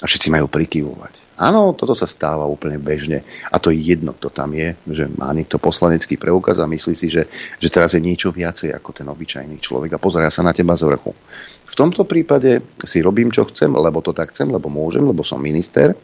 A 0.03 0.09
všetci 0.09 0.27
majú 0.27 0.51
prikyvovať. 0.51 1.39
Áno, 1.39 1.71
toto 1.71 1.95
sa 1.95 2.03
stáva 2.03 2.43
úplne 2.43 2.75
bežne. 2.75 3.23
A 3.47 3.55
to 3.55 3.71
je 3.71 3.79
jedno, 3.79 4.11
kto 4.11 4.27
tam 4.27 4.51
je, 4.51 4.75
že 4.91 5.07
má 5.07 5.31
niekto 5.31 5.55
poslanecký 5.55 6.19
preukaz 6.19 6.59
a 6.59 6.67
myslí 6.67 6.91
si, 6.97 7.07
že, 7.07 7.31
že 7.31 7.69
teraz 7.71 7.95
je 7.95 8.03
niečo 8.03 8.33
viacej 8.33 8.75
ako 8.75 8.89
ten 8.91 9.07
obyčajný 9.07 9.63
človek 9.63 9.95
a 9.95 10.03
pozerá 10.03 10.27
sa 10.27 10.43
na 10.43 10.51
teba 10.51 10.75
z 10.75 10.91
vrchu. 10.91 11.15
V 11.63 11.75
tomto 11.77 12.03
prípade 12.03 12.59
si 12.83 12.99
robím, 12.99 13.31
čo 13.31 13.47
chcem, 13.47 13.71
lebo 13.71 14.03
to 14.03 14.11
tak 14.11 14.35
chcem, 14.35 14.51
lebo 14.51 14.67
môžem, 14.67 15.07
lebo 15.07 15.23
som 15.23 15.39
minister 15.39 15.95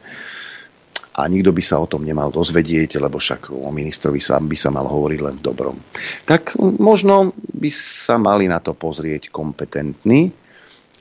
a 1.20 1.28
nikto 1.28 1.51
by 1.51 1.59
sa 1.59 1.84
o 1.84 1.89
tom 1.91 2.07
nemal 2.07 2.32
dozvedieť, 2.32 2.95
lebo 3.03 3.20
však 3.20 3.51
o 3.51 3.67
ministrovi 3.76 4.24
sa, 4.24 4.39
by 4.39 4.55
sa 4.55 4.72
mal 4.72 4.88
hovoriť 4.88 5.20
len 5.20 5.36
v 5.36 5.43
dobrom. 5.43 5.76
Tak 6.24 6.55
možno 6.80 7.36
by 7.36 7.70
sa 7.76 8.15
mali 8.15 8.47
na 8.47 8.63
to 8.63 8.72
pozrieť 8.72 9.28
kompetentní, 9.28 10.32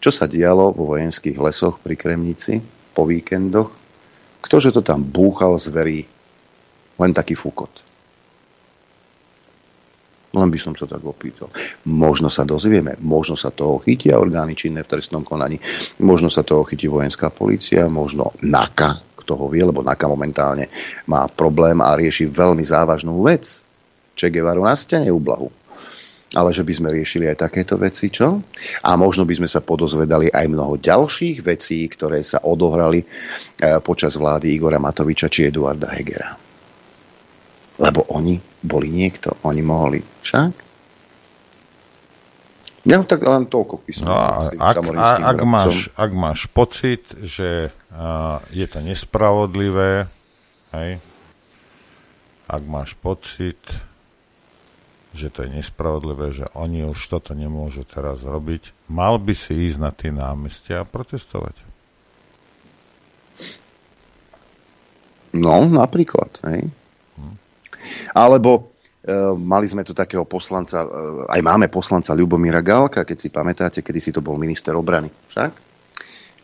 čo 0.02 0.10
sa 0.10 0.26
dialo 0.26 0.74
vo 0.74 0.98
vojenských 0.98 1.38
lesoch 1.38 1.78
pri 1.78 1.94
Kremnici 1.94 2.58
po 2.90 3.06
víkendoch. 3.06 3.70
Ktože 4.42 4.74
to 4.74 4.82
tam 4.82 5.06
búchal 5.06 5.54
zverí, 5.58 6.06
len 6.98 7.12
taký 7.14 7.38
fukot. 7.38 7.86
Len 10.34 10.50
by 10.50 10.58
som 10.60 10.74
sa 10.74 10.86
tak 10.86 11.02
opýtal. 11.02 11.50
Možno 11.86 12.28
sa 12.30 12.42
dozvieme, 12.42 12.98
možno 13.00 13.34
sa 13.34 13.54
toho 13.54 13.80
chytia 13.82 14.18
orgány 14.18 14.54
činné 14.58 14.82
v 14.82 14.90
trestnom 14.98 15.22
konaní, 15.22 15.58
možno 16.02 16.26
sa 16.26 16.42
toho 16.42 16.66
chytí 16.66 16.86
vojenská 16.86 17.32
policia, 17.32 17.88
možno 17.88 18.36
NAKA, 18.44 19.07
toho 19.28 19.44
vie, 19.52 19.60
lebo 19.60 19.84
NAKA 19.84 20.08
momentálne 20.08 20.72
má 21.04 21.28
problém 21.28 21.76
a 21.84 21.92
rieši 21.92 22.24
veľmi 22.24 22.64
závažnú 22.64 23.20
vec. 23.20 23.60
Che 24.16 24.32
Guevaru 24.32 24.64
na 24.64 24.72
stene 24.72 25.12
ublahu. 25.12 25.52
Ale 26.36 26.52
že 26.52 26.64
by 26.64 26.72
sme 26.76 26.88
riešili 26.92 27.24
aj 27.28 27.48
takéto 27.48 27.80
veci, 27.80 28.12
čo? 28.12 28.40
A 28.84 28.90
možno 29.00 29.24
by 29.24 29.40
sme 29.40 29.48
sa 29.48 29.64
podozvedali 29.64 30.28
aj 30.28 30.44
mnoho 30.48 30.76
ďalších 30.76 31.40
vecí, 31.40 31.88
ktoré 31.88 32.20
sa 32.20 32.44
odohrali 32.44 33.00
eh, 33.00 33.80
počas 33.80 34.16
vlády 34.16 34.52
Igora 34.52 34.80
Matoviča 34.80 35.32
či 35.32 35.48
Eduarda 35.48 35.88
Hegera. 35.92 36.36
Lebo 37.78 38.10
oni 38.12 38.36
boli 38.60 38.90
niekto, 38.90 39.38
oni 39.46 39.62
mohli. 39.62 40.00
Však? 40.02 40.68
Ja 42.88 43.04
tak 43.04 43.20
len 43.20 43.44
toľko 43.48 43.74
písam. 43.84 44.08
No, 44.08 44.16
a, 44.16 44.48
ak, 44.48 44.76
a, 44.96 45.08
ak, 45.32 45.38
máš, 45.44 45.92
ak 45.92 46.10
máš 46.16 46.48
pocit, 46.48 47.04
že 47.20 47.68
uh, 47.92 48.42
je 48.52 48.66
to 48.66 48.78
nespravodlivé, 48.80 50.08
hej, 50.74 51.00
ak 52.48 52.62
máš 52.64 52.96
pocit, 52.96 53.60
že 55.12 55.28
to 55.32 55.44
je 55.44 55.50
nespravodlivé, 55.60 56.32
že 56.32 56.46
oni 56.56 56.84
už 56.88 56.98
toto 57.08 57.32
nemôžu 57.32 57.84
teraz 57.84 58.24
robiť, 58.24 58.72
mal 58.88 59.20
by 59.20 59.34
si 59.36 59.68
ísť 59.72 59.78
na 59.80 59.90
tie 59.92 60.12
námestia 60.12 60.84
a 60.84 60.88
protestovať. 60.88 61.56
No, 65.36 65.68
napríklad. 65.68 66.32
Hej. 66.48 66.72
Hm. 67.20 67.36
Alebo 68.16 68.72
E, 69.08 69.14
mali 69.40 69.64
sme 69.64 69.86
tu 69.88 69.96
takého 69.96 70.28
poslanca, 70.28 70.84
e, 70.84 70.88
aj 71.32 71.40
máme 71.40 71.72
poslanca 71.72 72.12
Ľubomíra 72.12 72.60
Galka, 72.60 73.08
keď 73.08 73.16
si 73.16 73.28
pamätáte, 73.32 73.80
kedy 73.80 74.00
si 74.04 74.10
to 74.12 74.20
bol 74.20 74.36
minister 74.36 74.76
obrany, 74.76 75.08
však? 75.32 75.67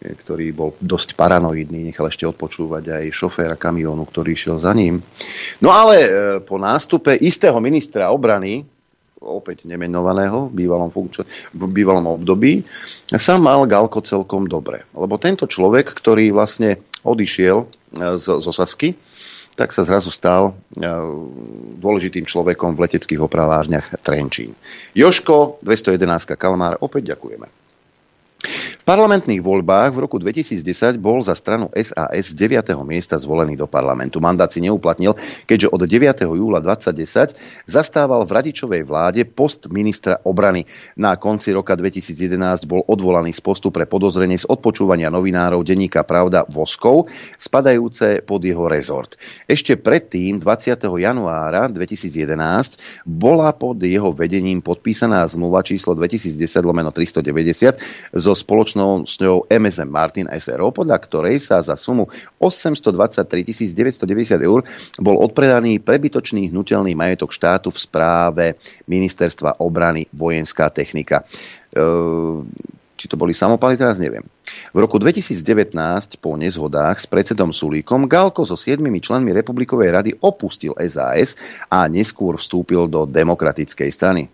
E, 0.05 0.13
ktorý 0.13 0.53
bol 0.53 0.77
dosť 0.85 1.17
paranoidný, 1.17 1.89
nechal 1.89 2.13
ešte 2.13 2.29
odpočúvať 2.29 3.01
aj 3.01 3.05
šoféra 3.17 3.57
kamiónu, 3.57 4.05
ktorý 4.05 4.37
išiel 4.37 4.61
za 4.61 4.77
ním. 4.77 5.01
No 5.65 5.73
ale 5.73 5.97
po 6.45 6.61
nástupe 6.61 7.17
istého 7.17 7.57
ministra 7.65 8.13
obrany, 8.13 8.69
opäť 9.25 9.65
nemenovaného 9.65 10.53
v 10.53 10.65
bývalom, 10.65 10.93
funkč- 10.93 11.25
v 11.57 11.63
bývalom 11.73 12.05
období, 12.21 12.61
sa 13.09 13.41
mal 13.41 13.65
Galko 13.65 14.05
celkom 14.05 14.45
dobre. 14.45 14.85
Lebo 14.93 15.17
tento 15.17 15.49
človek, 15.49 15.97
ktorý 15.97 16.37
vlastne 16.37 16.85
odišiel 17.01 17.65
z, 17.97 18.27
z 18.29 18.45
Osasky, 18.45 18.93
tak 19.55 19.71
sa 19.71 19.87
zrazu 19.87 20.11
stal 20.11 20.51
e, 20.51 20.83
dôležitým 21.79 22.27
človekom 22.27 22.75
v 22.75 22.83
leteckých 22.91 23.23
opravárniach 23.23 24.03
Trenčín. 24.03 24.59
Joško, 24.99 25.63
211 25.63 26.35
Kalmár, 26.35 26.83
opäť 26.83 27.15
ďakujeme. 27.15 27.64
V 28.45 28.85
parlamentných 28.85 29.41
voľbách 29.41 29.97
v 29.97 30.03
roku 30.05 30.21
2010 30.21 31.01
bol 31.01 31.25
za 31.25 31.33
stranu 31.33 31.73
SAS 31.73 32.37
z 32.37 32.37
9. 32.37 32.77
miesta 32.85 33.17
zvolený 33.17 33.57
do 33.57 33.65
parlamentu. 33.65 34.21
Mandát 34.21 34.53
si 34.53 34.61
neuplatnil, 34.61 35.17
keďže 35.49 35.73
od 35.73 35.81
9. 35.81 36.29
júla 36.29 36.61
2010 36.61 37.65
zastával 37.65 38.29
v 38.29 38.31
radičovej 38.37 38.85
vláde 38.85 39.25
post 39.25 39.73
ministra 39.73 40.21
obrany. 40.29 40.69
Na 41.01 41.17
konci 41.17 41.57
roka 41.57 41.73
2011 41.73 42.69
bol 42.69 42.85
odvolaný 42.85 43.33
z 43.33 43.41
postu 43.41 43.73
pre 43.73 43.89
podozrenie 43.89 44.37
z 44.37 44.45
odpočúvania 44.45 45.09
novinárov 45.09 45.65
denníka 45.65 46.05
Pravda 46.05 46.45
Voskov, 46.45 47.09
spadajúce 47.41 48.21
pod 48.21 48.45
jeho 48.45 48.69
rezort. 48.69 49.17
Ešte 49.49 49.81
predtým, 49.81 50.37
20. 50.37 50.77
januára 51.01 51.73
2011, 51.73 53.09
bola 53.09 53.57
pod 53.57 53.81
jeho 53.81 54.13
vedením 54.13 54.61
podpísaná 54.61 55.25
zmluva 55.25 55.65
číslo 55.65 55.97
2010 55.97 56.37
lomeno 56.61 56.93
390 56.93 57.81
zo 58.13 58.34
spoločnosťou 58.35 59.49
MSM 59.49 59.89
Martin 59.89 60.27
SRO, 60.37 60.75
podľa 60.75 60.99
ktorej 61.01 61.41
sa 61.41 61.63
za 61.63 61.79
sumu 61.79 62.11
823 62.43 63.47
990 63.47 64.39
eur 64.43 64.61
bol 65.01 65.17
odpredaný 65.23 65.81
prebytočný 65.81 66.51
hnutelný 66.51 66.93
majetok 66.99 67.31
štátu 67.33 67.71
v 67.71 67.79
správe 67.79 68.45
Ministerstva 68.91 69.63
obrany 69.63 70.11
vojenská 70.13 70.69
technika. 70.69 71.23
Ehm, 71.73 72.51
či 72.95 73.11
to 73.11 73.19
boli 73.19 73.35
samopaly, 73.35 73.75
teraz 73.75 73.99
neviem. 73.99 74.23
V 74.71 74.79
roku 74.79 75.03
2019 75.03 75.75
po 76.23 76.39
nezhodách 76.39 77.03
s 77.03 77.07
predsedom 77.11 77.51
Sulíkom 77.51 78.07
Galko 78.07 78.47
so 78.47 78.55
siedmimi 78.55 79.03
členmi 79.03 79.35
Republikovej 79.35 79.91
rady 79.91 80.11
opustil 80.23 80.79
SAS 80.87 81.35
a 81.67 81.91
neskôr 81.91 82.39
vstúpil 82.39 82.87
do 82.87 83.03
demokratickej 83.05 83.91
strany 83.91 84.31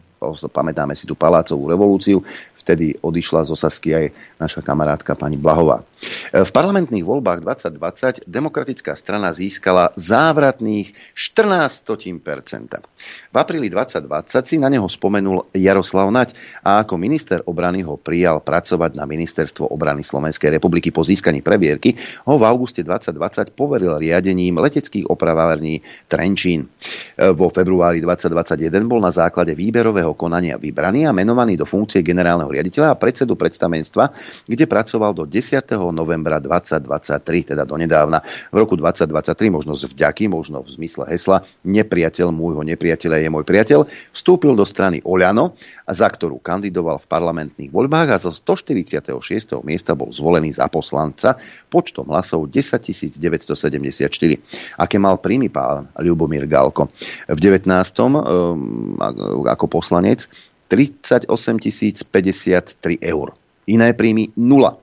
pamätáme 0.52 0.92
si 0.92 1.08
tú 1.08 1.16
palácovú 1.16 1.72
revolúciu, 1.72 2.20
vtedy 2.60 2.94
odišla 3.00 3.48
z 3.48 3.50
Osasky 3.56 3.88
aj 3.96 4.06
naša 4.40 4.64
kamarátka 4.64 5.12
pani 5.12 5.36
Blahová. 5.36 5.84
E, 6.32 6.40
v 6.40 6.50
parlamentných 6.50 7.04
voľbách 7.04 7.44
2020 7.44 8.24
demokratická 8.24 8.96
strana 8.96 9.28
získala 9.36 9.92
závratných 10.00 10.96
14 11.12 11.84
V 13.30 13.36
apríli 13.36 13.68
2020 13.68 14.48
si 14.48 14.56
na 14.56 14.72
neho 14.72 14.88
spomenul 14.88 15.52
Jaroslav 15.52 16.08
Nať 16.08 16.32
a 16.64 16.80
ako 16.80 16.96
minister 16.96 17.44
obrany 17.44 17.84
ho 17.84 18.00
prijal 18.00 18.40
pracovať 18.40 18.96
na 18.96 19.04
ministerstvo 19.04 19.68
obrany 19.68 20.00
Slovenskej 20.00 20.56
republiky. 20.56 20.88
Po 20.88 21.04
získaní 21.04 21.44
prebierky 21.44 21.92
ho 22.24 22.40
v 22.40 22.44
auguste 22.48 22.80
2020 22.80 23.52
poveril 23.52 24.00
riadením 24.00 24.56
leteckých 24.56 25.06
opravární 25.12 25.84
Trenčín. 26.08 26.64
E, 26.64 27.28
vo 27.36 27.52
februári 27.52 28.00
2021 28.00 28.88
bol 28.88 29.04
na 29.04 29.12
základe 29.12 29.52
výberového 29.52 30.16
konania 30.16 30.56
vybraný 30.56 31.04
a 31.04 31.12
menovaný 31.12 31.60
do 31.60 31.68
funkcie 31.68 32.00
generálneho 32.00 32.48
riaditeľa 32.48 32.96
a 32.96 33.00
predsedu 33.00 33.36
predstavenstva, 33.36 34.08
kde 34.46 34.64
pracoval 34.66 35.12
do 35.14 35.24
10. 35.26 35.62
novembra 35.94 36.42
2023, 36.42 37.54
teda 37.54 37.62
donedávna. 37.66 38.22
V 38.50 38.56
roku 38.56 38.74
2023, 38.74 39.52
možno 39.52 39.76
z 39.76 39.90
vďaky, 39.90 40.30
možno 40.30 40.62
v 40.62 40.68
zmysle 40.80 41.06
hesla 41.10 41.42
nepriateľ 41.66 42.32
môjho 42.32 42.62
nepriateľa 42.66 43.16
je 43.20 43.28
môj 43.30 43.44
priateľ, 43.44 43.86
vstúpil 44.14 44.54
do 44.54 44.64
strany 44.66 45.02
Oľano, 45.02 45.54
za 45.88 46.08
ktorú 46.08 46.38
kandidoval 46.42 47.02
v 47.02 47.06
parlamentných 47.10 47.70
voľbách 47.74 48.08
a 48.14 48.16
zo 48.18 48.30
146. 48.34 49.10
miesta 49.66 49.96
bol 49.96 50.14
zvolený 50.14 50.54
za 50.54 50.70
poslanca 50.70 51.34
počtom 51.68 52.10
hlasov 52.10 52.50
10 52.50 52.80
974. 53.18 54.80
Aké 54.80 54.96
mal 54.98 55.18
príjmy 55.18 55.48
pán 55.48 55.88
Ľubomír 55.98 56.46
Galko? 56.46 56.88
V 57.28 57.38
19. 57.38 57.66
Um, 57.70 58.96
ako 59.46 59.66
poslanec 59.66 60.26
38 60.70 61.26
053 61.26 63.02
eur. 63.02 63.39
Iné 63.70 63.94
príjmy 63.94 64.34
nula 64.34 64.74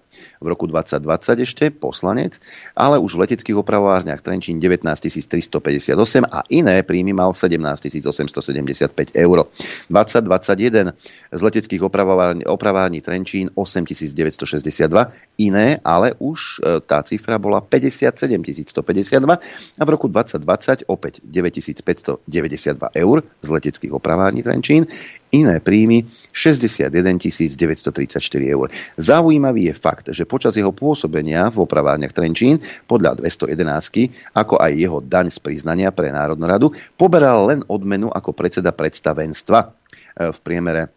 v 0.41 0.47
roku 0.47 0.69
2020 0.69 1.43
ešte 1.43 1.65
poslanec, 1.73 2.38
ale 2.77 3.01
už 3.01 3.17
v 3.17 3.27
leteckých 3.27 3.57
opravovárniach 3.57 4.21
Trenčín 4.21 4.61
19 4.61 4.83
358 4.85 6.25
a 6.29 6.45
iné 6.53 6.83
príjmy 6.83 7.13
mal 7.13 7.33
17 7.33 7.57
875 8.05 9.17
eur. 9.17 9.38
2021 9.89 10.93
z 11.31 11.41
leteckých 11.41 11.81
opravovární, 11.83 12.45
opravární 12.45 13.01
Trenčín 13.01 13.49
8 13.55 13.85
962, 14.13 15.11
iné, 15.38 15.79
ale 15.83 16.13
už 16.19 16.61
e, 16.61 16.79
tá 16.85 17.01
cifra 17.01 17.38
bola 17.41 17.61
57 17.61 18.29
152 18.67 19.39
a 19.79 19.83
v 19.83 19.89
roku 19.89 20.07
2020 20.07 20.85
opäť 20.88 21.21
9 21.23 21.57
592 21.83 22.89
eur 22.95 23.17
z 23.41 23.49
leteckých 23.49 23.93
opravární 23.93 24.43
Trenčín, 24.43 24.85
iné 25.31 25.59
príjmy 25.59 26.07
61 26.31 27.19
934 27.27 28.19
eur. 28.47 28.67
Zaujímavý 28.97 29.71
je 29.71 29.75
fakt, 29.75 30.05
že 30.11 30.26
počas 30.28 30.59
jeho 30.59 30.75
pôsobenia 30.75 31.47
v 31.47 31.63
opravárniach 31.63 32.11
Trenčín 32.11 32.59
podľa 32.86 33.23
211, 33.23 34.36
ako 34.36 34.59
aj 34.59 34.71
jeho 34.75 34.99
daň 34.99 35.32
z 35.32 35.39
priznania 35.39 35.95
pre 35.95 36.11
Národnú 36.11 36.45
radu, 36.45 36.67
poberal 36.99 37.47
len 37.47 37.63
odmenu 37.71 38.11
ako 38.11 38.36
predseda 38.36 38.75
predstavenstva 38.75 39.59
e, 39.63 39.67
v 40.36 40.39
priemere 40.43 40.96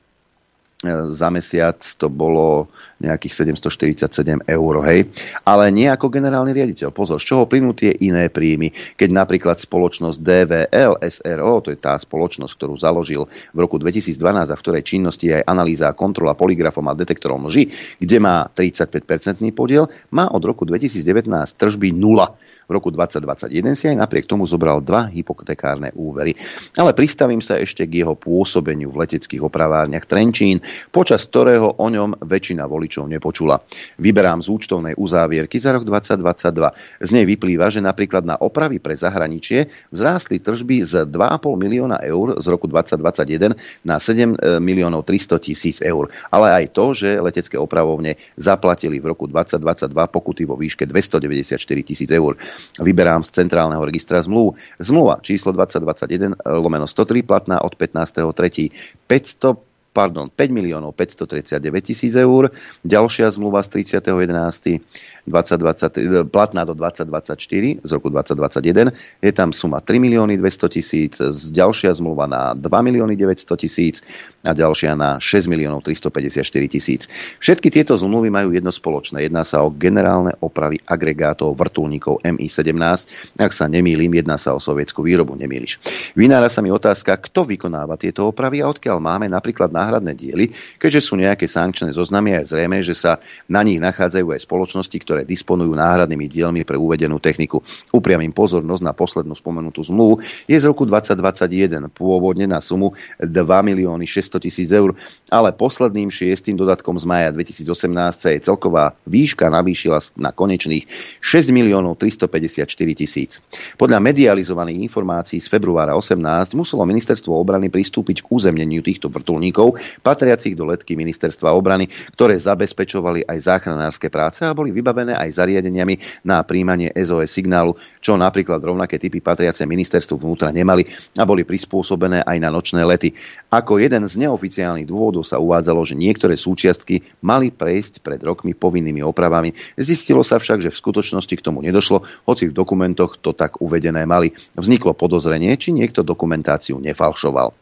za 0.88 1.28
mesiac 1.28 1.76
to 2.00 2.08
bolo 2.08 2.72
nejakých 3.00 3.48
747 3.48 4.44
eur, 4.44 4.74
hej. 4.84 5.08
Ale 5.44 5.72
nie 5.72 5.88
ako 5.88 6.12
generálny 6.12 6.52
riaditeľ. 6.52 6.92
Pozor, 6.92 7.20
z 7.20 7.32
čoho 7.32 7.44
plynú 7.48 7.72
tie 7.72 7.96
iné 8.00 8.28
príjmy. 8.28 8.72
Keď 8.96 9.08
napríklad 9.12 9.56
spoločnosť 9.60 10.20
DVL 10.20 11.00
SRO, 11.00 11.64
to 11.64 11.68
je 11.72 11.78
tá 11.80 11.96
spoločnosť, 11.96 12.52
ktorú 12.56 12.74
založil 12.80 13.28
v 13.52 13.58
roku 13.60 13.76
2012 13.80 14.20
a 14.52 14.56
v 14.56 14.62
ktorej 14.64 14.82
činnosti 14.84 15.32
je 15.32 15.40
aj 15.40 15.48
analýza 15.48 15.88
a 15.88 15.96
kontrola 15.96 16.36
poligrafom 16.36 16.84
a 16.88 16.96
detektorom 16.96 17.48
lži, 17.48 17.68
kde 18.00 18.16
má 18.20 18.48
35-percentný 18.52 19.52
podiel, 19.52 19.88
má 20.12 20.28
od 20.32 20.44
roku 20.44 20.68
2019 20.68 21.28
tržby 21.56 21.92
nula. 21.92 22.36
V 22.68 22.72
roku 22.72 22.92
2021 22.92 23.76
si 23.76 23.84
aj 23.90 23.96
napriek 24.00 24.28
tomu 24.28 24.44
zobral 24.46 24.78
dva 24.80 25.08
hypotekárne 25.10 25.90
úvery. 25.96 26.36
Ale 26.76 26.94
pristavím 26.94 27.42
sa 27.42 27.58
ešte 27.58 27.88
k 27.88 28.04
jeho 28.04 28.14
pôsobeniu 28.14 28.92
v 28.92 29.02
leteckých 29.02 29.42
opravárniach 29.42 30.06
Trenčín, 30.06 30.62
počas 30.90 31.26
ktorého 31.26 31.78
o 31.78 31.86
ňom 31.86 32.20
väčšina 32.22 32.66
voličov 32.66 33.06
nepočula. 33.06 33.62
Vyberám 33.98 34.42
z 34.42 34.48
účtovnej 34.50 34.94
uzávierky 34.98 35.56
za 35.56 35.76
rok 35.76 35.86
2022. 35.86 37.06
Z 37.06 37.10
nej 37.14 37.24
vyplýva, 37.24 37.70
že 37.70 37.84
napríklad 37.84 38.26
na 38.26 38.36
opravy 38.40 38.82
pre 38.82 38.98
zahraničie 38.98 39.70
vzrástli 39.94 40.42
tržby 40.42 40.82
z 40.82 41.06
2,5 41.06 41.56
milióna 41.56 42.02
eur 42.02 42.38
z 42.38 42.46
roku 42.50 42.66
2021 42.66 43.54
na 43.86 43.96
7 44.02 44.36
e, 44.36 44.58
miliónov 44.58 45.06
300 45.06 45.38
tisíc 45.40 45.78
eur. 45.80 46.10
Ale 46.28 46.50
aj 46.50 46.64
to, 46.74 46.92
že 46.92 47.20
letecké 47.20 47.56
opravovne 47.56 48.18
zaplatili 48.36 48.98
v 48.98 49.14
roku 49.14 49.30
2022 49.30 49.90
pokuty 50.10 50.42
vo 50.44 50.58
výške 50.58 50.84
294 50.84 51.56
tisíc 51.86 52.10
eur. 52.10 52.34
Vyberám 52.80 53.22
z 53.22 53.30
Centrálneho 53.44 53.82
registra 53.86 54.20
zmluv. 54.20 54.58
Zmluva 54.82 55.22
číslo 55.22 55.54
2021 55.54 56.36
lomeno 56.60 56.86
103 56.86 57.22
platná 57.22 57.62
od 57.62 57.76
15.3. 57.78 58.70
500 59.06 59.69
pardon, 59.90 60.30
5 60.30 60.50
miliónov 60.50 60.94
539 60.94 61.82
tisíc 61.82 62.14
eur. 62.14 62.50
Ďalšia 62.86 63.30
zmluva 63.34 63.62
z 63.66 63.82
30.11. 64.00 64.80
2020, 65.26 66.30
platná 66.30 66.64
do 66.64 66.72
2024 66.72 67.84
z 67.84 67.90
roku 67.90 68.08
2021. 68.08 68.92
Je 69.20 69.32
tam 69.32 69.52
suma 69.52 69.80
3 69.82 70.00
milióny 70.00 70.38
200 70.40 70.76
tisíc, 70.76 71.12
ďalšia 71.50 71.92
zmluva 71.96 72.24
na 72.24 72.56
2 72.56 72.64
milióny 72.64 73.16
900 73.16 73.60
tisíc 73.60 74.00
a 74.44 74.56
ďalšia 74.56 74.96
na 74.96 75.20
6 75.20 75.50
miliónov 75.52 75.84
354 75.84 76.46
tisíc. 76.72 77.02
Všetky 77.40 77.68
tieto 77.68 77.92
zmluvy 77.96 78.32
majú 78.32 78.56
jedno 78.56 78.72
spoločné. 78.72 79.28
Jedná 79.28 79.44
sa 79.44 79.60
o 79.60 79.72
generálne 79.72 80.32
opravy 80.40 80.80
agregátov 80.88 81.52
vrtulníkov 81.56 82.24
Mi-17. 82.24 83.36
Ak 83.36 83.52
sa 83.52 83.68
nemýlim, 83.68 84.12
jedná 84.16 84.40
sa 84.40 84.56
o 84.56 84.60
sovietskú 84.60 85.04
výrobu, 85.04 85.36
nemýliš. 85.36 85.80
Vynára 86.16 86.48
sa 86.48 86.64
mi 86.64 86.72
otázka, 86.72 87.20
kto 87.20 87.44
vykonáva 87.44 88.00
tieto 88.00 88.24
opravy 88.28 88.64
a 88.64 88.70
odkiaľ 88.72 88.96
máme 89.00 89.26
napríklad 89.28 89.68
náhradné 89.68 90.16
diely, 90.16 90.48
keďže 90.80 91.00
sú 91.04 91.20
nejaké 91.20 91.44
sankčné 91.44 91.92
zoznamy 91.92 92.36
a 92.36 92.40
je 92.40 92.56
zrejme, 92.56 92.80
že 92.80 92.96
sa 92.96 93.20
na 93.46 93.60
nich 93.60 93.76
nachádzajú 93.82 94.26
aj 94.32 94.40
spoločnosti, 94.44 94.96
ktoré 95.04 95.19
disponujú 95.24 95.72
náhradnými 95.72 96.26
dielmi 96.28 96.62
pre 96.66 96.76
uvedenú 96.76 97.16
techniku. 97.22 97.64
Upriamím 97.94 98.34
pozornosť 98.36 98.82
na 98.84 98.92
poslednú 98.92 99.32
spomenutú 99.32 99.80
zmluvu. 99.86 100.20
Je 100.44 100.56
z 100.58 100.68
roku 100.68 100.84
2021 100.84 101.88
pôvodne 101.90 102.44
na 102.44 102.60
sumu 102.60 102.92
2 103.22 103.30
milióny 103.40 104.04
600 104.04 104.44
tisíc 104.44 104.68
eur, 104.68 104.92
ale 105.32 105.56
posledným 105.56 106.12
šiestým 106.12 106.60
dodatkom 106.60 107.00
z 107.00 107.04
maja 107.08 107.30
2018 107.32 108.20
sa 108.20 108.28
jej 108.28 108.40
celková 108.44 108.92
výška 109.08 109.48
navýšila 109.48 110.20
na 110.20 110.30
konečných 110.36 110.84
6 111.24 111.50
miliónov 111.56 111.96
354 111.96 112.68
tisíc. 112.92 113.40
Podľa 113.80 113.98
medializovaných 114.04 114.84
informácií 114.84 115.40
z 115.40 115.48
februára 115.48 115.96
18 115.96 116.52
muselo 116.52 116.84
ministerstvo 116.84 117.32
obrany 117.32 117.72
pristúpiť 117.72 118.22
k 118.22 118.26
územneniu 118.28 118.84
týchto 118.84 119.08
vrtulníkov, 119.08 119.80
patriacich 120.04 120.52
do 120.52 120.68
letky 120.68 120.92
ministerstva 120.92 121.56
obrany, 121.56 121.88
ktoré 122.12 122.36
zabezpečovali 122.36 123.24
aj 123.24 123.38
záchranárske 123.40 124.12
práce 124.12 124.44
a 124.44 124.52
boli 124.52 124.68
vybavené 124.68 124.99
vybavené 125.00 125.16
aj 125.16 125.40
zariadeniami 125.40 125.94
na 126.28 126.44
príjmanie 126.44 126.92
SOS 126.92 127.32
signálu, 127.32 127.72
čo 128.04 128.20
napríklad 128.20 128.60
rovnaké 128.60 129.00
typy 129.00 129.24
patriace 129.24 129.64
ministerstvu 129.64 130.20
vnútra 130.20 130.52
nemali 130.52 130.84
a 131.16 131.24
boli 131.24 131.48
prispôsobené 131.48 132.20
aj 132.20 132.36
na 132.36 132.52
nočné 132.52 132.84
lety. 132.84 133.16
Ako 133.48 133.80
jeden 133.80 134.04
z 134.04 134.20
neoficiálnych 134.20 134.84
dôvodov 134.84 135.24
sa 135.24 135.40
uvádzalo, 135.40 135.88
že 135.88 135.96
niektoré 135.96 136.36
súčiastky 136.36 137.00
mali 137.24 137.48
prejsť 137.48 138.04
pred 138.04 138.20
rokmi 138.20 138.52
povinnými 138.52 139.00
opravami. 139.00 139.56
Zistilo 139.80 140.20
sa 140.20 140.36
však, 140.36 140.60
že 140.60 140.70
v 140.70 140.76
skutočnosti 140.76 141.32
k 141.32 141.44
tomu 141.44 141.64
nedošlo, 141.64 142.04
hoci 142.28 142.52
v 142.52 142.56
dokumentoch 142.56 143.16
to 143.24 143.32
tak 143.32 143.64
uvedené 143.64 144.04
mali. 144.04 144.36
Vzniklo 144.52 144.92
podozrenie, 144.92 145.56
či 145.56 145.72
niekto 145.72 146.04
dokumentáciu 146.04 146.76
nefalšoval. 146.76 147.56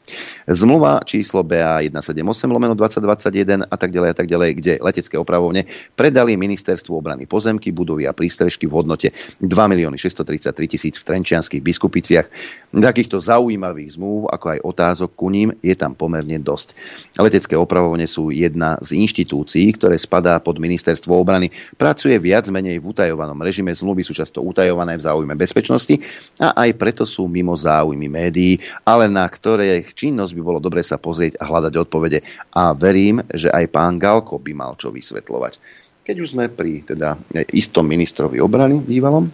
Zmluva 0.51 1.07
číslo 1.07 1.47
BA 1.47 1.87
178 1.87 2.51
lomeno 2.51 2.75
2021 2.75 3.69
a 3.69 3.77
tak 3.79 3.91
ďalej 3.95 4.09
a 4.11 4.17
tak 4.17 4.27
ďalej, 4.27 4.51
kde 4.59 4.73
letecké 4.81 5.15
opravovne 5.21 5.69
predali 5.95 6.35
ministerstvu 6.41 6.97
obrany 6.97 7.28
pozemky, 7.29 7.69
budovy 7.69 8.09
a 8.09 8.17
prístrežky 8.17 8.65
v 8.65 8.81
hodnote 8.81 9.13
2 9.45 9.45
milióny 9.45 10.01
633 10.01 10.73
tisíc 10.73 10.95
v 10.97 11.05
Trenčianských 11.05 11.61
biskupiciach. 11.61 12.27
Takýchto 12.73 13.21
zaujímavých 13.21 14.01
zmluv, 14.01 14.33
ako 14.33 14.47
aj 14.57 14.61
otázok 14.65 15.11
ku 15.13 15.29
ním, 15.29 15.53
je 15.61 15.77
tam 15.77 15.93
pomerne 15.93 16.41
dosť. 16.41 16.73
Letecké 17.21 17.53
opravovne 17.53 18.09
sú 18.09 18.33
jedna 18.33 18.81
z 18.81 18.97
inštitúcií, 19.05 19.77
ktoré 19.77 20.01
spadá 20.01 20.41
pod 20.41 20.57
ministerstvo 20.57 21.13
obrany. 21.13 21.53
Pracuje 21.77 22.17
viac 22.17 22.49
menej 22.49 22.81
v 22.81 22.89
utajovanom 22.89 23.45
režime, 23.45 23.77
zmluvy 23.77 24.01
sú 24.01 24.17
často 24.17 24.41
utajované 24.41 24.97
v 24.97 25.05
záujme 25.05 25.35
bezpečnosti 25.37 25.99
a 26.41 26.55
aj 26.65 26.71
preto 26.81 27.05
sú 27.05 27.27
mimo 27.29 27.53
záujmy 27.59 28.09
médií, 28.09 28.57
ale 28.87 29.11
na 29.11 29.27
ktoré 29.29 29.85
činnosť 29.85 30.33
by 30.33 30.43
bolo 30.45 30.61
dobre 30.63 30.81
sa 30.81 30.97
pozrieť 30.97 31.37
a 31.43 31.45
hľadať 31.51 31.75
odpovede. 31.75 32.19
A 32.55 32.73
verím, 32.73 33.21
že 33.35 33.51
aj 33.51 33.67
pán 33.75 33.99
Galko 33.99 34.39
by 34.39 34.53
mal 34.55 34.73
čo 34.79 34.95
vysvetľovať. 34.95 35.88
Keď 36.09 36.17
už 36.25 36.33
sme 36.33 36.49
pri 36.49 36.89
teda 36.89 37.21
istom 37.53 37.85
ministrovi 37.85 38.41
obrany 38.41 38.81
bývalom, 38.81 39.29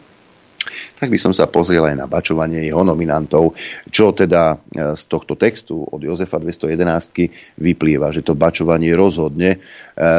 tak 0.99 1.07
by 1.07 1.18
som 1.22 1.31
sa 1.31 1.47
pozrel 1.47 1.87
aj 1.87 1.95
na 1.95 2.11
bačovanie 2.11 2.66
jeho 2.66 2.83
nominantov, 2.83 3.55
čo 3.95 4.11
teda 4.11 4.59
e, 4.59 4.97
z 4.99 5.03
tohto 5.07 5.39
textu 5.39 5.87
od 5.87 6.03
Jozefa 6.03 6.43
211 6.43 7.62
vyplýva, 7.62 8.11
že 8.11 8.27
to 8.27 8.35
bačovanie 8.35 8.91
rozhodne 8.97 9.55
e, 9.55 9.59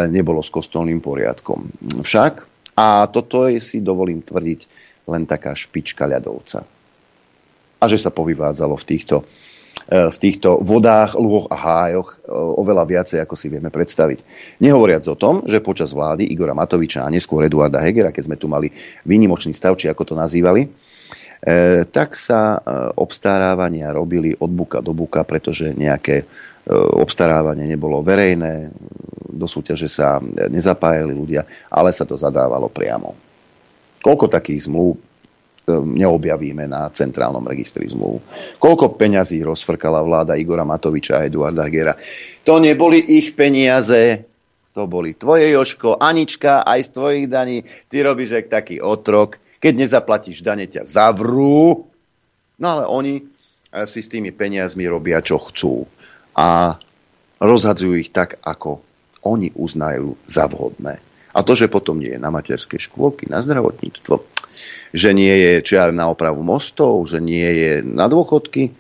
nebolo 0.08 0.39
s 0.39 0.47
kostolným 0.47 1.03
poriadkom. 1.03 1.66
Však, 1.99 2.34
a 2.80 3.03
toto 3.12 3.51
je, 3.51 3.60
si 3.60 3.84
dovolím 3.84 4.24
tvrdiť, 4.24 4.62
len 5.12 5.28
taká 5.28 5.51
špička 5.58 6.08
ľadovca. 6.08 6.64
A 7.82 7.84
že 7.91 7.99
sa 7.99 8.16
povyvádzalo 8.16 8.80
v 8.80 8.88
týchto 8.88 9.28
v 9.86 10.17
týchto 10.17 10.57
vodách, 10.65 11.13
lôch 11.13 11.45
a 11.53 11.57
hájoch 11.57 12.17
e, 12.17 12.33
oveľa 12.33 12.89
viacej, 12.89 13.21
ako 13.21 13.38
si 13.38 13.53
vieme 13.53 13.69
predstaviť. 13.69 14.25
Nehovoriac 14.57 15.05
o 15.05 15.13
tom, 15.13 15.45
že 15.45 15.61
počas 15.61 15.93
vlády 15.93 16.25
Igora 16.25 16.57
Matoviča 16.57 17.05
a 17.05 17.13
neskôr 17.13 17.45
Eduarda 17.45 17.77
Hegera, 17.77 18.09
keď 18.09 18.23
sme 18.25 18.38
tu 18.41 18.49
mali 18.49 18.73
výnimočný 19.05 19.53
stav, 19.53 19.77
či 19.77 19.86
ako 19.86 20.01
to 20.01 20.15
nazývali, 20.17 20.65
e, 20.65 20.69
tak 21.86 22.17
sa 22.17 22.57
obstarávania 22.97 23.93
robili 23.93 24.33
od 24.33 24.49
buka 24.49 24.81
do 24.81 24.97
buka, 24.97 25.21
pretože 25.21 25.77
nejaké 25.77 26.25
obstarávanie 26.97 27.69
nebolo 27.69 28.01
verejné, 28.01 28.73
do 29.29 29.45
súťaže 29.45 29.86
sa 29.86 30.17
nezapájali 30.49 31.13
ľudia, 31.13 31.45
ale 31.69 31.93
sa 31.93 32.09
to 32.09 32.17
zadávalo 32.17 32.73
priamo. 32.73 33.13
Koľko 34.01 34.33
takých 34.33 34.65
zmluv 34.65 34.97
neobjavíme 35.66 36.70
na 36.70 36.93
centrálnom 36.93 37.41
registri 37.41 37.89
zmluv. 37.89 38.22
Koľko 38.61 38.93
peňazí 38.93 39.41
rozfrkala 39.41 40.05
vláda 40.05 40.38
Igora 40.38 40.61
Matoviča 40.61 41.22
a 41.22 41.26
Eduarda 41.26 41.66
Hegera. 41.66 41.97
To 42.45 42.61
neboli 42.61 43.01
ich 43.01 43.34
peniaze, 43.34 44.30
to 44.76 44.86
boli 44.86 45.18
tvoje 45.18 45.49
Joško, 45.55 45.97
Anička, 45.97 46.61
aj 46.61 46.80
z 46.86 46.89
tvojich 46.91 47.26
daní. 47.32 47.63
Ty 47.89 48.11
robíš 48.11 48.30
jak 48.36 48.47
taký 48.51 48.84
otrok. 48.84 49.41
Keď 49.57 49.74
nezaplatíš 49.74 50.45
dane, 50.45 50.70
ťa 50.70 50.86
zavrú. 50.86 51.89
No 52.59 52.66
ale 52.68 52.84
oni 52.86 53.13
eh, 53.24 53.88
si 53.88 54.03
s 54.03 54.11
tými 54.11 54.36
peniazmi 54.36 54.86
robia, 54.86 55.24
čo 55.24 55.41
chcú. 55.41 55.88
A 56.36 56.78
rozhadzujú 57.39 57.95
ich 57.95 58.11
tak, 58.11 58.38
ako 58.43 58.84
oni 59.26 59.49
uznajú 59.55 60.13
za 60.30 60.45
vhodné. 60.45 61.01
A 61.36 61.43
to, 61.43 61.51
že 61.51 61.67
potom 61.67 61.99
nie 61.99 62.15
je 62.15 62.19
na 62.23 62.31
materské 62.31 62.79
škôlky, 62.79 63.27
na 63.27 63.43
zdravotníctvo, 63.43 64.23
že 64.95 65.11
nie 65.11 65.36
je 65.36 65.51
či 65.67 65.75
aj 65.75 65.91
na 65.91 66.07
opravu 66.07 66.39
mostov, 66.39 67.03
že 67.11 67.19
nie 67.19 67.43
je 67.43 67.71
na 67.83 68.07
dôchodky, 68.07 68.71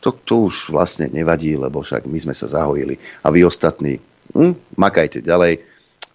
to, 0.00 0.14
to 0.24 0.48
už 0.48 0.72
vlastne 0.72 1.10
nevadí, 1.12 1.58
lebo 1.58 1.84
však 1.84 2.06
my 2.08 2.18
sme 2.18 2.34
sa 2.34 2.48
zahojili. 2.48 2.96
A 3.20 3.28
vy 3.28 3.44
ostatní, 3.44 4.00
hm, 4.32 4.56
makajte 4.78 5.20
ďalej, 5.20 5.60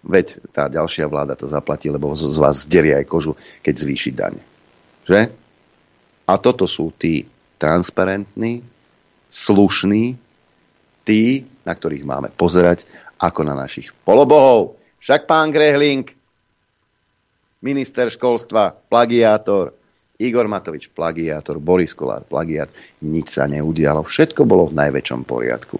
veď 0.04 0.26
tá 0.52 0.68
ďalšia 0.68 1.08
vláda 1.08 1.38
to 1.38 1.48
zaplatí, 1.48 1.88
lebo 1.88 2.12
z 2.16 2.36
vás 2.36 2.64
zderie 2.66 2.96
aj 2.96 3.06
kožu, 3.08 3.32
keď 3.62 3.74
zvýši 3.78 4.10
daň. 4.12 4.34
Že? 5.04 5.20
A 6.24 6.32
toto 6.40 6.64
sú 6.64 6.90
tí 6.96 7.28
transparentní, 7.60 8.64
slušní, 9.28 10.16
tí, 11.04 11.44
na 11.64 11.72
ktorých 11.76 12.04
máme 12.04 12.28
pozerať 12.32 12.88
ako 13.20 13.44
na 13.44 13.54
našich 13.56 13.92
polobohov. 14.04 14.76
Však 15.04 15.28
pán 15.28 15.52
Grehling, 15.52 16.08
minister 17.60 18.08
školstva, 18.08 18.72
plagiátor, 18.88 19.76
Igor 20.16 20.48
Matovič, 20.48 20.88
plagiátor, 20.96 21.60
Boris 21.60 21.92
Kolár, 21.92 22.24
plagiát, 22.24 22.72
nič 23.04 23.36
sa 23.36 23.44
neudialo. 23.44 24.00
Všetko 24.00 24.48
bolo 24.48 24.72
v 24.72 24.80
najväčšom 24.80 25.28
poriadku. 25.28 25.76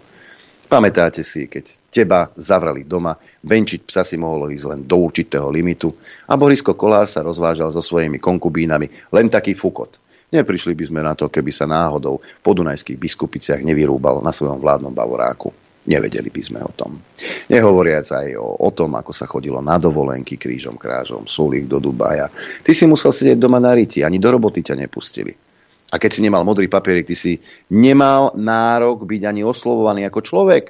Pamätáte 0.68 1.24
si, 1.24 1.48
keď 1.48 1.64
teba 1.88 2.28
zavrali 2.36 2.84
doma, 2.84 3.16
venčiť 3.48 3.88
psa 3.88 4.04
si 4.04 4.20
mohol 4.20 4.52
ísť 4.52 4.66
len 4.68 4.80
do 4.84 5.00
určitého 5.00 5.48
limitu 5.48 5.88
a 6.28 6.36
Borisko 6.36 6.76
Kolár 6.76 7.08
sa 7.08 7.24
rozvážal 7.24 7.72
so 7.72 7.80
svojimi 7.80 8.20
konkubínami, 8.20 9.08
len 9.08 9.32
taký 9.32 9.56
fukot. 9.56 10.04
Neprišli 10.36 10.76
by 10.76 10.84
sme 10.84 11.00
na 11.00 11.16
to, 11.16 11.32
keby 11.32 11.48
sa 11.48 11.64
náhodou 11.64 12.20
po 12.44 12.52
Dunajských 12.52 13.00
biskupiciach 13.00 13.64
nevyrúbal 13.64 14.20
na 14.20 14.36
svojom 14.36 14.60
vládnom 14.60 14.92
bavoráku. 14.92 15.63
Nevedeli 15.85 16.32
by 16.32 16.43
sme 16.43 16.61
o 16.64 16.72
tom. 16.72 16.97
Nehovoriac 17.53 18.09
aj 18.09 18.41
o, 18.41 18.57
o 18.57 18.70
tom, 18.72 18.97
ako 18.97 19.12
sa 19.12 19.28
chodilo 19.28 19.61
na 19.61 19.76
dovolenky 19.76 20.41
krížom 20.41 20.80
krážom, 20.80 21.28
súlik 21.28 21.68
do 21.68 21.76
Dubaja. 21.76 22.32
Ty 22.64 22.72
si 22.72 22.89
musel 22.89 23.12
sedieť 23.12 23.37
doma 23.37 23.61
na 23.61 23.76
riti, 23.76 24.01
ani 24.01 24.16
do 24.16 24.32
roboty 24.32 24.64
ťa 24.64 24.80
nepustili. 24.80 25.37
A 25.93 26.01
keď 26.01 26.11
si 26.16 26.24
nemal 26.24 26.41
modrý 26.43 26.72
papierik, 26.72 27.05
ty 27.05 27.12
si 27.12 27.32
nemal 27.68 28.32
nárok 28.32 29.05
byť 29.05 29.22
ani 29.28 29.45
oslovovaný 29.45 30.09
ako 30.09 30.20
človek. 30.24 30.64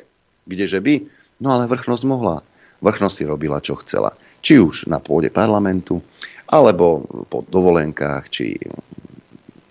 Kdeže 0.50 0.82
by? 0.82 0.94
No 1.40 1.54
ale 1.54 1.70
vrchnosť 1.70 2.04
mohla. 2.10 2.42
Vrchnosť 2.82 3.14
si 3.14 3.24
robila, 3.24 3.62
čo 3.62 3.78
chcela. 3.80 4.12
Či 4.42 4.60
už 4.60 4.90
na 4.90 4.98
pôde 4.98 5.30
parlamentu, 5.30 6.02
alebo 6.50 7.06
po 7.30 7.46
dovolenkách, 7.46 8.24
či 8.28 8.58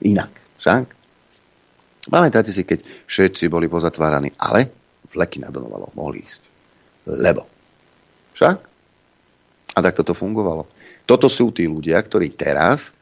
inak. 0.07 0.31
Však? 0.57 0.83
Pamätáte 2.09 2.49
si, 2.49 2.63
keď 2.63 2.83
všetci 3.05 3.51
boli 3.51 3.69
pozatváraní, 3.69 4.33
ale 4.39 4.82
vleky 5.13 5.39
na 5.39 5.53
Donovalo 5.53 5.93
mohli 5.93 6.25
ísť. 6.25 6.41
Lebo. 7.07 7.45
Však? 8.33 8.57
A 9.73 9.79
tak 9.81 9.93
toto 9.97 10.13
fungovalo. 10.17 10.69
Toto 11.05 11.29
sú 11.29 11.49
tí 11.53 11.65
ľudia, 11.65 11.97
ktorí 12.01 12.33
teraz 12.33 12.93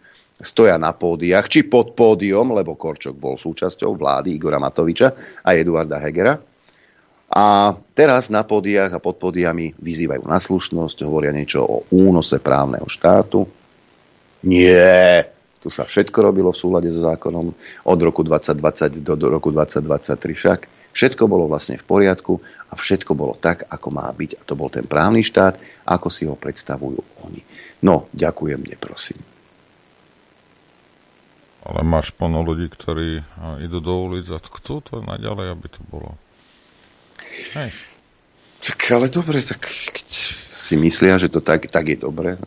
stoja 0.42 0.76
na 0.76 0.92
pódiach, 0.92 1.46
či 1.48 1.68
pod 1.68 1.94
pódium, 1.94 2.56
lebo 2.58 2.74
Korčok 2.74 3.14
bol 3.14 3.38
súčasťou 3.38 3.94
vlády 3.94 4.36
Igora 4.36 4.58
Matoviča 4.58 5.14
a 5.46 5.54
Eduarda 5.54 6.02
Hegera. 6.02 6.34
A 7.32 7.72
teraz 7.96 8.28
na 8.28 8.44
pódiach 8.44 8.92
a 8.92 9.00
pod 9.00 9.16
pódiami 9.16 9.72
vyzývajú 9.80 10.28
na 10.28 10.42
slušnosť, 10.42 11.08
hovoria 11.08 11.32
niečo 11.32 11.64
o 11.64 11.88
únose 11.96 12.44
právneho 12.44 12.84
štátu. 12.92 13.48
Nie, 14.44 15.32
tu 15.62 15.70
sa 15.70 15.86
všetko 15.86 16.18
robilo 16.26 16.50
v 16.50 16.58
súlade 16.58 16.90
so 16.90 17.06
zákonom 17.06 17.54
od 17.86 18.00
roku 18.02 18.26
2020 18.26 19.06
do, 19.06 19.14
do 19.14 19.28
roku 19.30 19.54
2023 19.54 20.34
však. 20.34 20.60
Všetko 20.92 21.24
bolo 21.30 21.46
vlastne 21.48 21.78
v 21.78 21.86
poriadku 21.86 22.42
a 22.42 22.74
všetko 22.74 23.14
bolo 23.14 23.38
tak, 23.38 23.70
ako 23.70 23.88
má 23.94 24.10
byť. 24.10 24.42
A 24.42 24.44
to 24.44 24.58
bol 24.58 24.74
ten 24.74 24.90
právny 24.90 25.22
štát, 25.22 25.62
ako 25.86 26.10
si 26.10 26.26
ho 26.26 26.34
predstavujú 26.34 27.00
oni. 27.30 27.46
No, 27.86 28.10
ďakujem, 28.12 28.60
neprosím. 28.66 29.22
Ale 31.62 31.86
máš 31.86 32.10
plno 32.10 32.42
ľudí, 32.42 32.66
ktorí 32.66 33.22
idú 33.62 33.78
do 33.80 33.94
ulic 34.10 34.26
a 34.34 34.42
chcú 34.42 34.82
to 34.82 35.06
naďalej, 35.06 35.54
aby 35.54 35.68
to 35.70 35.82
bolo. 35.86 36.18
Hej. 37.54 37.70
Tak 38.66 38.78
ale 38.98 39.14
dobre, 39.14 39.46
tak 39.46 39.70
si 40.62 40.78
myslia, 40.78 41.18
že 41.18 41.34
to 41.34 41.42
tak, 41.42 41.66
tak 41.74 41.90
je 41.90 41.98
dobre. 41.98 42.38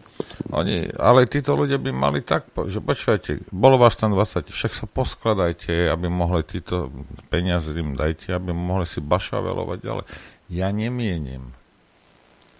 Oni, 0.54 0.86
ale 0.94 1.26
títo 1.26 1.58
ľudia 1.58 1.82
by 1.82 1.90
mali 1.90 2.22
tak, 2.22 2.46
že 2.70 2.78
počujete, 2.78 3.42
bolo 3.50 3.74
vás 3.74 3.98
tam 3.98 4.14
20, 4.14 4.54
však 4.54 4.72
sa 4.72 4.86
poskladajte, 4.86 5.90
aby 5.90 6.06
mohli 6.06 6.46
títo 6.46 6.94
peniaze 7.26 7.74
im 7.74 7.98
dajte, 7.98 8.38
aby 8.38 8.54
mohli 8.54 8.86
si 8.86 9.02
bašavelovať, 9.02 9.80
ale 9.90 10.06
ja 10.46 10.70
nemienim 10.70 11.50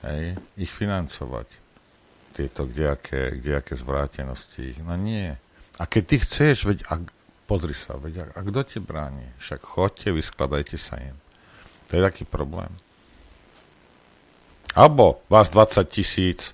hej, 0.02 0.34
ich 0.58 0.74
financovať. 0.74 1.46
Tieto 2.34 2.66
kdejaké, 2.66 3.38
kdejaké 3.38 3.78
zvrátenosti. 3.78 4.82
No 4.82 4.98
nie. 4.98 5.30
A 5.78 5.82
keď 5.86 6.02
ty 6.02 6.16
chceš, 6.18 6.66
veď, 6.66 6.82
ak, 6.90 7.02
pozri 7.46 7.78
sa, 7.78 7.94
veď, 7.94 8.26
a, 8.26 8.38
a 8.38 8.40
kto 8.42 8.60
ti 8.66 8.78
bráni? 8.82 9.30
Však 9.38 9.62
chodte, 9.62 10.10
vyskladajte 10.10 10.74
sa 10.74 10.98
im. 10.98 11.14
To 11.86 11.94
je 11.94 12.02
taký 12.02 12.26
problém. 12.26 12.74
Alebo 14.74 15.22
vás 15.30 15.54
20 15.54 15.86
tisíc 15.86 16.50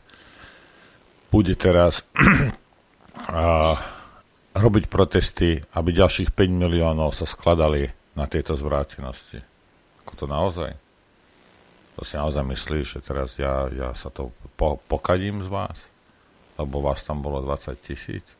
bude 1.33 1.57
teraz 1.57 2.05
a, 3.33 3.81
robiť 4.53 4.93
protesty, 4.93 5.65
aby 5.73 5.97
ďalších 5.97 6.37
5 6.37 6.53
miliónov 6.53 7.17
sa 7.17 7.25
skladali 7.25 7.89
na 8.13 8.29
tieto 8.29 8.53
zvrátenosti. 8.53 9.41
Ako 10.05 10.13
to 10.15 10.27
naozaj? 10.29 10.77
To 11.97 12.05
si 12.05 12.21
naozaj 12.21 12.45
myslíš, 12.45 12.87
že 12.97 13.01
teraz 13.01 13.41
ja, 13.41 13.69
ja 13.73 13.97
sa 13.97 14.13
to 14.13 14.33
po, 14.57 14.77
pokadím 14.89 15.41
z 15.41 15.49
vás? 15.49 15.89
Lebo 16.61 16.85
vás 16.85 17.01
tam 17.01 17.25
bolo 17.25 17.41
20 17.41 17.73
tisíc? 17.81 18.37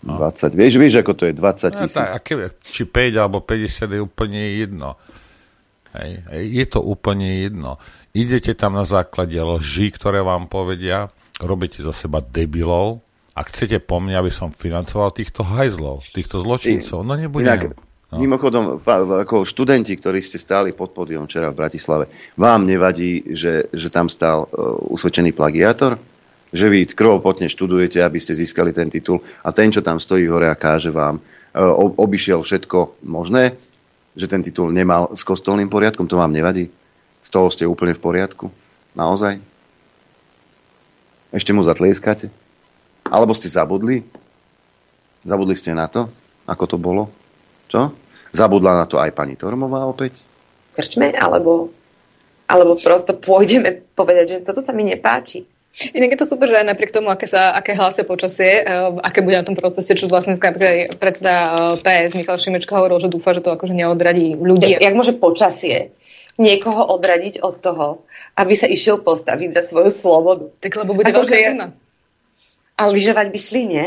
No. 0.00 0.16
20. 0.16 0.56
Vieš, 0.56 0.74
vieš, 0.80 0.94
ako 1.04 1.12
to 1.12 1.24
je 1.28 1.34
20 1.36 1.74
tisíc? 1.76 1.96
No, 1.98 2.06
tak, 2.06 2.24
či 2.64 2.82
5 2.88 3.20
alebo 3.20 3.42
50 3.44 3.98
je 3.98 4.00
úplne 4.00 4.40
jedno. 4.56 4.96
Hej. 5.96 6.10
Je 6.30 6.64
to 6.70 6.78
úplne 6.82 7.42
jedno. 7.50 7.82
Idete 8.10 8.54
tam 8.58 8.74
na 8.74 8.86
základe 8.86 9.38
lží, 9.38 9.94
ktoré 9.94 10.22
vám 10.22 10.50
povedia, 10.50 11.10
robíte 11.38 11.82
za 11.82 11.94
seba 11.94 12.18
debilov 12.18 13.02
a 13.34 13.46
chcete 13.46 13.78
po 13.82 14.02
mne, 14.02 14.18
aby 14.18 14.30
som 14.34 14.50
financoval 14.50 15.14
týchto 15.14 15.46
hajzlov, 15.46 16.02
týchto 16.10 16.42
zločincov. 16.42 17.06
No 17.06 17.14
nebudem. 17.14 17.46
Inak, 17.46 17.62
no. 18.10 18.18
Mimochodom, 18.18 18.82
ako 19.22 19.46
študenti, 19.46 19.94
ktorí 19.94 20.18
ste 20.18 20.42
stáli 20.42 20.74
pod 20.74 20.90
podium 20.90 21.30
včera 21.30 21.54
v 21.54 21.58
Bratislave, 21.62 22.10
vám 22.34 22.66
nevadí, 22.66 23.22
že, 23.30 23.70
že 23.70 23.88
tam 23.88 24.10
stál 24.10 24.50
uh, 24.50 24.74
usvedčený 24.90 25.30
plagiátor? 25.30 25.94
Že 26.50 26.66
vy 26.66 26.80
krvopotne 26.90 27.46
študujete, 27.46 28.02
aby 28.02 28.18
ste 28.18 28.34
získali 28.34 28.74
ten 28.74 28.90
titul 28.90 29.22
a 29.46 29.54
ten, 29.54 29.70
čo 29.70 29.86
tam 29.86 30.02
stojí 30.02 30.26
hore 30.26 30.50
a 30.50 30.58
káže 30.58 30.90
vám, 30.90 31.22
uh, 31.22 31.94
obišiel 31.94 32.42
všetko 32.42 33.06
možné, 33.06 33.54
že 34.14 34.26
ten 34.26 34.42
titul 34.42 34.74
nemal 34.74 35.12
s 35.14 35.22
kostolným 35.22 35.70
poriadkom, 35.70 36.10
to 36.10 36.18
vám 36.18 36.34
nevadí? 36.34 36.70
Z 37.20 37.28
toho 37.30 37.52
ste 37.52 37.68
úplne 37.68 37.94
v 37.94 38.02
poriadku? 38.02 38.48
Naozaj? 38.96 39.38
Ešte 41.30 41.54
mu 41.54 41.62
zatlieskate? 41.62 42.32
Alebo 43.06 43.36
ste 43.36 43.46
zabudli? 43.46 44.02
Zabudli 45.22 45.54
ste 45.54 45.76
na 45.76 45.86
to, 45.86 46.10
ako 46.48 46.64
to 46.66 46.76
bolo? 46.80 47.12
Čo? 47.70 47.94
Zabudla 48.34 48.82
na 48.82 48.86
to 48.86 48.98
aj 48.98 49.14
pani 49.14 49.38
Tormová 49.38 49.86
opäť? 49.86 50.26
Krčme? 50.74 51.14
Alebo, 51.14 51.70
alebo 52.50 52.78
prosto 52.82 53.14
pôjdeme 53.14 53.84
povedať, 53.94 54.24
že 54.26 54.36
toto 54.42 54.62
sa 54.62 54.74
mi 54.74 54.86
nepáči 54.86 55.46
Inak 55.70 56.12
je 56.12 56.18
to 56.18 56.26
super, 56.26 56.50
že 56.50 56.60
aj 56.60 56.66
napriek 56.66 56.90
tomu, 56.90 57.14
aké, 57.14 57.30
sa, 57.30 57.54
aké 57.54 57.78
hlasia 57.78 58.02
počasie, 58.02 58.66
uh, 58.66 58.98
aké 59.00 59.22
bude 59.22 59.38
na 59.38 59.46
tom 59.46 59.54
procese, 59.54 59.94
čo 59.94 60.10
vlastne 60.10 60.34
predseda 60.36 61.34
uh, 61.34 61.78
PS 61.78 62.18
Michal 62.18 62.42
Šimečka 62.42 62.74
hovoril, 62.74 62.98
že 62.98 63.08
dúfa, 63.08 63.32
že 63.38 63.40
to 63.40 63.54
akože 63.54 63.72
neodradí 63.72 64.34
ľudí. 64.34 64.76
Jak, 64.76 64.82
jak 64.82 64.98
môže 64.98 65.14
počasie 65.14 65.94
niekoho 66.36 66.90
odradiť 66.90 67.38
od 67.40 67.54
toho, 67.62 67.86
aby 68.34 68.56
sa 68.58 68.66
išiel 68.66 68.98
postaviť 68.98 69.56
za 69.56 69.62
svoju 69.62 69.94
slobodu? 69.94 70.50
Tak 70.58 70.74
lebo 70.74 70.96
bude 70.96 71.12
veľká 71.12 71.38
zima. 71.38 71.70
A 72.80 72.82
lyžovať 72.88 73.26
by 73.28 73.38
šli, 73.38 73.62
nie? 73.68 73.86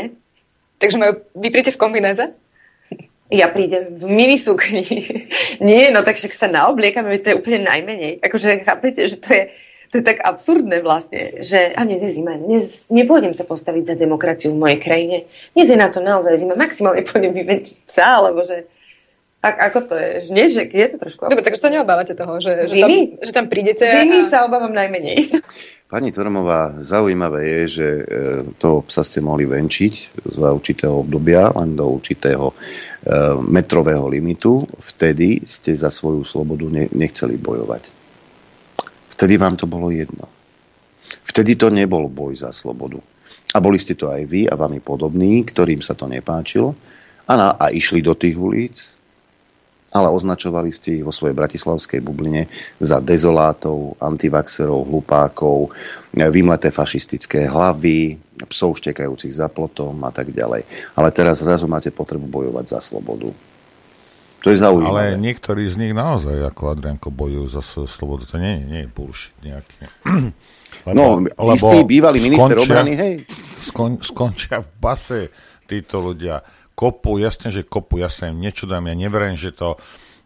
Takže 0.78 0.96
majú, 0.98 1.12
vy 1.34 1.48
príte 1.50 1.74
v 1.74 1.80
kombinéze? 1.82 2.24
Ja 3.32 3.50
prídem 3.50 3.98
v 3.98 4.06
minisukni. 4.06 4.84
Nie, 5.64 5.90
no 5.90 6.06
tak 6.06 6.20
však 6.20 6.36
sa 6.36 6.46
naobliekame, 6.46 7.18
to 7.18 7.34
je 7.34 7.38
úplne 7.40 7.66
najmenej. 7.66 8.22
Akože 8.22 8.62
chápete, 8.62 9.02
že 9.08 9.16
to 9.18 9.28
je, 9.34 9.42
to 9.94 10.02
je 10.02 10.10
tak 10.10 10.26
absurdné 10.26 10.82
vlastne, 10.82 11.46
že 11.46 11.70
a 11.70 11.86
dnes 11.86 12.02
je 12.02 12.10
zima, 12.10 12.34
dnes 12.34 12.90
nepôjdem 12.90 13.30
sa 13.30 13.46
postaviť 13.46 13.94
za 13.94 13.94
demokraciu 13.94 14.50
v 14.50 14.58
mojej 14.58 14.78
krajine. 14.82 15.16
Dnes 15.54 15.70
je 15.70 15.78
na 15.78 15.86
to 15.86 16.02
naozaj 16.02 16.34
zima, 16.34 16.58
maximálne 16.58 17.06
pôjdem 17.06 17.30
vyvenčiť 17.30 17.86
psa, 17.86 18.18
alebo 18.18 18.42
že 18.42 18.66
a, 19.38 19.70
ako 19.70 19.78
to 19.86 19.94
je? 19.94 20.10
Nie, 20.34 20.48
že 20.50 20.66
je 20.66 20.86
to 20.90 20.96
trošku... 20.98 21.28
Dobre, 21.28 21.44
takže 21.44 21.60
sa 21.62 21.70
neobávate 21.70 22.16
toho, 22.16 22.40
že, 22.40 22.64
že, 22.64 22.80
tam, 22.80 22.90
že 23.22 23.32
tam 23.36 23.46
prídete... 23.46 23.84
Zimy 23.84 24.24
a... 24.24 24.30
sa 24.32 24.48
obávam 24.48 24.72
najmenej. 24.72 25.30
Pani 25.92 26.10
Tormová, 26.10 26.80
zaujímavé 26.80 27.44
je, 27.44 27.60
že 27.68 27.86
e, 27.86 28.04
toho 28.56 28.82
psa 28.88 29.04
ste 29.04 29.20
mohli 29.22 29.46
venčiť 29.46 29.94
z 30.26 30.36
určitého 30.40 31.06
obdobia, 31.06 31.52
len 31.60 31.76
do 31.76 31.86
určitého 31.86 32.50
e, 32.50 32.54
metrového 33.44 34.08
limitu. 34.08 34.64
Vtedy 34.80 35.44
ste 35.44 35.76
za 35.76 35.92
svoju 35.92 36.24
slobodu 36.24 36.66
nechceli 36.90 37.36
bojovať. 37.38 38.03
Vtedy 39.14 39.38
vám 39.38 39.54
to 39.54 39.70
bolo 39.70 39.94
jedno. 39.94 40.26
Vtedy 41.24 41.54
to 41.54 41.70
nebol 41.70 42.10
boj 42.10 42.34
za 42.34 42.50
slobodu. 42.50 42.98
A 43.54 43.62
boli 43.62 43.78
ste 43.78 43.94
to 43.94 44.10
aj 44.10 44.26
vy 44.26 44.50
a 44.50 44.58
vami 44.58 44.82
podobní, 44.82 45.46
ktorým 45.46 45.78
sa 45.78 45.94
to 45.94 46.10
nepáčilo 46.10 46.74
a, 47.24 47.32
na, 47.38 47.48
a 47.54 47.70
išli 47.70 48.02
do 48.02 48.18
tých 48.18 48.34
ulic 48.34 48.94
ale 49.94 50.10
označovali 50.10 50.74
ste 50.74 50.98
ich 50.98 51.06
vo 51.06 51.14
svojej 51.14 51.38
bratislavskej 51.38 52.02
bubline 52.02 52.50
za 52.82 52.98
dezolátov, 52.98 53.94
antivaxerov, 54.02 54.90
hlupákov, 54.90 55.70
vymleté 56.10 56.74
fašistické 56.74 57.46
hlavy, 57.46 58.18
psov 58.50 58.82
štekajúcich 58.82 59.38
za 59.38 59.46
plotom 59.46 59.94
a 60.02 60.10
tak 60.10 60.34
ďalej. 60.34 60.66
Ale 60.98 61.08
teraz 61.14 61.46
zrazu 61.46 61.70
máte 61.70 61.94
potrebu 61.94 62.26
bojovať 62.26 62.74
za 62.74 62.82
slobodu. 62.82 63.30
To 64.44 64.52
je 64.52 64.60
zaujímavé. 64.60 65.16
Ale 65.16 65.16
niektorí 65.16 65.64
z 65.64 65.80
nich 65.80 65.96
naozaj, 65.96 66.36
ako 66.52 66.76
Adrianko, 66.76 67.08
bojujú 67.08 67.46
za 67.48 67.64
svoju 67.64 67.88
slobodu. 67.88 68.24
To 68.28 68.36
nie, 68.36 68.60
nie 68.60 68.80
je 68.84 68.88
bullshit 68.92 69.32
nejaký. 69.40 69.74
Lebo, 70.84 70.92
no, 71.00 71.04
lebo 71.24 71.56
istý 71.56 71.78
bývalý 71.88 72.20
minister 72.20 72.60
skončia, 72.60 72.68
obrany, 72.68 72.92
hej. 72.92 73.14
Skon, 73.64 73.92
skončia 74.04 74.60
v 74.60 74.68
base 74.76 75.20
títo 75.64 76.04
ľudia 76.04 76.44
kopu, 76.76 77.16
jasne, 77.22 77.48
že 77.48 77.64
kopu, 77.64 78.04
ja 78.04 78.12
sa 78.12 78.28
im 78.28 78.42
nečudám, 78.42 78.84
ja 78.84 78.94
neverím, 78.98 79.38
že 79.38 79.54
to 79.54 79.80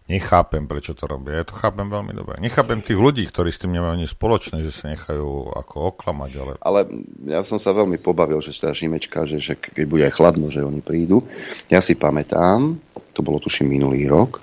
nechápem, 0.08 0.64
prečo 0.64 0.96
to 0.96 1.04
robia. 1.04 1.44
Ja 1.44 1.44
to 1.44 1.52
chápem 1.54 1.84
veľmi 1.84 2.16
dobre. 2.16 2.40
Nechápem 2.40 2.80
tých 2.80 2.96
ľudí, 2.96 3.28
ktorí 3.28 3.52
s 3.52 3.60
tým 3.60 3.76
nemajú 3.76 4.00
nič 4.00 4.16
spoločné, 4.16 4.64
že 4.64 4.72
sa 4.72 4.88
nechajú 4.88 5.52
ako 5.52 5.94
oklamať. 5.94 6.30
Ale... 6.40 6.52
ale 6.64 6.80
ja 7.28 7.44
som 7.44 7.60
sa 7.60 7.76
veľmi 7.76 8.00
pobavil, 8.00 8.40
že 8.40 8.56
tá 8.56 8.72
Šimečka, 8.72 9.28
že, 9.28 9.38
že 9.38 9.54
keď 9.60 9.84
bude 9.84 10.02
aj 10.08 10.16
chladno, 10.16 10.48
že 10.48 10.64
oni 10.64 10.80
prídu. 10.80 11.22
Ja 11.68 11.84
si 11.84 11.92
pamätám, 11.92 12.80
to 13.18 13.26
bolo 13.26 13.42
tuším 13.42 13.74
minulý 13.74 14.06
rok, 14.06 14.38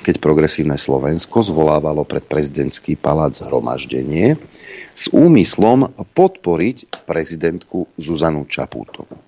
keď 0.00 0.16
progresívne 0.24 0.80
Slovensko 0.80 1.44
zvolávalo 1.44 2.08
pred 2.08 2.24
prezidentský 2.24 2.96
palác 2.96 3.36
zhromaždenie 3.36 4.40
s 4.96 5.12
úmyslom 5.12 5.92
podporiť 6.16 7.04
prezidentku 7.04 7.92
Zuzanu 8.00 8.48
Čapútovú. 8.48 9.20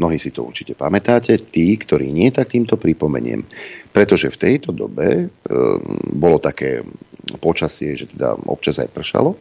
Mnohí 0.00 0.16
si 0.16 0.32
to 0.32 0.48
určite 0.48 0.72
pamätáte, 0.72 1.36
tí, 1.40 1.76
ktorí 1.76 2.08
nie, 2.08 2.32
tak 2.32 2.52
týmto 2.52 2.80
pripomeniem. 2.80 3.44
Pretože 3.92 4.32
v 4.32 4.40
tejto 4.40 4.72
dobe 4.72 5.08
e, 5.08 5.26
bolo 6.12 6.36
také 6.36 6.84
počasie, 7.40 7.96
že 7.96 8.12
teda 8.12 8.36
občas 8.44 8.76
aj 8.76 8.92
pršalo, 8.92 9.36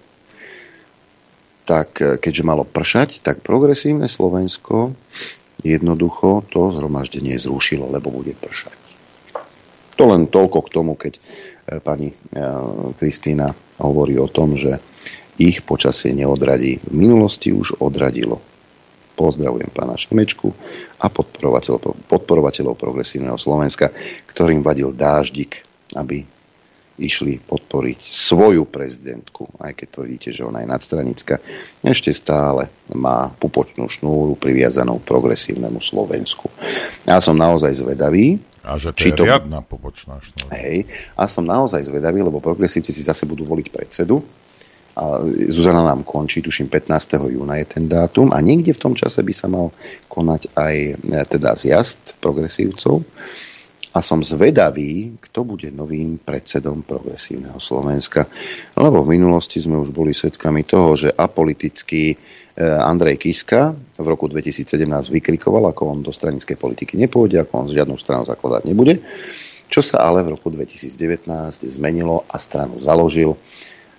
tak 1.68 2.00
e, 2.00 2.16
keďže 2.16 2.48
malo 2.48 2.64
pršať, 2.64 3.20
tak 3.20 3.44
progresívne 3.44 4.08
Slovensko 4.08 4.96
jednoducho 5.66 6.46
to 6.54 6.70
zhromaždenie 6.70 7.42
zrušilo, 7.42 7.90
lebo 7.90 8.14
bude 8.14 8.38
pršať. 8.38 8.78
To 9.98 10.04
len 10.12 10.30
toľko 10.30 10.60
k 10.70 10.70
tomu, 10.70 10.94
keď 10.94 11.14
e, 11.18 11.22
pani 11.82 12.14
e, 12.14 12.16
Kristýna 13.00 13.56
hovorí 13.82 14.20
o 14.22 14.30
tom, 14.30 14.54
že 14.54 14.78
ich 15.42 15.66
počasie 15.66 16.14
neodradí. 16.14 16.80
V 16.86 16.94
minulosti 16.94 17.50
už 17.50 17.82
odradilo 17.82 18.44
Pozdravujem 19.16 19.72
pána 19.72 19.96
Šimečku 19.96 20.52
a 21.00 21.08
podporovateľov, 21.08 21.96
podporovateľov 22.12 22.76
progresívneho 22.76 23.40
Slovenska, 23.40 23.96
ktorým 24.28 24.60
vadil 24.60 24.92
dáždik, 24.92 25.64
aby 25.96 26.28
išli 26.96 27.44
podporiť 27.44 28.00
svoju 28.08 28.64
prezidentku, 28.68 29.52
aj 29.60 29.74
keď 29.76 29.88
tvrdíte, 29.92 30.30
že 30.32 30.48
ona 30.48 30.64
je 30.64 30.72
nadstranická, 30.72 31.36
ešte 31.84 32.16
stále 32.16 32.72
má 32.96 33.32
pupočnú 33.36 33.92
šnúru 33.92 34.40
priviazanú 34.40 35.04
progresívnemu 35.04 35.84
Slovensku. 35.84 36.48
Ja 37.04 37.20
som 37.20 37.36
naozaj 37.36 37.84
zvedavý. 37.84 38.40
A 38.64 38.80
že 38.80 38.96
to 38.96 39.00
či 39.00 39.08
je 39.12 39.20
to... 39.20 39.26
riadna 39.28 39.60
pupočná 39.62 40.24
šnúra. 40.24 40.56
Hej, 40.56 40.88
a 41.20 41.28
som 41.28 41.44
naozaj 41.44 41.86
zvedavý, 41.86 42.24
lebo 42.24 42.40
progresívci 42.40 42.96
si 42.96 43.04
zase 43.04 43.28
budú 43.28 43.44
voliť 43.46 43.68
predsedu 43.70 44.24
a 44.96 45.20
Zuzana 45.52 45.84
nám 45.84 46.08
končí, 46.08 46.40
tuším 46.40 46.72
15. 46.72 47.20
júna 47.28 47.60
je 47.60 47.68
ten 47.68 47.86
dátum 47.92 48.32
a 48.32 48.40
niekde 48.40 48.72
v 48.72 48.80
tom 48.80 48.94
čase 48.96 49.20
by 49.20 49.34
sa 49.36 49.52
mal 49.52 49.76
konať 50.08 50.56
aj 50.56 50.76
e, 50.80 50.94
teda 51.28 51.60
zjazd 51.60 52.16
progresívcov 52.24 53.04
a 53.96 54.04
som 54.04 54.20
zvedavý, 54.20 55.16
kto 55.24 55.48
bude 55.48 55.72
novým 55.72 56.20
predsedom 56.20 56.84
progresívneho 56.84 57.56
Slovenska. 57.64 58.28
Lebo 58.76 59.08
v 59.08 59.16
minulosti 59.16 59.64
sme 59.64 59.80
už 59.80 59.96
boli 59.96 60.12
svedkami 60.12 60.68
toho, 60.68 61.00
že 61.00 61.16
apolitický 61.16 62.12
e, 62.12 62.16
Andrej 62.60 63.24
Kiska 63.24 63.72
v 63.96 64.08
roku 64.12 64.28
2017 64.28 64.84
vykrikoval, 65.16 65.72
ako 65.72 65.82
on 65.96 66.00
do 66.04 66.12
stranickej 66.12 66.60
politiky 66.60 67.00
nepôjde, 67.00 67.40
ako 67.40 67.54
on 67.56 67.68
žiadnu 67.72 67.96
stranu 67.96 68.28
zakladať 68.28 68.68
nebude. 68.68 69.00
Čo 69.72 69.80
sa 69.80 70.04
ale 70.04 70.28
v 70.28 70.36
roku 70.36 70.52
2019 70.52 71.26
zmenilo 71.64 72.28
a 72.28 72.36
stranu 72.36 72.84
založil 72.84 73.40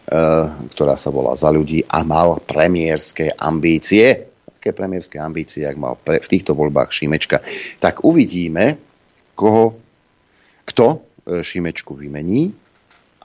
Eh, 0.07 0.47
ktorá 0.71 0.95
sa 0.95 1.11
volá 1.11 1.35
Za 1.35 1.51
ľudí 1.51 1.83
a 1.83 2.07
mal 2.07 2.39
premiérske 2.39 3.27
ambície. 3.43 4.31
Aké 4.47 4.71
premiérske 4.71 5.19
ambície, 5.19 5.67
ak 5.67 5.75
mal 5.75 5.99
pre, 5.99 6.23
v 6.23 6.31
týchto 6.31 6.55
voľbách 6.55 6.95
Šimečka. 6.95 7.43
Tak 7.83 8.07
uvidíme, 8.07 8.79
koho, 9.35 9.75
kto 10.67 10.87
eh, 10.99 11.41
Šimečku 11.41 11.95
vymení 11.95 12.53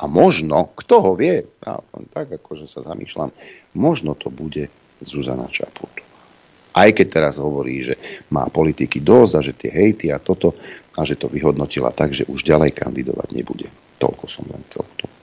a 0.02 0.10
možno, 0.10 0.74
kto 0.74 0.96
ho 1.02 1.12
vie, 1.14 1.46
ja, 1.62 1.78
tak 2.14 2.34
akože 2.42 2.66
sa 2.66 2.82
zamýšľam, 2.82 3.30
možno 3.78 4.18
to 4.18 4.34
bude 4.34 4.66
Zuzana 5.02 5.46
Čaput. 5.50 5.94
Aj 6.72 6.88
keď 6.90 7.08
teraz 7.12 7.36
hovorí, 7.36 7.84
že 7.84 8.00
má 8.32 8.48
politiky 8.48 9.04
dosť 9.04 9.34
a 9.36 9.42
že 9.44 9.54
tie 9.60 9.70
hejty 9.70 10.08
a 10.08 10.24
toto 10.24 10.56
a 10.96 11.02
že 11.04 11.20
to 11.20 11.28
vyhodnotila 11.28 11.92
tak, 11.92 12.16
že 12.16 12.24
už 12.32 12.48
ďalej 12.48 12.72
kandidovať 12.72 13.30
nebude. 13.36 13.68
Toľko 14.00 14.26
som 14.32 14.48
len 14.48 14.64
chcel 14.72 14.88
k 14.96 15.06
tomu. 15.06 15.16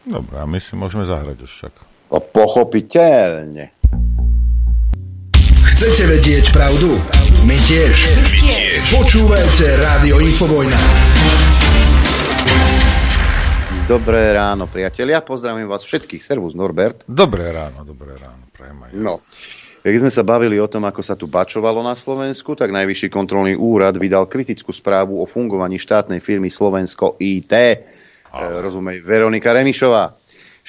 Dobre, 0.00 0.34
a 0.34 0.44
my 0.44 0.58
si 0.58 0.74
môžeme 0.74 1.06
zahrať 1.06 1.46
už 1.46 1.50
však. 1.50 1.74
A 2.10 2.18
pochopiteľne. 2.18 3.70
Chcete 5.80 6.12
vedieť 6.12 6.52
pravdu? 6.52 6.92
My 7.48 7.56
tiež. 7.56 8.12
My 8.12 8.36
tiež. 8.36 9.00
Počúvajte 9.00 9.80
Rádio 9.80 10.20
Infovojna. 10.20 10.76
Dobré 13.88 14.28
ráno, 14.36 14.68
priatelia. 14.68 15.24
Pozdravím 15.24 15.72
vás 15.72 15.80
všetkých. 15.80 16.20
Servus, 16.20 16.52
Norbert. 16.52 17.08
Dobré 17.08 17.48
ráno, 17.48 17.88
dobré 17.88 18.12
ráno. 18.20 18.44
Prajem 18.52 18.92
No, 19.00 19.24
keď 19.80 20.04
sme 20.04 20.12
sa 20.12 20.20
bavili 20.20 20.60
o 20.60 20.68
tom, 20.68 20.84
ako 20.84 21.00
sa 21.00 21.16
tu 21.16 21.24
bačovalo 21.24 21.80
na 21.80 21.96
Slovensku, 21.96 22.52
tak 22.52 22.76
Najvyšší 22.76 23.08
kontrolný 23.08 23.56
úrad 23.56 23.96
vydal 23.96 24.28
kritickú 24.28 24.76
správu 24.76 25.16
o 25.16 25.24
fungovaní 25.24 25.80
štátnej 25.80 26.20
firmy 26.20 26.52
Slovensko 26.52 27.16
IT 27.16 27.56
ale. 28.36 28.62
rozumej, 28.62 29.02
Veronika 29.02 29.50
Remišová. 29.50 30.19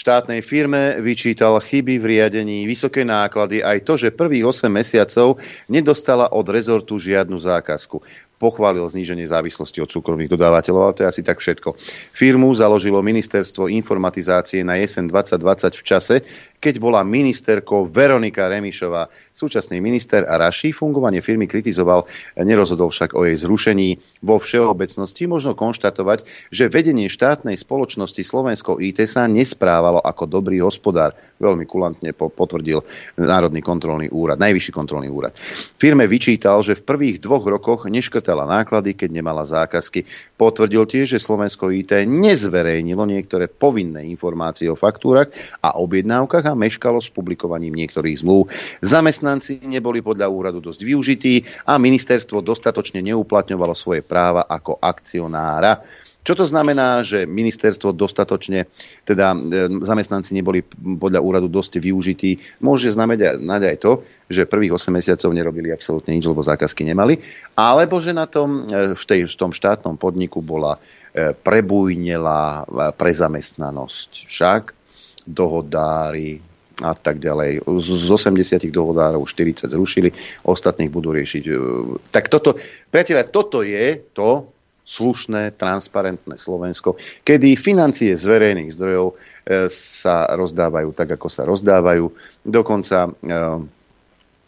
Štátnej 0.01 0.41
firme 0.41 0.97
vyčítal 0.97 1.61
chyby 1.61 2.01
v 2.01 2.17
riadení, 2.17 2.65
vysoké 2.65 3.05
náklady, 3.05 3.61
aj 3.61 3.85
to, 3.85 4.01
že 4.01 4.09
prvých 4.09 4.49
8 4.49 4.65
mesiacov 4.65 5.37
nedostala 5.69 6.25
od 6.33 6.41
rezortu 6.49 6.97
žiadnu 6.97 7.37
zákazku 7.37 8.01
pochválil 8.41 8.81
zníženie 8.89 9.29
závislosti 9.29 9.77
od 9.77 9.93
súkromných 9.93 10.33
dodávateľov, 10.33 10.81
ale 10.81 10.95
to 10.97 11.01
je 11.05 11.11
asi 11.13 11.21
tak 11.21 11.37
všetko. 11.37 11.77
Firmu 12.17 12.49
založilo 12.57 12.97
ministerstvo 13.05 13.69
informatizácie 13.69 14.65
na 14.65 14.81
jesen 14.81 15.05
2020 15.05 15.77
v 15.77 15.83
čase, 15.85 16.15
keď 16.61 16.79
bola 16.79 17.03
ministerkou 17.03 17.83
Veronika 17.89 18.47
Remišová. 18.47 19.11
Súčasný 19.35 19.83
minister 19.83 20.23
Raši 20.23 20.71
fungovanie 20.71 21.19
firmy 21.19 21.49
kritizoval, 21.49 22.07
nerozhodol 22.39 22.93
však 22.93 23.17
o 23.17 23.27
jej 23.27 23.35
zrušení. 23.35 23.99
Vo 24.23 24.39
všeobecnosti 24.39 25.27
možno 25.27 25.57
konštatovať, 25.57 26.23
že 26.53 26.71
vedenie 26.71 27.11
štátnej 27.11 27.59
spoločnosti 27.59 28.23
Slovensko 28.23 28.79
IT 28.79 29.03
sa 29.11 29.27
nesprávalo 29.27 29.99
ako 29.99 30.23
dobrý 30.29 30.63
hospodár. 30.63 31.17
Veľmi 31.41 31.67
kulantne 31.67 32.15
potvrdil 32.15 32.79
Národný 33.19 33.59
kontrolný 33.59 34.07
úrad, 34.07 34.39
najvyšší 34.39 34.71
kontrolný 34.71 35.11
úrad. 35.11 35.35
Firme 35.75 36.07
vyčítal, 36.07 36.63
že 36.63 36.79
v 36.79 36.85
prvých 36.87 37.17
dvoch 37.19 37.43
rokoch 37.43 37.89
neškrtala 37.89 38.21
škrtala 38.21 38.45
náklady, 38.45 38.93
keď 38.93 39.09
nemala 39.09 39.41
zákazky. 39.41 40.05
Potvrdil 40.37 40.85
tiež, 40.85 41.17
že 41.17 41.25
Slovensko 41.25 41.73
IT 41.73 42.05
nezverejnilo 42.05 43.01
niektoré 43.09 43.49
povinné 43.49 44.05
informácie 44.13 44.69
o 44.69 44.77
faktúrach 44.77 45.33
a 45.57 45.81
objednávkach 45.81 46.45
a 46.45 46.50
meškalo 46.53 46.99
s 46.99 47.09
publikovaním 47.09 47.75
niektorých 47.75 48.21
zmluv. 48.21 48.51
Zamestnanci 48.83 49.63
neboli 49.65 49.99
podľa 50.03 50.27
úradu 50.31 50.59
dosť 50.59 50.81
využití 50.83 51.67
a 51.67 51.77
ministerstvo 51.77 52.43
dostatočne 52.43 53.01
neuplatňovalo 53.01 53.73
svoje 53.77 54.01
práva 54.03 54.47
ako 54.47 54.79
akcionára. 54.79 55.81
Čo 56.21 56.37
to 56.37 56.45
znamená, 56.45 57.01
že 57.01 57.25
ministerstvo 57.25 57.97
dostatočne, 57.97 58.69
teda 59.09 59.33
e, 59.33 59.37
zamestnanci 59.81 60.37
neboli 60.37 60.61
podľa 61.01 61.17
úradu 61.17 61.49
dosť 61.49 61.81
využití? 61.81 62.61
Môže 62.61 62.93
znamenať 62.93 63.41
aj 63.41 63.77
to, 63.81 64.05
že 64.29 64.45
prvých 64.45 64.77
8 64.77 64.93
mesiacov 64.93 65.33
nerobili 65.33 65.73
absolútne 65.73 66.13
nič, 66.13 66.29
lebo 66.29 66.45
zákazky 66.45 66.85
nemali, 66.85 67.17
alebo 67.57 67.97
že 67.97 68.13
na 68.13 68.29
tom, 68.29 68.69
e, 68.69 68.93
v, 68.93 69.03
tej, 69.03 69.33
v 69.33 69.35
tom 69.35 69.49
štátnom 69.49 69.97
podniku 69.97 70.45
bola 70.45 70.77
e, 70.77 71.33
prebujnelá 71.33 72.69
prezamestnanosť. 73.01 74.09
Však 74.29 74.61
dohodári, 75.27 76.41
a 76.81 76.97
tak 76.97 77.21
ďalej. 77.21 77.61
Z 77.61 78.09
80 78.09 78.73
dohodárov 78.73 79.21
40 79.21 79.69
zrušili, 79.69 80.09
ostatných 80.41 80.89
budú 80.89 81.13
riešiť. 81.13 81.43
Tak 82.09 82.25
toto, 82.27 82.57
priateľe, 82.89 83.29
toto 83.29 83.61
je 83.61 84.01
to, 84.17 84.49
slušné, 84.81 85.55
transparentné 85.55 86.35
Slovensko, 86.35 86.97
kedy 87.23 87.55
financie 87.55 88.11
z 88.17 88.23
verejných 88.27 88.73
zdrojov 88.73 89.07
e, 89.07 89.15
sa 89.71 90.25
rozdávajú 90.33 90.89
tak, 90.91 91.15
ako 91.15 91.27
sa 91.29 91.45
rozdávajú. 91.47 92.11
Dokonca 92.43 93.07
e, 93.07 93.09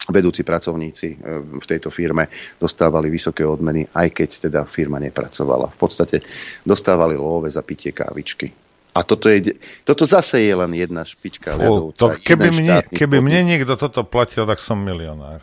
vedúci 0.10 0.42
pracovníci 0.44 1.08
e, 1.16 1.18
v 1.62 1.66
tejto 1.70 1.94
firme 1.94 2.28
dostávali 2.60 3.08
vysoké 3.08 3.46
odmeny, 3.46 3.88
aj 3.94 4.10
keď 4.12 4.30
teda 4.50 4.62
firma 4.68 5.00
nepracovala. 5.00 5.72
V 5.72 5.78
podstate 5.80 6.20
dostávali 6.66 7.16
love 7.16 7.48
za 7.48 7.62
pitie 7.64 7.96
kávičky. 7.96 8.63
A 8.94 9.02
toto, 9.02 9.26
je, 9.26 9.58
toto 9.82 10.06
zase 10.06 10.46
je 10.46 10.54
len 10.54 10.70
jedna 10.78 11.02
špička 11.02 11.58
Fú, 11.58 11.90
to, 11.98 12.14
keby, 12.22 12.54
mne, 12.54 12.86
keby 12.94 13.26
mne 13.26 13.42
niekto 13.50 13.74
toto 13.74 14.06
platil, 14.06 14.46
tak 14.46 14.62
som 14.62 14.78
milionár. 14.78 15.42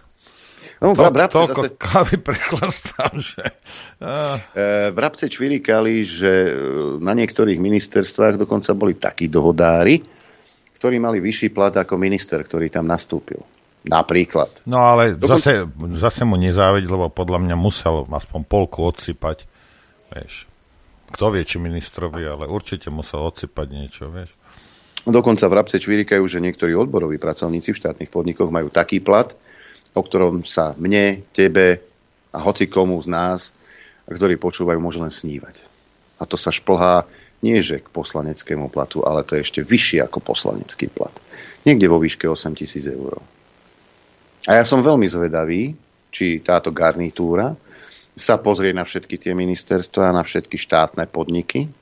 No, 0.80 0.96
to, 0.96 1.12
vrabce 1.12 1.36
toľko 1.36 1.62
zase... 1.66 1.76
kávy 1.76 2.14
prechlastám, 2.24 3.12
že... 3.20 3.44
E, 4.00 4.94
vrabce 4.96 5.28
čvirikali, 5.28 6.08
že 6.08 6.32
e, 6.48 6.52
na 7.02 7.12
niektorých 7.12 7.60
ministerstvách 7.60 8.40
dokonca 8.40 8.72
boli 8.72 8.96
takí 8.96 9.28
dohodári, 9.28 10.00
ktorí 10.80 10.96
mali 10.96 11.20
vyšší 11.20 11.52
plat 11.52 11.76
ako 11.76 12.00
minister, 12.00 12.40
ktorý 12.40 12.72
tam 12.72 12.88
nastúpil. 12.88 13.44
Napríklad. 13.84 14.64
No 14.64 14.96
ale 14.96 15.20
dokonca... 15.20 15.68
zase, 15.68 15.68
zase 16.00 16.22
mu 16.24 16.40
nezáveď, 16.40 16.88
lebo 16.88 17.12
podľa 17.12 17.44
mňa 17.44 17.56
musel 17.60 18.08
aspoň 18.08 18.40
polku 18.48 18.80
odsypať. 18.88 19.44
Vieš. 20.16 20.49
Kto 21.10 21.34
vie, 21.34 21.42
či 21.42 21.58
ministrovi, 21.58 22.22
ale 22.24 22.46
určite 22.46 22.88
musel 22.88 23.26
odsypať 23.26 23.66
niečo, 23.70 24.08
vieš. 24.08 24.32
Dokonca 25.08 25.48
vrabce 25.48 25.80
čvirikajú, 25.80 26.22
že 26.28 26.44
niektorí 26.44 26.76
odboroví 26.76 27.16
pracovníci 27.16 27.72
v 27.72 27.80
štátnych 27.80 28.12
podnikoch 28.12 28.52
majú 28.52 28.68
taký 28.68 29.00
plat, 29.00 29.32
o 29.96 30.00
ktorom 30.04 30.44
sa 30.44 30.76
mne, 30.76 31.24
tebe 31.32 31.80
a 32.30 32.38
hoci 32.38 32.68
komu 32.68 33.00
z 33.00 33.08
nás, 33.10 33.40
ktorí 34.06 34.36
počúvajú, 34.36 34.78
môže 34.78 35.00
len 35.00 35.10
snívať. 35.10 35.64
A 36.20 36.28
to 36.28 36.36
sa 36.36 36.52
šplhá 36.52 37.08
nie 37.40 37.64
že 37.64 37.80
k 37.80 37.88
poslaneckému 37.88 38.68
platu, 38.68 39.00
ale 39.00 39.24
to 39.24 39.36
je 39.36 39.44
ešte 39.44 39.60
vyššie 39.64 40.04
ako 40.04 40.20
poslanecký 40.20 40.92
plat. 40.92 41.12
Niekde 41.64 41.88
vo 41.88 41.96
výške 41.96 42.28
8 42.28 42.52
tisíc 42.52 42.84
eur. 42.84 43.16
A 44.44 44.60
ja 44.60 44.64
som 44.64 44.84
veľmi 44.84 45.08
zvedavý, 45.08 45.72
či 46.12 46.44
táto 46.44 46.68
garnitúra 46.68 47.56
sa 48.20 48.36
pozrie 48.36 48.76
na 48.76 48.84
všetky 48.84 49.16
tie 49.16 49.32
ministerstva, 49.32 50.12
na 50.12 50.20
všetky 50.20 50.60
štátne 50.60 51.08
podniky 51.08 51.72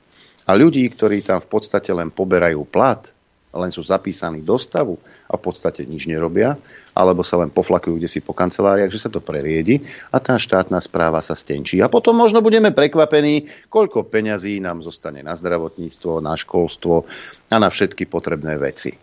a 0.47 0.55
ľudí, 0.55 0.87
ktorí 0.89 1.21
tam 1.21 1.43
v 1.43 1.51
podstate 1.51 1.91
len 1.91 2.09
poberajú 2.09 2.63
plat, 2.63 3.03
len 3.49 3.73
sú 3.73 3.81
zapísaní 3.81 4.45
do 4.45 4.61
stavu 4.61 4.95
a 5.25 5.33
v 5.35 5.41
podstate 5.41 5.81
nič 5.81 6.05
nerobia, 6.05 6.53
alebo 6.93 7.25
sa 7.25 7.41
len 7.41 7.49
poflakujú 7.49 7.97
kde 7.97 8.09
si 8.09 8.21
po 8.21 8.31
kanceláriách, 8.31 8.93
že 8.93 9.01
sa 9.01 9.09
to 9.09 9.19
preriedi 9.19 9.81
a 10.13 10.21
tá 10.21 10.37
štátna 10.37 10.77
správa 10.79 11.19
sa 11.19 11.33
stenčí. 11.33 11.81
A 11.81 11.89
potom 11.89 12.13
možno 12.13 12.45
budeme 12.45 12.69
prekvapení, 12.69 13.49
koľko 13.67 14.05
peňazí 14.05 14.61
nám 14.61 14.85
zostane 14.85 15.25
na 15.25 15.33
zdravotníctvo, 15.33 16.21
na 16.21 16.37
školstvo 16.37 17.09
a 17.49 17.55
na 17.57 17.69
všetky 17.69 18.05
potrebné 18.05 18.55
veci. 18.61 18.93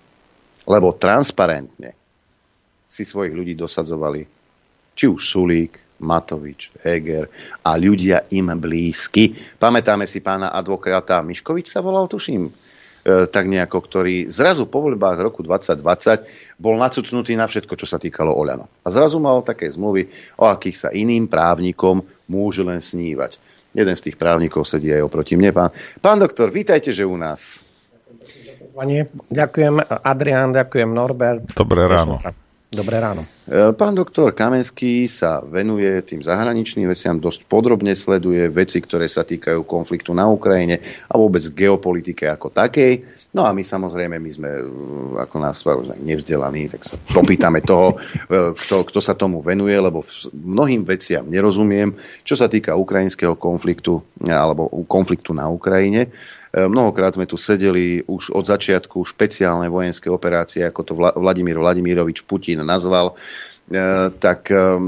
Lebo 0.67 0.95
transparentne 0.95 1.95
si 2.87 3.03
svojich 3.03 3.35
ľudí 3.35 3.59
dosadzovali 3.59 4.23
či 4.97 5.05
už 5.11 5.21
Sulík, 5.21 5.86
Matovič, 6.03 6.73
Heger 6.85 7.29
a 7.65 7.77
ľudia 7.81 8.29
im 8.35 8.53
blízky. 8.57 9.33
Pamätáme 9.57 10.05
si 10.05 10.21
pána 10.21 10.53
advokáta 10.53 11.21
Miškovič 11.25 11.73
sa 11.73 11.81
volal, 11.81 12.09
tuším, 12.11 12.53
E, 13.07 13.31
tak 13.31 13.47
nejako, 13.47 13.79
ktorý 13.87 14.27
zrazu 14.27 14.67
po 14.67 14.83
voľbách 14.83 15.23
roku 15.23 15.47
2020 15.47 16.59
bol 16.59 16.75
nacucnutý 16.75 17.39
na 17.39 17.47
všetko, 17.47 17.79
čo 17.79 17.87
sa 17.87 18.03
týkalo 18.03 18.35
Oľano. 18.35 18.67
A 18.83 18.91
zrazu 18.91 19.23
mal 19.23 19.47
také 19.47 19.71
zmluvy, 19.71 20.11
o 20.43 20.51
akých 20.51 20.75
sa 20.75 20.89
iným 20.91 21.31
právnikom 21.31 22.03
môže 22.27 22.67
len 22.67 22.83
snívať. 22.83 23.39
Jeden 23.79 23.95
z 23.95 24.11
tých 24.11 24.19
právnikov 24.19 24.67
sedí 24.67 24.91
aj 24.91 25.07
oproti 25.07 25.39
mne. 25.39 25.55
Pán, 25.55 25.71
pán 26.03 26.19
doktor, 26.19 26.51
vítajte, 26.51 26.91
že 26.91 27.07
u 27.07 27.15
nás. 27.15 27.63
Ďakujem 29.31 29.87
Adrián, 30.03 30.51
ďakujem 30.51 30.91
Norbert. 30.91 31.47
Dobré 31.55 31.87
ráno. 31.87 32.19
Sa. 32.19 32.35
Dobré 32.77 33.01
ráno. 33.01 33.25
E, 33.49 33.73
pán 33.73 33.97
doktor 33.97 34.37
Kamenský 34.37 35.09
sa 35.09 35.41
venuje 35.41 35.89
tým 36.05 36.21
zahraničným 36.21 36.93
veciam, 36.93 37.17
dosť 37.17 37.49
podrobne 37.49 37.97
sleduje 37.97 38.53
veci, 38.53 38.85
ktoré 38.85 39.09
sa 39.09 39.25
týkajú 39.25 39.65
konfliktu 39.65 40.13
na 40.13 40.29
Ukrajine 40.29 40.85
a 41.09 41.17
vôbec 41.17 41.41
geopolitike 41.41 42.29
ako 42.29 42.53
takej. 42.53 43.01
No 43.33 43.49
a 43.49 43.57
my 43.57 43.65
samozrejme, 43.65 44.21
my 44.21 44.31
sme 44.31 44.51
e, 44.61 44.65
ako 45.25 45.37
nás 45.41 45.65
nevzdelaní, 46.05 46.69
tak 46.69 46.85
sa 46.85 47.01
dopýtame 47.17 47.65
toho, 47.65 47.97
e, 48.29 48.53
kto, 48.53 48.85
kto 48.93 49.01
sa 49.01 49.17
tomu 49.17 49.41
venuje, 49.41 49.73
lebo 49.73 50.05
mnohým 50.37 50.85
veciam 50.85 51.25
nerozumiem, 51.25 51.97
čo 52.29 52.37
sa 52.37 52.53
týka 52.53 52.77
ukrajinského 52.77 53.41
konfliktu 53.41 54.05
alebo 54.21 54.69
konfliktu 54.85 55.33
na 55.33 55.49
Ukrajine. 55.49 56.13
Mnohokrát 56.57 57.13
sme 57.13 57.29
tu 57.29 57.37
sedeli 57.37 58.01
už 58.09 58.33
od 58.33 58.49
začiatku 58.49 59.05
špeciálne 59.05 59.69
vojenské 59.69 60.09
operácie, 60.09 60.65
ako 60.65 60.81
to 60.81 60.93
Vladimír 60.97 61.61
Vladimírovič 61.61 62.25
Putin 62.25 62.65
nazval 62.65 63.13
e, 63.13 64.09
tak 64.17 64.49
e, 64.49 64.81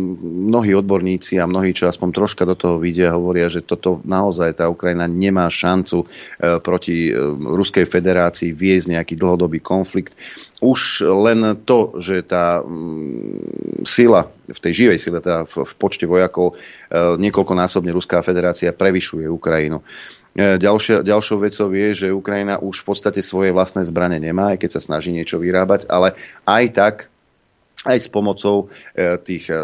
mnohí 0.49 0.73
odborníci 0.73 1.37
a 1.37 1.45
mnohí, 1.45 1.77
čo 1.77 1.85
aspoň 1.85 2.09
troška 2.09 2.49
do 2.49 2.57
toho 2.57 2.81
vidia, 2.81 3.12
hovoria, 3.12 3.53
že 3.53 3.61
toto 3.61 4.01
naozaj 4.01 4.64
tá 4.64 4.73
Ukrajina 4.73 5.05
nemá 5.05 5.45
šancu 5.53 6.09
e, 6.09 6.57
proti 6.64 7.12
Ruskej 7.37 7.85
federácii 7.85 8.57
viesť 8.57 8.97
nejaký 8.97 9.14
dlhodobý 9.21 9.61
konflikt. 9.61 10.16
Už 10.64 11.05
len 11.05 11.53
to, 11.69 12.01
že 12.01 12.25
tá 12.25 12.64
mm, 12.64 13.85
sila, 13.85 14.25
v 14.49 14.61
tej 14.64 14.73
živej 14.73 14.99
sile, 15.05 15.21
teda 15.21 15.45
v, 15.45 15.69
v 15.69 15.73
počte 15.77 16.09
vojakov, 16.09 16.57
niekoľkonásobne 17.21 17.93
Ruská 17.93 18.25
federácia 18.25 18.73
prevyšuje 18.73 19.29
Ukrajinu. 19.29 19.85
E, 20.39 20.55
ďalšia, 20.55 21.03
ďalšou 21.03 21.43
vecou 21.43 21.66
je, 21.74 22.07
že 22.07 22.14
Ukrajina 22.14 22.62
už 22.62 22.86
v 22.86 22.95
podstate 22.95 23.26
svoje 23.26 23.51
vlastné 23.51 23.82
zbrane 23.82 24.22
nemá, 24.22 24.55
aj 24.55 24.62
keď 24.62 24.70
sa 24.78 24.86
snaží 24.86 25.11
niečo 25.11 25.43
vyrábať, 25.43 25.91
ale 25.91 26.14
aj 26.47 26.64
tak 26.70 26.95
aj 27.82 27.99
s 27.99 28.07
pomocou 28.07 28.70
e, 28.95 29.18
tých 29.18 29.51
e, 29.51 29.59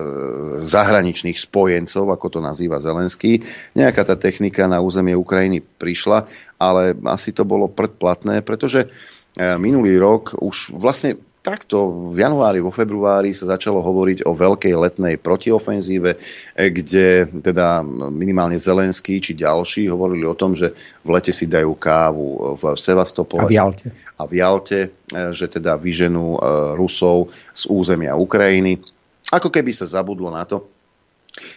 zahraničných 0.66 1.38
spojencov, 1.38 2.10
ako 2.10 2.26
to 2.26 2.40
nazýva 2.42 2.82
Zelenský. 2.82 3.46
Nejaká 3.78 4.02
tá 4.02 4.18
technika 4.18 4.66
na 4.66 4.82
územie 4.82 5.14
Ukrajiny 5.14 5.62
prišla, 5.62 6.26
ale 6.58 6.98
asi 7.06 7.30
to 7.30 7.46
bolo 7.46 7.70
predplatné, 7.70 8.42
pretože 8.42 8.90
minulý 9.34 9.98
rok 9.98 10.38
už 10.38 10.70
vlastne 10.78 11.18
takto 11.44 12.08
v 12.16 12.24
januári, 12.24 12.64
vo 12.64 12.72
februári 12.72 13.36
sa 13.36 13.52
začalo 13.52 13.84
hovoriť 13.84 14.24
o 14.24 14.32
veľkej 14.32 14.72
letnej 14.72 15.20
protiofenzíve, 15.20 16.16
eh, 16.16 16.68
kde 16.72 17.28
teda 17.44 17.84
minimálne 18.08 18.56
Zelenský 18.56 19.20
či 19.20 19.36
ďalší 19.36 19.92
hovorili 19.92 20.24
o 20.24 20.32
tom, 20.32 20.56
že 20.56 20.72
v 21.04 21.08
lete 21.12 21.36
si 21.36 21.44
dajú 21.44 21.76
kávu 21.76 22.56
v 22.56 22.62
Sevastopole. 22.80 23.44
A 23.44 23.52
v 23.52 23.60
Jalte. 23.60 23.86
A 24.16 24.24
v 24.24 24.32
Jalte, 24.40 24.80
eh, 24.88 25.30
že 25.36 25.52
teda 25.52 25.76
vyženú 25.76 26.26
eh, 26.34 26.42
Rusov 26.80 27.28
z 27.52 27.68
územia 27.68 28.16
Ukrajiny. 28.16 28.80
Ako 29.28 29.52
keby 29.52 29.76
sa 29.76 29.84
zabudlo 29.84 30.32
na 30.32 30.48
to, 30.48 30.64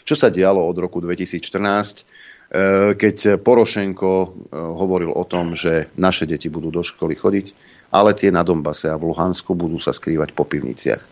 čo 0.04 0.20
sa 0.20 0.28
dialo 0.28 0.60
od 0.68 0.76
roku 0.76 1.00
2014, 1.00 2.04
keď 2.96 3.44
Porošenko 3.44 4.12
hovoril 4.56 5.12
o 5.12 5.24
tom, 5.28 5.52
že 5.52 5.92
naše 6.00 6.24
deti 6.24 6.48
budú 6.48 6.72
do 6.72 6.80
školy 6.80 7.20
chodiť, 7.20 7.48
ale 7.92 8.16
tie 8.16 8.32
na 8.32 8.44
Dombase 8.44 8.88
a 8.88 8.96
v 8.96 9.12
Luhansku 9.12 9.52
budú 9.52 9.80
sa 9.84 9.92
skrývať 9.92 10.32
po 10.32 10.48
pivniciach. 10.48 11.04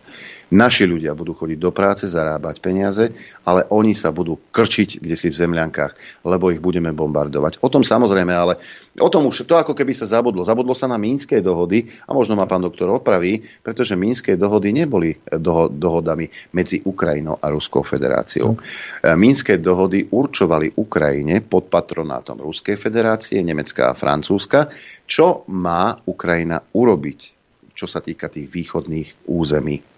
Naši 0.46 0.86
ľudia 0.86 1.10
budú 1.18 1.34
chodiť 1.34 1.58
do 1.58 1.74
práce, 1.74 2.06
zarábať 2.06 2.62
peniaze, 2.62 3.10
ale 3.42 3.66
oni 3.74 3.98
sa 3.98 4.14
budú 4.14 4.38
krčiť 4.54 5.02
kde 5.02 5.18
si 5.18 5.26
v 5.26 5.38
zemľankách, 5.42 6.22
lebo 6.22 6.54
ich 6.54 6.62
budeme 6.62 6.94
bombardovať. 6.94 7.58
O 7.66 7.68
tom 7.70 7.82
samozrejme, 7.82 8.30
ale 8.30 8.54
o 8.94 9.10
tom 9.10 9.26
už 9.26 9.42
to 9.42 9.58
ako 9.58 9.74
keby 9.74 9.90
sa 9.90 10.06
zabudlo. 10.06 10.46
Zabudlo 10.46 10.70
sa 10.78 10.86
na 10.86 11.02
Mínskej 11.02 11.42
dohody 11.42 11.90
a 12.06 12.14
možno 12.14 12.38
ma 12.38 12.46
pán 12.46 12.62
doktor 12.62 12.86
opraví, 12.94 13.42
pretože 13.58 13.98
Mínske 13.98 14.38
dohody 14.38 14.70
neboli 14.70 15.18
doho- 15.34 15.66
dohodami 15.66 16.30
medzi 16.54 16.78
Ukrajinou 16.78 17.42
a 17.42 17.50
Ruskou 17.50 17.82
federáciou. 17.82 18.54
Tak. 18.54 19.18
Mínske 19.18 19.58
dohody 19.58 20.06
určovali 20.14 20.78
Ukrajine 20.78 21.42
pod 21.42 21.66
patronátom 21.66 22.38
Ruskej 22.38 22.78
federácie, 22.78 23.42
Nemecka 23.42 23.90
a 23.90 23.98
Francúzska, 23.98 24.70
čo 25.10 25.42
má 25.50 25.98
Ukrajina 26.06 26.62
urobiť 26.62 27.34
čo 27.76 27.84
sa 27.84 28.00
týka 28.00 28.32
tých 28.32 28.48
východných 28.48 29.28
území 29.28 29.95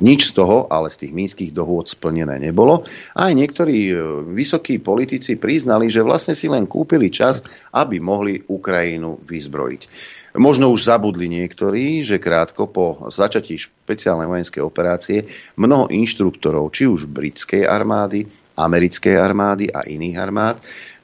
nič 0.00 0.32
z 0.32 0.32
toho, 0.36 0.68
ale 0.68 0.92
z 0.92 1.06
tých 1.06 1.12
mínskych 1.12 1.50
dohôd 1.52 1.88
splnené 1.88 2.36
nebolo. 2.36 2.84
Aj 3.16 3.32
niektorí 3.32 3.78
e, 3.90 3.94
vysokí 4.28 4.80
politici 4.80 5.40
priznali, 5.40 5.88
že 5.88 6.04
vlastne 6.04 6.36
si 6.36 6.48
len 6.52 6.68
kúpili 6.68 7.08
čas, 7.08 7.40
aby 7.72 8.00
mohli 8.00 8.40
Ukrajinu 8.44 9.20
vyzbrojiť. 9.24 9.82
Možno 10.36 10.68
už 10.68 10.84
zabudli 10.84 11.32
niektorí, 11.32 12.04
že 12.04 12.20
krátko 12.20 12.68
po 12.68 13.08
začatí 13.08 13.56
špeciálnej 13.56 14.28
vojenskej 14.28 14.60
operácie 14.60 15.18
mnoho 15.56 15.88
inštruktorov, 15.88 16.76
či 16.76 16.84
už 16.84 17.08
britskej 17.08 17.64
armády, 17.64 18.28
americkej 18.56 19.16
armády 19.16 19.72
a 19.72 19.88
iných 19.88 20.16
armád, 20.20 20.56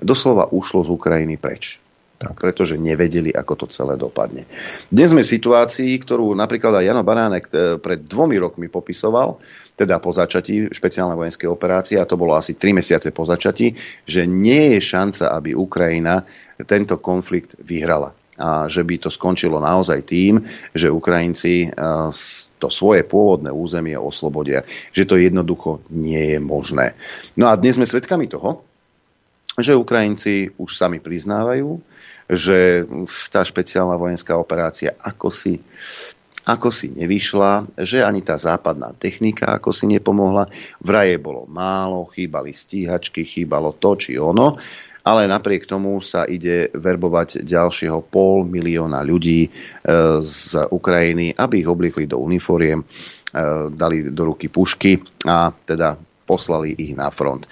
doslova 0.04 0.52
ušlo 0.52 0.84
z 0.84 0.90
Ukrajiny 0.92 1.40
preč 1.40 1.81
tak. 2.30 2.38
pretože 2.38 2.78
nevedeli, 2.78 3.34
ako 3.34 3.64
to 3.64 3.66
celé 3.72 3.98
dopadne. 3.98 4.46
Dnes 4.86 5.10
sme 5.10 5.26
v 5.26 5.32
situácii, 5.34 5.98
ktorú 5.98 6.30
napríklad 6.38 6.78
aj 6.78 6.84
Jano 6.86 7.02
Baránek 7.02 7.44
e, 7.50 7.76
pred 7.82 8.06
dvomi 8.06 8.38
rokmi 8.38 8.70
popisoval, 8.70 9.42
teda 9.74 9.98
po 9.98 10.14
začatí 10.14 10.70
špeciálnej 10.70 11.18
vojenskej 11.18 11.48
operácie, 11.50 11.96
a 11.98 12.06
to 12.06 12.14
bolo 12.14 12.38
asi 12.38 12.54
3 12.54 12.78
mesiace 12.78 13.10
po 13.10 13.26
začatí, 13.26 13.74
že 14.06 14.22
nie 14.28 14.78
je 14.78 14.80
šanca, 14.80 15.34
aby 15.34 15.56
Ukrajina 15.56 16.22
tento 16.62 17.02
konflikt 17.02 17.58
vyhrala 17.58 18.14
a 18.42 18.66
že 18.66 18.82
by 18.82 18.96
to 18.96 19.10
skončilo 19.12 19.60
naozaj 19.60 20.02
tým, 20.08 20.40
že 20.72 20.88
Ukrajinci 20.88 21.68
e, 21.68 21.78
to 22.56 22.68
svoje 22.72 23.04
pôvodné 23.04 23.52
územie 23.52 23.94
oslobodia. 23.94 24.64
Že 24.90 25.04
to 25.04 25.14
jednoducho 25.20 25.70
nie 25.92 26.34
je 26.34 26.38
možné. 26.40 26.98
No 27.36 27.52
a 27.52 27.54
dnes 27.54 27.76
sme 27.76 27.84
svedkami 27.84 28.26
toho, 28.26 28.64
že 29.60 29.76
Ukrajinci 29.76 30.48
už 30.56 30.70
sami 30.74 30.96
priznávajú, 30.96 31.76
že 32.32 32.88
tá 33.28 33.44
špeciálna 33.44 34.00
vojenská 34.00 34.32
operácia 34.40 34.96
ako 35.04 35.28
si, 35.28 35.60
ako 36.48 36.72
si 36.72 36.88
nevyšla, 36.88 37.76
že 37.84 38.00
ani 38.00 38.24
tá 38.24 38.40
západná 38.40 38.96
technika 38.96 39.52
ako 39.60 39.70
si 39.76 39.84
nepomohla. 39.84 40.48
V 40.80 40.88
raje 40.88 41.20
bolo 41.20 41.44
málo, 41.44 42.08
chýbali 42.08 42.56
stíhačky, 42.56 43.28
chýbalo 43.28 43.76
to 43.76 44.00
či 44.00 44.16
ono, 44.16 44.56
ale 45.02 45.26
napriek 45.26 45.66
tomu 45.66 45.98
sa 46.00 46.24
ide 46.24 46.70
verbovať 46.72 47.42
ďalšieho 47.42 48.06
pol 48.06 48.46
milióna 48.46 49.02
ľudí 49.02 49.46
e, 49.46 49.50
z 50.22 50.62
Ukrajiny, 50.70 51.34
aby 51.34 51.60
ich 51.60 51.68
obliekli 51.68 52.06
do 52.06 52.22
uniforiem, 52.22 52.80
e, 52.80 52.86
dali 53.74 54.08
do 54.08 54.32
ruky 54.32 54.46
pušky 54.46 55.02
a 55.26 55.50
teda 55.50 55.98
poslali 56.22 56.78
ich 56.78 56.94
na 56.94 57.10
front. 57.10 57.50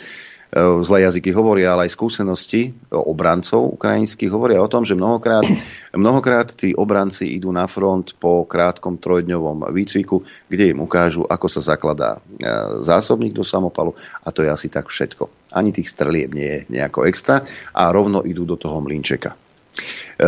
E, 0.51 0.59
zlé 0.83 1.07
jazyky 1.07 1.31
hovoria, 1.31 1.71
ale 1.71 1.87
aj 1.87 1.95
skúsenosti 1.95 2.75
obrancov 2.91 3.71
ukrajinských 3.79 4.35
hovoria 4.35 4.59
o 4.59 4.67
tom, 4.67 4.83
že 4.83 4.99
mnohokrát, 4.99 5.47
mnohokrát 5.95 6.51
tí 6.59 6.75
obranci 6.75 7.39
idú 7.39 7.55
na 7.55 7.71
front 7.71 8.19
po 8.19 8.43
krátkom 8.51 8.99
trojdňovom 8.99 9.71
výcviku, 9.71 10.27
kde 10.51 10.75
im 10.75 10.83
ukážu, 10.83 11.23
ako 11.23 11.47
sa 11.47 11.63
zakladá 11.63 12.19
e, 12.19 12.51
zásobník 12.83 13.31
do 13.31 13.47
samopalu 13.47 13.95
a 14.27 14.35
to 14.35 14.43
je 14.43 14.51
asi 14.51 14.67
tak 14.67 14.91
všetko. 14.91 15.55
Ani 15.55 15.71
tých 15.71 15.87
strelieb 15.87 16.35
nie 16.35 16.51
je 16.51 16.61
nejako 16.67 17.07
extra 17.07 17.47
a 17.71 17.95
rovno 17.95 18.27
idú 18.27 18.43
do 18.43 18.59
toho 18.59 18.83
mlinčeka. 18.83 19.31
E, 19.31 20.27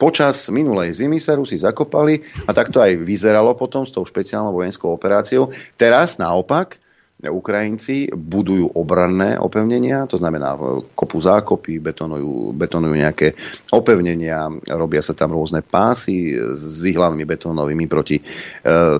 počas 0.00 0.48
minulej 0.48 1.04
zimy 1.04 1.20
sa 1.20 1.36
Rusi 1.36 1.60
zakopali 1.60 2.24
a 2.48 2.56
tak 2.56 2.72
to 2.72 2.80
aj 2.80 2.96
vyzeralo 2.96 3.52
potom 3.60 3.84
s 3.84 3.92
tou 3.92 4.08
špeciálnou 4.08 4.56
vojenskou 4.56 4.88
operáciou. 4.88 5.52
Teraz 5.76 6.16
naopak 6.16 6.80
Ukrajinci 7.18 8.14
budujú 8.14 8.78
obranné 8.78 9.34
opevnenia, 9.42 10.06
to 10.06 10.22
znamená 10.22 10.54
kopu 10.94 11.18
zákopy, 11.18 11.82
betonujú, 11.82 12.54
betonujú 12.54 12.94
nejaké 12.94 13.34
opevnenia, 13.74 14.46
robia 14.70 15.02
sa 15.02 15.18
tam 15.18 15.34
rôzne 15.34 15.66
pásy 15.66 16.38
s 16.54 16.78
ihlanmi 16.86 17.26
betónovými 17.26 17.90
proti 17.90 18.22
e, 18.22 18.24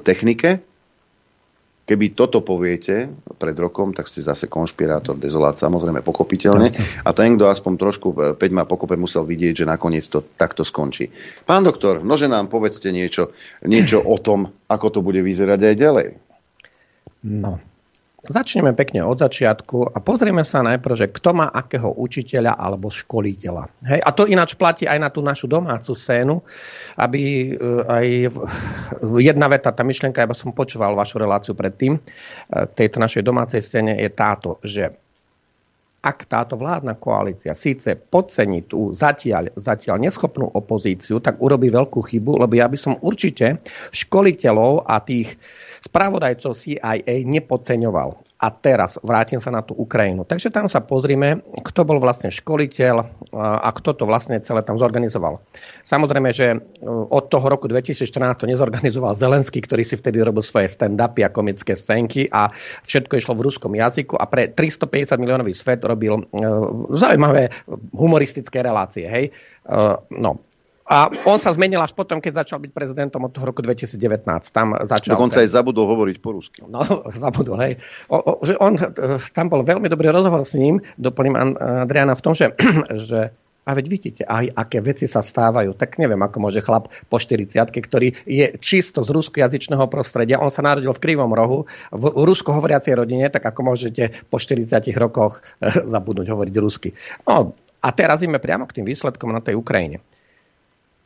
technike. 0.03 0.67
Keby 1.87 2.19
toto 2.19 2.43
poviete 2.43 3.09
pred 3.39 3.55
rokom, 3.55 3.95
tak 3.95 4.11
ste 4.11 4.21
zase 4.21 4.51
konšpirátor, 4.51 5.17
dezolát, 5.17 5.57
samozrejme 5.57 6.03
pokopiteľne. 6.03 6.69
A 7.07 7.11
ten, 7.17 7.39
kto 7.39 7.49
aspoň 7.49 7.73
trošku 7.81 8.09
5 8.35 8.37
má 8.53 8.69
pokope, 8.69 8.99
musel 8.99 9.25
vidieť, 9.25 9.63
že 9.63 9.71
nakoniec 9.71 10.05
to 10.05 10.21
takto 10.37 10.67
skončí. 10.69 11.09
Pán 11.49 11.65
doktor, 11.65 12.05
nože 12.05 12.29
nám 12.29 12.53
povedzte 12.53 12.93
niečo, 12.93 13.33
niečo 13.65 14.05
o 14.05 14.21
tom, 14.21 14.53
ako 14.69 14.87
to 14.91 15.01
bude 15.01 15.23
vyzerať 15.25 15.61
aj 15.65 15.75
ďalej. 15.81 16.09
No, 17.25 17.57
Začneme 18.19 18.75
pekne 18.75 19.07
od 19.07 19.23
začiatku 19.23 19.95
a 19.95 20.03
pozrieme 20.03 20.43
sa 20.43 20.59
najprv, 20.67 20.95
že 20.99 21.07
kto 21.07 21.39
má 21.39 21.55
akého 21.55 21.95
učiteľa 21.95 22.59
alebo 22.59 22.91
školiteľa. 22.91 23.71
Hej? 23.87 24.01
A 24.03 24.11
to 24.11 24.27
ináč 24.27 24.59
platí 24.59 24.91
aj 24.91 24.99
na 24.99 25.07
tú 25.07 25.23
našu 25.23 25.47
domácu 25.47 25.95
scénu, 25.95 26.43
aby 26.99 27.23
e, 27.23 27.51
aj 27.87 28.07
jedna 29.23 29.47
veta, 29.47 29.71
tá 29.71 29.87
myšlienka, 29.87 30.19
ja 30.19 30.35
som 30.35 30.51
počúval 30.51 30.99
vašu 30.99 31.23
reláciu 31.23 31.55
predtým, 31.55 31.95
e, 31.95 32.01
tejto 32.75 32.99
našej 32.99 33.23
domácej 33.23 33.63
scéne 33.63 33.95
je 34.03 34.11
táto, 34.11 34.59
že 34.67 34.91
ak 36.03 36.27
táto 36.27 36.59
vládna 36.59 36.99
koalícia 36.99 37.55
síce 37.55 37.95
podcení 37.95 38.67
tú 38.67 38.91
zatiaľ, 38.99 39.55
zatiaľ 39.55 40.03
neschopnú 40.03 40.51
opozíciu, 40.59 41.23
tak 41.23 41.39
urobí 41.39 41.71
veľkú 41.71 42.03
chybu, 42.03 42.43
lebo 42.43 42.55
ja 42.59 42.67
by 42.67 42.79
som 42.79 42.99
určite 42.99 43.63
školiteľov 43.95 44.91
a 44.91 44.99
tých 45.07 45.39
spravodajcov 45.85 46.55
CIA 46.55 47.27
nepodceňoval. 47.27 48.29
A 48.39 48.55
teraz 48.55 49.03
vrátim 49.03 49.43
sa 49.43 49.51
na 49.51 49.67
tú 49.67 49.75
Ukrajinu. 49.75 50.23
Takže 50.23 50.55
tam 50.55 50.71
sa 50.71 50.79
pozrime, 50.79 51.43
kto 51.59 51.83
bol 51.83 51.99
vlastne 51.99 52.31
školiteľ 52.31 53.27
a 53.35 53.67
kto 53.75 53.99
to 53.99 54.05
vlastne 54.07 54.39
celé 54.39 54.63
tam 54.63 54.79
zorganizoval. 54.79 55.43
Samozrejme, 55.83 56.31
že 56.31 56.55
e, 56.55 56.59
od 56.87 57.27
toho 57.27 57.51
roku 57.51 57.67
2014 57.67 58.07
to 58.39 58.47
nezorganizoval 58.47 59.19
Zelenský, 59.19 59.59
ktorý 59.59 59.83
si 59.83 59.99
vtedy 59.99 60.23
robil 60.23 60.47
svoje 60.47 60.71
stand-upy 60.71 61.27
a 61.27 61.35
komické 61.35 61.75
scénky 61.75 62.31
a 62.31 62.47
všetko 62.87 63.19
išlo 63.19 63.35
v 63.35 63.51
ruskom 63.51 63.75
jazyku 63.75 64.15
a 64.15 64.31
pre 64.31 64.55
350 64.55 65.19
miliónový 65.19 65.51
svet 65.59 65.83
robil 65.83 66.23
e, 66.23 66.23
zaujímavé 66.95 67.51
humoristické 67.91 68.63
relácie. 68.63 69.11
Hej? 69.11 69.35
E, 69.67 69.79
no, 70.15 70.48
a 70.89 71.13
on 71.29 71.37
sa 71.37 71.53
zmenil 71.53 71.85
až 71.85 71.93
potom, 71.93 72.17
keď 72.17 72.49
začal 72.49 72.65
byť 72.65 72.73
prezidentom 72.73 73.21
od 73.21 73.33
toho 73.37 73.53
roku 73.53 73.61
2019. 73.61 74.25
Tam 74.49 74.73
začal 74.89 75.21
Dokonca 75.21 75.45
aj 75.45 75.53
zabudol 75.53 75.85
hovoriť 75.85 76.17
po 76.25 76.33
rusky. 76.33 76.65
No, 76.65 76.81
zabudol, 77.23 77.61
hej. 77.61 77.73
O, 78.09 78.17
o, 78.17 78.33
že 78.41 78.57
on, 78.57 78.81
e, 78.81 79.21
tam 79.37 79.53
bol 79.53 79.69
veľmi 79.69 79.85
dobrý 79.93 80.09
rozhovor 80.09 80.49
s 80.49 80.57
ním, 80.57 80.81
doplním 80.97 81.61
Adriana 81.85 82.17
v 82.17 82.25
tom, 82.25 82.33
že, 82.33 82.57
že 83.09 83.37
a 83.69 83.77
veď 83.77 83.87
vidíte, 83.93 84.23
aj 84.25 84.49
aké 84.57 84.81
veci 84.81 85.05
sa 85.05 85.21
stávajú. 85.21 85.77
Tak 85.77 86.01
neviem, 86.01 86.17
ako 86.25 86.41
môže 86.41 86.65
chlap 86.65 86.89
po 87.13 87.21
40 87.21 87.53
ktorý 87.69 88.17
je 88.25 88.57
čisto 88.57 89.05
z 89.05 89.13
ruskojazyčného 89.13 89.85
prostredia. 89.93 90.41
On 90.41 90.49
sa 90.49 90.65
narodil 90.65 90.89
v 90.89 91.03
Krivom 91.05 91.37
rohu, 91.37 91.69
v 91.93 92.05
rusko 92.17 92.57
hovoriacej 92.57 92.97
rodine, 92.97 93.29
tak 93.29 93.45
ako 93.45 93.77
môžete 93.77 94.25
po 94.33 94.41
40 94.41 94.89
rokoch 94.97 95.45
e, 95.61 95.69
zabudnúť 95.93 96.33
hovoriť 96.33 96.55
rusky. 96.57 96.97
No, 97.29 97.53
a 97.85 97.89
teraz 97.93 98.25
ideme 98.25 98.41
priamo 98.41 98.65
k 98.65 98.81
tým 98.81 98.89
výsledkom 98.89 99.37
na 99.37 99.45
tej 99.45 99.61
Ukrajine 99.61 100.01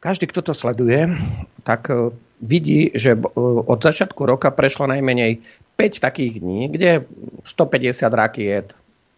každý, 0.02 0.26
kto 0.26 0.42
to 0.42 0.52
sleduje, 0.52 1.14
tak 1.62 1.86
e, 1.86 2.10
vidí, 2.42 2.90
že 2.90 3.14
e, 3.14 3.18
od 3.62 3.78
začiatku 3.78 4.26
roka 4.26 4.50
prešlo 4.50 4.90
najmenej 4.90 5.38
5 5.78 6.02
takých 6.02 6.42
dní, 6.42 6.68
kde 6.74 7.06
150 7.46 8.10
rakiet, 8.10 8.66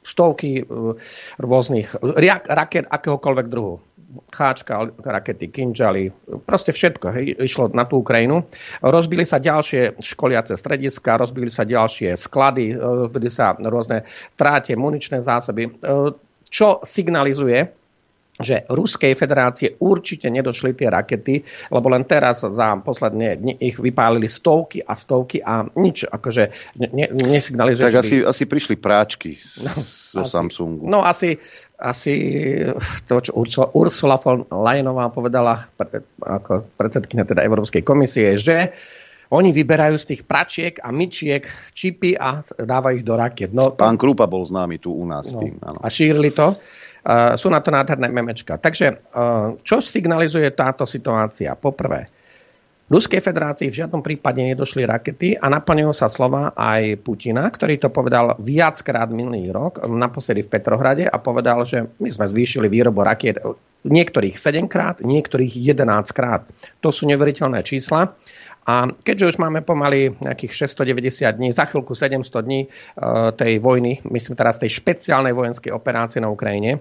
stovky 0.04 0.60
e, 0.60 0.64
rôznych 1.40 1.96
raket 2.44 2.84
akéhokoľvek 2.84 3.46
druhu. 3.48 3.80
Cháčka, 4.30 4.94
rakety, 5.02 5.50
kinžaly, 5.50 6.14
proste 6.46 6.70
všetko 6.70 7.06
hej, 7.18 7.34
išlo 7.50 7.66
na 7.74 7.82
tú 7.82 7.98
Ukrajinu. 7.98 8.46
Rozbili 8.78 9.26
sa 9.26 9.42
ďalšie 9.42 9.98
školiace 9.98 10.54
strediska, 10.54 11.18
rozbili 11.18 11.50
sa 11.50 11.66
ďalšie 11.66 12.14
sklady, 12.14 12.78
rozbili 12.78 13.26
sa 13.26 13.58
rôzne 13.58 14.06
tráte, 14.38 14.78
muničné 14.78 15.18
zásoby, 15.18 15.66
čo 16.46 16.78
signalizuje, 16.86 17.74
že 18.34 18.66
Ruskej 18.66 19.14
federácie 19.14 19.78
určite 19.78 20.26
nedošli 20.26 20.74
tie 20.74 20.90
rakety, 20.90 21.46
lebo 21.70 21.86
len 21.86 22.02
teraz 22.02 22.42
za 22.42 22.74
posledné 22.82 23.38
dni 23.38 23.54
ich 23.62 23.78
vypálili 23.78 24.26
stovky 24.26 24.82
a 24.82 24.98
stovky 24.98 25.38
a 25.38 25.62
nič 25.78 26.02
akože 26.10 26.74
ne, 26.82 27.06
nesignalizuje. 27.14 27.86
Tak 27.94 28.02
asi, 28.02 28.16
by... 28.26 28.34
asi 28.34 28.44
prišli 28.50 28.74
práčky 28.74 29.38
no, 29.62 29.70
zo 30.10 30.22
asi, 30.26 30.34
Samsungu. 30.34 30.82
No 30.82 31.06
asi, 31.06 31.38
asi 31.78 32.14
to, 33.06 33.22
čo 33.22 33.70
Ursula 33.70 34.18
von 34.18 34.42
Leyenová 34.50 35.14
povedala 35.14 35.70
ako 36.18 36.74
predsedkynia 36.74 37.22
teda 37.22 37.46
Európskej 37.46 37.86
komisie, 37.86 38.34
že 38.34 38.74
oni 39.30 39.54
vyberajú 39.54 39.96
z 39.98 40.08
tých 40.14 40.22
pračiek 40.26 40.74
a 40.82 40.90
myčiek 40.90 41.46
čipy 41.70 42.18
a 42.18 42.42
dávajú 42.44 42.94
ich 42.98 43.06
do 43.06 43.14
raket. 43.14 43.50
No, 43.54 43.74
Pán 43.74 43.94
Krupa 43.94 44.26
bol 44.26 44.42
známy 44.42 44.82
tu 44.82 44.94
u 44.94 45.06
nás 45.06 45.30
no, 45.32 45.40
tým. 45.42 45.54
Áno. 45.62 45.78
A 45.80 45.86
šírili 45.86 46.34
to. 46.34 46.58
Sú 47.36 47.52
na 47.52 47.60
to 47.60 47.68
nádherné 47.68 48.08
memečka. 48.08 48.56
Takže 48.56 48.96
uh, 49.12 49.60
čo 49.60 49.84
signalizuje 49.84 50.48
táto 50.56 50.88
situácia? 50.88 51.52
Poprvé, 51.52 52.08
Ruskej 52.84 53.24
federácii 53.24 53.72
v 53.72 53.78
žiadnom 53.80 54.04
prípade 54.04 54.44
nedošli 54.44 54.84
rakety 54.84 55.40
a 55.40 55.48
naplnil 55.48 55.96
sa 55.96 56.04
slova 56.04 56.52
aj 56.52 57.00
Putina, 57.00 57.48
ktorý 57.48 57.80
to 57.80 57.88
povedal 57.88 58.36
viackrát 58.36 59.08
minulý 59.08 59.48
rok, 59.48 59.80
naposledy 59.88 60.44
v 60.44 60.52
Petrohrade 60.52 61.04
a 61.08 61.16
povedal, 61.16 61.64
že 61.64 61.88
my 61.96 62.12
sme 62.12 62.28
zvýšili 62.28 62.68
výrobu 62.68 63.00
rakiet 63.00 63.40
niektorých 63.88 64.36
7 64.36 64.68
krát, 64.68 65.00
niektorých 65.00 65.56
11 65.56 66.12
krát. 66.12 66.44
To 66.84 66.92
sú 66.92 67.08
neveriteľné 67.08 67.64
čísla. 67.64 68.12
A 68.64 68.88
keďže 68.88 69.36
už 69.36 69.36
máme 69.36 69.60
pomaly 69.60 70.16
nejakých 70.24 70.64
690 70.72 71.36
dní, 71.36 71.52
za 71.52 71.68
chvíľku 71.68 71.92
700 71.92 72.24
dní 72.40 72.60
e, 72.64 72.68
tej 73.36 73.60
vojny, 73.60 74.00
myslím 74.08 74.36
teraz 74.40 74.56
tej 74.56 74.72
špeciálnej 74.72 75.36
vojenskej 75.36 75.68
operácie 75.68 76.24
na 76.24 76.32
Ukrajine, 76.32 76.80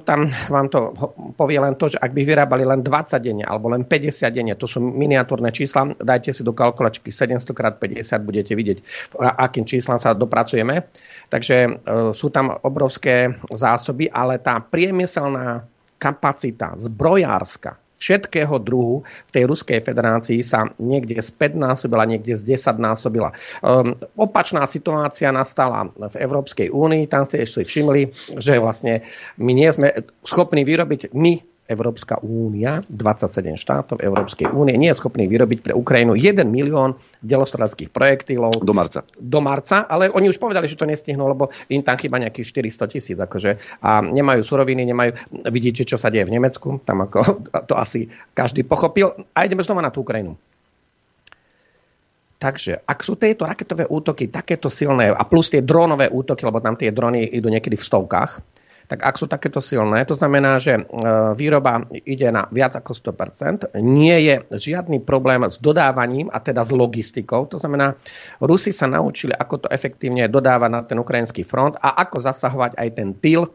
tam 0.00 0.32
vám 0.48 0.72
to 0.72 0.96
povie 1.36 1.60
len 1.60 1.76
to, 1.76 1.92
že 1.92 2.00
ak 2.00 2.16
by 2.16 2.24
vyrábali 2.24 2.64
len 2.64 2.80
20 2.80 3.20
denne 3.20 3.44
alebo 3.44 3.68
len 3.68 3.84
50 3.84 4.32
denne, 4.32 4.56
to 4.56 4.64
sú 4.64 4.80
miniatúrne 4.80 5.52
čísla, 5.52 5.92
dajte 6.00 6.32
si 6.32 6.40
do 6.40 6.56
kalkulačky 6.56 7.12
700 7.12 7.52
x 7.52 7.60
50, 7.76 8.24
budete 8.24 8.52
vidieť, 8.56 8.78
akým 9.20 9.68
číslam 9.68 10.00
sa 10.00 10.16
dopracujeme. 10.16 10.88
Takže 11.28 11.56
e, 11.68 11.70
sú 12.16 12.32
tam 12.32 12.48
obrovské 12.64 13.36
zásoby, 13.52 14.08
ale 14.08 14.40
tá 14.40 14.56
priemyselná 14.56 15.68
kapacita 16.00 16.72
zbrojárska, 16.80 17.81
všetkého 18.02 18.58
druhu 18.58 19.06
v 19.06 19.30
tej 19.30 19.46
Ruskej 19.46 19.78
federácii 19.78 20.42
sa 20.42 20.66
niekde 20.82 21.22
z 21.22 21.30
5 21.38 21.54
násobila, 21.54 22.02
niekde 22.02 22.34
z 22.34 22.58
10 22.58 22.82
násobila. 22.82 23.30
Um, 23.62 23.94
opačná 24.18 24.66
situácia 24.66 25.30
nastala 25.30 25.86
v 25.94 26.14
Európskej 26.18 26.74
únii, 26.74 27.06
tam 27.06 27.22
ste 27.22 27.46
ešte 27.46 27.62
všimli, 27.62 28.10
že 28.42 28.58
vlastne 28.58 29.06
my 29.38 29.52
nie 29.54 29.70
sme 29.70 29.94
schopní 30.26 30.66
vyrobiť 30.66 31.14
my 31.14 31.51
Európska 31.70 32.18
únia, 32.20 32.82
27 32.90 33.54
štátov 33.54 34.02
Európskej 34.02 34.50
únie, 34.50 34.74
nie 34.74 34.90
je 34.90 34.98
schopný 34.98 35.30
vyrobiť 35.30 35.62
pre 35.62 35.72
Ukrajinu 35.72 36.18
1 36.18 36.42
milión 36.44 36.98
delostreleckých 37.22 37.94
projektilov. 37.94 38.66
Do 38.66 38.74
marca. 38.74 39.06
Do 39.16 39.38
marca, 39.38 39.86
ale 39.86 40.10
oni 40.10 40.26
už 40.26 40.42
povedali, 40.42 40.66
že 40.66 40.74
to 40.74 40.90
nestihnú, 40.90 41.22
lebo 41.30 41.54
im 41.70 41.86
tam 41.86 41.94
chýba 41.94 42.18
nejakých 42.18 42.66
400 42.66 42.92
tisíc. 42.92 43.18
Akože, 43.18 43.62
a 43.78 44.02
nemajú 44.02 44.42
suroviny, 44.42 44.82
nemajú... 44.90 45.10
Vidíte, 45.48 45.86
čo 45.86 45.94
sa 45.94 46.10
deje 46.10 46.26
v 46.26 46.34
Nemecku? 46.34 46.82
Tam 46.82 46.98
ako, 47.06 47.46
to 47.70 47.74
asi 47.78 48.10
každý 48.34 48.66
pochopil. 48.66 49.14
A 49.32 49.46
ideme 49.46 49.62
znova 49.62 49.86
na 49.86 49.94
tú 49.94 50.02
Ukrajinu. 50.02 50.34
Takže 52.42 52.82
ak 52.82 53.06
sú 53.06 53.14
tieto 53.14 53.46
raketové 53.46 53.86
útoky 53.86 54.26
takéto 54.26 54.66
silné 54.66 55.14
a 55.14 55.22
plus 55.22 55.46
tie 55.46 55.62
drónové 55.62 56.10
útoky, 56.10 56.42
lebo 56.42 56.58
tam 56.58 56.74
tie 56.74 56.90
drony 56.90 57.22
idú 57.30 57.46
niekedy 57.46 57.78
v 57.78 57.86
stovkách, 57.86 58.42
tak 58.86 59.02
ak 59.02 59.14
sú 59.18 59.26
takéto 59.30 59.60
silné, 59.62 60.02
to 60.06 60.18
znamená, 60.18 60.58
že 60.58 60.78
e, 60.78 60.82
výroba 61.36 61.86
ide 62.06 62.30
na 62.30 62.46
viac 62.50 62.78
ako 62.78 62.94
100%, 62.94 63.74
nie 63.82 64.16
je 64.26 64.34
žiadny 64.50 65.02
problém 65.02 65.44
s 65.46 65.58
dodávaním 65.58 66.30
a 66.30 66.38
teda 66.38 66.62
s 66.62 66.70
logistikou. 66.70 67.46
To 67.50 67.58
znamená, 67.58 67.98
Rusi 68.42 68.70
sa 68.70 68.90
naučili, 68.90 69.34
ako 69.34 69.66
to 69.66 69.68
efektívne 69.70 70.26
dodávať 70.26 70.70
na 70.70 70.80
ten 70.86 70.98
ukrajinský 70.98 71.42
front 71.44 71.78
a 71.78 72.00
ako 72.02 72.22
zasahovať 72.22 72.78
aj 72.78 72.88
ten 72.94 73.14
tyl 73.18 73.46
e, 73.46 73.50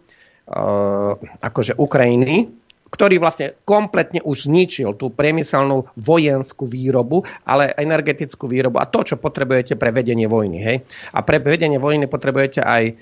akože 1.41 1.80
Ukrajiny, 1.80 2.66
ktorý 2.88 3.19
vlastne 3.19 3.55
kompletne 3.68 4.23
už 4.23 4.47
zničil 4.47 4.95
tú 4.95 5.11
priemyselnú 5.11 5.88
vojenskú 5.99 6.68
výrobu, 6.68 7.27
ale 7.43 7.76
energetickú 7.76 8.47
výrobu 8.47 8.80
a 8.80 8.88
to, 8.88 9.03
čo 9.03 9.15
potrebujete 9.19 9.76
pre 9.76 9.91
vedenie 9.91 10.26
vojny. 10.26 10.59
Hej? 10.64 10.77
A 11.11 11.19
pre 11.23 11.43
vedenie 11.43 11.80
vojny 11.80 12.07
potrebujete 12.07 12.64
aj 12.64 12.95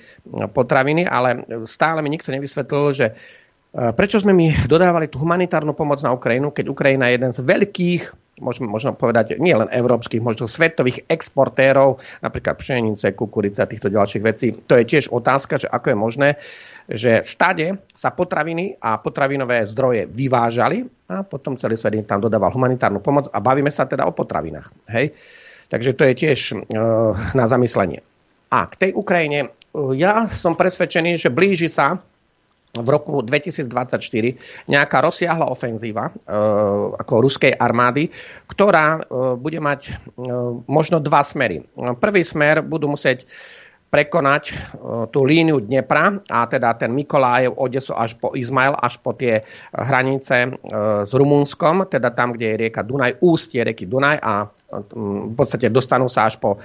potraviny, 0.51 1.05
ale 1.05 1.45
stále 1.69 2.01
mi 2.01 2.09
nikto 2.09 2.33
nevysvetlil, 2.33 2.85
že 2.93 3.07
e, 3.09 3.13
prečo 3.93 4.17
sme 4.17 4.33
my 4.33 4.65
dodávali 4.65 5.07
tú 5.07 5.21
humanitárnu 5.21 5.77
pomoc 5.77 6.01
na 6.01 6.13
Ukrajinu, 6.13 6.49
keď 6.49 6.65
Ukrajina 6.69 7.09
je 7.09 7.15
jeden 7.21 7.31
z 7.31 7.39
veľkých 7.45 8.24
môžeme 8.39 8.67
možno 8.67 8.91
povedať, 8.91 9.39
nie 9.39 9.55
len 9.55 9.71
európskych, 9.71 10.19
možno 10.19 10.47
svetových 10.47 11.07
exportérov, 11.07 12.03
napríklad 12.19 12.59
pšenice, 12.59 13.15
kukurice 13.15 13.63
a 13.63 13.69
týchto 13.69 13.87
ďalších 13.87 14.23
vecí. 14.23 14.51
To 14.67 14.75
je 14.75 14.83
tiež 14.83 15.07
otázka, 15.11 15.55
že 15.61 15.71
ako 15.71 15.87
je 15.91 15.97
možné, 15.97 16.29
že 16.91 17.23
stade 17.25 17.79
sa 17.95 18.11
potraviny 18.11 18.77
a 18.77 18.99
potravinové 18.99 19.65
zdroje 19.65 20.05
vyvážali 20.11 20.85
a 21.09 21.23
potom 21.25 21.57
celý 21.57 21.79
svet 21.79 21.97
tam 22.05 22.21
dodával 22.21 22.53
humanitárnu 22.53 22.99
pomoc 22.99 23.31
a 23.31 23.39
bavíme 23.41 23.71
sa 23.71 23.87
teda 23.87 24.05
o 24.05 24.13
potravinách. 24.13 24.69
Hej? 24.91 25.15
Takže 25.71 25.97
to 25.97 26.03
je 26.05 26.13
tiež 26.13 26.39
e, 26.53 26.55
na 27.33 27.45
zamyslenie. 27.49 28.05
A 28.53 28.69
k 28.69 28.73
tej 28.77 28.91
Ukrajine, 28.93 29.39
e, 29.41 29.49
ja 29.97 30.29
som 30.29 30.53
presvedčený, 30.53 31.17
že 31.17 31.33
blíži 31.33 31.71
sa 31.71 31.97
v 32.75 32.87
roku 32.91 33.23
2024 33.23 33.99
nejaká 34.67 34.97
rozsiahla 34.99 35.47
ofenzíva 35.47 36.11
e, 36.11 36.13
ako 36.99 37.13
ruskej 37.23 37.55
armády, 37.55 38.11
ktorá 38.51 38.99
e, 38.99 39.01
bude 39.39 39.59
mať 39.63 39.81
e, 39.87 39.91
možno 40.67 40.99
dva 40.99 41.23
smery. 41.23 41.63
Prvý 42.03 42.27
smer 42.27 42.59
budú 42.59 42.91
musieť 42.91 43.23
prekonať 43.95 44.43
e, 44.51 44.53
tú 45.07 45.23
líniu 45.23 45.63
Dnepra 45.63 46.19
a 46.27 46.43
teda 46.51 46.75
ten 46.75 46.91
Mikolájev, 46.91 47.55
Odesu 47.55 47.95
až 47.95 48.19
po 48.19 48.35
Izmail, 48.35 48.75
až 48.83 48.99
po 48.99 49.15
tie 49.15 49.39
hranice 49.71 50.35
e, 50.43 50.49
s 51.07 51.11
Rumunskom, 51.15 51.87
teda 51.87 52.11
tam, 52.11 52.35
kde 52.35 52.51
je 52.51 52.59
rieka 52.67 52.83
Dunaj, 52.83 53.23
ústie 53.23 53.63
rieky 53.63 53.87
Dunaj 53.87 54.19
a 54.19 54.51
v 54.75 55.31
podstate 55.39 55.71
dostanú 55.71 56.11
sa 56.11 56.27
až 56.27 56.35
po 56.35 56.59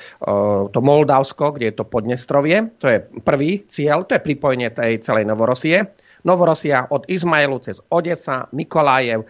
to 0.74 0.80
Moldavsko, 0.82 1.54
kde 1.54 1.70
je 1.70 1.74
to 1.78 1.86
Podnestrovie. 1.86 2.66
To 2.82 2.90
je 2.90 2.98
prvý 3.22 3.62
cieľ, 3.70 4.02
to 4.02 4.18
je 4.18 4.24
pripojenie 4.24 4.66
tej 4.74 4.98
celej 4.98 5.30
Novorosie. 5.30 5.86
Novorosia 6.26 6.90
od 6.90 7.06
Izmailu 7.06 7.62
cez 7.62 7.78
Odesa, 7.94 8.50
Mikolajev, 8.50 9.22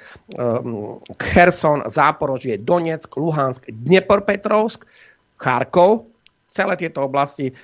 Kherson, 1.21 1.85
Záporožie, 1.93 2.57
Donetsk, 2.57 3.21
Luhansk, 3.21 3.69
Dnepropetrovsk, 3.69 4.89
Charkov, 5.37 6.09
celé 6.51 6.75
tieto 6.75 7.07
oblasti, 7.07 7.55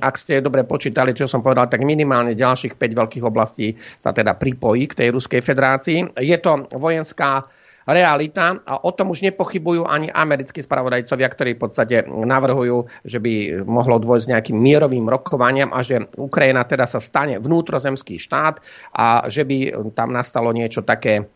ak 0.00 0.14
ste 0.16 0.40
dobre 0.40 0.64
počítali, 0.64 1.12
čo 1.12 1.28
som 1.28 1.44
povedal, 1.44 1.68
tak 1.68 1.84
minimálne 1.84 2.32
ďalších 2.32 2.80
5 2.80 3.00
veľkých 3.00 3.24
oblastí 3.24 3.76
sa 4.00 4.16
teda 4.16 4.34
pripojí 4.40 4.88
k 4.88 4.96
tej 5.04 5.08
Ruskej 5.12 5.44
federácii. 5.44 6.16
Je 6.18 6.36
to 6.40 6.66
vojenská 6.72 7.44
realita 7.82 8.62
a 8.62 8.78
o 8.86 8.94
tom 8.94 9.10
už 9.10 9.26
nepochybujú 9.26 9.82
ani 9.90 10.06
americkí 10.06 10.62
spravodajcovia, 10.62 11.26
ktorí 11.26 11.50
v 11.58 11.62
podstate 11.66 12.06
navrhujú, 12.06 12.86
že 13.02 13.18
by 13.18 13.66
mohlo 13.66 13.98
dôjsť 13.98 14.30
nejakým 14.30 14.54
mierovým 14.54 15.02
rokovaniam 15.10 15.74
a 15.74 15.82
že 15.82 16.06
Ukrajina 16.14 16.62
teda 16.62 16.86
sa 16.86 17.02
stane 17.02 17.42
vnútrozemský 17.42 18.22
štát 18.22 18.62
a 18.94 19.26
že 19.26 19.42
by 19.42 19.74
tam 19.98 20.14
nastalo 20.14 20.54
niečo 20.54 20.86
také, 20.86 21.26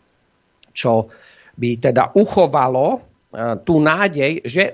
čo 0.70 1.10
by 1.58 1.82
teda 1.82 2.14
uchovalo 2.14 3.15
tú 3.68 3.84
nádej, 3.84 4.40
že 4.48 4.72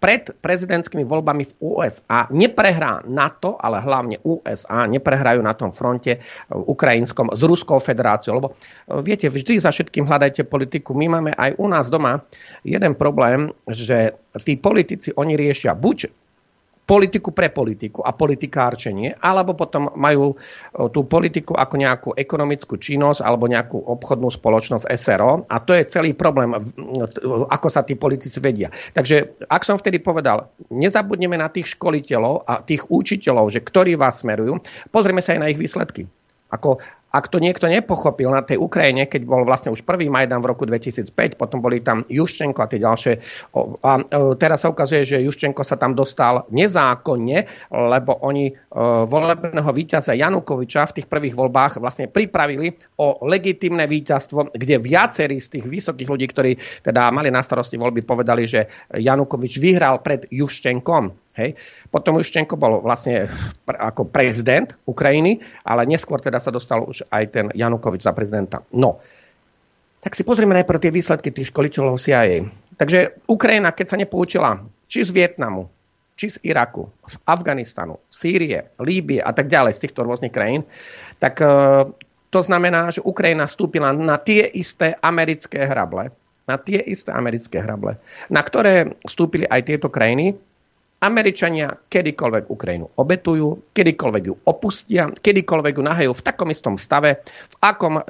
pred 0.00 0.32
prezidentskými 0.40 1.04
voľbami 1.04 1.44
v 1.44 1.52
USA 1.60 2.24
neprehrá 2.32 3.04
NATO, 3.04 3.60
ale 3.60 3.84
hlavne 3.84 4.16
USA 4.24 4.88
neprehrajú 4.88 5.44
na 5.44 5.52
tom 5.52 5.68
fronte 5.68 6.24
ukrajinskom 6.48 7.36
s 7.36 7.44
Ruskou 7.44 7.76
federáciou. 7.76 8.40
Lebo 8.40 8.48
viete, 9.04 9.28
vždy 9.28 9.60
za 9.60 9.68
všetkým 9.68 10.08
hľadajte 10.08 10.48
politiku. 10.48 10.96
My 10.96 11.12
máme 11.12 11.36
aj 11.36 11.60
u 11.60 11.66
nás 11.68 11.92
doma 11.92 12.24
jeden 12.64 12.96
problém, 12.96 13.52
že 13.68 14.16
tí 14.40 14.56
politici, 14.56 15.12
oni 15.12 15.36
riešia 15.36 15.76
buď 15.76 16.23
politiku 16.84 17.32
pre 17.32 17.48
politiku 17.48 18.04
a 18.04 18.12
politikárčenie, 18.12 19.16
alebo 19.24 19.56
potom 19.56 19.88
majú 19.96 20.32
e, 20.32 20.36
tú 20.92 21.08
politiku 21.08 21.56
ako 21.56 21.74
nejakú 21.80 22.10
ekonomickú 22.12 22.76
činnosť 22.76 23.24
alebo 23.24 23.48
nejakú 23.48 23.76
obchodnú 23.80 24.28
spoločnosť 24.28 24.84
SRO 24.92 25.48
a 25.48 25.56
to 25.64 25.72
je 25.72 25.88
celý 25.88 26.12
problém, 26.12 26.52
ako 27.48 27.68
sa 27.72 27.82
tí 27.82 27.96
politici 27.96 28.36
vedia. 28.38 28.68
Takže 28.92 29.48
ak 29.48 29.62
som 29.64 29.80
vtedy 29.80 30.00
povedal, 30.04 30.52
nezabudneme 30.68 31.40
na 31.40 31.48
tých 31.48 31.72
školiteľov 31.76 32.44
a 32.44 32.60
tých 32.60 32.84
učiteľov, 32.92 33.48
že 33.48 33.64
ktorí 33.64 33.96
vás 33.96 34.20
smerujú, 34.20 34.60
pozrieme 34.92 35.24
sa 35.24 35.36
aj 35.36 35.40
na 35.40 35.50
ich 35.50 35.60
výsledky. 35.60 36.04
Ako 36.52 36.82
ak 37.14 37.30
to 37.30 37.38
niekto 37.38 37.70
nepochopil 37.70 38.26
na 38.26 38.42
tej 38.42 38.58
Ukrajine, 38.58 39.06
keď 39.06 39.22
bol 39.22 39.46
vlastne 39.46 39.70
už 39.70 39.86
prvý 39.86 40.10
Majdan 40.10 40.42
v 40.42 40.50
roku 40.50 40.66
2005, 40.66 41.38
potom 41.38 41.62
boli 41.62 41.78
tam 41.78 42.02
Juščenko 42.10 42.58
a 42.58 42.66
tie 42.66 42.82
ďalšie. 42.82 43.12
A 43.86 44.02
e, 44.02 44.34
teraz 44.34 44.66
sa 44.66 44.74
ukazuje, 44.74 45.06
že 45.06 45.22
Juščenko 45.22 45.62
sa 45.62 45.78
tam 45.78 45.94
dostal 45.94 46.42
nezákonne, 46.50 47.70
lebo 47.70 48.18
oni 48.18 48.50
e, 48.50 48.52
volebného 49.06 49.70
víťaza 49.70 50.18
Janukoviča 50.18 50.90
v 50.90 50.94
tých 50.98 51.06
prvých 51.06 51.38
voľbách 51.38 51.78
vlastne 51.78 52.10
pripravili 52.10 52.74
o 52.98 53.22
legitimné 53.30 53.86
víťazstvo, 53.86 54.50
kde 54.50 54.82
viacerí 54.82 55.38
z 55.38 55.54
tých 55.54 55.70
vysokých 55.70 56.10
ľudí, 56.10 56.26
ktorí 56.26 56.58
teda 56.82 57.14
mali 57.14 57.30
na 57.30 57.46
starosti 57.46 57.78
voľby, 57.78 58.02
povedali, 58.02 58.42
že 58.42 58.66
Janukovič 58.90 59.62
vyhral 59.62 60.02
pred 60.02 60.26
Juščenkom. 60.34 61.23
Hej. 61.34 61.58
Potom 61.90 62.14
Juščenko 62.14 62.54
bol 62.54 62.78
vlastne 62.78 63.26
ako 63.66 64.06
prezident 64.06 64.78
Ukrajiny, 64.86 65.42
ale 65.66 65.82
neskôr 65.82 66.22
teda 66.22 66.38
sa 66.38 66.54
dostal 66.54 66.86
už 66.86 67.02
aj 67.10 67.24
ten 67.34 67.46
Janukovič 67.50 68.06
za 68.06 68.14
prezidenta. 68.14 68.62
No, 68.70 69.02
tak 69.98 70.14
si 70.14 70.22
pozrieme 70.22 70.54
najprv 70.54 70.78
tie 70.78 70.94
výsledky 70.94 71.34
tých 71.34 71.50
školiteľov 71.50 71.98
CIA. 71.98 72.46
Takže 72.78 73.26
Ukrajina, 73.26 73.74
keď 73.74 73.86
sa 73.88 73.96
nepoučila 73.98 74.62
či 74.86 75.02
z 75.02 75.10
Vietnamu, 75.10 75.66
či 76.14 76.30
z 76.30 76.36
Iraku, 76.46 76.86
z 77.08 77.18
Afganistanu, 77.26 77.98
Sýrie, 78.06 78.70
Líbie 78.78 79.18
a 79.18 79.34
tak 79.34 79.50
ďalej, 79.50 79.74
z 79.74 79.82
týchto 79.88 80.06
rôznych 80.06 80.30
krajín, 80.30 80.62
tak 81.18 81.42
e, 81.42 81.46
to 82.30 82.40
znamená, 82.42 82.94
že 82.94 83.02
Ukrajina 83.02 83.50
vstúpila 83.50 83.90
na 83.90 84.20
tie 84.22 84.46
isté 84.54 84.94
americké 85.02 85.66
hrable, 85.66 86.14
na 86.46 86.60
tie 86.60 86.78
isté 86.84 87.10
americké 87.10 87.58
hrable, 87.58 87.98
na 88.30 88.42
ktoré 88.44 88.94
vstúpili 89.02 89.48
aj 89.50 89.66
tieto 89.66 89.90
krajiny, 89.90 90.38
Američania 91.02 91.68
kedykoľvek 91.90 92.44
Ukrajinu 92.48 92.86
obetujú, 92.96 93.74
kedykoľvek 93.76 94.22
ju 94.24 94.34
opustia, 94.46 95.10
kedykoľvek 95.10 95.74
ju 95.76 95.82
nahajú 95.84 96.12
v 96.16 96.24
takom 96.24 96.48
istom 96.48 96.78
stave, 96.80 97.20
v 97.24 97.56
akom 97.60 97.98
e, 97.98 98.02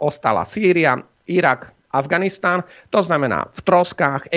ostala 0.00 0.42
Sýria, 0.48 0.98
Irak, 1.30 1.70
Afganistán, 1.90 2.62
to 2.94 3.02
znamená 3.02 3.50
v 3.50 3.60
troskách, 3.66 4.30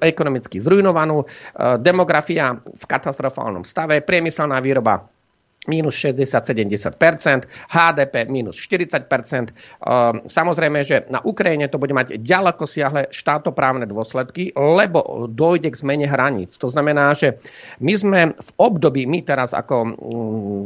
ekonomicky 0.00 0.56
zrujnovanú, 0.60 1.24
e, 1.24 1.26
demografia 1.80 2.56
v 2.56 2.84
katastrofálnom 2.84 3.64
stave, 3.64 4.04
priemyselná 4.04 4.60
výroba 4.60 5.08
minus 5.66 5.94
60-70%, 6.00 7.46
HDP 7.70 8.14
minus 8.26 8.56
40%. 8.58 9.06
Ehm, 9.06 10.24
samozrejme, 10.26 10.78
že 10.82 11.06
na 11.12 11.20
Ukrajine 11.22 11.70
to 11.70 11.78
bude 11.78 11.94
mať 11.94 12.18
ďaleko 12.22 12.64
siahle 12.66 13.10
štátoprávne 13.12 13.86
dôsledky, 13.86 14.54
lebo 14.56 15.26
dojde 15.30 15.70
k 15.70 15.80
zmene 15.80 16.06
hraníc. 16.08 16.58
To 16.58 16.70
znamená, 16.70 17.14
že 17.14 17.38
my 17.82 17.92
sme 17.94 18.20
v 18.34 18.50
období, 18.58 19.04
my 19.06 19.22
teraz 19.22 19.52
ako 19.52 19.76
mm, 19.86 20.64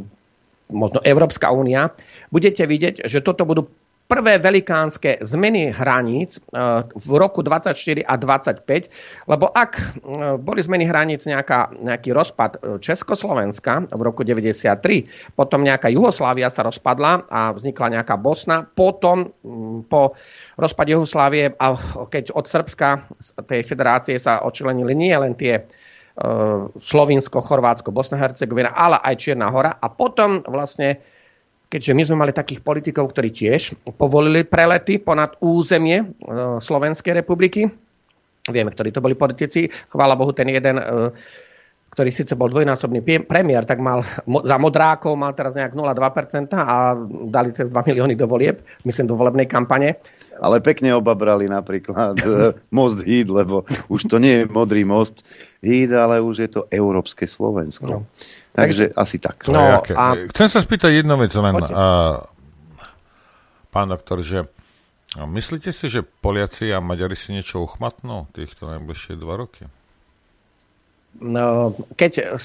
možno 0.71 0.99
Európska 1.03 1.51
únia, 1.51 1.91
budete 2.31 2.63
vidieť, 2.65 3.05
že 3.05 3.21
toto 3.21 3.43
budú 3.43 3.67
prvé 4.11 4.43
velikánske 4.43 5.23
zmeny 5.23 5.71
hraníc 5.71 6.43
eh, 6.51 6.83
v 6.83 7.09
roku 7.15 7.47
24 7.47 8.03
a 8.03 8.19
25, 8.19 8.67
lebo 9.31 9.47
ak 9.55 9.79
eh, 9.79 10.35
boli 10.35 10.59
zmeny 10.59 10.91
hraníc 10.91 11.23
nejaká, 11.31 11.71
nejaký 11.79 12.11
rozpad 12.11 12.51
eh, 12.59 12.83
Československa 12.83 13.87
v 13.95 14.01
roku 14.03 14.27
93, 14.27 15.39
potom 15.39 15.63
nejaká 15.63 15.87
Juhoslávia 15.95 16.51
sa 16.51 16.67
rozpadla 16.67 17.31
a 17.31 17.55
vznikla 17.55 18.03
nejaká 18.03 18.19
Bosna, 18.19 18.67
potom 18.67 19.31
mm, 19.47 19.87
po 19.87 20.19
rozpade 20.59 20.91
Juhoslávie 20.91 21.55
a 21.63 21.79
keď 22.11 22.35
od 22.35 22.51
Srbska, 22.51 23.07
tej 23.47 23.63
federácie 23.63 24.19
sa 24.19 24.43
odčlenili 24.43 24.91
nie 24.99 25.15
len 25.15 25.39
tie 25.39 25.63
Slovinsko, 26.77 27.41
Chorvátsko, 27.41 27.95
Bosna, 27.95 28.21
Hercegovina, 28.21 28.75
ale 28.75 29.01
aj 29.01 29.15
Čierna 29.17 29.49
hora 29.49 29.79
a 29.79 29.89
potom 29.89 30.45
vlastne 30.45 31.01
keďže 31.71 31.95
my 31.95 32.03
sme 32.03 32.21
mali 32.27 32.33
takých 32.35 32.61
politikov, 32.67 33.15
ktorí 33.15 33.31
tiež 33.31 33.79
povolili 33.95 34.43
prelety 34.43 34.99
ponad 34.99 35.39
územie 35.39 36.03
e, 36.03 36.07
Slovenskej 36.59 37.23
republiky. 37.23 37.71
Vieme, 38.51 38.75
ktorí 38.75 38.91
to 38.91 39.01
boli 39.01 39.15
politici. 39.15 39.71
Chvála 39.71 40.19
Bohu, 40.19 40.35
ten 40.35 40.51
jeden 40.51 40.77
e, 40.77 40.85
ktorý 41.91 42.11
síce 42.15 42.39
bol 42.39 42.47
dvojnásobný 42.47 43.03
premiér, 43.27 43.67
tak 43.67 43.83
mal 43.83 44.07
za 44.47 44.57
modrákov 44.63 45.19
mal 45.19 45.35
teraz 45.35 45.59
nejak 45.59 45.75
0,2% 45.75 46.55
a 46.55 46.95
dali 47.27 47.51
cez 47.51 47.67
2 47.67 47.75
milióny 47.75 48.15
do 48.15 48.31
volieb, 48.31 48.63
myslím 48.87 49.11
do 49.11 49.19
volebnej 49.19 49.51
kampane. 49.51 49.99
Ale 50.39 50.63
pekne 50.63 50.95
obabrali 50.95 51.51
napríklad 51.51 52.15
e, 52.23 52.55
most 52.71 53.03
Híd, 53.03 53.29
lebo 53.29 53.67
už 53.91 54.07
to 54.07 54.23
nie 54.23 54.43
je 54.43 54.45
modrý 54.47 54.87
most 54.87 55.27
Híd, 55.67 55.91
ale 55.91 56.23
už 56.23 56.37
je 56.39 56.49
to 56.49 56.71
európske 56.71 57.27
Slovensko. 57.27 58.07
No. 58.07 58.07
Takže 58.51 58.91
asi 58.99 59.17
tak. 59.23 59.47
No, 59.47 59.79
a... 59.79 60.05
Chcem 60.35 60.49
sa 60.51 60.61
spýtať 60.61 61.03
jednu 61.03 61.15
vec 61.23 61.31
len, 61.33 61.55
a, 61.55 62.27
pán 63.71 63.89
doktor, 63.89 64.27
že 64.27 64.51
myslíte 65.17 65.71
si, 65.71 65.87
že 65.87 66.03
Poliaci 66.03 66.71
a 66.75 66.83
Maďari 66.83 67.15
si 67.15 67.31
niečo 67.35 67.63
uchmatnú 67.63 68.31
týchto 68.35 68.67
najbližšie 68.71 69.15
dva 69.19 69.35
roky? 69.39 69.67
No, 71.19 71.75
keď... 71.99 72.39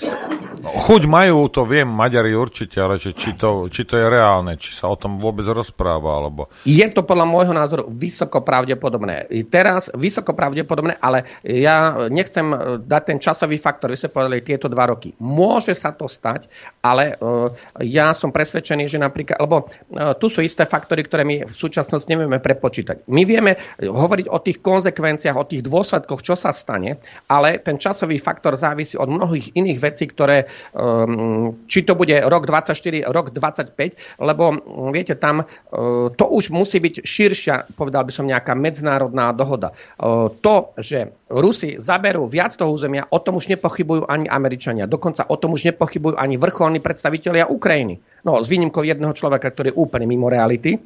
Chuť 0.66 1.06
majú, 1.06 1.46
to 1.54 1.64
viem, 1.70 1.86
Maďari 1.86 2.34
určite, 2.34 2.82
ale 2.82 2.98
že 2.98 3.14
či, 3.14 3.38
to, 3.38 3.70
či 3.70 3.86
to 3.86 3.96
je 3.96 4.06
reálne, 4.10 4.58
či 4.58 4.74
sa 4.74 4.90
o 4.90 4.98
tom 4.98 5.22
vôbec 5.22 5.46
rozpráva, 5.46 6.18
alebo... 6.18 6.50
Je 6.66 6.86
to 6.90 7.06
podľa 7.06 7.26
môjho 7.30 7.54
názoru 7.54 7.84
vysoko 7.90 8.42
pravdepodobné. 8.42 9.30
Teraz 9.48 9.94
vysoko 9.94 10.34
pravdepodobné, 10.34 10.98
ale 10.98 11.30
ja 11.46 12.10
nechcem 12.10 12.50
e, 12.50 12.58
dať 12.82 13.04
ten 13.06 13.18
časový 13.22 13.62
faktor, 13.62 13.94
vy 13.94 13.98
ste 14.02 14.10
povedali 14.10 14.42
tieto 14.42 14.66
dva 14.66 14.90
roky. 14.90 15.14
Môže 15.22 15.78
sa 15.78 15.94
to 15.94 16.10
stať, 16.10 16.50
ale 16.82 17.18
uh, 17.18 17.50
ja 17.82 18.14
som 18.14 18.30
presvedčený, 18.30 18.90
že 18.90 19.02
napríklad, 19.02 19.42
lebo 19.42 19.66
uh, 19.66 20.14
tu 20.18 20.30
sú 20.30 20.42
isté 20.42 20.66
faktory, 20.66 21.06
ktoré 21.06 21.26
my 21.26 21.46
v 21.46 21.56
súčasnosti 21.56 22.10
nevieme 22.10 22.38
prepočítať. 22.42 23.06
My 23.10 23.26
vieme 23.26 23.58
hovoriť 23.82 24.28
o 24.30 24.38
tých 24.42 24.62
konsekvenciách, 24.62 25.38
o 25.38 25.48
tých 25.50 25.66
dôsledkoch, 25.66 26.22
čo 26.22 26.34
sa 26.38 26.54
stane, 26.54 27.02
ale 27.30 27.62
ten 27.62 27.78
časový 27.82 28.18
faktor 28.22 28.58
závisí 28.58 28.98
od 28.98 29.10
mnohých 29.10 29.54
iných 29.58 29.80
vecí, 29.82 30.06
ktoré, 30.10 30.46
či 31.66 31.80
to 31.84 31.94
bude 31.96 32.16
rok 32.28 32.44
24, 32.48 33.08
rok 33.10 33.32
25, 33.32 34.22
lebo 34.22 34.44
um, 34.60 34.92
viete, 34.92 35.16
tam 35.16 35.44
uh, 35.44 36.12
to 36.14 36.26
už 36.28 36.52
musí 36.52 36.84
byť 36.84 37.04
širšia, 37.04 37.56
povedal 37.76 38.04
by 38.04 38.12
som, 38.12 38.28
nejaká 38.28 38.54
medzinárodná 38.54 39.32
dohoda. 39.32 39.72
Uh, 39.98 40.32
to, 40.44 40.76
že 40.80 41.16
Rusi 41.32 41.80
zaberú 41.82 42.30
viac 42.30 42.54
toho 42.54 42.72
územia, 42.72 43.08
o 43.10 43.20
tom 43.20 43.40
už 43.40 43.50
nepochybujú 43.52 44.06
ani 44.06 44.30
Američania. 44.30 44.86
Dokonca 44.86 45.26
o 45.28 45.36
tom 45.40 45.56
už 45.56 45.68
nepochybujú 45.74 46.16
ani 46.20 46.38
vrcholní 46.38 46.80
predstavitelia 46.80 47.50
Ukrajiny. 47.50 48.00
No, 48.28 48.42
s 48.42 48.48
výnimkou 48.52 48.86
jedného 48.86 49.14
človeka, 49.14 49.50
ktorý 49.52 49.74
je 49.74 49.80
úplne 49.80 50.06
mimo 50.06 50.30
reality. 50.30 50.78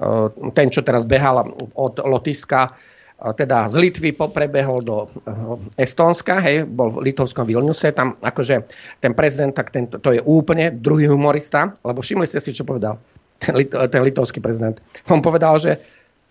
Uh, 0.00 0.30
ten, 0.54 0.70
čo 0.70 0.86
teraz 0.86 1.04
behal 1.04 1.42
od 1.74 1.94
Lotiska 2.00 2.76
teda 3.20 3.68
z 3.68 3.76
Litvy 3.76 4.16
poprebehol 4.16 4.80
do 4.80 5.06
eh, 5.06 5.84
Estónska, 5.84 6.40
hej, 6.40 6.64
bol 6.64 6.88
v 6.88 7.12
litovskom 7.12 7.44
Vilniuse, 7.44 7.92
tam 7.92 8.16
akože 8.20 8.64
ten 9.00 9.12
prezident, 9.12 9.52
tak 9.52 9.68
ten, 9.70 9.86
to 9.86 10.10
je 10.16 10.24
úplne 10.24 10.72
druhý 10.72 11.06
humorista, 11.06 11.76
lebo 11.84 12.00
všimli 12.00 12.24
ste 12.24 12.40
si, 12.40 12.56
čo 12.56 12.64
povedal 12.64 12.96
ten, 13.40 13.56
ten 13.68 14.02
litovský 14.04 14.40
prezident. 14.40 14.80
On 15.08 15.24
povedal, 15.24 15.56
že 15.60 15.72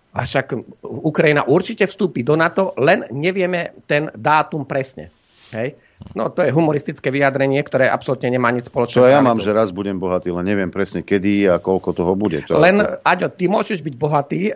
a 0.10 0.26
však 0.26 0.58
Ukrajina 1.06 1.46
určite 1.46 1.86
vstúpi 1.86 2.26
do 2.26 2.34
NATO, 2.34 2.74
len 2.82 3.06
nevieme 3.14 3.78
ten 3.86 4.10
dátum 4.18 4.66
presne. 4.66 5.14
Hej. 5.54 5.78
No 6.16 6.32
to 6.32 6.48
je 6.48 6.56
humoristické 6.56 7.12
vyjadrenie, 7.12 7.60
ktoré 7.60 7.92
absolútne 7.92 8.32
nemá 8.32 8.48
nič 8.56 8.72
spoločné. 8.72 9.04
To 9.04 9.12
ja 9.12 9.20
mám, 9.20 9.44
že 9.44 9.52
raz 9.52 9.76
budem 9.76 10.00
bohatý, 10.00 10.32
len 10.32 10.48
neviem 10.48 10.72
presne 10.72 11.04
kedy 11.04 11.52
a 11.52 11.56
koľko 11.60 11.92
toho 11.92 12.16
bude. 12.16 12.40
To 12.48 12.56
len, 12.56 12.80
ako... 12.80 13.04
Aďo, 13.04 13.28
ty 13.36 13.46
môžeš 13.52 13.84
byť 13.84 13.96
bohatý, 14.00 14.42
e, 14.48 14.52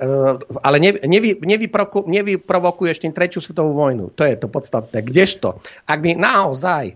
ale 0.64 0.78
nevy, 0.80 1.36
nevyproku, 1.44 2.08
nevyprovokuješ 2.08 3.04
tým 3.04 3.12
tretiu 3.12 3.44
svetovú 3.44 3.76
vojnu. 3.76 4.16
To 4.16 4.24
je 4.24 4.40
to 4.40 4.48
podstatné. 4.48 5.04
Kdežto? 5.04 5.60
Ak 5.84 6.00
by 6.00 6.16
naozaj 6.16 6.96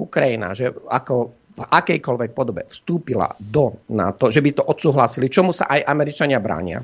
Ukrajina, 0.00 0.56
že 0.56 0.72
ako 0.88 1.36
v 1.54 1.60
akejkoľvek 1.62 2.30
podobe 2.34 2.64
vstúpila 2.66 3.36
do 3.38 3.78
NATO, 3.92 4.32
že 4.32 4.40
by 4.40 4.50
to 4.58 4.62
odsúhlasili, 4.64 5.28
čomu 5.28 5.52
sa 5.52 5.68
aj 5.70 5.86
Američania 5.86 6.40
bránia, 6.42 6.82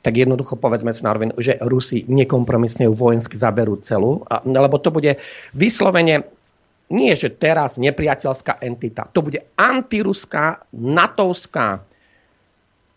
tak 0.00 0.14
jednoducho 0.22 0.54
povedzme 0.54 0.94
si 0.94 1.02
na 1.02 1.10
rovinu, 1.10 1.34
že 1.36 1.58
Rusi 1.58 2.06
nekompromisne 2.06 2.86
ju 2.86 2.94
vojensky 2.94 3.34
zaberú 3.34 3.82
celú, 3.82 4.22
lebo 4.46 4.78
to 4.78 4.94
bude 4.94 5.18
vyslovene 5.50 6.22
nie, 6.86 7.12
že 7.18 7.34
teraz 7.34 7.82
nepriateľská 7.82 8.62
entita, 8.62 9.10
to 9.10 9.26
bude 9.26 9.42
antiruská, 9.58 10.62
natovská 10.70 11.82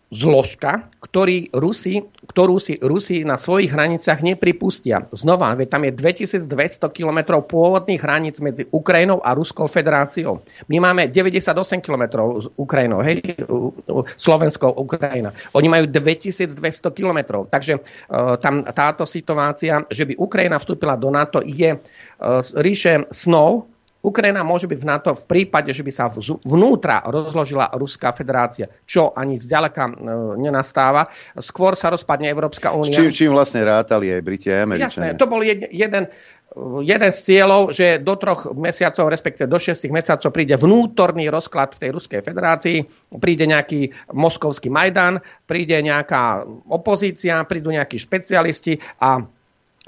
zložka, 0.09 0.89
ktorý 1.05 1.53
Rusi, 1.53 2.01
ktorú 2.25 2.57
si 2.57 2.81
Rusi 2.81 3.21
na 3.21 3.37
svojich 3.37 3.69
hraniciach 3.69 4.25
nepripustia. 4.25 5.05
Znova, 5.13 5.53
tam 5.69 5.85
je 5.85 5.93
2200 5.93 6.49
km 6.89 7.37
pôvodných 7.45 8.01
hraníc 8.01 8.41
medzi 8.41 8.65
Ukrajinou 8.73 9.21
a 9.21 9.37
Ruskou 9.37 9.69
federáciou. 9.69 10.41
My 10.65 10.81
máme 10.81 11.13
98 11.13 11.53
km 11.85 12.03
s 12.41 12.49
Ukrajinou, 12.57 13.05
hej, 13.05 13.21
Slovenskou 14.17 14.73
Ukrajina. 14.81 15.29
Oni 15.53 15.69
majú 15.69 15.85
2200 15.85 16.57
km. 16.89 17.45
Takže 17.45 17.77
uh, 17.77 18.33
tam 18.41 18.65
táto 18.65 19.05
situácia, 19.05 19.85
že 19.93 20.09
by 20.09 20.17
Ukrajina 20.17 20.57
vstúpila 20.57 20.97
do 20.97 21.13
NATO, 21.13 21.45
je 21.45 21.77
uh, 21.77 22.41
ríše 22.57 23.05
snov, 23.13 23.69
Ukrajina 23.99 24.47
môže 24.47 24.63
byť 24.63 24.79
v 24.79 24.87
NATO 24.87 25.11
v 25.11 25.23
prípade, 25.27 25.75
že 25.75 25.83
by 25.83 25.91
sa 25.91 26.07
vnútra 26.47 27.03
rozložila 27.03 27.67
Ruská 27.75 28.15
federácia, 28.15 28.71
čo 28.87 29.11
ani 29.11 29.35
zďaleka 29.35 29.83
e, 29.85 29.93
nenastáva. 30.39 31.11
Skôr 31.35 31.75
sa 31.75 31.91
rozpadne 31.91 32.31
Európska 32.31 32.71
únia. 32.71 32.95
Čím, 32.95 33.11
čím 33.11 33.31
vlastne 33.35 33.67
rátali 33.67 34.07
aj 34.15 34.21
Briti 34.23 34.47
a 34.55 34.63
Američania. 34.63 34.87
Jasné, 34.87 35.19
to 35.19 35.27
bol 35.27 35.43
jeden, 35.43 35.67
jeden, 35.75 36.07
jeden 36.79 37.11
z 37.11 37.19
cieľov, 37.19 37.75
že 37.75 37.99
do 37.99 38.15
troch 38.15 38.55
mesiacov, 38.55 39.11
respektíve 39.11 39.51
do 39.51 39.59
šestich 39.59 39.91
mesiacov 39.91 40.31
príde 40.31 40.55
vnútorný 40.55 41.27
rozklad 41.27 41.75
v 41.75 41.81
tej 41.83 41.89
Ruskej 41.99 42.21
federácii, 42.23 42.77
príde 43.19 43.51
nejaký 43.51 43.91
moskovský 44.15 44.71
Majdan, 44.71 45.19
príde 45.43 45.75
nejaká 45.75 46.47
opozícia, 46.71 47.43
prídu 47.43 47.75
nejakí 47.75 47.99
špecialisti 47.99 48.79
a 49.03 49.27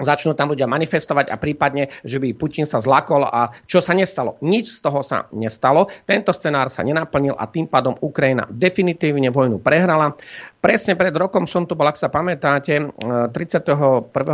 začnú 0.00 0.32
tam 0.32 0.56
ľudia 0.56 0.64
manifestovať 0.64 1.28
a 1.28 1.36
prípadne, 1.36 1.92
že 2.06 2.16
by 2.16 2.32
Putin 2.32 2.64
sa 2.64 2.80
zlakol 2.80 3.28
a 3.28 3.52
čo 3.68 3.84
sa 3.84 3.92
nestalo. 3.92 4.40
Nič 4.40 4.80
z 4.80 4.88
toho 4.88 5.04
sa 5.04 5.28
nestalo. 5.36 5.92
Tento 6.08 6.32
scenár 6.32 6.72
sa 6.72 6.80
nenaplnil 6.80 7.36
a 7.36 7.44
tým 7.44 7.68
pádom 7.68 7.98
Ukrajina 8.00 8.48
definitívne 8.48 9.28
vojnu 9.28 9.60
prehrala. 9.60 10.16
Presne 10.62 10.94
pred 10.94 11.12
rokom 11.12 11.44
som 11.44 11.66
tu 11.66 11.74
bol, 11.74 11.90
ak 11.90 11.98
sa 11.98 12.06
pamätáte, 12.06 12.78
31. 12.78 13.34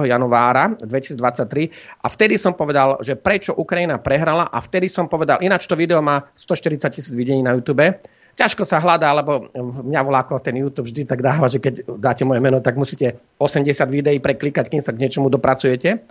januára 0.05 0.77
2023 0.77 2.05
a 2.05 2.07
vtedy 2.13 2.37
som 2.37 2.53
povedal, 2.53 3.01
že 3.01 3.17
prečo 3.17 3.57
Ukrajina 3.57 3.97
prehrala 3.97 4.53
a 4.53 4.61
vtedy 4.61 4.93
som 4.93 5.09
povedal, 5.09 5.41
ináč 5.41 5.65
to 5.65 5.75
video 5.75 6.05
má 6.05 6.29
140 6.37 6.85
tisíc 6.93 7.15
videní 7.17 7.41
na 7.41 7.57
YouTube, 7.57 7.97
ťažko 8.39 8.63
sa 8.63 8.79
hľadá, 8.79 9.11
lebo 9.19 9.51
mňa 9.59 10.01
volá 10.07 10.23
ako 10.23 10.39
ten 10.39 10.55
YouTube 10.55 10.87
vždy 10.87 11.03
tak 11.11 11.27
dáva, 11.27 11.51
že 11.51 11.59
keď 11.59 11.99
dáte 11.99 12.23
moje 12.23 12.39
meno, 12.39 12.63
tak 12.63 12.79
musíte 12.79 13.19
80 13.43 13.75
videí 13.91 14.23
preklikať, 14.23 14.71
kým 14.71 14.79
sa 14.79 14.95
k 14.95 15.03
niečomu 15.03 15.27
dopracujete. 15.27 16.07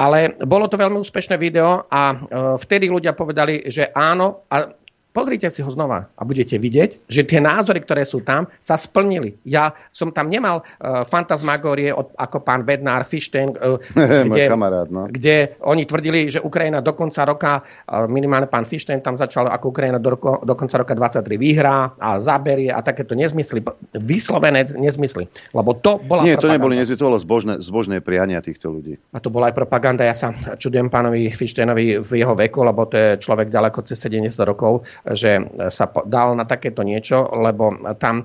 Ale 0.00 0.32
bolo 0.48 0.64
to 0.64 0.80
veľmi 0.80 0.96
úspešné 0.96 1.36
video 1.36 1.84
a 1.92 2.02
e, 2.08 2.16
vtedy 2.56 2.88
ľudia 2.88 3.12
povedali, 3.12 3.68
že 3.68 3.92
áno. 3.92 4.48
A 4.48 4.72
Pozrite 5.10 5.50
si 5.50 5.58
ho 5.58 5.70
znova 5.74 6.06
a 6.14 6.22
budete 6.22 6.54
vidieť, 6.54 7.10
že 7.10 7.26
tie 7.26 7.42
názory, 7.42 7.82
ktoré 7.82 8.06
sú 8.06 8.22
tam, 8.22 8.46
sa 8.62 8.78
splnili. 8.78 9.34
Ja 9.42 9.74
som 9.90 10.14
tam 10.14 10.30
nemal 10.30 10.62
uh, 10.62 11.02
fantasmagórie 11.02 11.90
od, 11.90 12.14
ako 12.14 12.46
pán 12.46 12.62
Bednár, 12.62 13.02
Fišten, 13.02 13.58
uh, 13.58 13.82
kde, 14.30 14.46
kamarát, 14.46 14.86
no. 14.86 15.10
kde 15.10 15.58
oni 15.66 15.82
tvrdili, 15.82 16.30
že 16.30 16.38
Ukrajina 16.38 16.78
do 16.78 16.94
konca 16.94 17.26
roka, 17.26 17.58
uh, 17.58 18.06
minimálne 18.06 18.46
pán 18.46 18.62
Fišten 18.62 19.02
tam 19.02 19.18
začal, 19.18 19.50
ako 19.50 19.74
Ukrajina 19.74 19.98
do, 19.98 20.14
roko, 20.14 20.46
do 20.46 20.54
konca 20.54 20.78
roka 20.78 20.94
23 20.94 21.26
vyhrá 21.34 21.90
a 21.98 22.22
zaberie 22.22 22.70
a 22.70 22.78
takéto 22.78 23.18
nezmysly, 23.18 23.66
vyslovené 23.98 24.70
nezmysly. 24.78 25.26
Lebo 25.50 25.74
to 25.74 25.98
bola 25.98 26.22
Nie, 26.22 26.38
propaganda. 26.38 26.46
to 26.46 26.54
neboli 26.54 26.74
nezmysly, 26.78 27.02
to 27.02 27.08
bolo 27.10 27.18
zbožné, 27.18 27.58
zbožné 27.58 27.98
priania 27.98 28.38
týchto 28.38 28.70
ľudí. 28.70 28.94
A 29.10 29.18
to 29.18 29.26
bola 29.26 29.50
aj 29.50 29.58
propaganda. 29.58 30.06
Ja 30.06 30.14
sa 30.14 30.30
čudujem 30.54 30.86
pánovi 30.86 31.34
Fištenovi 31.34 31.98
v 31.98 32.10
jeho 32.14 32.38
veku, 32.38 32.62
lebo 32.62 32.86
to 32.86 32.94
je 32.94 33.08
človek 33.18 33.50
ďaleko 33.50 33.82
cez 33.82 33.98
70 34.06 34.38
rokov 34.46 34.86
že 35.04 35.44
sa 35.72 35.86
dal 36.04 36.36
na 36.36 36.44
takéto 36.44 36.84
niečo, 36.84 37.28
lebo 37.32 37.72
tam 37.96 38.22
e, 38.22 38.24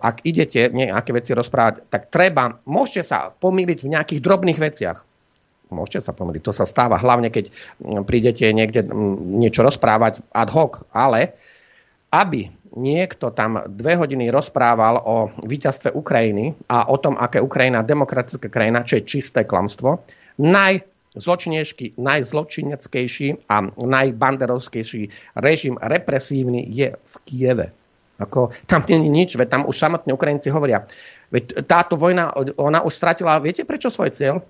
ak 0.00 0.24
idete 0.24 0.72
nejaké 0.72 1.10
veci 1.12 1.36
rozprávať, 1.36 1.88
tak 1.92 2.08
treba, 2.08 2.60
môžete 2.64 3.02
sa 3.04 3.32
pomýliť 3.32 3.78
v 3.84 3.92
nejakých 3.92 4.20
drobných 4.24 4.58
veciach. 4.60 4.98
Môžete 5.72 6.04
sa 6.04 6.12
pomýliť, 6.12 6.42
to 6.44 6.52
sa 6.52 6.68
stáva, 6.68 7.00
hlavne 7.00 7.32
keď 7.32 7.48
prídete 8.04 8.44
niekde 8.52 8.84
niečo 9.40 9.64
rozprávať 9.64 10.20
ad 10.36 10.52
hoc, 10.52 10.84
ale 10.92 11.32
aby 12.12 12.52
niekto 12.76 13.32
tam 13.32 13.64
dve 13.68 13.96
hodiny 13.96 14.28
rozprával 14.28 15.00
o 15.00 15.32
víťazstve 15.44 15.92
Ukrajiny 15.96 16.68
a 16.68 16.88
o 16.88 16.96
tom, 17.00 17.16
aké 17.16 17.40
Ukrajina 17.40 17.84
demokratická 17.84 18.48
krajina, 18.48 18.84
čo 18.84 19.00
je 19.00 19.08
čisté 19.08 19.44
klamstvo, 19.48 20.04
naj 20.40 20.91
zločinejší, 21.16 22.00
najzločineckejší 22.00 23.48
a 23.48 23.68
najbanderovskejší 23.76 25.36
režim 25.36 25.76
represívny 25.80 26.64
je 26.72 26.96
v 26.96 27.14
Kieve. 27.28 27.66
Ako, 28.20 28.54
tam 28.70 28.86
je 28.86 28.96
nič, 28.96 29.36
veď 29.36 29.48
tam 29.48 29.62
už 29.68 29.76
samotní 29.76 30.12
Ukrajinci 30.12 30.48
hovoria. 30.48 30.86
Veď 31.32 31.64
táto 31.64 31.96
vojna, 31.96 32.32
ona 32.56 32.84
už 32.84 32.94
stratila, 32.94 33.42
viete 33.42 33.64
prečo 33.64 33.90
svoj 33.90 34.12
cieľ? 34.14 34.40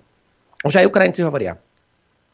Už 0.63 0.79
aj 0.79 0.87
Ukrajinci 0.87 1.23
hovoria. 1.25 1.57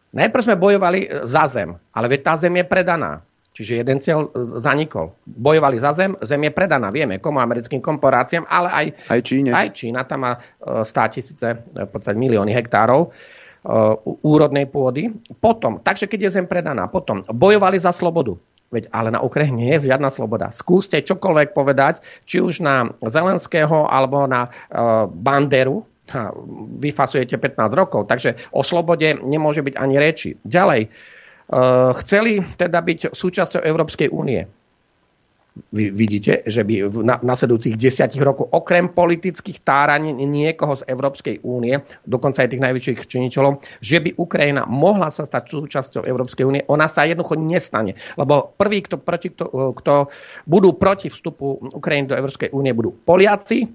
Najprv 0.09 0.45
sme 0.45 0.57
bojovali 0.57 1.05
za 1.25 1.45
zem, 1.49 1.77
ale 1.93 2.05
veď 2.09 2.21
tá 2.25 2.33
zem 2.37 2.53
je 2.57 2.65
predaná. 2.65 3.21
Čiže 3.53 3.81
jeden 3.81 3.97
cieľ 3.97 4.29
zanikol. 4.61 5.13
Bojovali 5.25 5.81
za 5.81 5.93
zem, 5.93 6.13
zem 6.21 6.41
je 6.47 6.51
predaná, 6.53 6.93
vieme, 6.93 7.17
komu 7.17 7.41
americkým 7.41 7.81
korporáciám, 7.81 8.45
ale 8.45 8.69
aj, 8.69 8.87
aj, 9.09 9.19
Číne. 9.25 9.49
aj 9.53 9.67
Čína, 9.73 10.05
tam 10.05 10.25
má 10.25 10.33
100 10.63 10.85
e, 10.85 11.07
tisíce, 11.13 11.47
v 11.75 11.89
podstate 11.89 12.17
milióny 12.17 12.53
hektárov 12.53 13.09
Uh, 13.09 13.38
úrodnej 14.23 14.65
pôdy. 14.71 15.11
Potom, 15.43 15.83
takže 15.83 16.07
keď 16.07 16.19
je 16.27 16.35
zem 16.39 16.47
predaná, 16.47 16.87
potom 16.87 17.23
bojovali 17.27 17.75
za 17.75 17.91
slobodu. 17.91 18.39
Veď 18.69 18.85
ale 18.93 19.09
na 19.09 19.19
Ukrajine 19.19 19.57
nie 19.57 19.73
je 19.75 19.89
žiadna 19.89 20.13
sloboda. 20.13 20.53
Skúste 20.53 21.01
čokoľvek 21.01 21.57
povedať, 21.57 22.05
či 22.29 22.37
už 22.37 22.61
na 22.61 22.85
Zelenského 23.01 23.89
alebo 23.89 24.29
na 24.29 24.47
uh, 24.47 25.09
Banderu, 25.09 25.89
vyfasujete 26.81 27.37
15 27.37 27.69
rokov, 27.77 28.09
takže 28.09 28.33
o 28.49 28.65
slobode 28.65 29.13
nemôže 29.21 29.61
byť 29.61 29.75
ani 29.77 29.95
reči. 29.97 30.29
Ďalej, 30.41 30.89
uh, 30.89 31.93
chceli 32.05 32.45
teda 32.57 32.81
byť 32.81 33.13
súčasťou 33.13 33.61
Európskej 33.65 34.09
únie 34.13 34.45
vy 35.69 35.91
vidíte, 35.93 36.43
že 36.47 36.65
by 36.65 36.87
v 36.89 36.97
nasledujúcich 37.05 37.75
desiatich 37.75 38.23
rokoch 38.23 38.49
okrem 38.51 38.89
politických 38.89 39.61
táraní 39.61 40.11
niekoho 40.13 40.75
z 40.75 40.85
Európskej 40.87 41.43
únie, 41.45 41.79
dokonca 42.03 42.43
aj 42.43 42.51
tých 42.51 42.63
najväčších 42.63 42.99
činiteľov, 43.05 43.63
že 43.83 44.01
by 44.01 44.17
Ukrajina 44.17 44.65
mohla 44.65 45.13
sa 45.13 45.23
stať 45.23 45.53
súčasťou 45.53 46.03
Európskej 46.03 46.45
únie, 46.45 46.61
ona 46.67 46.89
sa 46.89 47.05
jednoducho 47.05 47.37
nestane. 47.37 47.95
Lebo 48.15 48.55
prví, 48.55 48.83
kto, 48.85 48.99
proti, 48.99 49.29
kto, 49.31 49.75
kto 49.77 49.93
budú 50.49 50.75
proti 50.75 51.07
vstupu 51.07 51.71
Ukrajiny 51.75 52.11
do 52.11 52.17
Európskej 52.17 52.49
únie, 52.51 52.73
budú 52.73 52.91
Poliaci, 52.93 53.67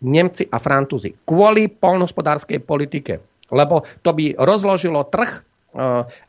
Nemci 0.00 0.48
a 0.48 0.56
Francúzi. 0.56 1.12
Kvôli 1.28 1.68
polnospodárskej 1.68 2.64
politike. 2.64 3.20
Lebo 3.52 3.84
to 4.00 4.14
by 4.14 4.32
rozložilo 4.38 5.04
trh 5.10 5.49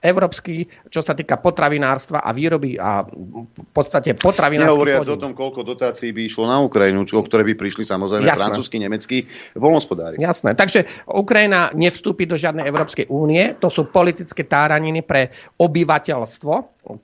európsky, 0.02 0.70
čo 0.94 1.02
sa 1.02 1.18
týka 1.18 1.42
potravinárstva 1.42 2.22
a 2.22 2.30
výroby 2.30 2.78
a 2.78 3.02
v 3.02 3.70
podstate 3.74 4.14
potravinárstva. 4.14 4.70
Nehovoriac 4.70 5.10
o 5.10 5.18
tom, 5.18 5.34
koľko 5.34 5.66
dotácií 5.66 6.14
by 6.14 6.22
išlo 6.30 6.46
na 6.46 6.62
Ukrajinu, 6.62 7.02
o 7.02 7.24
ktoré 7.26 7.42
by 7.50 7.58
prišli 7.58 7.84
samozrejme 7.90 8.30
Jasné. 8.30 8.38
francúzsky, 8.38 8.78
nemeckí 8.78 9.26
polnospodári. 9.58 10.22
Jasné. 10.22 10.54
Takže 10.54 10.86
Ukrajina 11.10 11.74
nevstúpi 11.74 12.30
do 12.30 12.38
žiadnej 12.38 12.70
Európskej 12.70 13.10
únie. 13.10 13.58
To 13.58 13.74
sú 13.74 13.90
politické 13.90 14.46
táraniny 14.46 15.02
pre 15.02 15.34
obyvateľstvo 15.58 16.54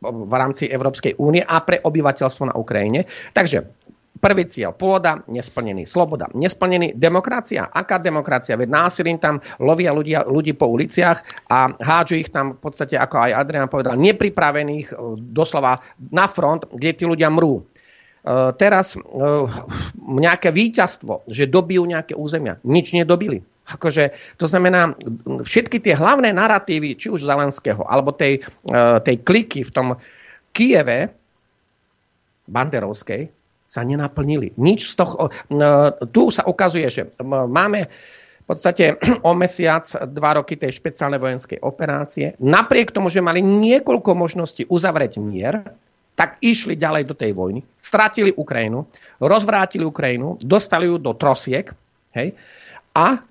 v 0.05 0.33
rámci 0.33 0.69
Európskej 0.69 1.17
únie 1.17 1.41
a 1.41 1.57
pre 1.65 1.81
obyvateľstvo 1.81 2.53
na 2.53 2.55
Ukrajine. 2.57 3.09
Takže 3.33 3.65
Prvý 4.17 4.49
cieľ, 4.49 4.73
pôda, 4.73 5.21
nesplnený. 5.29 5.85
Sloboda, 5.85 6.25
nesplnený. 6.33 6.97
Demokracia, 6.97 7.69
aká 7.69 8.01
demokracia? 8.01 8.57
Veď 8.57 8.69
násilím 8.71 9.21
tam 9.21 9.37
lovia 9.61 9.93
ľudia, 9.93 10.25
ľudí 10.25 10.57
po 10.57 10.71
uliciach 10.73 11.21
a 11.51 11.75
hádžu 11.77 12.25
ich 12.25 12.29
tam 12.33 12.57
v 12.57 12.59
podstate, 12.63 12.97
ako 12.97 13.29
aj 13.29 13.31
Adrian 13.37 13.69
povedal, 13.69 13.99
nepripravených 13.99 14.89
e, 14.89 14.95
doslova 15.21 15.83
na 16.09 16.25
front, 16.25 16.65
kde 16.73 16.97
tí 16.97 17.03
ľudia 17.05 17.29
mrú. 17.29 17.61
E, 17.61 17.63
teraz 18.57 18.97
e, 18.97 18.99
nejaké 20.01 20.49
víťazstvo, 20.49 21.29
že 21.29 21.45
dobijú 21.45 21.85
nejaké 21.85 22.17
územia. 22.17 22.57
Nič 22.65 22.97
nedobili. 22.97 23.45
Akože, 23.67 24.15
to 24.39 24.47
znamená, 24.47 24.95
všetky 25.43 25.83
tie 25.83 25.93
hlavné 25.93 26.31
narratívy, 26.31 26.95
či 26.95 27.11
už 27.11 27.27
Zelenského, 27.27 27.83
alebo 27.83 28.15
tej, 28.15 28.39
tej 29.03 29.15
kliky 29.27 29.67
v 29.67 29.71
tom 29.75 29.87
Kieve, 30.55 31.11
Banderovskej, 32.47 33.36
sa 33.67 33.83
nenaplnili. 33.83 34.55
Nič 34.55 34.95
z 34.95 35.03
toho... 35.03 35.29
Tu 36.11 36.23
sa 36.31 36.43
ukazuje, 36.47 36.87
že 36.87 37.11
máme 37.23 37.91
v 38.43 38.45
podstate 38.47 38.95
o 39.27 39.35
mesiac, 39.35 39.83
dva 40.07 40.39
roky 40.39 40.55
tej 40.55 40.79
špeciálnej 40.79 41.19
vojenskej 41.19 41.59
operácie. 41.59 42.33
Napriek 42.39 42.95
tomu, 42.95 43.11
že 43.11 43.19
mali 43.19 43.43
niekoľko 43.43 44.15
možností 44.15 44.63
uzavrieť 44.71 45.19
mier, 45.19 45.67
tak 46.17 46.41
išli 46.41 46.73
ďalej 46.73 47.03
do 47.05 47.13
tej 47.13 47.37
vojny, 47.37 47.61
stratili 47.77 48.33
Ukrajinu, 48.33 48.89
rozvrátili 49.21 49.85
Ukrajinu, 49.85 50.41
dostali 50.41 50.89
ju 50.89 50.97
do 50.97 51.13
trosiek 51.13 51.69
hej, 52.17 52.33
a 52.97 53.21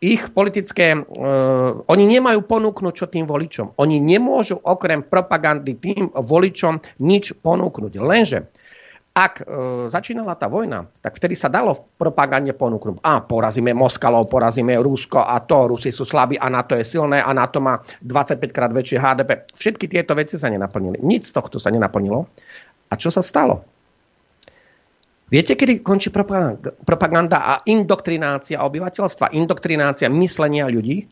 ich 0.00 0.24
politické... 0.32 0.96
Uh, 0.96 1.84
oni 1.88 2.04
nemajú 2.08 2.40
ponúknuť 2.44 2.94
čo 2.96 3.06
tým 3.08 3.28
voličom. 3.28 3.76
Oni 3.80 4.00
nemôžu 4.00 4.60
okrem 4.60 5.04
propagandy 5.04 5.76
tým 5.76 6.08
voličom 6.12 6.80
nič 7.04 7.36
ponúknuť. 7.36 7.92
Lenže 8.00 8.48
ak 9.16 9.34
e, 9.40 9.44
začínala 9.88 10.36
tá 10.36 10.44
vojna, 10.44 10.84
tak 11.00 11.16
vtedy 11.16 11.32
sa 11.32 11.48
dalo 11.48 11.72
v 11.72 11.80
propagande 11.96 12.52
ponúknuť. 12.52 13.00
A 13.00 13.24
porazíme 13.24 13.72
Moskalov, 13.72 14.28
porazíme 14.28 14.76
Rusko 14.76 15.24
a 15.24 15.40
to, 15.40 15.72
Rusi 15.72 15.88
sú 15.88 16.04
slabí 16.04 16.36
a 16.36 16.52
NATO 16.52 16.76
je 16.76 16.84
silné 16.84 17.24
a 17.24 17.32
NATO 17.32 17.56
má 17.64 17.80
25 18.04 18.52
krát 18.52 18.68
väčšie 18.76 19.00
HDP. 19.00 19.48
Všetky 19.56 19.88
tieto 19.88 20.12
veci 20.12 20.36
sa 20.36 20.52
nenaplnili. 20.52 21.00
Nič 21.00 21.32
z 21.32 21.40
tohto 21.40 21.56
sa 21.56 21.72
nenaplnilo. 21.72 22.28
A 22.92 22.94
čo 23.00 23.08
sa 23.08 23.24
stalo? 23.24 23.64
Viete, 25.32 25.56
kedy 25.56 25.80
končí 25.80 26.12
propaganda 26.84 27.42
a 27.42 27.54
indoktrinácia 27.66 28.62
obyvateľstva, 28.62 29.34
indoktrinácia 29.34 30.06
myslenia 30.12 30.68
ľudí? 30.70 31.08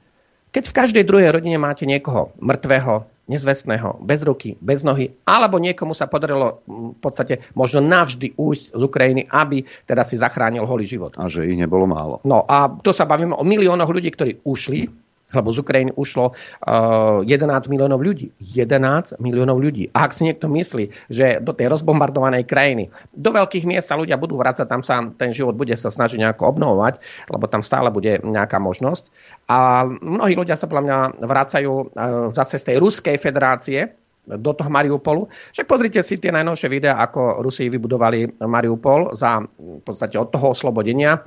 Keď 0.54 0.64
v 0.70 0.76
každej 0.76 1.04
druhej 1.08 1.34
rodine 1.34 1.58
máte 1.58 1.82
niekoho 1.82 2.30
mŕtvého, 2.38 3.13
nezvestného, 3.24 4.04
bez 4.04 4.20
ruky, 4.20 4.56
bez 4.60 4.84
nohy, 4.84 5.08
alebo 5.24 5.56
niekomu 5.56 5.96
sa 5.96 6.04
podarilo 6.04 6.60
v 6.68 6.98
podstate 7.00 7.40
možno 7.56 7.80
navždy 7.80 8.36
ujsť 8.36 8.64
z 8.76 8.82
Ukrajiny, 8.84 9.22
aby 9.32 9.64
teda 9.88 10.04
si 10.04 10.20
zachránil 10.20 10.68
holý 10.68 10.84
život. 10.84 11.16
A 11.16 11.32
že 11.32 11.48
ich 11.48 11.56
nebolo 11.56 11.88
málo. 11.88 12.20
No 12.28 12.44
a 12.44 12.68
to 12.68 12.92
sa 12.92 13.08
bavíme 13.08 13.32
o 13.32 13.44
miliónoch 13.44 13.88
ľudí, 13.88 14.12
ktorí 14.12 14.44
ušli 14.44 15.03
lebo 15.34 15.50
z 15.50 15.58
Ukrajiny 15.60 15.92
ušlo 15.94 16.32
uh, 16.32 17.20
11 17.26 17.68
miliónov 17.68 18.00
ľudí. 18.00 18.30
11 18.40 19.18
miliónov 19.18 19.58
ľudí. 19.58 19.90
A 19.92 20.06
ak 20.06 20.14
si 20.14 20.24
niekto 20.24 20.46
myslí, 20.48 21.10
že 21.10 21.42
do 21.42 21.50
tej 21.50 21.68
rozbombardovanej 21.74 22.46
krajiny, 22.46 22.88
do 23.12 23.34
veľkých 23.34 23.66
miest 23.66 23.90
sa 23.90 23.98
ľudia 23.98 24.16
budú 24.16 24.38
vrácať, 24.38 24.66
tam 24.66 24.86
sa 24.86 25.02
ten 25.18 25.34
život 25.34 25.58
bude 25.58 25.74
sa 25.74 25.90
snažiť 25.90 26.22
nejako 26.22 26.54
obnovovať, 26.54 27.02
lebo 27.28 27.44
tam 27.50 27.60
stále 27.60 27.90
bude 27.90 28.22
nejaká 28.22 28.62
možnosť. 28.62 29.10
A 29.50 29.84
mnohí 29.84 30.38
ľudia 30.38 30.56
sa 30.56 30.70
podľa 30.70 30.84
mňa 30.86 30.98
vracajú 31.26 31.72
uh, 31.74 31.86
zase 32.32 32.62
z 32.62 32.72
tej 32.72 32.76
Ruskej 32.80 33.16
federácie, 33.18 33.92
do 34.24 34.56
toho 34.56 34.72
Mariupolu. 34.72 35.28
Však 35.52 35.68
pozrite 35.68 36.00
si 36.00 36.16
tie 36.16 36.32
najnovšie 36.32 36.68
videá, 36.72 36.96
ako 36.96 37.44
Rusi 37.44 37.68
vybudovali 37.68 38.40
Mariupol 38.40 39.12
za 39.12 39.44
v 39.44 39.84
podstate 39.84 40.16
od 40.16 40.32
toho 40.32 40.56
oslobodenia, 40.56 41.20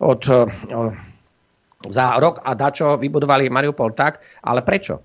od 0.00 0.22
uh, 0.32 0.48
za 1.88 2.16
rok 2.20 2.40
a 2.44 2.54
dačo 2.54 2.96
vybudovali 2.96 3.50
Mariupol 3.50 3.92
tak, 3.92 4.22
ale 4.44 4.62
prečo? 4.62 5.02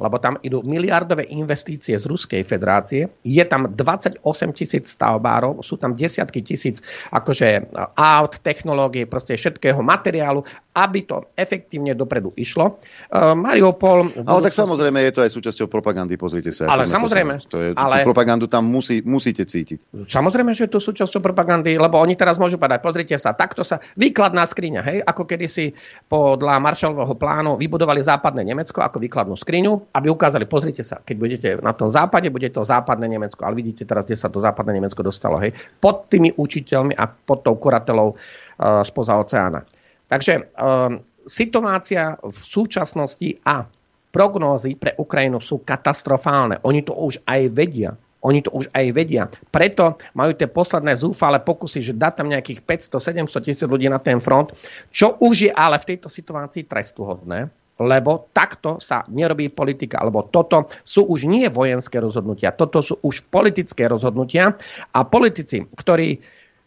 lebo 0.00 0.16
tam 0.16 0.40
idú 0.40 0.64
miliardové 0.64 1.28
investície 1.28 1.92
z 1.92 2.04
Ruskej 2.08 2.40
federácie, 2.40 3.12
je 3.20 3.44
tam 3.44 3.68
28 3.68 4.24
tisíc 4.56 4.96
stavbárov, 4.96 5.60
sú 5.60 5.76
tam 5.76 5.92
desiatky 5.92 6.40
tisíc 6.40 6.80
akože 7.12 7.68
aut, 8.00 8.40
technológie, 8.40 9.04
proste 9.04 9.36
všetkého 9.36 9.84
materiálu, 9.84 10.40
aby 10.70 11.02
to 11.02 11.26
efektívne 11.34 11.98
dopredu 11.98 12.30
išlo. 12.38 12.78
Uh, 13.10 13.34
Mariupol... 13.34 14.14
Ale 14.22 14.40
tak 14.46 14.54
samozrejme 14.54 15.02
je 15.02 15.12
to 15.18 15.20
aj 15.26 15.30
súčasťou 15.34 15.66
propagandy, 15.66 16.14
pozrite 16.14 16.54
sa. 16.54 16.70
Ale 16.70 16.86
samozrejme. 16.86 17.42
To 17.50 17.58
je, 17.58 17.68
ale... 17.74 18.06
propagandu 18.06 18.46
tam 18.46 18.70
musí, 18.70 19.02
musíte 19.02 19.42
cítiť. 19.42 20.06
Samozrejme, 20.06 20.54
že 20.54 20.70
je 20.70 20.72
to 20.72 20.78
súčasťou 20.78 21.18
propagandy, 21.18 21.74
lebo 21.74 21.98
oni 21.98 22.14
teraz 22.14 22.38
môžu 22.38 22.54
povedať, 22.54 22.86
pozrite 22.86 23.16
sa, 23.18 23.34
takto 23.34 23.66
sa, 23.66 23.82
výkladná 23.98 24.46
skriňa, 24.46 24.80
hej, 24.86 24.98
ako 25.02 25.26
kedysi 25.26 25.74
podľa 26.06 26.62
Marshallovho 26.62 27.18
plánu 27.18 27.58
vybudovali 27.58 27.98
západné 28.06 28.46
Nemecko 28.46 28.78
ako 28.78 29.02
výkladnú 29.02 29.34
skriňu, 29.34 29.90
aby 29.90 30.06
ukázali, 30.06 30.46
pozrite 30.46 30.86
sa, 30.86 31.02
keď 31.02 31.16
budete 31.18 31.48
na 31.58 31.74
tom 31.74 31.90
západe, 31.90 32.30
bude 32.30 32.46
to 32.54 32.62
západné 32.62 33.10
Nemecko, 33.10 33.42
ale 33.42 33.58
vidíte 33.58 33.82
teraz, 33.82 34.06
kde 34.06 34.14
sa 34.14 34.30
to 34.30 34.38
západné 34.38 34.78
Nemecko 34.78 35.02
dostalo, 35.02 35.42
hej, 35.42 35.50
pod 35.82 36.06
tými 36.06 36.30
učiteľmi 36.38 36.94
a 36.94 37.10
pod 37.10 37.42
tou 37.42 37.58
kuratelou 37.58 38.14
uh, 38.14 38.86
spoza 38.86 39.18
oceána. 39.18 39.66
Takže 40.10 40.50
uh, 40.58 40.98
situácia 41.30 42.18
v 42.18 42.34
súčasnosti 42.34 43.38
a 43.46 43.62
prognózy 44.10 44.74
pre 44.74 44.98
Ukrajinu 44.98 45.38
sú 45.38 45.62
katastrofálne. 45.62 46.58
Oni 46.66 46.82
to 46.82 46.92
už 46.98 47.22
aj 47.30 47.40
vedia. 47.54 47.94
Oni 48.20 48.44
to 48.44 48.52
už 48.52 48.68
aj 48.76 48.86
vedia. 48.92 49.24
Preto 49.48 49.96
majú 50.12 50.36
tie 50.36 50.44
posledné 50.44 50.92
zúfale 50.98 51.40
pokusy, 51.40 51.80
že 51.80 51.96
dá 51.96 52.12
tam 52.12 52.28
nejakých 52.28 52.60
500-700 52.68 53.46
tisíc 53.46 53.64
ľudí 53.64 53.88
na 53.88 53.96
ten 53.96 54.20
front, 54.20 54.52
čo 54.92 55.16
už 55.24 55.48
je 55.48 55.50
ale 55.54 55.80
v 55.80 55.96
tejto 55.96 56.12
situácii 56.12 56.68
trestuhodné 56.68 57.48
lebo 57.80 58.28
takto 58.36 58.76
sa 58.76 59.08
nerobí 59.08 59.48
politika, 59.48 60.04
alebo 60.04 60.28
toto 60.28 60.68
sú 60.84 61.08
už 61.08 61.24
nie 61.24 61.48
vojenské 61.48 61.96
rozhodnutia, 61.96 62.52
toto 62.52 62.84
sú 62.84 63.00
už 63.00 63.24
politické 63.32 63.88
rozhodnutia 63.88 64.52
a 64.92 65.00
politici, 65.08 65.64
ktorí 65.64 66.20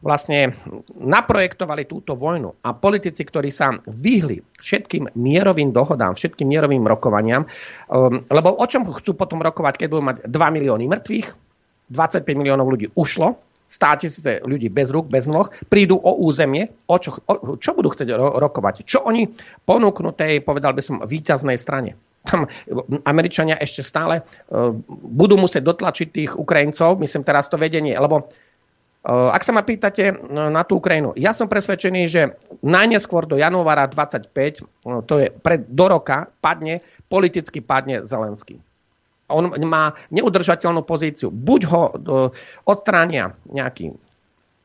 vlastne 0.03 0.51
naprojektovali 0.99 1.87
túto 1.87 2.19
vojnu 2.19 2.51
a 2.67 2.75
politici, 2.75 3.23
ktorí 3.23 3.49
sa 3.49 3.79
vyhli 3.87 4.43
všetkým 4.59 5.15
mierovým 5.15 5.71
dohodám, 5.71 6.13
všetkým 6.13 6.51
mierovým 6.51 6.83
rokovaniam, 6.83 7.47
um, 7.87 8.19
lebo 8.27 8.51
o 8.59 8.65
čom 8.67 8.83
chcú 8.83 9.15
potom 9.15 9.39
rokovať, 9.39 9.79
keď 9.79 9.87
budú 9.87 10.03
mať 10.03 10.17
2 10.27 10.55
milióny 10.59 10.85
mŕtvych, 10.91 11.27
25 11.95 12.27
miliónov 12.35 12.67
ľudí 12.67 12.91
ušlo, 12.99 13.39
100 13.71 14.01
tisíce 14.05 14.31
ľudí 14.45 14.69
bez 14.69 14.93
rúk, 14.93 15.09
bez 15.09 15.25
noh, 15.25 15.49
prídu 15.71 15.97
o 15.97 16.11
územie, 16.21 16.69
o 16.85 16.95
čo, 17.01 17.17
o, 17.25 17.57
čo 17.57 17.73
budú 17.73 17.89
chcieť 17.89 18.13
ro- 18.13 18.37
rokovať? 18.37 18.85
Čo 18.85 19.07
oni 19.09 19.25
ponúknú 19.65 20.13
tej, 20.13 20.45
povedal 20.45 20.77
by 20.77 20.81
som, 20.83 21.01
výťaznej 21.01 21.57
strane? 21.57 21.97
Tam 22.23 22.47
Američania 23.03 23.59
ešte 23.59 23.83
stále 23.83 24.23
uh, 24.23 24.71
budú 24.87 25.35
musieť 25.35 25.65
dotlačiť 25.67 26.07
tých 26.07 26.31
Ukrajincov, 26.37 27.01
myslím 27.01 27.25
teraz 27.25 27.49
to 27.49 27.59
vedenie, 27.59 27.97
lebo 27.97 28.29
ak 29.03 29.43
sa 29.43 29.51
ma 29.51 29.67
pýtate 29.67 30.15
na 30.31 30.63
tú 30.63 30.79
Ukrajinu, 30.79 31.11
ja 31.19 31.35
som 31.35 31.51
presvedčený, 31.51 32.01
že 32.07 32.39
najneskôr 32.63 33.27
do 33.27 33.35
januára 33.35 33.83
25, 33.91 34.31
uh, 34.31 35.03
to 35.03 35.19
je 35.19 35.27
pred, 35.27 35.67
do 35.67 35.85
roka, 35.91 36.31
padne, 36.39 36.79
politicky 37.11 37.59
padne 37.59 38.07
Zelenský 38.07 38.63
on 39.33 39.49
má 39.65 39.97
neudržateľnú 40.13 40.85
pozíciu. 40.85 41.33
Buď 41.33 41.61
ho 41.73 41.81
odstránia 42.69 43.33
nejaký 43.49 43.97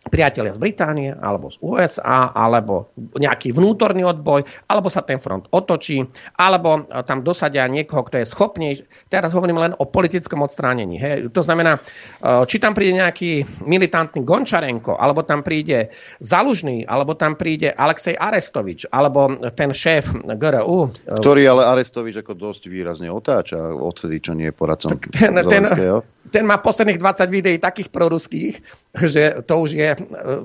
priatelia 0.08 0.52
z 0.52 0.60
Británie, 0.60 1.10
alebo 1.12 1.52
z 1.52 1.56
USA, 1.60 2.32
alebo 2.32 2.92
nejaký 3.16 3.52
vnútorný 3.52 4.04
odboj, 4.04 4.44
alebo 4.68 4.88
sa 4.88 5.04
ten 5.04 5.20
front 5.20 5.48
otočí, 5.52 6.04
alebo 6.36 6.84
e, 6.88 7.02
tam 7.04 7.24
dosadia 7.24 7.64
niekoho, 7.68 8.04
kto 8.04 8.20
je 8.22 8.26
schopný. 8.26 8.68
Teraz 9.08 9.32
hovorím 9.32 9.60
len 9.60 9.72
o 9.78 9.84
politickom 9.88 10.44
odstránení. 10.44 10.96
Hej. 11.00 11.16
To 11.32 11.42
znamená, 11.44 11.78
e, 11.78 12.48
či 12.48 12.56
tam 12.60 12.72
príde 12.72 12.98
nejaký 12.98 13.62
militantný 13.64 14.24
Gončarenko, 14.24 14.96
alebo 14.96 15.24
tam 15.24 15.44
príde 15.44 15.92
Zalužný, 16.20 16.88
alebo 16.88 17.14
tam 17.14 17.36
príde 17.36 17.72
Alexej 17.72 18.16
Arestovič, 18.16 18.88
alebo 18.90 19.36
ten 19.54 19.70
šéf 19.72 20.10
GRU. 20.24 20.90
E, 21.06 21.20
Ktorý 21.20 21.42
ale 21.48 21.62
Arestovič 21.78 22.20
ako 22.20 22.32
dosť 22.34 22.72
výrazne 22.72 23.08
otáča, 23.12 23.60
odtedy, 23.72 24.20
čo 24.20 24.32
nie 24.34 24.50
je 24.50 24.54
poradcom 24.56 24.98
ten, 25.18 25.34
ten, 25.48 25.64
ten 26.30 26.44
má 26.44 26.60
posledných 26.60 27.00
20 27.00 27.28
videí 27.28 27.56
takých 27.58 27.88
proruských, 27.88 28.54
že 28.94 29.42
to 29.44 29.54
už 29.64 29.70
je... 29.74 29.90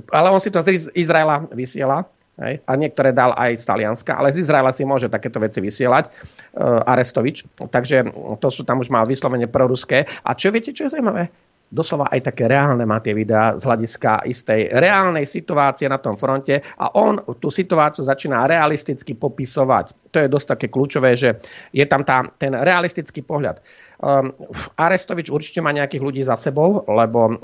Ale 0.10 0.28
on 0.30 0.42
si 0.42 0.50
to 0.50 0.60
z 0.62 0.90
Izraela 0.94 1.46
vysiela. 1.54 2.06
Hej, 2.34 2.66
a 2.66 2.74
niektoré 2.74 3.14
dal 3.14 3.30
aj 3.38 3.62
z 3.62 3.66
Talianska, 3.70 4.18
ale 4.18 4.34
z 4.34 4.42
Izraela 4.42 4.74
si 4.74 4.82
môže 4.82 5.06
takéto 5.06 5.38
veci 5.38 5.62
vysielať 5.62 6.10
uh, 6.10 6.82
Arestovič. 6.90 7.46
Takže 7.70 8.10
to 8.42 8.50
sú 8.50 8.66
tam 8.66 8.82
už 8.82 8.90
má 8.90 9.06
vyslovene 9.06 9.46
proruské. 9.46 10.10
A 10.26 10.34
čo 10.34 10.50
viete, 10.50 10.74
čo 10.74 10.90
je 10.90 10.98
zaujímavé? 10.98 11.30
doslova 11.74 12.06
aj 12.14 12.30
také 12.30 12.46
reálne 12.46 12.86
má 12.86 13.02
tie 13.02 13.18
videá 13.18 13.58
z 13.58 13.66
hľadiska 13.66 14.30
istej 14.30 14.78
reálnej 14.78 15.26
situácie 15.26 15.90
na 15.90 15.98
tom 15.98 16.14
fronte 16.14 16.62
a 16.62 16.86
on 16.94 17.18
tú 17.42 17.50
situáciu 17.50 18.06
začína 18.06 18.46
realisticky 18.46 19.18
popisovať. 19.18 20.14
To 20.14 20.18
je 20.22 20.30
dosť 20.30 20.48
také 20.54 20.68
kľúčové, 20.70 21.18
že 21.18 21.42
je 21.74 21.86
tam 21.90 22.06
tá, 22.06 22.30
ten 22.38 22.54
realistický 22.54 23.26
pohľad. 23.26 23.58
Um, 24.04 24.36
Arestovič 24.76 25.32
určite 25.32 25.64
má 25.64 25.72
nejakých 25.72 26.04
ľudí 26.04 26.20
za 26.28 26.36
sebou, 26.36 26.84
lebo 26.92 27.20
uh, 27.24 27.36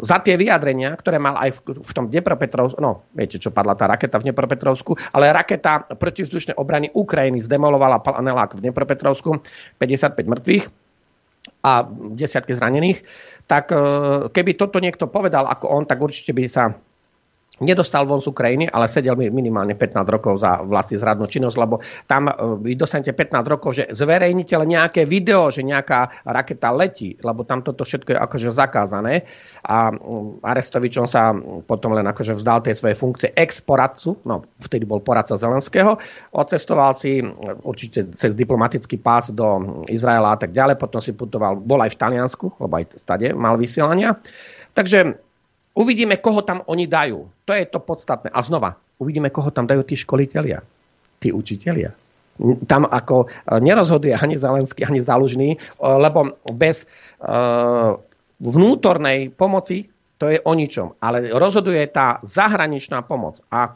za 0.00 0.16
tie 0.24 0.40
vyjadrenia, 0.40 0.96
ktoré 0.96 1.20
mal 1.20 1.36
aj 1.36 1.60
v, 1.60 1.76
v 1.76 1.90
tom 1.92 2.08
Dnepropetrovsku, 2.08 2.80
no 2.80 3.04
viete, 3.12 3.36
čo 3.36 3.52
padla 3.52 3.76
tá 3.76 3.84
raketa 3.84 4.16
v 4.16 4.32
Dnepropetrovsku, 4.32 4.96
ale 5.12 5.28
raketa 5.28 5.92
protivzdušnej 5.92 6.56
obrany 6.56 6.88
Ukrajiny 6.96 7.44
zdemolovala 7.44 8.00
panelák 8.00 8.56
v 8.56 8.64
Dnepropetrovsku, 8.64 9.44
55 9.76 10.24
mŕtvych 10.24 10.64
a 11.68 11.84
desiatky 12.16 12.56
zranených, 12.56 13.04
tak 13.44 13.68
uh, 13.68 14.32
keby 14.32 14.56
toto 14.56 14.80
niekto 14.80 15.04
povedal 15.04 15.52
ako 15.52 15.68
on, 15.68 15.84
tak 15.84 16.00
určite 16.00 16.32
by 16.32 16.48
sa 16.48 16.80
nedostal 17.60 18.08
von 18.08 18.24
z 18.24 18.32
Ukrajiny, 18.32 18.66
ale 18.72 18.88
sedel 18.88 19.14
minimálne 19.16 19.76
15 19.76 20.02
rokov 20.08 20.40
za 20.40 20.64
vlastne 20.64 20.96
zradnú 20.96 21.28
činnosť, 21.28 21.56
lebo 21.60 21.84
tam 22.08 22.28
e, 22.28 22.34
vy 22.64 22.72
dostanete 22.74 23.12
15 23.12 23.52
rokov, 23.52 23.76
že 23.76 23.84
zverejnite 23.92 24.56
len 24.56 24.80
nejaké 24.80 25.04
video, 25.04 25.52
že 25.52 25.60
nejaká 25.60 26.24
raketa 26.24 26.72
letí, 26.72 27.20
lebo 27.20 27.44
tam 27.44 27.60
toto 27.60 27.84
všetko 27.84 28.16
je 28.16 28.18
akože 28.18 28.48
zakázané. 28.50 29.28
A 29.68 29.92
mm, 29.92 30.40
Arestovičom 30.40 31.04
sa 31.04 31.36
potom 31.68 31.92
len 31.92 32.08
akože 32.08 32.34
vzdal 32.40 32.64
tej 32.64 32.80
svojej 32.80 32.96
funkcie 32.96 33.28
ex-poradcu, 33.36 34.16
no 34.24 34.48
vtedy 34.64 34.88
bol 34.88 35.04
poradca 35.04 35.36
Zelenského, 35.36 36.00
odcestoval 36.32 36.96
si 36.96 37.20
mm, 37.20 37.62
určite 37.62 38.08
cez 38.16 38.32
diplomatický 38.32 38.96
pás 38.96 39.28
do 39.30 39.84
Izraela 39.92 40.34
a 40.34 40.38
tak 40.40 40.56
ďalej, 40.56 40.80
potom 40.80 41.04
si 41.04 41.12
putoval, 41.12 41.60
bol 41.60 41.78
aj 41.84 41.92
v 41.92 42.00
Taliansku, 42.00 42.46
lebo 42.56 42.72
aj 42.80 42.96
stade 42.96 43.36
mal 43.36 43.60
vysielania. 43.60 44.16
Takže 44.72 45.29
Uvidíme, 45.74 46.18
koho 46.18 46.42
tam 46.42 46.66
oni 46.66 46.90
dajú. 46.90 47.30
To 47.46 47.52
je 47.54 47.64
to 47.66 47.78
podstatné. 47.78 48.34
A 48.34 48.42
znova, 48.42 48.74
uvidíme, 48.98 49.30
koho 49.30 49.54
tam 49.54 49.70
dajú 49.70 49.86
tí 49.86 49.94
školitelia, 49.94 50.58
tí 51.22 51.30
učitelia. 51.30 51.94
Tam 52.66 52.88
ako 52.88 53.28
e, 53.28 53.60
nerozhoduje 53.62 54.16
ani 54.16 54.34
Zelenský, 54.34 54.82
ani 54.82 54.98
Zalužný, 54.98 55.54
e, 55.54 55.58
lebo 55.78 56.34
bez 56.56 56.88
uh, 57.20 58.00
vnútornej 58.40 59.28
pomoci 59.30 59.86
to 60.16 60.32
je 60.32 60.40
o 60.42 60.52
ničom. 60.52 60.96
Ale 61.00 61.32
rozhoduje 61.32 61.80
tá 61.92 62.18
zahraničná 62.24 63.04
pomoc. 63.04 63.40
A 63.52 63.72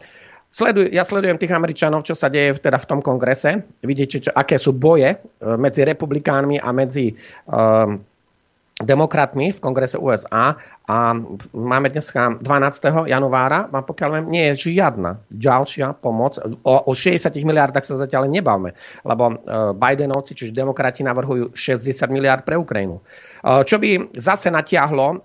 sleduj, 0.53 0.93
ja 0.93 1.05
sledujem 1.05 1.41
tých 1.41 1.53
Američanov, 1.57 2.05
čo 2.05 2.13
sa 2.17 2.29
deje 2.29 2.57
teda 2.61 2.77
v 2.81 2.89
tom 2.89 3.01
kongrese. 3.01 3.65
Vidíte, 3.81 4.29
čo, 4.29 4.31
aké 4.33 4.61
sú 4.61 4.77
boje 4.77 5.17
medzi 5.41 5.89
republikánmi 5.89 6.61
a 6.61 6.69
medzi 6.73 7.17
uh, 7.49 7.97
demokratmi 8.83 9.55
v 9.55 9.63
kongrese 9.63 9.95
USA 10.03 10.59
a 10.85 11.15
máme 11.55 11.95
dnes 11.95 12.11
12. 12.11 12.43
januára 13.07 13.71
a 13.71 13.79
pokiaľ 13.87 14.11
viem, 14.19 14.27
nie 14.35 14.45
je 14.51 14.75
žiadna 14.75 15.23
ďalšia 15.31 15.95
pomoc. 16.03 16.43
O, 16.67 16.91
o 16.91 16.93
60 16.93 17.31
miliardách 17.47 17.87
sa 17.87 17.95
zatiaľ 17.95 18.27
nebavme, 18.27 18.75
lebo 19.07 19.25
e, 19.31 19.35
Bidenovci, 19.79 20.35
čiže 20.35 20.51
demokrati, 20.51 21.07
navrhujú 21.07 21.55
60 21.55 22.11
miliard 22.11 22.43
pre 22.43 22.59
Ukrajinu. 22.59 22.99
E, 22.99 23.63
čo 23.63 23.79
by 23.79 24.19
zase 24.19 24.51
natiahlo 24.51 25.07
e, 25.07 25.17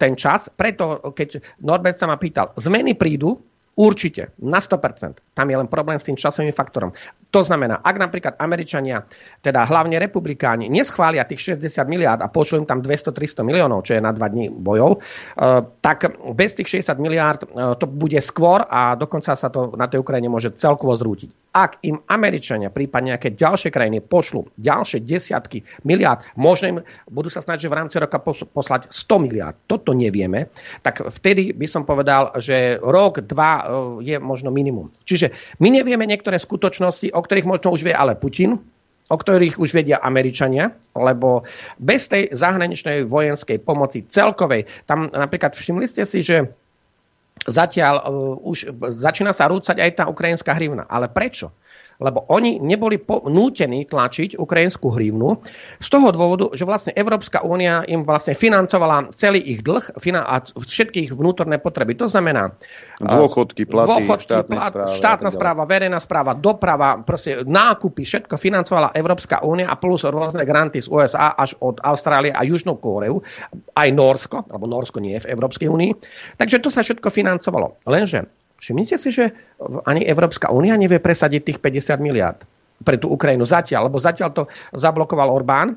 ten 0.00 0.16
čas, 0.16 0.48
preto 0.48 1.12
keď 1.12 1.60
Norbert 1.60 2.00
sa 2.00 2.08
ma 2.08 2.16
pýtal, 2.16 2.56
zmeny 2.56 2.96
prídu, 2.96 3.49
Určite, 3.78 4.34
na 4.42 4.58
100%. 4.58 5.22
Tam 5.32 5.46
je 5.46 5.56
len 5.56 5.70
problém 5.70 5.96
s 5.96 6.04
tým 6.04 6.18
časovým 6.18 6.50
faktorom. 6.50 6.90
To 7.30 7.40
znamená, 7.46 7.78
ak 7.80 7.96
napríklad 7.96 8.34
Američania, 8.42 9.06
teda 9.40 9.62
hlavne 9.62 9.96
republikáni, 10.02 10.66
neschvália 10.66 11.22
tých 11.22 11.54
60 11.54 11.86
miliárd 11.86 12.20
a 12.20 12.28
pošlú 12.28 12.60
im 12.60 12.66
tam 12.66 12.82
200-300 12.82 13.46
miliónov, 13.46 13.86
čo 13.86 13.94
je 13.94 14.02
na 14.02 14.10
dva 14.10 14.26
dní 14.26 14.50
bojov, 14.50 14.98
eh, 14.98 15.62
tak 15.80 16.10
bez 16.34 16.58
tých 16.58 16.82
60 16.82 16.98
miliárd 16.98 17.40
eh, 17.46 17.78
to 17.78 17.86
bude 17.86 18.18
skôr 18.18 18.66
a 18.66 18.98
dokonca 18.98 19.38
sa 19.38 19.46
to 19.46 19.72
na 19.78 19.86
tej 19.86 20.02
Ukrajine 20.02 20.26
môže 20.26 20.50
celkovo 20.58 20.92
zrútiť. 20.98 21.54
Ak 21.54 21.78
im 21.86 22.02
Američania, 22.10 22.74
prípadne 22.74 23.14
nejaké 23.14 23.34
ďalšie 23.34 23.70
krajiny 23.70 24.02
pošlú 24.02 24.50
ďalšie 24.58 25.02
desiatky 25.02 25.62
miliárd, 25.86 26.26
možno 26.34 26.66
im 26.68 26.78
budú 27.06 27.30
sa 27.30 27.42
snažiť 27.42 27.66
v 27.70 27.78
rámci 27.78 27.96
roka 28.02 28.18
poslať 28.50 28.90
100 28.90 29.24
miliárd, 29.24 29.56
toto 29.70 29.94
nevieme, 29.94 30.50
tak 30.82 31.06
vtedy 31.06 31.54
by 31.54 31.66
som 31.66 31.82
povedal, 31.86 32.34
že 32.38 32.78
rok, 32.82 33.22
dva 33.26 33.59
je 34.00 34.16
možno 34.20 34.54
minimum. 34.54 34.92
Čiže 35.04 35.32
my 35.58 35.68
nevieme 35.70 36.04
niektoré 36.06 36.38
skutočnosti, 36.38 37.12
o 37.12 37.20
ktorých 37.20 37.48
možno 37.48 37.72
už 37.74 37.86
vie 37.86 37.94
ale 37.94 38.16
Putin, 38.16 38.60
o 39.10 39.16
ktorých 39.18 39.58
už 39.58 39.74
vedia 39.74 39.98
Američania, 39.98 40.70
lebo 40.94 41.42
bez 41.82 42.06
tej 42.06 42.30
zahraničnej 42.30 43.10
vojenskej 43.10 43.58
pomoci 43.58 44.06
celkovej, 44.06 44.70
tam 44.86 45.10
napríklad 45.10 45.58
všimli 45.58 45.86
ste 45.90 46.06
si, 46.06 46.22
že 46.22 46.46
zatiaľ 47.50 47.94
uh, 48.06 48.36
už 48.46 48.70
začína 49.02 49.34
sa 49.34 49.50
rúcať 49.50 49.82
aj 49.82 49.90
tá 49.98 50.04
ukrajinská 50.06 50.54
hrivna. 50.54 50.86
Ale 50.86 51.10
prečo? 51.10 51.50
Lebo 52.00 52.24
oni 52.32 52.56
neboli 52.58 52.96
nútení 53.06 53.84
tlačiť 53.84 54.40
ukrajinskú 54.40 54.88
hrivnu 54.96 55.44
z 55.78 55.88
toho 55.92 56.08
dôvodu, 56.10 56.48
že 56.56 56.64
vlastne 56.64 56.96
Európska 56.96 57.44
únia 57.44 57.84
im 57.84 58.08
vlastne 58.08 58.32
financovala 58.32 59.12
celý 59.12 59.44
ich 59.44 59.60
dlh 59.60 60.00
a 60.24 60.34
všetky 60.42 61.06
ich 61.06 61.12
vnútorné 61.12 61.60
potreby. 61.60 61.92
To 62.00 62.08
znamená 62.08 62.56
dôchodky, 62.98 63.68
platy, 63.68 64.08
dôchodky, 64.08 64.26
štátna, 64.26 64.56
plat, 64.56 64.70
správa, 64.72 64.92
štátna 64.96 65.30
správa, 65.30 65.62
verejná 65.68 66.00
správa, 66.00 66.32
doprava, 66.32 67.04
proste 67.04 67.44
nákupy, 67.44 68.02
všetko 68.08 68.34
financovala 68.40 68.96
Európska 68.96 69.44
únia 69.44 69.68
a 69.68 69.76
plus 69.76 70.08
rôzne 70.08 70.42
granty 70.48 70.80
z 70.80 70.88
USA 70.88 71.36
až 71.36 71.56
od 71.60 71.80
Austrálie 71.84 72.32
a 72.32 72.40
Južnú 72.44 72.80
Kóreu, 72.80 73.20
aj 73.76 73.88
Norsko, 73.92 74.48
alebo 74.48 74.64
Norsko 74.64 75.00
nie 75.04 75.20
je 75.20 75.28
v 75.28 75.30
Európskej 75.36 75.68
únii. 75.68 75.92
Takže 76.40 76.64
to 76.64 76.72
sa 76.72 76.80
všetko 76.80 77.12
financovalo. 77.12 77.80
Lenže 77.84 78.24
Všimnite 78.60 78.96
si, 79.00 79.08
že 79.08 79.32
ani 79.88 80.04
Európska 80.04 80.52
únia 80.52 80.76
nevie 80.76 81.00
presadiť 81.00 81.42
tých 81.42 81.58
50 81.58 81.96
miliard 82.04 82.38
pre 82.84 82.96
tú 83.00 83.12
Ukrajinu 83.12 83.44
zatiaľ, 83.44 83.88
lebo 83.88 84.00
zatiaľ 84.00 84.30
to 84.32 84.42
zablokoval 84.76 85.32
Orbán 85.32 85.76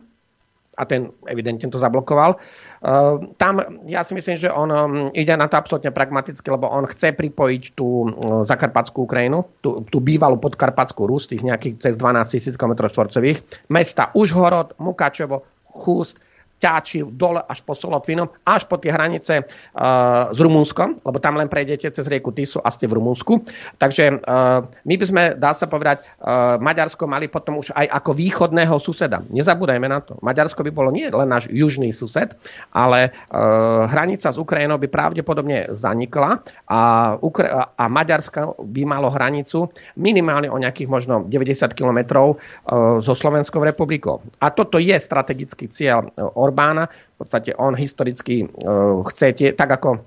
a 0.74 0.84
ten 0.90 1.14
evidentne 1.30 1.70
to 1.70 1.78
zablokoval. 1.78 2.42
Uh, 2.84 3.32
tam 3.40 3.62
ja 3.88 4.04
si 4.04 4.18
myslím, 4.18 4.36
že 4.36 4.50
on 4.52 4.68
um, 4.74 4.84
ide 5.16 5.32
na 5.38 5.48
to 5.48 5.56
absolútne 5.56 5.94
pragmaticky, 5.94 6.44
lebo 6.50 6.68
on 6.68 6.84
chce 6.90 7.16
pripojiť 7.16 7.78
tú 7.78 8.10
uh, 8.10 8.44
zakarpatskú 8.44 9.08
Ukrajinu, 9.08 9.48
tú, 9.64 9.86
tú 9.88 10.04
bývalú 10.04 10.42
podkarpatskú 10.42 11.08
Rus, 11.08 11.30
tých 11.30 11.46
nejakých 11.46 11.80
cez 11.80 11.94
12 11.96 12.26
tisíc 12.28 12.56
km 12.60 12.90
štvorcových, 12.90 13.40
mesta 13.72 14.12
Užhorod, 14.18 14.76
Mukačevo, 14.82 15.46
Chúst, 15.72 16.20
Ťáči 16.64 17.04
dole 17.20 17.44
až 17.44 17.60
po 17.68 17.76
Solotvinom, 17.76 18.32
až 18.48 18.64
po 18.72 18.80
tie 18.80 18.96
hranice 18.96 19.44
uh, 19.44 20.32
s 20.32 20.40
Rumunskom, 20.40 21.04
lebo 21.04 21.20
tam 21.20 21.36
len 21.36 21.52
prejdete 21.52 21.92
cez 21.92 22.08
rieku 22.08 22.32
Tisu 22.32 22.64
a 22.64 22.72
ste 22.72 22.88
v 22.88 23.04
Rumunsku. 23.04 23.44
Takže 23.84 24.24
uh, 24.24 24.64
my 24.64 24.96
by 24.96 25.06
sme, 25.06 25.24
dá 25.36 25.52
sa 25.52 25.68
povedať, 25.68 26.08
uh, 26.24 26.56
Maďarsko 26.64 27.04
mali 27.04 27.28
potom 27.28 27.60
už 27.60 27.76
aj 27.76 27.92
ako 27.92 28.16
východného 28.16 28.80
suseda. 28.80 29.20
Nezabúdajme 29.28 29.88
na 29.92 30.00
to. 30.00 30.16
Maďarsko 30.24 30.64
by 30.64 30.72
bolo 30.72 30.96
nie 30.96 31.12
len 31.12 31.28
náš 31.28 31.52
južný 31.52 31.92
sused, 31.92 32.32
ale 32.72 33.12
uh, 33.12 33.84
hranica 33.92 34.32
s 34.32 34.40
Ukrajinou 34.40 34.80
by 34.80 34.88
pravdepodobne 34.88 35.76
zanikla 35.76 36.40
a, 36.72 36.80
Ukra- 37.20 37.76
a 37.76 37.86
Maďarska 37.92 38.56
by 38.56 38.82
malo 38.88 39.12
hranicu 39.12 39.68
minimálne 40.00 40.48
o 40.48 40.56
nejakých 40.56 40.88
možno 40.88 41.28
90 41.28 41.76
kilometrov 41.76 42.40
uh, 42.40 43.04
so 43.04 43.12
Slovenskou 43.12 43.60
republikou. 43.60 44.24
A 44.40 44.48
toto 44.54 44.80
je 44.80 44.96
strategický 44.96 45.68
cieľ 45.68 46.08
uh, 46.08 46.32
Orbána. 46.54 46.86
V 46.86 47.26
podstate 47.26 47.58
on 47.58 47.74
historicky 47.74 48.46
uh, 48.46 49.02
chce 49.10 49.34
tie, 49.34 49.50
tak 49.58 49.82
ako 49.82 50.06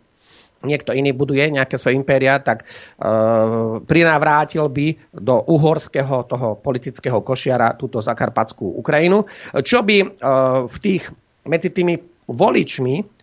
niekto 0.62 0.94
iný 0.94 1.10
buduje 1.12 1.50
nejaké 1.50 1.74
svoje 1.76 1.98
impéria, 1.98 2.38
tak 2.38 2.62
uh, 2.62 3.82
prinavrátil 3.82 4.70
by 4.70 4.94
do 5.10 5.42
uhorského 5.50 6.22
toho 6.30 6.54
politického 6.62 7.18
košiara 7.20 7.74
túto 7.74 7.98
zakarpatskú 7.98 8.78
Ukrajinu, 8.78 9.26
čo 9.66 9.82
by 9.82 9.96
uh, 10.00 10.08
v 10.70 10.76
tých, 10.78 11.10
medzi 11.44 11.74
tými 11.74 11.98
voličmi 12.30 13.15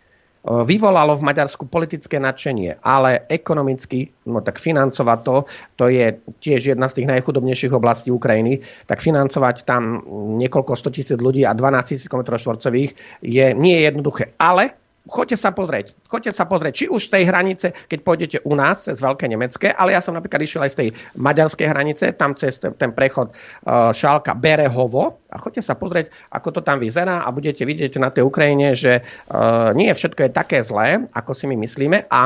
vyvolalo 0.43 1.15
v 1.15 1.25
Maďarsku 1.25 1.71
politické 1.71 2.19
nadšenie, 2.19 2.83
ale 2.83 3.23
ekonomicky, 3.31 4.11
no 4.27 4.43
tak 4.43 4.59
financovať 4.59 5.19
to, 5.23 5.35
to 5.79 5.85
je 5.87 6.19
tiež 6.43 6.75
jedna 6.75 6.91
z 6.91 6.99
tých 6.99 7.07
najchudobnejších 7.15 7.71
oblastí 7.71 8.11
Ukrajiny, 8.11 8.59
tak 8.83 8.99
financovať 8.99 9.63
tam 9.63 10.03
niekoľko 10.35 10.75
100 10.75 10.95
tisíc 10.99 11.19
ľudí 11.19 11.47
a 11.47 11.55
12 11.55 11.95
tisíc 11.95 12.07
km 12.11 12.35
štvorcových 12.35 12.91
je 13.23 13.45
nie 13.55 13.75
je 13.79 13.83
jednoduché. 13.87 14.35
Ale 14.35 14.82
Choďte 15.03 15.35
sa 15.35 15.51
pozrieť. 15.51 15.91
Choďte 16.07 16.31
sa 16.31 16.47
pozrieť, 16.47 16.73
či 16.79 16.85
už 16.87 17.11
z 17.11 17.19
tej 17.19 17.23
hranice, 17.27 17.75
keď 17.91 17.99
pôjdete 18.07 18.37
u 18.47 18.55
nás 18.55 18.87
cez 18.87 19.03
Veľké 19.03 19.27
Nemecké, 19.27 19.75
ale 19.75 19.91
ja 19.91 19.99
som 19.99 20.15
napríklad 20.15 20.39
išiel 20.39 20.63
aj 20.63 20.71
z 20.71 20.79
tej 20.79 20.89
maďarskej 21.19 21.67
hranice, 21.67 22.15
tam 22.15 22.31
cez 22.39 22.55
ten 22.63 22.91
prechod 22.95 23.35
uh, 23.35 23.91
Šálka 23.91 24.31
Berehovo 24.31 25.19
a 25.27 25.35
choďte 25.43 25.59
sa 25.59 25.75
pozrieť, 25.75 26.07
ako 26.31 26.55
to 26.55 26.61
tam 26.63 26.79
vyzerá 26.79 27.27
a 27.27 27.35
budete 27.35 27.67
vidieť 27.67 27.99
na 27.99 28.15
tej 28.15 28.23
Ukrajine, 28.23 28.79
že 28.79 29.03
uh, 29.03 29.75
nie 29.75 29.91
všetko 29.91 30.23
je 30.23 30.31
také 30.31 30.63
zlé, 30.63 31.03
ako 31.11 31.35
si 31.35 31.51
my 31.51 31.59
myslíme 31.59 32.07
a 32.07 32.21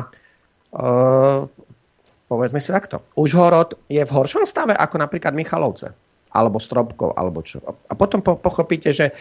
uh, 0.77 1.49
povedzme 2.29 2.61
si 2.61 2.69
takto. 2.69 3.01
Užhorod 3.17 3.73
je 3.89 4.05
v 4.05 4.13
horšom 4.13 4.45
stave 4.45 4.77
ako 4.77 5.01
napríklad 5.01 5.33
Michalovce 5.33 6.06
alebo 6.37 6.61
stropkov, 6.61 7.17
alebo 7.17 7.41
čo. 7.41 7.57
A 7.65 7.97
potom 7.97 8.21
po, 8.21 8.37
pochopíte, 8.37 8.93
že 8.93 9.09
e, 9.09 9.13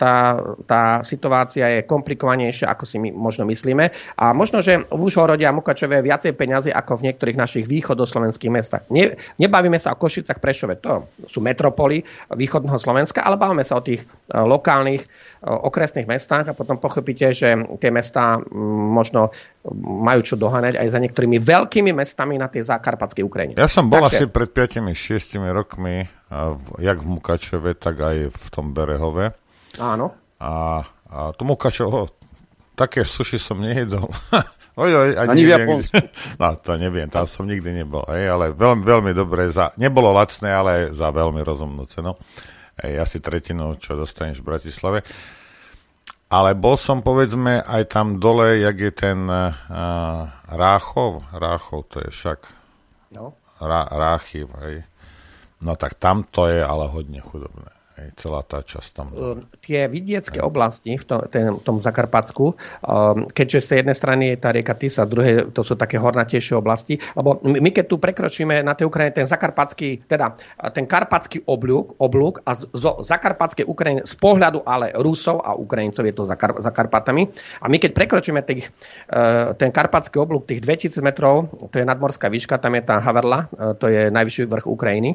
tá, 0.00 0.40
tá 0.64 1.04
situácia 1.04 1.68
je 1.68 1.80
komplikovanejšia, 1.84 2.72
ako 2.72 2.84
si 2.88 2.96
my 2.96 3.12
možno 3.12 3.44
myslíme. 3.44 3.92
A 4.16 4.32
možno, 4.32 4.64
že 4.64 4.88
v 4.88 5.00
Užhorode 5.04 5.44
a 5.44 5.52
Mukačove 5.52 6.00
je 6.00 6.08
viacej 6.08 6.32
peňazí 6.32 6.72
ako 6.72 7.04
v 7.04 7.12
niektorých 7.12 7.36
našich 7.36 7.64
východoslovenských 7.68 8.48
mestách. 8.48 8.88
Ne, 8.88 9.20
nebavíme 9.36 9.76
sa 9.76 9.92
o 9.92 10.00
Košicach, 10.00 10.40
Prešove, 10.40 10.80
to 10.80 11.04
sú 11.28 11.44
metropoly 11.44 12.00
východného 12.32 12.80
Slovenska, 12.80 13.20
ale 13.20 13.36
bavíme 13.36 13.62
sa 13.62 13.76
o 13.76 13.84
tých 13.84 14.00
e, 14.00 14.06
lokálnych 14.32 15.04
okresných 15.44 16.08
mestách 16.08 16.48
a 16.48 16.56
potom 16.56 16.80
pochopíte, 16.80 17.28
že 17.36 17.52
tie 17.76 17.92
mesta 17.92 18.40
možno 18.96 19.28
majú 19.84 20.20
čo 20.24 20.40
doháňať 20.40 20.80
aj 20.80 20.88
za 20.88 20.98
niektorými 21.00 21.36
veľkými 21.36 21.92
mestami 21.92 22.40
na 22.40 22.48
tej 22.48 22.64
zákarpatskej 22.64 23.24
Ukrajine. 23.24 23.54
Ja 23.60 23.68
som 23.68 23.92
bol 23.92 24.08
Takže... 24.08 24.24
asi 24.24 24.26
pred 24.32 24.48
5-6 24.52 25.36
rokmi, 25.52 26.08
jak 26.78 26.98
v 26.98 27.06
Mukačeve, 27.06 27.70
tak 27.76 28.00
aj 28.00 28.16
v 28.32 28.46
tom 28.50 28.72
Berehove. 28.74 29.34
Áno. 29.78 30.14
A, 30.40 30.82
a 31.10 31.18
to 31.36 31.42
Mukačevo, 31.46 32.10
také 32.74 33.06
suši 33.06 33.38
som 33.38 33.60
nejedol. 33.60 34.10
Oj, 34.74 34.90
oj, 34.90 35.10
ani, 35.22 35.38
ani 35.38 35.42
neviem, 35.46 35.86
v 35.86 36.02
No, 36.42 36.58
to 36.58 36.74
neviem, 36.74 37.06
tam 37.06 37.30
som 37.30 37.46
nikdy 37.46 37.70
nebol. 37.70 38.02
Ej, 38.10 38.26
ale 38.26 38.50
veľmi, 38.50 38.82
veľmi 38.82 39.12
dobré, 39.14 39.46
za, 39.46 39.70
nebolo 39.78 40.10
lacné, 40.10 40.50
ale 40.50 40.90
za 40.90 41.14
veľmi 41.14 41.46
rozumnú 41.46 41.86
cenu 41.86 42.18
asi 42.82 43.22
tretinu, 43.22 43.78
čo 43.78 43.94
dostaneš 43.94 44.42
v 44.42 44.48
Bratislave. 44.50 44.98
Ale 46.34 46.58
bol 46.58 46.74
som, 46.74 46.98
povedzme, 47.04 47.62
aj 47.62 47.94
tam 47.94 48.18
dole, 48.18 48.58
jak 48.58 48.76
je 48.80 48.90
ten 48.90 49.30
uh, 49.30 49.54
Ráchov. 50.50 51.22
Ráchov 51.30 51.86
to 51.86 52.02
je 52.02 52.10
však... 52.10 52.38
No. 53.14 53.38
Rá, 53.62 53.86
Ráchiv, 53.86 54.50
hej. 54.66 54.82
No 55.64 55.74
tak 55.80 55.96
tam 55.96 56.28
to 56.28 56.46
je 56.46 56.60
ale 56.60 56.86
hodne 56.92 57.24
chudobné. 57.24 57.74
Hej, 57.94 58.10
celá 58.18 58.42
tá 58.42 58.58
časť 58.58 58.90
tam. 58.90 59.06
Ehm, 59.14 59.46
tie 59.62 59.86
vidiecké 59.86 60.42
Hej. 60.42 60.46
oblasti 60.50 60.98
v 60.98 61.04
tom, 61.06 61.22
ten, 61.30 61.62
tom 61.62 61.78
Zakarpatsku, 61.78 62.46
um, 62.50 63.30
keďže 63.30 63.58
z 63.62 63.66
tej 63.70 63.78
jednej 63.86 63.94
strany 63.96 64.24
je 64.34 64.36
tá 64.42 64.50
rieka 64.50 64.74
Tisa, 64.74 65.06
druhé 65.06 65.46
to 65.54 65.62
sú 65.62 65.78
také 65.78 66.02
hornatejšie 66.02 66.58
oblasti, 66.58 66.98
lebo 67.14 67.38
my 67.46 67.70
keď 67.70 67.86
tu 67.86 68.02
prekročíme 68.02 68.66
na 68.66 68.74
tej 68.74 68.90
Ukrajine 68.90 69.14
ten 69.14 69.30
zakarpatský, 69.30 70.10
teda 70.10 70.34
ten 70.74 70.90
karpatský 70.90 71.46
oblúk, 71.46 71.94
oblúk 72.02 72.42
a 72.42 72.58
zo 72.58 72.98
zakarpatskej 72.98 73.62
Ukrajiny 73.70 74.02
z 74.02 74.14
pohľadu 74.18 74.66
ale 74.66 74.90
Rusov 74.98 75.46
a 75.46 75.54
Ukrajincov 75.54 76.02
je 76.02 76.14
to 76.18 76.26
Zakar, 76.26 76.58
Zakarpatami 76.58 77.30
a 77.62 77.70
my 77.70 77.78
keď 77.78 77.94
prekročíme 77.94 78.42
tých, 78.42 78.74
uh, 79.14 79.54
ten 79.54 79.70
karpatský 79.70 80.18
oblúk 80.18 80.50
tých 80.50 80.66
2000 80.66 80.98
metrov, 80.98 81.46
to 81.70 81.78
je 81.78 81.86
nadmorská 81.86 82.26
výška, 82.26 82.58
tam 82.58 82.74
je 82.74 82.82
tá 82.82 82.98
Haverla, 82.98 83.46
to 83.78 83.86
je 83.86 84.10
najvyšší 84.10 84.50
vrch 84.50 84.66
Ukrajiny, 84.66 85.14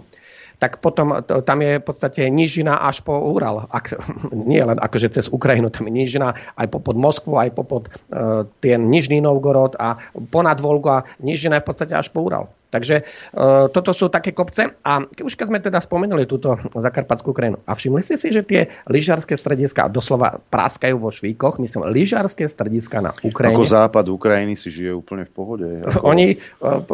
tak 0.59 0.83
potom 0.83 1.23
tam 1.23 1.59
je 1.63 1.79
v 1.79 1.85
podstate 1.87 2.27
nížina 2.27 2.83
až 2.83 2.99
po 3.01 3.15
Ural. 3.15 3.65
Ak, 3.71 3.95
nie 4.51 4.59
len 4.59 4.75
akože 4.75 5.09
cez 5.15 5.31
Ukrajinu, 5.31 5.71
tam 5.71 5.87
je 5.87 5.93
nížina 5.95 6.35
aj 6.59 6.67
popod 6.67 6.99
Moskvu, 6.99 7.39
aj 7.39 7.55
popod 7.55 7.87
uh, 7.87 8.43
ten 8.59 8.91
Nižný 8.91 9.23
Novgorod 9.23 9.79
a 9.79 9.97
ponad 10.29 10.59
Volgu 10.59 10.91
a 10.91 11.07
nížina 11.23 11.57
je 11.57 11.63
v 11.63 11.69
podstate 11.71 11.93
až 11.95 12.11
po 12.11 12.27
Ural. 12.27 12.51
Takže 12.69 13.01
uh, 13.01 13.65
toto 13.73 13.91
sú 13.97 14.13
také 14.13 14.33
kopce. 14.33 14.77
A 14.85 15.01
už 15.01 15.33
keď 15.33 15.45
sme 15.49 15.59
teda 15.59 15.81
spomenuli 15.81 16.29
túto 16.29 16.53
Zakarpatskú 16.77 17.33
krajinu, 17.33 17.57
a 17.65 17.73
všimli 17.73 18.01
ste 18.05 18.15
si, 18.21 18.29
že 18.29 18.45
tie 18.45 18.69
lyžarské 18.85 19.33
strediska 19.33 19.89
doslova 19.89 20.37
práskajú 20.53 21.01
vo 21.01 21.09
švíkoch, 21.09 21.57
myslím, 21.57 21.89
lyžarské 21.89 22.45
strediska 22.45 23.01
na 23.01 23.11
Ukrajine. 23.25 23.57
Ako 23.57 23.65
západ 23.65 24.05
Ukrajiny 24.13 24.53
si 24.53 24.69
žije 24.69 24.93
úplne 24.93 25.25
v 25.25 25.31
pohode. 25.33 25.67
Ako 25.81 26.05
Oni... 26.13 26.37
Uh, 26.61 26.85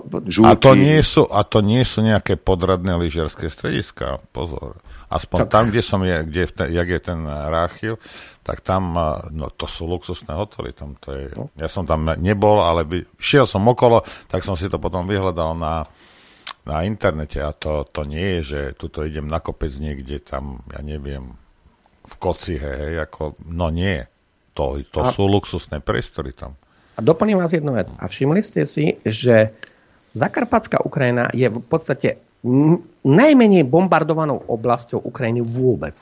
a, 0.48 0.56
to 0.56 0.74
nie 0.80 1.00
sú, 1.04 1.28
a 1.28 1.44
to 1.44 1.60
nie 1.60 1.84
sú 1.84 2.00
nejaké 2.00 2.40
podradné 2.40 2.96
lyžarské 2.96 3.52
strediska, 3.52 4.24
pozor. 4.32 4.80
Aspoň 5.16 5.40
tak. 5.48 5.52
tam, 5.52 5.64
kde 5.72 5.82
som 5.82 6.04
je, 6.04 6.18
kde 6.28 6.40
je, 6.44 6.50
jak 6.76 6.88
je 6.92 7.00
ten 7.00 7.20
Ráchil, 7.24 7.96
tak 8.44 8.60
tam, 8.60 9.00
no 9.32 9.48
to 9.56 9.64
sú 9.64 9.88
luxusné 9.88 10.36
hotely, 10.36 10.76
tam 10.76 11.00
to 11.00 11.16
je, 11.16 11.32
no. 11.32 11.48
ja 11.56 11.72
som 11.72 11.88
tam 11.88 12.04
nebol, 12.20 12.60
ale 12.60 12.84
šiel 13.16 13.48
som 13.48 13.64
okolo, 13.64 14.04
tak 14.28 14.44
som 14.44 14.60
si 14.60 14.68
to 14.68 14.76
potom 14.76 15.08
vyhľadal 15.08 15.56
na, 15.56 15.88
na 16.68 16.84
internete 16.84 17.40
a 17.40 17.56
to, 17.56 17.88
to 17.88 18.04
nie 18.04 18.40
je, 18.40 18.42
že 18.44 18.60
tuto 18.76 19.08
idem 19.08 19.32
na 19.32 19.40
kopec 19.40 19.72
niekde 19.80 20.20
tam, 20.20 20.60
ja 20.76 20.84
neviem, 20.84 21.40
v 22.06 22.16
koci, 22.20 22.60
hej, 22.60 23.08
ako, 23.08 23.40
no 23.48 23.72
nie, 23.72 24.04
to, 24.52 24.84
to 24.92 25.00
a, 25.00 25.16
sú 25.16 25.32
luxusné 25.32 25.80
priestory 25.80 26.36
tam. 26.36 26.60
A 26.96 27.04
doplním 27.04 27.40
vás 27.40 27.52
jednu 27.52 27.76
vec. 27.76 27.92
A 28.00 28.08
všimli 28.08 28.40
ste 28.44 28.64
si, 28.68 29.00
že 29.04 29.52
Zakarpatská 30.16 30.80
Ukrajina 30.80 31.28
je 31.36 31.52
v 31.52 31.60
podstate 31.60 32.24
najmenej 33.06 33.66
bombardovanou 33.66 34.46
oblasťou 34.46 35.02
Ukrajiny 35.02 35.42
vôbec. 35.42 35.98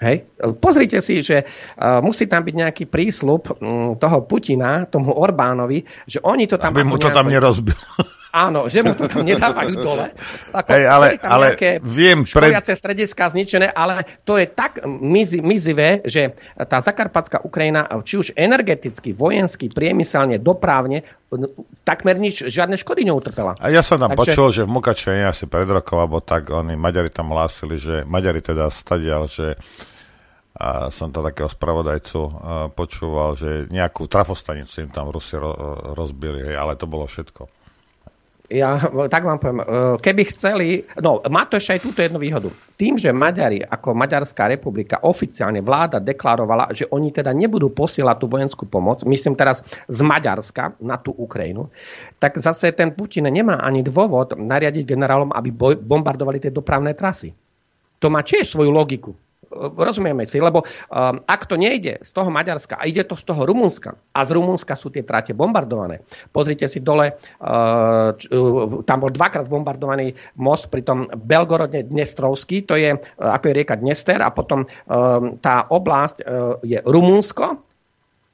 Hej. 0.00 0.24
Pozrite 0.64 1.04
si, 1.04 1.20
že 1.20 1.44
uh, 1.44 2.00
musí 2.00 2.24
tam 2.24 2.40
byť 2.40 2.54
nejaký 2.56 2.84
prísľub 2.88 3.60
um, 3.60 3.92
toho 4.00 4.24
Putina, 4.24 4.88
tomu 4.88 5.12
Orbánovi, 5.12 5.84
že 6.08 6.24
oni 6.24 6.48
to 6.48 6.56
tam... 6.56 6.72
Aby 6.72 6.88
mu 6.88 6.96
to 6.96 7.12
nejako... 7.12 7.18
tam 7.20 7.26
nerozbil. 7.28 7.76
Áno, 8.30 8.70
že 8.70 8.86
mu 8.86 8.94
to 8.94 9.10
tam 9.10 9.26
nedávajú 9.26 9.74
dole. 9.82 10.14
Ako, 10.54 10.70
Hej, 10.70 10.84
ale, 10.86 11.06
ale 11.18 11.46
viem... 11.82 12.22
Pred... 12.22 12.62
strediská 12.62 13.26
zničené, 13.26 13.74
ale 13.74 14.06
to 14.22 14.38
je 14.38 14.46
tak 14.46 14.86
mizi, 14.86 15.42
mizivé, 15.42 15.98
že 16.06 16.38
tá 16.70 16.78
Zakarpatská 16.78 17.42
Ukrajina, 17.42 17.90
či 18.06 18.22
už 18.22 18.28
energeticky, 18.38 19.18
vojensky, 19.18 19.66
priemyselne, 19.66 20.38
doprávne, 20.38 21.02
takmer 21.82 22.22
nič, 22.22 22.46
žiadne 22.46 22.78
škody 22.78 23.02
neutrpela. 23.02 23.58
A 23.58 23.66
ja 23.74 23.82
som 23.82 23.98
tam 23.98 24.14
Takže... 24.14 24.22
počul, 24.22 24.48
že 24.54 24.62
v 24.62 24.70
Mukačene 24.78 25.26
asi 25.26 25.50
pred 25.50 25.66
rokom, 25.66 25.98
alebo 25.98 26.22
tak, 26.22 26.54
oni 26.54 26.78
Maďari 26.78 27.10
tam 27.10 27.34
hlásili, 27.34 27.82
že 27.82 28.06
Maďari 28.06 28.46
teda 28.46 28.70
stadial, 28.70 29.26
že 29.26 29.58
a 30.60 30.92
som 30.92 31.08
to 31.08 31.24
takého 31.24 31.48
spravodajcu 31.48 32.20
počúval, 32.76 33.32
že 33.38 33.70
nejakú 33.72 34.04
trafostanicu 34.10 34.84
im 34.84 34.90
tam 34.92 35.08
Rusi 35.08 35.38
ro, 35.38 35.56
rozbili, 35.96 36.46
hej, 36.46 36.54
ale 36.58 36.76
to 36.76 36.84
bolo 36.84 37.08
všetko. 37.08 37.59
Ja 38.50 38.82
tak 39.06 39.22
vám 39.22 39.38
poviem, 39.38 39.62
e, 39.62 39.66
keby 40.02 40.22
chceli, 40.34 40.82
no 40.98 41.22
má 41.30 41.46
to 41.46 41.54
ešte 41.54 41.78
aj 41.78 41.84
túto 41.86 42.02
jednu 42.02 42.18
výhodu. 42.18 42.50
Tým, 42.74 42.98
že 42.98 43.14
Maďari 43.14 43.62
ako 43.62 43.94
Maďarská 43.94 44.50
republika 44.50 44.98
oficiálne 45.06 45.62
vláda 45.62 46.02
deklarovala, 46.02 46.74
že 46.74 46.90
oni 46.90 47.14
teda 47.14 47.30
nebudú 47.30 47.70
posielať 47.70 48.16
tú 48.18 48.26
vojenskú 48.26 48.66
pomoc, 48.66 49.06
myslím 49.06 49.38
teraz 49.38 49.62
z 49.86 50.00
Maďarska 50.02 50.74
na 50.82 50.98
tú 50.98 51.14
Ukrajinu, 51.14 51.70
tak 52.18 52.42
zase 52.42 52.74
ten 52.74 52.90
Putin 52.90 53.30
nemá 53.30 53.62
ani 53.62 53.86
dôvod 53.86 54.34
nariadiť 54.34 54.82
generálom, 54.82 55.30
aby 55.30 55.54
bombardovali 55.78 56.42
tie 56.42 56.50
dopravné 56.50 56.98
trasy. 56.98 57.30
To 58.02 58.10
má 58.10 58.26
tiež 58.26 58.50
svoju 58.50 58.74
logiku 58.74 59.14
rozumieme 59.54 60.22
si, 60.24 60.38
lebo 60.38 60.62
um, 60.62 61.16
ak 61.26 61.50
to 61.50 61.58
nejde 61.58 61.98
z 62.00 62.10
toho 62.14 62.30
Maďarska 62.30 62.78
a 62.78 62.86
ide 62.86 63.02
to 63.02 63.18
z 63.18 63.26
toho 63.26 63.42
Rumunska 63.42 63.98
a 64.14 64.20
z 64.22 64.30
Rumunska 64.34 64.78
sú 64.78 64.94
tie 64.94 65.02
tráte 65.02 65.34
bombardované. 65.34 66.06
Pozrite 66.30 66.70
si 66.70 66.78
dole, 66.78 67.18
uh, 67.42 68.14
uh, 68.14 68.80
tam 68.86 68.98
bol 69.02 69.10
dvakrát 69.10 69.50
zbombardovaný 69.50 70.14
most, 70.38 70.70
pritom 70.70 71.10
Belgorodne 71.26 71.82
Dnestrovský, 71.82 72.62
to 72.62 72.78
je 72.78 72.94
uh, 72.94 73.02
ako 73.18 73.50
je 73.50 73.56
rieka 73.58 73.74
Dnester 73.76 74.22
a 74.22 74.30
potom 74.30 74.64
um, 74.64 75.36
tá 75.42 75.66
oblasť 75.66 76.16
uh, 76.22 76.56
je 76.62 76.78
Rumunsko, 76.86 77.66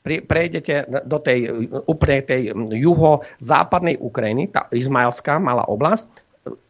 prejdete 0.07 0.87
do 1.03 1.19
tej 1.19 1.67
úplne 1.91 2.23
tej 2.23 2.55
juho-západnej 2.55 3.99
Ukrajiny, 3.99 4.55
tá 4.55 4.71
Izmaelská 4.71 5.43
malá 5.43 5.67
oblasť, 5.67 6.07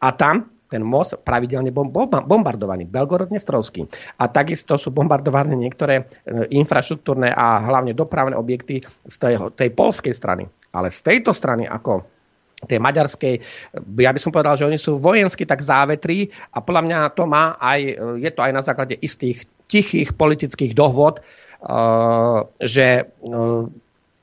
a 0.01 0.09
tam 0.09 0.49
ten 0.67 0.83
most 0.83 1.15
pravidelne 1.23 1.71
bom, 1.71 1.89
bombardovaný, 2.27 2.91
Belgorod-Dnestrovský. 2.91 3.87
A 4.19 4.27
takisto 4.27 4.75
sú 4.75 4.91
bombardované 4.91 5.55
niektoré 5.55 6.03
e, 6.03 6.05
infraštruktúrne 6.59 7.31
a 7.31 7.63
hlavne 7.63 7.95
dopravné 7.95 8.35
objekty 8.35 8.83
z 9.07 9.17
tej, 9.17 9.35
tej 9.55 9.71
polskej 9.73 10.15
strany. 10.15 10.45
Ale 10.75 10.91
z 10.91 11.01
tejto 11.07 11.31
strany, 11.31 11.65
ako 11.71 12.03
tej 12.67 12.81
maďarskej, 12.81 13.35
ja 14.01 14.11
by 14.11 14.21
som 14.21 14.33
povedal, 14.33 14.57
že 14.57 14.67
oni 14.67 14.81
sú 14.81 14.97
vojensky 14.97 15.45
tak 15.45 15.61
závetrí 15.61 16.33
a 16.57 16.65
podľa 16.65 16.83
mňa 16.89 16.99
to 17.13 17.25
má 17.29 17.55
aj, 17.61 17.81
e, 17.81 17.95
je 18.27 18.31
to 18.33 18.41
aj 18.43 18.53
na 18.53 18.63
základe 18.65 18.97
istých 18.99 19.47
tichých 19.71 20.17
politických 20.19 20.75
dohôd, 20.75 21.21
e, 21.21 21.23
že 22.65 23.07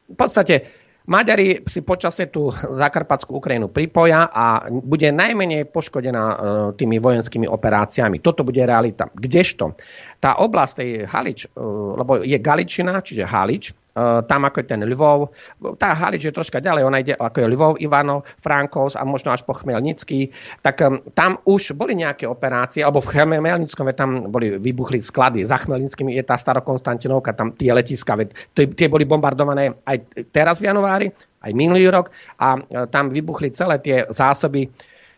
v 0.03 0.15
podstate 0.19 0.82
Maďari 1.03 1.67
si 1.67 1.83
počasie 1.83 2.31
tú 2.31 2.47
Zakarpatskú 2.55 3.43
Ukrajinu 3.43 3.67
pripoja 3.67 4.31
a 4.31 4.71
bude 4.71 5.11
najmenej 5.11 5.67
poškodená 5.67 6.23
e, 6.23 6.35
tými 6.79 6.95
vojenskými 6.95 7.43
operáciami. 7.43 8.23
Toto 8.23 8.47
bude 8.47 8.63
realita. 8.63 9.11
Kdežto 9.11 9.75
tá 10.23 10.39
oblasť 10.39 10.73
tej 10.79 10.89
Halič, 11.03 11.39
e, 11.43 11.59
lebo 11.99 12.23
je 12.23 12.39
Galičina, 12.39 13.03
čiže 13.03 13.27
Halič, 13.27 13.75
tam 14.01 14.41
ako 14.49 14.57
je 14.61 14.67
ten 14.67 14.81
Lvov. 14.81 15.29
Tá 15.77 15.93
Halič 15.93 16.25
je 16.25 16.33
troška 16.33 16.57
ďalej, 16.57 16.81
ona 16.81 16.99
ide 17.05 17.13
ako 17.13 17.37
je 17.37 17.47
Lvov, 17.53 17.73
Ivanov, 17.77 18.25
Frankovs 18.41 18.97
a 18.97 19.05
možno 19.05 19.29
až 19.29 19.45
po 19.45 19.53
Chmelnický. 19.53 20.33
Tak 20.65 20.75
tam 21.13 21.37
už 21.45 21.77
boli 21.77 21.93
nejaké 21.93 22.25
operácie, 22.25 22.81
alebo 22.81 23.05
v 23.05 23.13
Chmelnickom 23.13 23.85
tam 23.93 24.33
boli 24.33 24.57
vybuchli 24.57 24.97
sklady. 24.97 25.45
Za 25.45 25.61
Chmelnickým 25.61 26.09
je 26.09 26.23
tá 26.25 26.35
Starokonstantinovka, 26.41 27.37
tam 27.37 27.53
tie 27.53 27.69
letiska, 27.69 28.17
tie 28.53 28.87
boli 28.89 29.05
bombardované 29.05 29.77
aj 29.85 29.97
teraz 30.33 30.57
v 30.57 30.73
januári, 30.73 31.07
aj 31.43 31.51
minulý 31.53 31.91
rok 31.91 32.09
a 32.39 32.57
uh, 32.57 32.87
tam 32.87 33.11
vybuchli 33.11 33.51
celé 33.51 33.77
tie 33.83 34.07
zásoby 34.09 34.71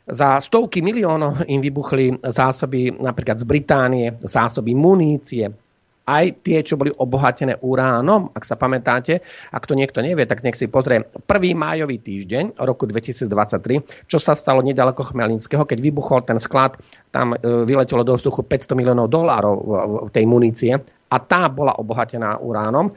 za 0.06 0.38
stovky 0.38 0.85
miliónov 0.85 1.49
im 1.49 1.65
vybuchli 1.65 2.22
zásoby 2.30 2.93
napríklad 2.93 3.41
z 3.41 3.45
Británie, 3.45 4.14
zásoby 4.22 4.77
munície, 4.77 5.49
aj 6.06 6.45
tie, 6.45 6.61
čo 6.61 6.77
boli 6.77 6.94
obohatené 6.94 7.57
uránom. 7.65 8.30
Ak 8.38 8.45
sa 8.45 8.53
pamätáte, 8.53 9.26
ak 9.49 9.65
to 9.65 9.73
niekto 9.73 10.06
nevie, 10.06 10.30
tak 10.30 10.45
nech 10.45 10.53
si 10.53 10.69
pozrie 10.69 11.02
1. 11.02 11.26
májový 11.57 11.98
týždeň 11.98 12.61
roku 12.61 12.86
2023, 12.86 14.06
čo 14.06 14.18
sa 14.22 14.38
stalo 14.38 14.61
nedaleko 14.61 15.02
Chmelnického, 15.02 15.65
keď 15.65 15.77
vybuchol 15.82 16.22
ten 16.30 16.38
sklad, 16.38 16.77
tam 17.10 17.34
e, 17.34 17.38
vyletelo 17.65 18.06
do 18.06 18.14
vzduchu 18.14 18.45
500 18.45 18.77
miliónov 18.77 19.10
dolárov 19.10 19.57
tej 20.14 20.30
munície 20.30 20.77
a 21.10 21.18
tá 21.18 21.49
bola 21.49 21.73
obohatená 21.82 22.38
uránom. 22.38 22.90
E, 22.90 22.94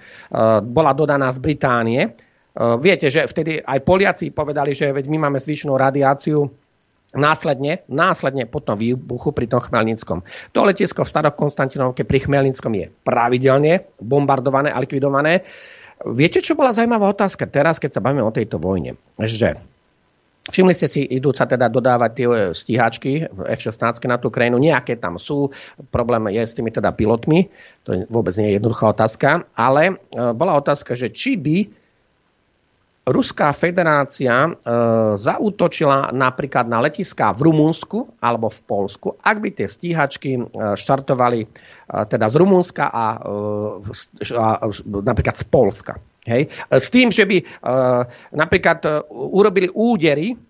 bola 0.60 0.92
dodaná 0.92 1.32
z 1.32 1.38
Británie. 1.40 2.02
E, 2.04 2.10
viete, 2.76 3.08
že 3.08 3.24
vtedy 3.24 3.64
aj 3.64 3.88
Poliaci 3.88 4.36
povedali, 4.36 4.76
že 4.76 4.92
veď 4.92 5.08
my 5.08 5.28
máme 5.28 5.40
zvýšenú 5.40 5.72
radiáciu 5.80 6.67
Následne, 7.16 7.88
následne 7.88 8.44
po 8.44 8.60
tom 8.60 8.76
výbuchu 8.76 9.32
pri 9.32 9.48
tom 9.48 9.64
Chmelnickom. 9.64 10.20
To 10.52 10.68
letisko 10.68 11.08
v 11.08 11.12
Starokonstantinovke 11.12 12.04
pri 12.04 12.28
Chmelnickom 12.28 12.76
je 12.76 12.92
pravidelne 13.00 13.88
bombardované 13.96 14.68
a 14.68 14.76
likvidované. 14.76 15.40
Viete, 16.04 16.44
čo 16.44 16.52
bola 16.52 16.76
zaujímavá 16.76 17.08
otázka 17.08 17.48
teraz, 17.48 17.80
keď 17.80 17.96
sa 17.96 18.04
bavíme 18.04 18.22
o 18.22 18.34
tejto 18.34 18.60
vojne? 18.60 19.00
Že 19.16 19.56
Všimli 20.48 20.72
ste 20.72 20.88
si, 20.88 21.04
idú 21.04 21.36
sa 21.36 21.44
teda 21.44 21.68
dodávať 21.68 22.10
tie 22.16 22.26
stíhačky 22.56 23.28
F-16 23.28 24.00
na 24.08 24.16
tú 24.16 24.32
krajinu. 24.32 24.56
Nejaké 24.56 24.96
tam 24.96 25.20
sú. 25.20 25.52
Problém 25.92 26.32
je 26.32 26.40
s 26.40 26.56
tými 26.56 26.72
teda 26.72 26.88
pilotmi. 26.96 27.52
To 27.84 28.08
vôbec 28.08 28.32
nie 28.40 28.52
je 28.52 28.56
jednoduchá 28.56 28.96
otázka. 28.96 29.44
Ale 29.52 29.92
e, 29.92 29.94
bola 30.32 30.56
otázka, 30.56 30.96
že 30.96 31.12
či 31.12 31.36
by 31.36 31.68
Ruská 33.08 33.56
federácia 33.56 34.32
e, 34.44 34.50
zaútočila 35.16 36.12
napríklad 36.12 36.68
na 36.68 36.84
letiská 36.84 37.32
v 37.32 37.48
Rumunsku 37.48 38.20
alebo 38.20 38.52
v 38.52 38.60
Polsku, 38.68 39.08
ak 39.24 39.36
by 39.40 39.48
tie 39.56 39.68
stíhačky 39.68 40.30
e, 40.36 40.42
štartovali 40.76 41.40
e, 41.44 41.48
teda 41.88 42.28
z 42.28 42.34
Rumunska 42.36 42.92
a, 42.92 43.06
e, 43.16 44.36
a 44.36 44.44
napríklad 44.84 45.36
z 45.40 45.44
Polska. 45.48 45.96
Hej? 46.28 46.52
S 46.68 46.92
tým, 46.92 47.08
že 47.08 47.24
by 47.24 47.36
e, 47.40 47.44
napríklad 48.36 48.78
e, 48.84 48.90
urobili 49.10 49.72
údery 49.72 50.36
E, 50.36 50.47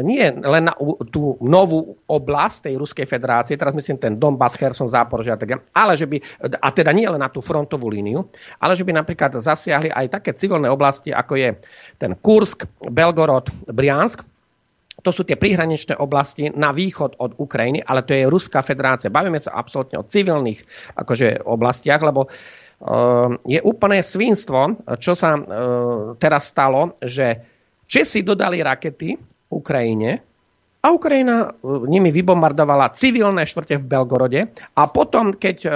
nie 0.00 0.24
len 0.40 0.72
na 0.72 0.74
tú 1.12 1.36
novú 1.44 2.00
oblasť 2.08 2.72
tej 2.72 2.74
Ruskej 2.80 3.04
federácie, 3.04 3.60
teraz 3.60 3.76
myslím 3.76 4.00
ten 4.00 4.16
Donbass, 4.16 4.56
Kherson, 4.56 4.88
Záporožia, 4.88 5.36
ale 5.76 5.92
že 6.00 6.08
by, 6.08 6.16
a 6.56 6.68
teda 6.72 6.96
nie 6.96 7.04
len 7.04 7.20
na 7.20 7.28
tú 7.28 7.44
frontovú 7.44 7.92
líniu, 7.92 8.24
ale 8.56 8.72
že 8.72 8.88
by 8.88 8.96
napríklad 8.96 9.36
zasiahli 9.36 9.92
aj 9.92 10.16
také 10.16 10.32
civilné 10.32 10.72
oblasti, 10.72 11.12
ako 11.12 11.36
je 11.36 11.48
ten 12.00 12.16
Kursk, 12.16 12.64
Belgorod, 12.88 13.52
Briansk, 13.68 14.24
to 15.00 15.10
sú 15.12 15.24
tie 15.24 15.36
prihraničné 15.36 15.96
oblasti 15.96 16.52
na 16.52 16.72
východ 16.76 17.20
od 17.20 17.36
Ukrajiny, 17.40 17.80
ale 17.84 18.04
to 18.04 18.12
je 18.12 18.28
Ruská 18.28 18.60
federácia. 18.60 19.08
Bavíme 19.12 19.40
sa 19.40 19.56
absolútne 19.56 19.96
o 19.96 20.04
civilných 20.04 20.60
akože, 20.92 21.40
oblastiach, 21.48 22.04
lebo 22.04 22.28
uh, 22.28 23.32
je 23.48 23.60
úplné 23.64 24.04
svinstvo, 24.04 24.76
čo 25.00 25.16
sa 25.16 25.40
uh, 25.40 25.44
teraz 26.20 26.52
stalo, 26.52 26.96
že 27.00 27.40
Česi 27.90 28.22
dodali 28.22 28.62
rakety 28.62 29.18
Ukrajine, 29.50 30.22
a 30.80 30.96
Ukrajina 30.96 31.44
e, 31.44 31.68
nimi 31.92 32.08
vybombardovala 32.08 32.96
civilné 32.96 33.44
štvrte 33.44 33.84
v 33.84 33.84
Belgorode 33.84 34.40
a 34.72 34.82
potom, 34.88 35.36
keď 35.36 35.56
e, 35.60 35.70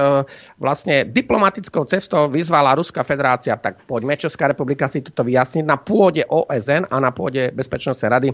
vlastne 0.56 1.05
diplomatickou 1.05 1.84
cestou 1.84 2.32
vyzvala 2.32 2.72
Ruská 2.72 3.05
federácia, 3.05 3.52
tak 3.60 3.84
poďme 3.84 4.16
Česká 4.16 4.48
republika 4.48 4.88
si 4.88 5.05
toto 5.05 5.20
vyjasniť 5.20 5.64
na 5.68 5.76
pôde 5.76 6.24
OSN 6.24 6.88
a 6.88 6.96
na 7.05 7.12
pôde 7.12 7.52
Bezpečnostnej 7.52 8.09
rady, 8.16 8.28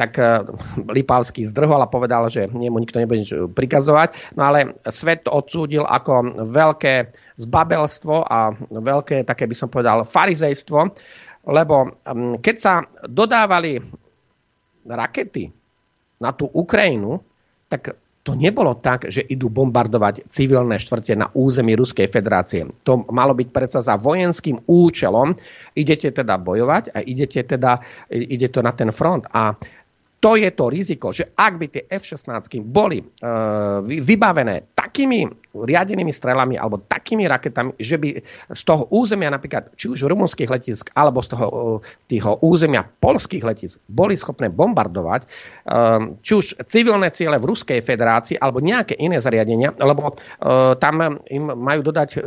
tak 0.00 0.16
e, 0.16 0.48
Lipavský 0.96 1.44
zdrhol 1.44 1.84
a 1.84 1.92
povedal, 1.92 2.32
že 2.32 2.48
nemu 2.48 2.80
nikto 2.80 3.04
nebude 3.04 3.28
nič 3.28 3.36
prikazovať. 3.52 4.32
No 4.40 4.48
ale 4.48 4.80
svet 4.88 5.28
to 5.28 5.30
odsúdil 5.36 5.84
ako 5.84 6.40
veľké 6.48 7.12
zbabelstvo 7.36 8.24
a 8.24 8.56
veľké, 8.72 9.28
také 9.28 9.44
by 9.44 9.52
som 9.52 9.68
povedal, 9.68 10.08
farizejstvo, 10.08 10.88
lebo 11.52 12.00
keď 12.40 12.56
sa 12.56 12.80
dodávali 13.04 13.76
rakety 14.88 15.52
na 16.18 16.34
tú 16.34 16.50
Ukrajinu, 16.50 17.20
tak 17.68 17.94
to 18.28 18.36
nebolo 18.36 18.76
tak, 18.76 19.08
že 19.08 19.24
idú 19.24 19.48
bombardovať 19.48 20.28
civilné 20.28 20.76
štvrte 20.76 21.16
na 21.16 21.32
území 21.32 21.72
Ruskej 21.72 22.12
federácie. 22.12 22.68
To 22.84 23.08
malo 23.08 23.32
byť 23.32 23.48
predsa 23.48 23.80
za 23.80 23.96
vojenským 23.96 24.68
účelom. 24.68 25.32
Idete 25.72 26.12
teda 26.12 26.36
bojovať 26.36 26.92
a 26.92 27.00
idete 27.00 27.40
teda, 27.40 27.80
ide 28.12 28.52
to 28.52 28.60
na 28.60 28.76
ten 28.76 28.92
front. 28.92 29.24
A 29.32 29.56
to 30.18 30.34
je 30.34 30.50
to 30.50 30.66
riziko, 30.66 31.14
že 31.14 31.30
ak 31.38 31.52
by 31.62 31.66
tie 31.70 31.82
F-16 31.86 32.58
boli 32.66 32.98
uh, 32.98 33.78
vybavené 33.86 34.74
takými 34.74 35.30
riadenými 35.54 36.10
strelami 36.10 36.58
alebo 36.58 36.82
takými 36.82 37.26
raketami, 37.30 37.78
že 37.78 37.98
by 37.98 38.08
z 38.50 38.62
toho 38.66 38.90
územia 38.90 39.30
napríklad 39.30 39.70
či 39.78 39.90
už 39.90 40.10
rumunských 40.10 40.50
letisk 40.50 40.90
alebo 40.98 41.22
z 41.22 41.34
toho 41.34 41.46
týho 42.10 42.38
územia 42.42 42.86
polských 42.98 43.42
letisk 43.46 43.78
boli 43.90 44.18
schopné 44.18 44.50
bombardovať 44.50 45.26
um, 45.66 46.18
či 46.22 46.32
už 46.34 46.46
civilné 46.66 47.10
ciele 47.14 47.38
v 47.38 47.48
Ruskej 47.54 47.78
federácii 47.82 48.38
alebo 48.42 48.58
nejaké 48.58 48.98
iné 48.98 49.22
zariadenia, 49.22 49.74
lebo 49.78 50.14
uh, 50.14 50.74
tam 50.78 51.22
im 51.30 51.44
majú 51.54 51.80
dodať 51.86 52.26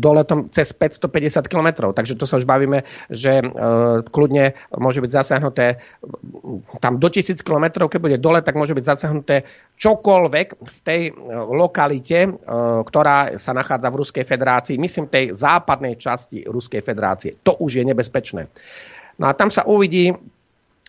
doletom 0.00 0.48
cez 0.48 0.72
550 0.72 1.44
km. 1.44 1.92
Takže 1.92 2.16
to 2.16 2.24
sa 2.24 2.40
už 2.40 2.48
bavíme, 2.48 2.84
že 3.12 3.44
uh, 3.44 4.00
kľudne 4.08 4.56
môže 4.76 5.04
byť 5.04 5.10
zasahnuté 5.12 5.80
tam 6.80 7.01
do 7.02 7.10
1000 7.10 7.42
km, 7.42 7.90
keď 7.90 7.98
bude 7.98 8.18
dole, 8.22 8.38
tak 8.46 8.54
môže 8.54 8.78
byť 8.78 8.86
zasahnuté 8.86 9.42
čokoľvek 9.82 10.46
v 10.62 10.78
tej 10.86 11.02
lokalite, 11.50 12.30
E, 12.52 12.58
ktorá 12.84 13.40
sa 13.40 13.56
nachádza 13.56 13.88
v 13.88 13.98
Ruskej 14.04 14.24
federácii, 14.28 14.76
myslím 14.76 15.08
tej 15.08 15.32
západnej 15.32 15.96
časti 15.96 16.44
Ruskej 16.44 16.84
federácie. 16.84 17.38
To 17.42 17.56
už 17.58 17.80
je 17.80 17.84
nebezpečné. 17.86 18.46
No 19.16 19.24
a 19.30 19.32
tam 19.32 19.48
sa 19.48 19.64
uvidí, 19.64 20.12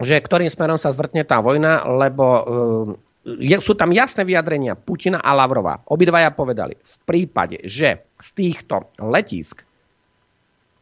že 0.01 0.17
ktorým 0.17 0.49
smerom 0.49 0.81
sa 0.81 0.91
zvrtne 0.91 1.23
tá 1.23 1.39
vojna, 1.39 1.87
lebo 1.87 2.25
e, 2.25 2.43
je, 3.47 3.57
sú 3.63 3.79
tam 3.79 3.95
jasné 3.95 4.27
vyjadrenia 4.27 4.75
Putina 4.75 5.23
a 5.23 5.31
Lavrova. 5.31 5.79
Obidvaja 5.87 6.35
povedali, 6.35 6.75
v 6.75 6.95
prípade, 7.07 7.63
že 7.63 8.03
z 8.19 8.29
týchto 8.35 8.91
letísk 8.99 9.63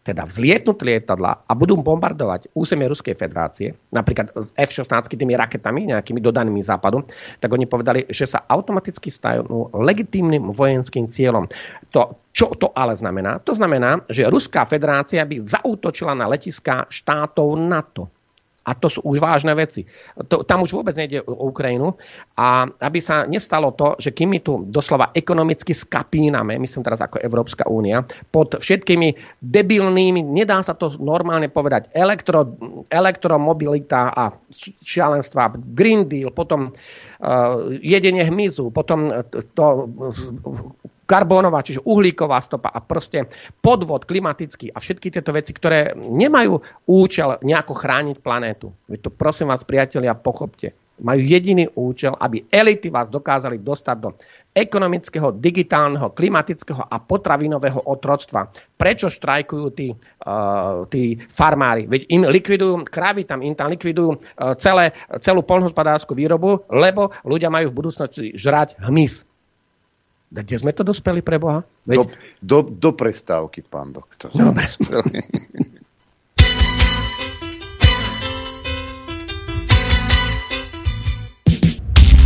teda 0.01 0.25
vzlietnúť 0.25 0.81
lietadla 0.81 1.45
a 1.45 1.51
budú 1.53 1.77
bombardovať 1.77 2.49
územie 2.57 2.89
Ruskej 2.89 3.13
federácie, 3.13 3.77
napríklad 3.93 4.33
F-16 4.57 5.13
tými 5.13 5.37
raketami, 5.37 5.93
nejakými 5.93 6.17
dodanými 6.17 6.61
západu, 6.65 7.05
tak 7.37 7.53
oni 7.53 7.69
povedali, 7.69 8.09
že 8.09 8.25
sa 8.25 8.41
automaticky 8.49 9.13
stanú 9.13 9.69
legitímnym 9.77 10.49
vojenským 10.49 11.05
cieľom. 11.05 11.45
To, 11.93 12.17
čo 12.33 12.49
to 12.57 12.73
ale 12.73 12.97
znamená? 12.97 13.37
To 13.45 13.53
znamená, 13.53 14.01
že 14.09 14.25
Ruská 14.25 14.65
federácia 14.65 15.21
by 15.21 15.45
zaútočila 15.45 16.17
na 16.17 16.25
letiská 16.25 16.89
štátov 16.89 17.61
NATO. 17.61 18.09
A 18.61 18.77
to 18.77 18.93
sú 18.93 19.01
už 19.01 19.17
vážne 19.17 19.57
veci. 19.57 19.89
To, 20.29 20.45
tam 20.45 20.61
už 20.61 20.77
vôbec 20.77 20.93
nejde 20.93 21.25
o 21.25 21.49
Ukrajinu. 21.49 21.97
A 22.38 22.69
aby 22.69 23.01
sa 23.01 23.25
nestalo 23.25 23.73
to, 23.73 23.97
že 23.97 24.13
kým 24.13 24.38
my 24.38 24.39
tu 24.39 24.61
doslova 24.69 25.09
ekonomicky 25.17 25.73
skapíname, 25.73 26.61
myslím 26.61 26.85
teraz 26.85 27.01
ako 27.01 27.17
Európska 27.25 27.65
únia, 27.65 28.05
pod 28.29 28.61
všetkými 28.61 29.41
debilnými, 29.41 30.21
nedá 30.21 30.61
sa 30.61 30.77
to 30.77 30.93
normálne 31.01 31.49
povedať, 31.49 31.89
elektro, 31.97 32.53
elektromobilita 32.93 34.13
a 34.13 34.29
šialenstva, 34.85 35.57
Green 35.73 36.05
Deal, 36.05 36.29
potom 36.29 36.69
uh, 36.69 37.73
jedenie 37.81 38.29
hmyzu, 38.29 38.69
potom 38.69 39.09
to 39.57 39.89
karbónová, 41.11 41.59
čiže 41.59 41.83
uhlíková 41.83 42.39
stopa 42.39 42.71
a 42.71 42.79
proste 42.79 43.27
podvod 43.59 44.07
klimatický 44.07 44.71
a 44.71 44.79
všetky 44.79 45.11
tieto 45.11 45.35
veci, 45.35 45.51
ktoré 45.51 45.91
nemajú 45.99 46.63
účel 46.88 47.35
nejako 47.43 47.75
chrániť 47.75 48.17
planétu. 48.23 48.71
Vy 48.88 49.03
to 49.03 49.11
prosím 49.11 49.51
vás, 49.51 49.67
priatelia, 49.67 50.15
pochopte. 50.15 50.71
Majú 51.01 51.17
jediný 51.17 51.65
účel, 51.73 52.13
aby 52.13 52.45
elity 52.53 52.93
vás 52.93 53.09
dokázali 53.09 53.57
dostať 53.57 53.97
do 53.97 54.13
ekonomického, 54.53 55.33
digitálneho, 55.33 56.13
klimatického 56.13 56.77
a 56.77 57.01
potravinového 57.01 57.81
otroctva. 57.89 58.53
Prečo 58.77 59.09
štrajkujú 59.09 59.67
tí, 59.73 59.89
uh, 59.97 60.85
tí 60.93 61.17
farmári? 61.25 61.89
Veď 61.89 62.01
im 62.13 62.21
likvidujú 62.29 62.85
kravy, 62.85 63.25
tam 63.25 63.41
im 63.41 63.57
tam 63.57 63.73
likvidujú 63.73 64.13
uh, 64.13 64.53
celé, 64.61 64.93
celú 65.25 65.41
polnohospodárskú 65.41 66.13
výrobu, 66.13 66.69
lebo 66.69 67.09
ľudia 67.25 67.49
majú 67.49 67.73
v 67.73 67.77
budúcnosti 67.81 68.38
žrať 68.38 68.77
hmyz. 68.85 69.30
Kde 70.31 70.55
sme 70.63 70.71
to 70.71 70.87
dospeli 70.87 71.19
pre 71.19 71.35
Boha? 71.35 71.67
Veď... 71.83 72.07
Do, 72.39 72.63
do, 72.63 72.71
do 72.71 72.89
prestávky, 72.95 73.67
pán 73.67 73.91
doktor. 73.91 74.31
Dobre. 74.31 74.63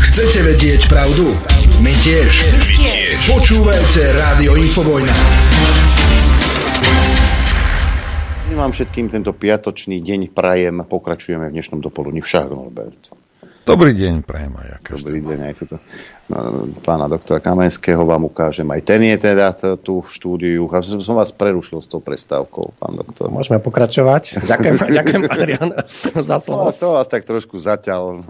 Chcete 0.06 0.45
vedieť 0.45 0.86
pravdu? 0.86 1.34
My 1.82 1.98
tiež. 1.98 2.30
My 2.30 2.77
tiež. 2.77 3.26
Počúvajte 3.26 4.02
Rádio 4.14 4.53
Infovojna. 4.53 5.15
Vám 8.56 8.72
všetkým 8.72 9.10
tento 9.10 9.34
piatočný 9.34 9.99
deň 9.99 10.32
prajem. 10.32 10.86
Pokračujeme 10.86 11.49
v 11.49 11.57
dnešnom 11.57 11.82
dopoludní 11.82 12.22
však, 12.22 12.53
Norbert. 12.53 13.24
Dobrý 13.66 13.98
deň, 13.98 14.22
prajem 14.22 14.54
aj. 14.62 14.78
Dobrý 14.94 15.26
deň 15.26 15.40
aj 15.42 15.54
tuto. 15.58 15.82
No, 16.30 16.70
pána 16.86 17.10
doktora 17.10 17.42
Kamenského 17.42 18.06
vám 18.06 18.30
ukážem. 18.30 18.66
Aj 18.70 18.78
ten 18.82 19.02
je 19.02 19.18
teda 19.18 19.58
tu 19.82 20.06
v 20.06 20.10
štúdiu. 20.10 20.70
Som 21.02 21.18
vás 21.18 21.34
prerušil 21.34 21.82
s 21.82 21.90
tou 21.90 21.98
prestávkou, 21.98 22.78
pán 22.78 22.94
doktor. 22.94 23.34
Môžeme 23.34 23.58
pokračovať. 23.58 24.38
Ďakujem, 24.54 24.76
ďakujem 24.86 25.22
Adrian, 25.26 25.70
za 26.30 26.38
slovo. 26.38 26.70
Som 26.70 26.94
vás 26.94 27.10
tak 27.10 27.26
trošku 27.26 27.58
zaťal. 27.58 28.22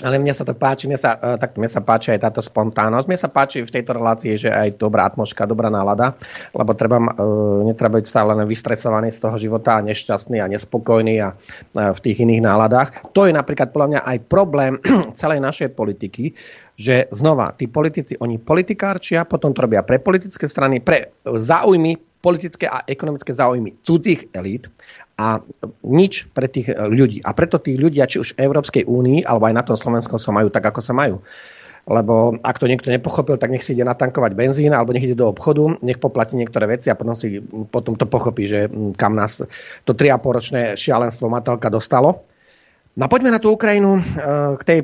Ale 0.00 0.16
mne 0.16 0.32
sa 0.32 0.48
to 0.48 0.56
páči, 0.56 0.88
mne 0.88 0.96
sa, 0.96 1.16
e, 1.20 1.36
tak 1.36 1.60
mne 1.60 1.68
sa 1.68 1.84
páči 1.84 2.16
aj 2.16 2.24
táto 2.24 2.40
spontánnosť. 2.40 3.04
Mne 3.04 3.20
sa 3.20 3.28
páči 3.28 3.60
v 3.60 3.68
tejto 3.68 3.92
relácii, 4.00 4.48
že 4.48 4.48
aj 4.48 4.80
dobrá 4.80 5.04
atmosféra, 5.04 5.44
dobrá 5.44 5.68
nálada, 5.68 6.16
lebo 6.56 6.72
treba, 6.72 7.04
uh, 7.04 7.60
netreba 7.68 8.00
byť 8.00 8.06
stále 8.08 8.32
len 8.32 8.48
vystresovaný 8.48 9.12
z 9.12 9.20
toho 9.20 9.36
života 9.36 9.76
a 9.76 9.84
nešťastný 9.84 10.40
a 10.40 10.48
nespokojný 10.48 11.20
a 11.20 11.36
uh, 11.36 11.92
v 11.92 11.98
tých 12.00 12.24
iných 12.24 12.40
náladách. 12.44 13.12
To 13.12 13.28
je 13.28 13.32
napríklad 13.32 13.72
podľa 13.72 13.88
mňa 13.92 14.00
aj 14.04 14.18
problém 14.28 14.53
celej 15.20 15.42
našej 15.42 15.74
politiky, 15.74 16.34
že 16.74 17.06
znova, 17.14 17.54
tí 17.54 17.70
politici, 17.70 18.18
oni 18.18 18.38
politikárčia, 18.38 19.26
potom 19.26 19.54
to 19.54 19.62
robia 19.62 19.82
pre 19.86 20.02
politické 20.02 20.46
strany, 20.50 20.82
pre 20.82 21.14
záujmy, 21.22 21.98
politické 22.24 22.64
a 22.64 22.80
ekonomické 22.88 23.36
záujmy 23.36 23.84
cudzích 23.84 24.32
elít 24.32 24.72
a 25.20 25.44
nič 25.84 26.26
pre 26.32 26.48
tých 26.48 26.72
ľudí. 26.72 27.20
A 27.22 27.36
preto 27.36 27.60
tí 27.60 27.76
ľudia, 27.76 28.08
či 28.08 28.18
už 28.18 28.34
v 28.34 28.42
Európskej 28.48 28.88
únii, 28.88 29.28
alebo 29.28 29.46
aj 29.46 29.54
na 29.54 29.62
tom 29.62 29.76
Slovensku 29.76 30.16
sa 30.16 30.32
majú 30.34 30.48
tak, 30.50 30.64
ako 30.64 30.80
sa 30.80 30.96
majú. 30.96 31.20
Lebo 31.84 32.40
ak 32.40 32.56
to 32.56 32.64
niekto 32.64 32.88
nepochopil, 32.88 33.36
tak 33.36 33.52
nech 33.52 33.60
si 33.60 33.76
ide 33.76 33.84
natankovať 33.84 34.32
benzín 34.32 34.72
alebo 34.72 34.96
nech 34.96 35.04
ide 35.04 35.12
do 35.12 35.28
obchodu, 35.28 35.76
nech 35.84 36.00
poplatí 36.00 36.32
niektoré 36.32 36.64
veci 36.64 36.88
a 36.88 36.96
potom, 36.96 37.12
si, 37.12 37.44
potom 37.68 37.92
to 37.92 38.08
pochopí, 38.08 38.48
že 38.48 38.72
kam 38.96 39.12
nás 39.12 39.44
to 39.84 39.92
3,5 39.92 40.24
ročné 40.24 40.60
šialenstvo 40.80 41.28
Matelka 41.28 41.68
dostalo 41.68 42.24
No 42.94 43.06
a 43.06 43.10
poďme 43.10 43.34
na 43.34 43.42
tú 43.42 43.50
Ukrajinu. 43.50 43.98
Eh, 43.98 44.52
k 44.58 44.62
tej, 44.62 44.78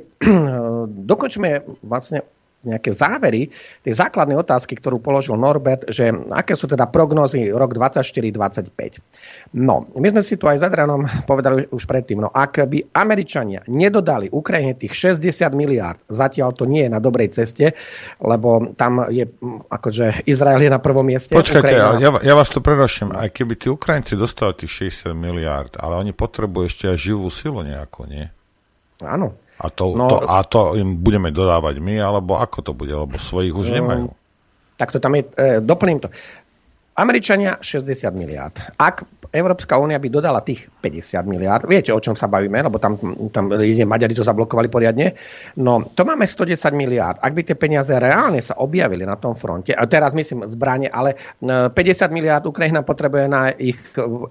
dokončíme 1.10 1.62
vlastne 1.86 2.26
nejaké 2.60 2.92
závery 2.92 3.48
tej 3.80 3.94
základnej 3.96 4.36
otázky, 4.36 4.76
ktorú 4.76 5.00
položil 5.00 5.32
Norbert, 5.40 5.88
že 5.88 6.12
aké 6.28 6.52
sú 6.52 6.68
teda 6.68 6.84
prognózy 6.92 7.48
rok 7.48 7.72
24-25. 7.72 9.56
No, 9.56 9.88
my 9.96 10.08
sme 10.12 10.20
si 10.20 10.36
tu 10.36 10.44
aj 10.44 10.60
s 10.60 10.64
Adrianom 10.68 11.08
povedali 11.30 11.64
už 11.72 11.88
predtým, 11.88 12.20
no 12.20 12.28
ak 12.28 12.68
by 12.68 12.92
Američania 12.92 13.64
nedodali 13.64 14.28
Ukrajine 14.28 14.76
tých 14.76 14.92
60 14.92 15.56
miliárd, 15.56 16.04
zatiaľ 16.12 16.52
to 16.52 16.68
nie 16.68 16.84
je 16.84 16.90
na 16.92 17.00
dobrej 17.00 17.32
ceste, 17.32 17.72
lebo 18.20 18.76
tam 18.76 19.08
je 19.08 19.24
akože 19.72 20.28
Izrael 20.28 20.60
je 20.60 20.70
na 20.70 20.80
prvom 20.82 21.04
mieste. 21.08 21.32
Počkajte, 21.32 21.64
Ukrajina... 21.64 21.96
ja, 21.96 22.10
ja 22.20 22.34
vás 22.36 22.52
tu 22.52 22.60
preroším, 22.60 23.16
aj 23.16 23.32
keby 23.32 23.56
tí 23.56 23.72
Ukrajinci 23.72 24.20
dostali 24.20 24.52
tých 24.52 24.92
60 24.92 25.16
miliárd, 25.16 25.80
ale 25.80 25.96
oni 25.96 26.12
potrebujú 26.12 26.68
ešte 26.68 26.84
aj 26.92 26.98
živú 27.00 27.32
silu 27.32 27.64
nejakú, 27.64 28.04
nie? 28.04 28.28
Áno. 29.00 29.32
A 29.60 29.68
to, 29.68 29.92
no, 29.92 30.08
to, 30.08 30.16
a 30.24 30.40
to 30.40 30.60
im 30.80 30.96
budeme 31.04 31.28
dodávať 31.28 31.84
my, 31.84 32.00
alebo 32.00 32.40
ako 32.40 32.58
to 32.64 32.72
bude, 32.72 32.96
lebo 32.96 33.20
svojich 33.20 33.52
už 33.52 33.68
no, 33.70 33.76
nemajú. 33.76 34.06
Tak 34.80 34.96
to 34.96 34.98
tam 35.04 35.12
je, 35.20 35.28
e, 35.36 35.60
doplním 35.60 36.00
to. 36.00 36.08
Američania 37.00 37.56
60 37.56 38.12
miliárd. 38.12 38.60
Ak 38.76 39.08
Európska 39.30 39.78
únia 39.78 40.02
by 40.02 40.10
dodala 40.10 40.42
tých 40.42 40.66
50 40.82 41.22
miliárd. 41.30 41.62
Viete, 41.70 41.94
o 41.94 42.02
čom 42.02 42.18
sa 42.18 42.26
bavíme, 42.26 42.66
lebo 42.66 42.82
tam, 42.82 42.98
tam 43.30 43.54
ide, 43.62 43.86
Maďari 43.86 44.10
to 44.10 44.26
zablokovali 44.26 44.66
poriadne. 44.66 45.14
No, 45.62 45.86
to 45.94 46.02
máme 46.02 46.26
110 46.26 46.58
miliárd. 46.74 47.22
Ak 47.22 47.30
by 47.30 47.46
tie 47.46 47.54
peniaze 47.54 47.94
reálne 47.94 48.42
sa 48.42 48.58
objavili 48.58 49.06
na 49.06 49.14
tom 49.14 49.38
fronte, 49.38 49.70
a 49.70 49.86
teraz 49.86 50.18
myslím 50.18 50.50
zbranie, 50.50 50.90
ale 50.90 51.14
50 51.38 51.78
e, 51.78 52.06
miliárd 52.10 52.44
Ukrajina 52.50 52.82
potrebuje 52.82 53.24
na 53.30 53.54
ich 53.54 53.78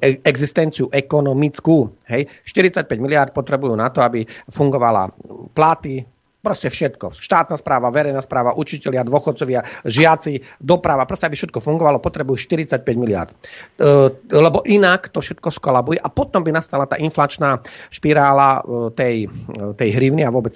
e, 0.03 0.19
existenciu 0.27 0.91
ekonomickú. 0.91 1.87
Hej? 2.11 2.27
45 2.43 2.83
miliárd 2.99 3.31
potrebujú 3.31 3.79
na 3.79 3.87
to, 3.87 4.03
aby 4.03 4.27
fungovala 4.51 5.15
platy, 5.55 6.03
Proste 6.39 6.71
všetko. 6.71 7.19
Štátna 7.19 7.59
správa, 7.59 7.91
verejná 7.91 8.23
správa, 8.23 8.55
učitelia, 8.55 9.03
dôchodcovia, 9.03 9.59
žiaci, 9.83 10.39
doprava. 10.63 11.03
Proste, 11.03 11.27
aby 11.27 11.35
všetko 11.35 11.59
fungovalo, 11.59 11.99
potrebujú 11.99 12.39
45 12.55 12.87
miliard. 12.95 13.35
E, 13.35 14.07
lebo 14.31 14.63
inak 14.63 15.11
to 15.11 15.19
všetko 15.19 15.51
skolabuje 15.51 15.99
a 15.99 16.07
potom 16.07 16.39
by 16.39 16.55
nastala 16.55 16.87
tá 16.87 16.95
inflačná 16.95 17.59
špirála 17.91 18.49
e, 18.55 18.61
tej, 18.95 19.15
e, 19.27 19.75
tej 19.75 19.89
hrivny 19.99 20.23
a 20.23 20.31
vôbec 20.31 20.55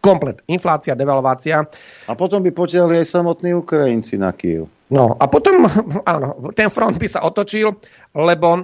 komplet 0.00 0.40
inflácia, 0.48 0.96
devalvácia. 0.96 1.68
A 2.08 2.16
potom 2.16 2.40
by 2.40 2.48
potiahli 2.48 3.04
aj 3.04 3.12
samotní 3.12 3.52
Ukrajinci 3.60 4.16
na 4.16 4.32
Kiev. 4.32 4.72
No 4.88 5.20
a 5.20 5.28
potom, 5.28 5.68
áno, 6.16 6.48
ten 6.56 6.72
front 6.72 6.96
by 6.96 7.08
sa 7.12 7.20
otočil, 7.28 7.76
lebo 8.16 8.48
e, 8.56 8.60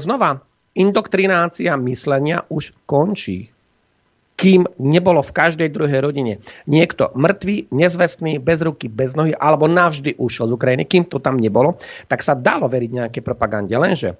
znova, 0.00 0.40
indoktrinácia 0.72 1.76
myslenia 1.76 2.40
už 2.48 2.72
končí 2.88 3.52
kým 4.38 4.70
nebolo 4.78 5.18
v 5.18 5.34
každej 5.34 5.68
druhej 5.74 5.98
rodine 5.98 6.38
niekto 6.70 7.10
mŕtvý, 7.18 7.74
nezvestný, 7.74 8.38
bez 8.38 8.62
ruky, 8.62 8.86
bez 8.86 9.18
nohy, 9.18 9.34
alebo 9.34 9.66
navždy 9.66 10.14
ušiel 10.14 10.46
z 10.46 10.54
Ukrajiny, 10.54 10.86
kým 10.86 11.10
to 11.10 11.18
tam 11.18 11.42
nebolo, 11.42 11.74
tak 12.06 12.22
sa 12.22 12.38
dalo 12.38 12.70
veriť 12.70 12.90
nejaké 13.02 13.18
propagande. 13.18 13.74
Lenže 13.74 14.14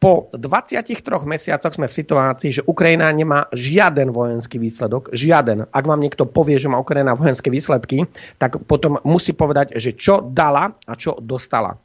po 0.00 0.32
23 0.32 0.96
mesiacoch 1.28 1.76
sme 1.76 1.84
v 1.84 1.92
situácii, 1.92 2.50
že 2.60 2.62
Ukrajina 2.64 3.12
nemá 3.12 3.48
žiaden 3.52 4.12
vojenský 4.16 4.56
výsledok, 4.56 5.12
žiaden. 5.12 5.68
Ak 5.68 5.84
vám 5.84 6.00
niekto 6.00 6.24
povie, 6.24 6.56
že 6.56 6.72
má 6.72 6.80
Ukrajina 6.80 7.12
vojenské 7.12 7.52
výsledky, 7.52 8.08
tak 8.40 8.60
potom 8.64 8.96
musí 9.04 9.36
povedať, 9.36 9.76
že 9.76 9.92
čo 9.92 10.24
dala 10.24 10.72
a 10.88 10.92
čo 10.96 11.20
dostala. 11.20 11.76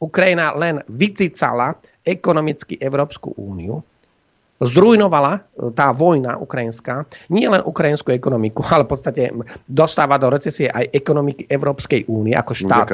Ukrajina 0.00 0.56
len 0.56 0.80
vycicala 0.88 1.76
ekonomicky 2.08 2.80
Európsku 2.80 3.36
úniu, 3.36 3.84
zrujnovala 4.58 5.32
e, 5.38 5.40
tá 5.74 5.94
vojna 5.94 6.38
ukrajinská 6.38 7.06
nie 7.30 7.46
len 7.46 7.62
ukrajinskú 7.62 8.10
ekonomiku, 8.10 8.66
ale 8.66 8.84
v 8.84 8.90
podstate 8.90 9.30
dostáva 9.66 10.18
do 10.18 10.30
recesie 10.30 10.66
aj 10.66 10.90
ekonomiky 10.90 11.46
Európskej 11.46 12.10
únie 12.10 12.34
ako 12.34 12.52
štát. 12.54 12.88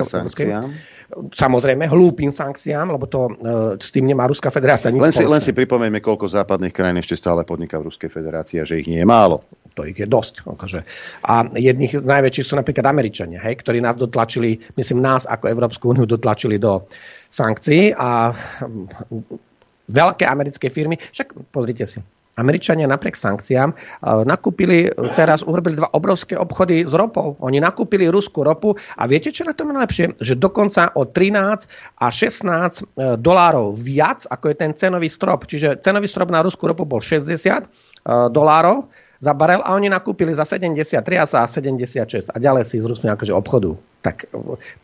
Samozrejme, 1.14 1.84
hlúpým 1.86 2.32
sankciám, 2.32 2.90
lebo 2.90 3.06
to 3.06 3.28
e, 3.28 3.32
s 3.78 3.92
tým 3.94 4.08
nemá 4.08 4.26
Ruská 4.26 4.50
federácia 4.50 4.90
nič 4.90 4.98
len 4.98 5.14
si, 5.14 5.24
len 5.24 5.38
si 5.38 5.52
pripomeňme, 5.52 6.00
koľko 6.00 6.26
západných 6.26 6.74
krajín 6.74 6.98
ešte 6.98 7.14
stále 7.14 7.46
podniká 7.46 7.78
v 7.78 7.92
Ruskej 7.92 8.10
federácii 8.10 8.58
a 8.60 8.64
že 8.66 8.82
ich 8.82 8.88
nie 8.88 8.98
je 9.04 9.06
málo. 9.06 9.44
To 9.78 9.86
ich 9.86 10.00
je 10.00 10.08
dosť. 10.08 10.48
Akože. 10.48 10.80
A 11.28 11.44
jedných 11.54 12.02
z 12.02 12.06
najväčších 12.08 12.46
sú 12.46 12.54
napríklad 12.56 12.88
Američania, 12.88 13.38
hej, 13.46 13.60
ktorí 13.62 13.78
nás 13.84 13.94
dotlačili, 13.94 14.58
myslím 14.74 15.04
nás 15.04 15.28
ako 15.28 15.50
Európsku 15.50 15.92
úniu 15.92 16.08
dotlačili 16.08 16.58
do 16.58 16.88
sankcií 17.30 17.94
a 17.94 18.34
veľké 19.88 20.24
americké 20.24 20.72
firmy. 20.72 20.96
Však 21.12 21.52
pozrite 21.52 21.84
si, 21.84 21.98
Američania 22.34 22.90
napriek 22.90 23.14
sankciám 23.14 23.70
e, 23.70 23.76
nakúpili, 24.26 24.90
teraz 25.14 25.46
urobili 25.46 25.78
dva 25.78 25.90
obrovské 25.94 26.34
obchody 26.34 26.82
s 26.82 26.90
ropou. 26.94 27.38
Oni 27.38 27.62
nakúpili 27.62 28.10
ruskú 28.10 28.42
ropu 28.42 28.74
a 28.98 29.02
viete, 29.06 29.30
čo 29.30 29.46
na 29.46 29.54
tom 29.54 29.70
najlepšie? 29.70 30.18
Že 30.18 30.34
dokonca 30.42 30.90
o 30.98 31.06
13 31.06 31.70
a 32.02 32.06
16 32.10 32.10
e, 32.10 33.16
dolárov 33.22 33.78
viac, 33.78 34.26
ako 34.26 34.50
je 34.50 34.56
ten 34.58 34.72
cenový 34.74 35.06
strop. 35.06 35.46
Čiže 35.46 35.78
cenový 35.82 36.10
strop 36.10 36.34
na 36.34 36.42
ruskú 36.42 36.66
ropu 36.66 36.82
bol 36.82 36.98
60 36.98 37.30
e, 37.30 37.62
dolárov 38.34 38.90
za 39.22 39.32
barel 39.32 39.62
a 39.64 39.72
oni 39.72 39.88
nakúpili 39.88 40.34
za 40.34 40.44
73 40.44 41.00
a 41.16 41.24
za 41.24 41.40
76 41.48 42.28
a 42.28 42.36
ďalej 42.36 42.64
si 42.66 42.76
z 42.82 42.84
Rusmi 42.84 43.08
akože 43.08 43.32
obchodu. 43.32 43.72
Tak 44.04 44.28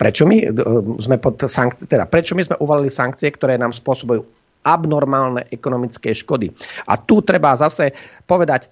prečo 0.01 0.25
my 0.25 0.49
sme 0.97 1.21
pod 1.21 1.45
sankcie, 1.45 1.85
teda 1.85 2.09
prečo 2.09 2.33
my 2.33 2.41
sme 2.47 2.57
uvalili 2.57 2.89
sankcie, 2.89 3.29
ktoré 3.37 3.61
nám 3.61 3.77
spôsobujú 3.77 4.25
abnormálne 4.65 5.49
ekonomické 5.49 6.13
škody. 6.13 6.53
A 6.87 7.01
tu 7.01 7.25
treba 7.25 7.57
zase 7.57 7.93
povedať, 8.25 8.69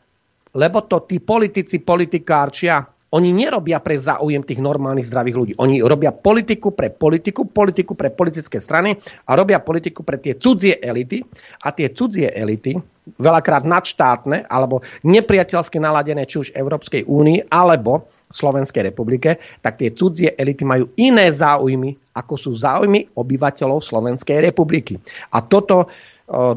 lebo 0.57 0.85
to 0.85 1.05
tí 1.05 1.21
politici 1.21 1.81
politikárčia, 1.81 2.85
oni 3.09 3.33
nerobia 3.33 3.81
pre 3.81 3.97
záujem 3.97 4.45
tých 4.45 4.61
normálnych 4.61 5.09
zdravých 5.09 5.37
ľudí. 5.37 5.53
Oni 5.57 5.81
robia 5.81 6.13
politiku 6.13 6.77
pre 6.77 6.93
politiku, 6.93 7.49
politiku 7.49 7.97
pre 7.97 8.13
politické 8.13 8.61
strany 8.61 9.01
a 9.25 9.33
robia 9.33 9.65
politiku 9.65 10.05
pre 10.05 10.21
tie 10.21 10.37
cudzie 10.37 10.77
elity. 10.77 11.25
A 11.65 11.73
tie 11.73 11.89
cudzie 11.89 12.29
elity, 12.29 12.77
veľakrát 13.17 13.65
nadštátne 13.65 14.45
alebo 14.45 14.85
nepriateľské 15.09 15.81
naladené 15.81 16.29
či 16.29 16.37
už 16.37 16.49
Európskej 16.53 17.09
únii 17.09 17.49
alebo 17.49 18.13
Slovenskej 18.29 18.93
republike, 18.93 19.41
tak 19.65 19.81
tie 19.81 19.97
cudzie 19.97 20.37
elity 20.37 20.69
majú 20.69 20.93
iné 21.01 21.33
záujmy, 21.33 22.08
ako 22.19 22.35
sú 22.35 22.51
záujmy 22.59 23.15
obyvateľov 23.15 23.87
Slovenskej 23.87 24.43
republiky. 24.43 24.99
A 25.31 25.39
toto 25.39 25.87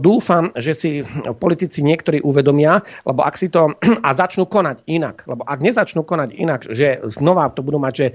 dúfam, 0.03 0.51
že 0.59 0.75
si 0.75 0.91
politici 1.39 1.79
niektorí 1.79 2.19
uvedomia, 2.27 2.83
lebo 3.07 3.23
ak 3.23 3.39
si 3.39 3.47
to 3.47 3.71
a 4.07 4.09
začnú 4.11 4.43
konať 4.43 4.83
inak, 4.89 5.23
lebo 5.23 5.47
ak 5.47 5.63
nezačnú 5.63 6.03
konať 6.03 6.29
inak, 6.35 6.67
že 6.67 6.99
znova 7.07 7.47
to 7.55 7.63
budú 7.63 7.79
mať, 7.79 7.93
že 7.95 8.07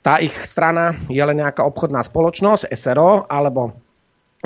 tá 0.00 0.22
ich 0.22 0.32
strana 0.46 0.96
je 1.10 1.20
len 1.20 1.42
nejaká 1.42 1.66
obchodná 1.66 2.00
spoločnosť, 2.00 2.70
SRO, 2.72 3.26
alebo 3.28 3.74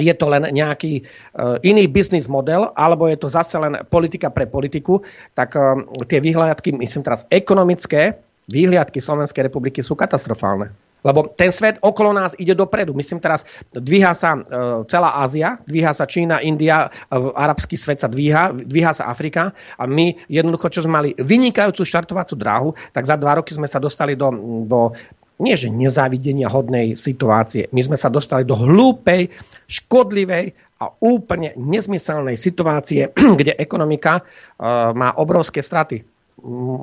je 0.01 0.15
to 0.17 0.27
len 0.33 0.49
nejaký 0.49 1.05
uh, 1.05 1.61
iný 1.61 1.85
biznis 1.85 2.27
model, 2.27 2.73
alebo 2.75 3.07
je 3.07 3.21
to 3.21 3.29
zase 3.29 3.53
len 3.61 3.77
politika 3.93 4.33
pre 4.33 4.49
politiku, 4.49 5.05
tak 5.37 5.53
uh, 5.55 5.85
tie 6.09 6.19
výhľadky, 6.19 6.73
myslím 6.73 7.05
teraz 7.05 7.29
ekonomické, 7.29 8.17
výhliadky 8.49 8.99
Slovenskej 8.99 9.53
republiky 9.53 9.85
sú 9.85 9.95
katastrofálne. 9.95 10.73
Lebo 11.01 11.33
ten 11.33 11.49
svet 11.49 11.81
okolo 11.81 12.13
nás 12.13 12.37
ide 12.37 12.53
dopredu. 12.53 12.93
Myslím 12.93 13.21
teraz, 13.21 13.45
dvíha 13.73 14.13
sa 14.13 14.37
e, 14.37 14.41
celá 14.89 15.21
Ázia, 15.21 15.57
dvíha 15.65 15.93
sa 15.97 16.05
Čína, 16.05 16.45
India, 16.45 16.89
e, 16.89 17.17
arabský 17.17 17.77
svet 17.81 18.05
sa 18.05 18.09
dvíha, 18.09 18.53
dvíha 18.53 18.93
sa 18.93 19.09
Afrika 19.09 19.53
a 19.81 19.85
my 19.89 20.13
jednoducho, 20.29 20.69
čo 20.69 20.85
sme 20.85 20.93
mali 21.01 21.11
vynikajúcu 21.17 21.83
štartovacú 21.85 22.35
dráhu, 22.37 22.69
tak 22.93 23.09
za 23.09 23.17
dva 23.17 23.41
roky 23.41 23.57
sme 23.57 23.69
sa 23.69 23.81
dostali 23.81 24.13
do, 24.13 24.29
do 24.69 24.93
nie 25.41 25.57
že 25.57 25.73
nezávidenia 25.73 26.53
hodnej 26.53 26.95
situácie. 26.95 27.73
My 27.73 27.81
sme 27.81 27.97
sa 27.97 28.13
dostali 28.13 28.45
do 28.45 28.53
hlúpej, 28.53 29.33
škodlivej 29.73 30.53
a 30.85 30.93
úplne 31.01 31.57
nezmyselnej 31.57 32.37
situácie, 32.37 33.09
kde 33.41 33.57
ekonomika 33.57 34.21
uh, 34.21 34.93
má 34.93 35.17
obrovské 35.17 35.65
straty 35.65 36.05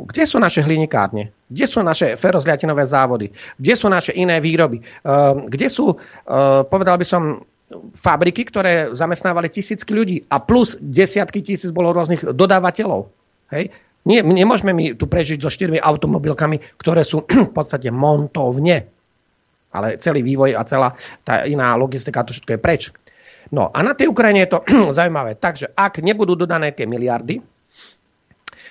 kde 0.08 0.24
sú 0.30 0.38
naše 0.38 0.62
hlinikárne? 0.62 1.34
Kde 1.50 1.66
sú 1.66 1.82
naše 1.82 2.14
ferozliatinové 2.14 2.86
závody? 2.86 3.34
Kde 3.58 3.74
sú 3.74 3.90
naše 3.90 4.14
iné 4.14 4.38
výroby? 4.38 4.82
Ehm, 4.82 5.50
kde 5.50 5.68
sú, 5.68 5.98
ehm, 5.98 6.66
povedal 6.70 7.02
by 7.02 7.06
som, 7.06 7.42
fabriky, 8.00 8.48
ktoré 8.48 8.96
zamestnávali 8.96 9.52
tisícky 9.52 9.92
ľudí 9.92 10.24
a 10.32 10.40
plus 10.40 10.80
desiatky 10.80 11.44
tisíc 11.44 11.68
bolo 11.76 11.92
rôznych 11.92 12.24
dodávateľov. 12.24 13.12
Hej? 13.52 13.76
Nie, 14.08 14.24
nemôžeme 14.24 14.72
my 14.72 14.96
tu 14.96 15.04
prežiť 15.04 15.44
so 15.44 15.52
štyrmi 15.52 15.84
automobilkami, 15.84 16.64
ktoré 16.80 17.04
sú 17.04 17.28
v 17.50 17.52
podstate 17.52 17.92
montovne. 17.92 18.88
Ale 19.76 20.00
celý 20.00 20.24
vývoj 20.24 20.56
a 20.56 20.64
celá 20.64 20.96
tá 21.28 21.44
iná 21.44 21.76
logistika, 21.76 22.24
to 22.24 22.32
všetko 22.32 22.56
je 22.56 22.60
preč. 22.62 22.84
No 23.52 23.68
a 23.68 23.84
na 23.84 23.92
tej 23.96 24.08
Ukrajine 24.08 24.48
je 24.48 24.52
to 24.56 24.60
zaujímavé. 24.98 25.36
Takže 25.36 25.76
ak 25.76 26.00
nebudú 26.00 26.40
dodané 26.40 26.72
tie 26.72 26.88
miliardy, 26.88 27.44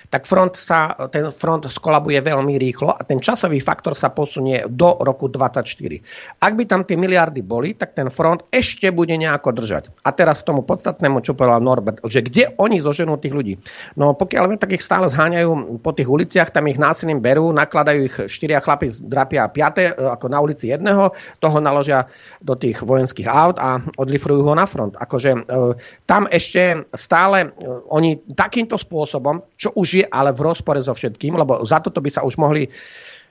tak 0.07 0.23
front 0.23 0.55
sa, 0.55 0.95
ten 1.11 1.27
front 1.31 1.67
skolabuje 1.67 2.19
veľmi 2.23 2.55
rýchlo 2.55 2.95
a 2.95 3.01
ten 3.03 3.19
časový 3.19 3.59
faktor 3.59 3.93
sa 3.93 4.11
posunie 4.11 4.63
do 4.71 4.95
roku 5.03 5.27
2024. 5.27 6.43
Ak 6.43 6.53
by 6.55 6.63
tam 6.63 6.81
tie 6.87 6.95
miliardy 6.95 7.43
boli, 7.43 7.75
tak 7.75 7.93
ten 7.93 8.07
front 8.07 8.47
ešte 8.49 8.87
bude 8.91 9.11
nejako 9.13 9.51
držať. 9.51 9.91
A 10.07 10.15
teraz 10.15 10.39
k 10.43 10.47
tomu 10.53 10.63
podstatnému, 10.63 11.19
čo 11.23 11.35
povedal 11.35 11.59
Norbert, 11.59 11.99
že 12.07 12.23
kde 12.23 12.55
oni 12.55 12.79
zoženú 12.79 13.19
tých 13.19 13.35
ľudí. 13.35 13.53
No 13.99 14.15
pokiaľ 14.15 14.55
tak 14.55 14.79
ich 14.79 14.83
stále 14.85 15.11
zháňajú 15.11 15.83
po 15.83 15.91
tých 15.91 16.07
uliciach, 16.07 16.55
tam 16.55 16.71
ich 16.71 16.79
násilím 16.79 17.19
berú, 17.19 17.51
nakladajú 17.51 17.99
ich 18.07 18.15
štyria 18.31 18.63
chlapi, 18.63 18.87
drapia 19.03 19.51
piate, 19.51 19.91
ako 19.91 20.31
na 20.31 20.39
ulici 20.39 20.71
jedného, 20.71 21.11
toho 21.43 21.57
naložia 21.59 22.07
do 22.39 22.55
tých 22.55 22.79
vojenských 22.79 23.27
aut 23.27 23.59
a 23.59 23.83
odlifrujú 23.99 24.47
ho 24.47 24.53
na 24.55 24.63
front. 24.63 24.95
Akože 24.95 25.31
e, 25.35 25.41
tam 26.07 26.25
ešte 26.31 26.87
stále 26.95 27.49
e, 27.51 27.67
oni 27.91 28.17
takýmto 28.33 28.79
spôsobom, 28.79 29.43
čo 29.59 29.75
už 29.75 29.96
je 30.01 30.05
ale 30.09 30.33
v 30.33 30.41
rozpore 30.45 30.79
so 30.83 30.93
všetkým, 30.93 31.33
lebo 31.37 31.65
za 31.65 31.81
toto 31.81 32.01
by 32.03 32.09
sa 32.11 32.21
už 32.21 32.37
mohli 32.37 32.69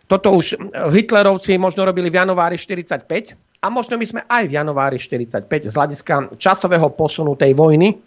toto 0.07 0.39
už 0.39 0.55
Hitlerovci 0.95 1.59
možno 1.59 1.83
robili 1.83 2.07
v 2.07 2.23
januári 2.23 2.55
45 2.55 3.35
a 3.63 3.67
možno 3.67 3.99
my 3.99 4.07
sme 4.07 4.23
aj 4.31 4.47
v 4.47 4.53
januári 4.55 5.03
45 5.03 5.51
z 5.67 5.75
hľadiska 5.75 6.15
časového 6.39 6.87
posunu 6.95 7.35
tej 7.35 7.59
vojny. 7.59 7.99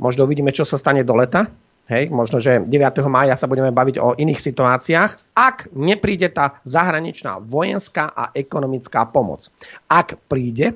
Možno 0.00 0.24
uvidíme, 0.24 0.48
čo 0.56 0.64
sa 0.64 0.80
stane 0.80 1.04
do 1.04 1.12
leta. 1.12 1.52
hej, 1.92 2.08
možno, 2.08 2.40
že 2.40 2.64
9. 2.64 2.72
mája 3.04 3.36
sa 3.36 3.44
budeme 3.44 3.68
baviť 3.68 3.96
o 4.00 4.16
iných 4.16 4.40
situáciách, 4.40 5.36
ak 5.36 5.68
nepríde 5.76 6.32
tá 6.32 6.56
zahraničná 6.64 7.44
vojenská 7.44 8.08
a 8.08 8.32
ekonomická 8.32 9.04
pomoc. 9.12 9.52
Ak 9.92 10.16
príde, 10.32 10.72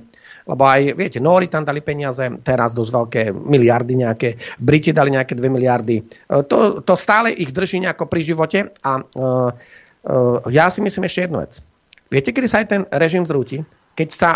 lebo 0.46 0.62
aj, 0.62 0.94
viete, 0.94 1.18
Nóri 1.18 1.50
tam 1.50 1.66
dali 1.66 1.82
peniaze, 1.82 2.22
teraz 2.46 2.70
dosť 2.70 2.90
veľké 2.94 3.22
miliardy 3.34 3.92
nejaké, 3.98 4.28
Briti 4.62 4.94
dali 4.94 5.10
nejaké 5.10 5.34
2 5.34 5.42
miliardy. 5.50 5.96
E, 5.98 6.02
to, 6.46 6.80
to 6.86 6.94
stále 6.94 7.34
ich 7.34 7.50
drží 7.50 7.82
nejako 7.82 8.06
pri 8.06 8.22
živote 8.22 8.58
a 8.86 9.02
uh, 9.02 9.50
uh, 9.50 10.38
ja 10.46 10.70
si 10.70 10.78
myslím 10.80 11.10
ešte 11.10 11.26
jednu 11.26 11.42
vec. 11.42 11.58
Viete, 12.06 12.30
kedy 12.30 12.46
sa 12.46 12.62
aj 12.62 12.66
ten 12.70 12.82
režim 12.94 13.26
zrúti? 13.26 13.66
Keď 13.98 14.08
sa 14.14 14.30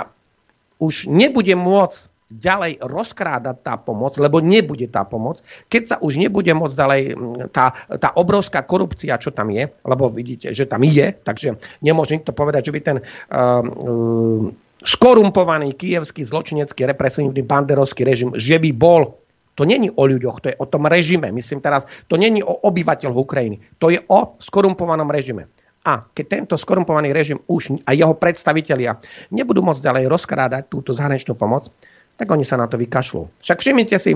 už 0.82 1.06
nebude 1.06 1.54
môcť 1.54 2.10
ďalej 2.30 2.78
rozkrádať 2.78 3.56
tá 3.66 3.74
pomoc, 3.74 4.14
lebo 4.14 4.38
nebude 4.38 4.86
tá 4.86 5.02
pomoc, 5.02 5.42
keď 5.66 5.82
sa 5.82 5.96
už 5.98 6.14
nebude 6.14 6.50
môcť 6.54 6.76
ďalej 6.78 7.02
tá, 7.50 7.74
tá 7.98 8.14
obrovská 8.14 8.62
korupcia, 8.62 9.18
čo 9.18 9.34
tam 9.34 9.50
je, 9.50 9.66
lebo 9.82 10.06
vidíte, 10.06 10.54
že 10.54 10.70
tam 10.70 10.86
je, 10.86 11.10
takže 11.10 11.58
nemôže 11.82 12.14
nikto 12.14 12.30
povedať, 12.30 12.70
že 12.70 12.74
by 12.74 12.80
ten 12.86 12.98
uh, 13.02 13.62
uh, 13.66 14.46
skorumpovaný 14.84 15.76
kievský 15.76 16.24
zločinecký 16.24 16.88
represívny 16.88 17.44
banderovský 17.44 18.04
režim, 18.04 18.32
že 18.36 18.56
by 18.56 18.70
bol 18.72 19.20
to 19.58 19.68
není 19.68 19.92
o 19.92 20.08
ľuďoch, 20.08 20.40
to 20.40 20.48
je 20.54 20.56
o 20.56 20.64
tom 20.64 20.88
režime. 20.88 21.28
Myslím 21.28 21.60
teraz, 21.60 21.84
to 22.08 22.16
není 22.16 22.40
o 22.40 22.64
obyvateľoch 22.64 23.18
Ukrajiny. 23.18 23.60
To 23.76 23.92
je 23.92 24.00
o 24.08 24.40
skorumpovanom 24.40 25.12
režime. 25.12 25.52
A 25.84 26.00
keď 26.16 26.24
tento 26.28 26.54
skorumpovaný 26.56 27.12
režim 27.12 27.40
už 27.44 27.76
a 27.84 27.92
jeho 27.92 28.16
predstavitelia 28.16 28.96
nebudú 29.28 29.60
môcť 29.60 29.84
ďalej 29.84 30.04
rozkrádať 30.08 30.62
túto 30.72 30.96
zahraničnú 30.96 31.36
pomoc, 31.36 31.68
tak 32.16 32.28
oni 32.28 32.44
sa 32.44 32.56
na 32.56 32.68
to 32.68 32.80
vykašľú. 32.80 33.44
Však 33.44 33.60
všimnite 33.60 33.96
si, 34.00 34.12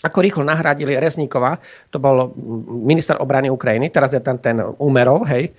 ako 0.00 0.18
rýchlo 0.20 0.44
nahradili 0.44 0.96
Rezníkova, 0.96 1.60
to 1.92 2.00
bol 2.00 2.32
minister 2.68 3.16
obrany 3.20 3.52
Ukrajiny, 3.52 3.92
teraz 3.92 4.16
je 4.16 4.20
tam 4.20 4.40
ten 4.40 4.60
Umerov, 4.80 5.28
hej, 5.28 5.52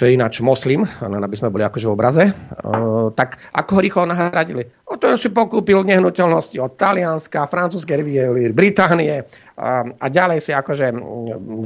to 0.00 0.08
je 0.08 0.16
ináč 0.16 0.40
moslim, 0.40 0.88
aby 1.04 1.36
sme 1.36 1.52
boli 1.52 1.60
akože 1.60 1.84
v 1.84 1.92
obraze, 1.92 2.24
uh, 2.32 3.12
tak 3.12 3.36
ako 3.52 3.70
ho 3.76 3.80
rýchlo 3.84 4.08
nahradili? 4.08 4.64
O 4.88 4.96
to 4.96 5.12
si 5.20 5.28
pokúpil 5.28 5.84
nehnuteľnosti 5.84 6.56
od 6.56 6.72
Talianska, 6.80 7.44
francúzskej 7.44 8.00
riviely, 8.00 8.48
Británie 8.56 9.28
a, 9.60 9.84
a 9.84 10.06
ďalej 10.08 10.40
si 10.40 10.56
akože 10.56 10.96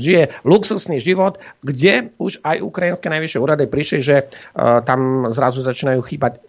žije 0.02 0.42
luxusný 0.42 0.98
život, 0.98 1.38
kde 1.62 2.10
už 2.18 2.42
aj 2.42 2.58
ukrajinské 2.58 3.06
najvyššie 3.06 3.38
úrady 3.38 3.70
prišli, 3.70 4.02
že 4.02 4.26
uh, 4.26 4.82
tam 4.82 5.30
zrazu 5.30 5.62
začínajú 5.62 6.02
chýbať 6.02 6.42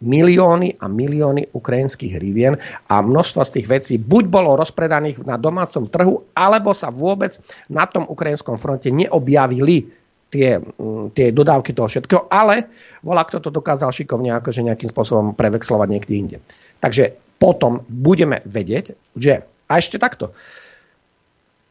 milióny 0.00 0.80
a 0.80 0.88
milióny 0.88 1.52
ukrajinských 1.52 2.16
hrivien 2.16 2.56
a 2.88 3.04
množstvo 3.04 3.44
z 3.44 3.54
tých 3.60 3.66
vecí 3.68 3.94
buď 4.00 4.24
bolo 4.32 4.56
rozpredaných 4.56 5.20
na 5.28 5.36
domácom 5.36 5.84
trhu, 5.84 6.24
alebo 6.32 6.72
sa 6.72 6.88
vôbec 6.88 7.36
na 7.68 7.84
tom 7.84 8.08
ukrajinskom 8.08 8.56
fronte 8.56 8.88
neobjavili 8.88 10.05
tie, 10.30 10.58
mm, 10.58 11.14
tie 11.14 11.30
dodávky 11.30 11.72
toho 11.72 11.86
všetkého, 11.86 12.26
ale 12.30 12.66
volá, 13.02 13.22
kto 13.22 13.38
to 13.38 13.50
dokázal 13.54 13.94
šikovne 13.94 14.34
akože 14.36 14.66
nejakým 14.66 14.90
spôsobom 14.90 15.34
prevexlovať 15.38 15.88
niekde 15.88 16.14
inde. 16.14 16.36
Takže 16.82 17.14
potom 17.36 17.84
budeme 17.86 18.42
vedieť, 18.48 18.96
že 19.14 19.44
a 19.66 19.72
ešte 19.82 19.98
takto. 19.98 20.30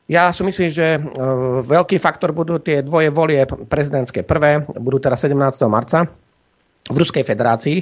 Ja 0.06 0.30
si 0.30 0.46
myslím, 0.46 0.70
že 0.70 0.88
e, 0.96 1.00
veľký 1.66 1.98
faktor 1.98 2.30
budú 2.30 2.62
tie 2.62 2.86
dvoje 2.86 3.10
volie 3.10 3.42
prezidentské. 3.48 4.22
Prvé 4.22 4.62
budú 4.78 5.02
teraz 5.02 5.26
17. 5.26 5.34
marca 5.66 6.06
v 6.86 6.96
Ruskej 6.96 7.26
federácii. 7.26 7.82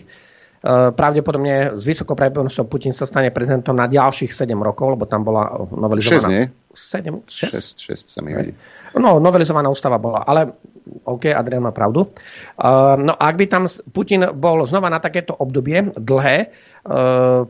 E, 0.64 0.96
pravdepodobne 0.96 1.76
s 1.76 1.84
vysokou 1.84 2.16
pravdepodobnosťou 2.16 2.66
Putin 2.72 2.96
sa 2.96 3.04
stane 3.04 3.36
prezidentom 3.36 3.76
na 3.76 3.84
ďalších 3.92 4.32
7 4.32 4.56
rokov, 4.64 4.96
lebo 4.96 5.04
tam 5.04 5.28
bola 5.28 5.68
novelizovaná... 5.76 6.32
6, 6.32 6.32
nie? 6.32 6.44
7? 6.72 7.20
6? 7.28 7.84
6, 7.84 8.08
6 8.08 8.16
sa 8.16 8.20
mi 8.24 8.32
hodí. 8.32 8.56
No, 8.96 9.20
novelizovaná 9.20 9.68
ústava 9.68 10.00
bola, 10.00 10.24
ale 10.24 10.56
OK, 11.04 11.36
Adrian 11.36 11.68
má 11.68 11.76
pravdu. 11.76 12.08
Uh, 12.56 12.96
no 12.96 13.12
ak 13.20 13.36
by 13.36 13.46
tam 13.52 13.68
Putin 13.92 14.24
bol 14.40 14.64
znova 14.64 14.88
na 14.88 15.04
takéto 15.04 15.36
obdobie 15.36 15.92
dlhé, 16.00 16.48
uh, 16.88 17.44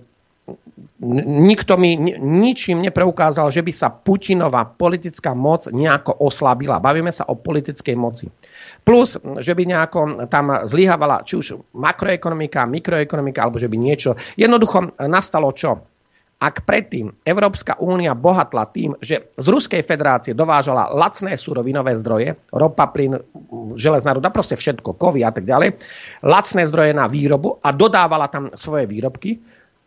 nikto 1.23 1.77
mi 1.77 1.95
ničím 2.19 2.81
nepreukázal, 2.84 3.52
že 3.52 3.64
by 3.64 3.72
sa 3.76 3.91
Putinová 3.91 4.65
politická 4.68 5.35
moc 5.35 5.68
nejako 5.68 6.18
oslabila. 6.19 6.84
Bavíme 6.84 7.11
sa 7.11 7.27
o 7.27 7.35
politickej 7.35 7.95
moci. 7.95 8.27
Plus, 8.84 9.15
že 9.39 9.55
by 9.55 9.64
nejako 9.64 10.27
tam 10.27 10.68
zlyhávala 10.68 11.23
či 11.23 11.39
už 11.39 11.55
makroekonomika, 11.72 12.68
mikroekonomika, 12.68 13.39
alebo 13.47 13.55
že 13.55 13.72
by 13.72 13.77
niečo. 13.80 14.19
Jednoducho 14.35 14.99
nastalo 15.07 15.55
čo? 15.55 15.80
Ak 16.43 16.68
predtým 16.68 17.07
Európska 17.23 17.80
únia 17.80 18.11
bohatla 18.11 18.68
tým, 18.68 18.99
že 18.99 19.31
z 19.39 19.47
Ruskej 19.47 19.80
federácie 19.80 20.35
dovážala 20.35 20.91
lacné 20.91 21.39
surovinové 21.39 21.95
zdroje, 21.95 22.35
ropa, 22.51 22.91
plyn, 22.91 23.15
železná 23.80 24.19
ruda, 24.19 24.27
proste 24.27 24.60
všetko, 24.60 24.99
kovy 24.99 25.23
a 25.23 25.31
tak 25.31 25.47
ďalej, 25.47 25.80
lacné 26.27 26.68
zdroje 26.68 26.91
na 26.91 27.07
výrobu 27.07 27.64
a 27.64 27.72
dodávala 27.72 28.27
tam 28.27 28.51
svoje 28.60 28.91
výrobky, 28.91 29.39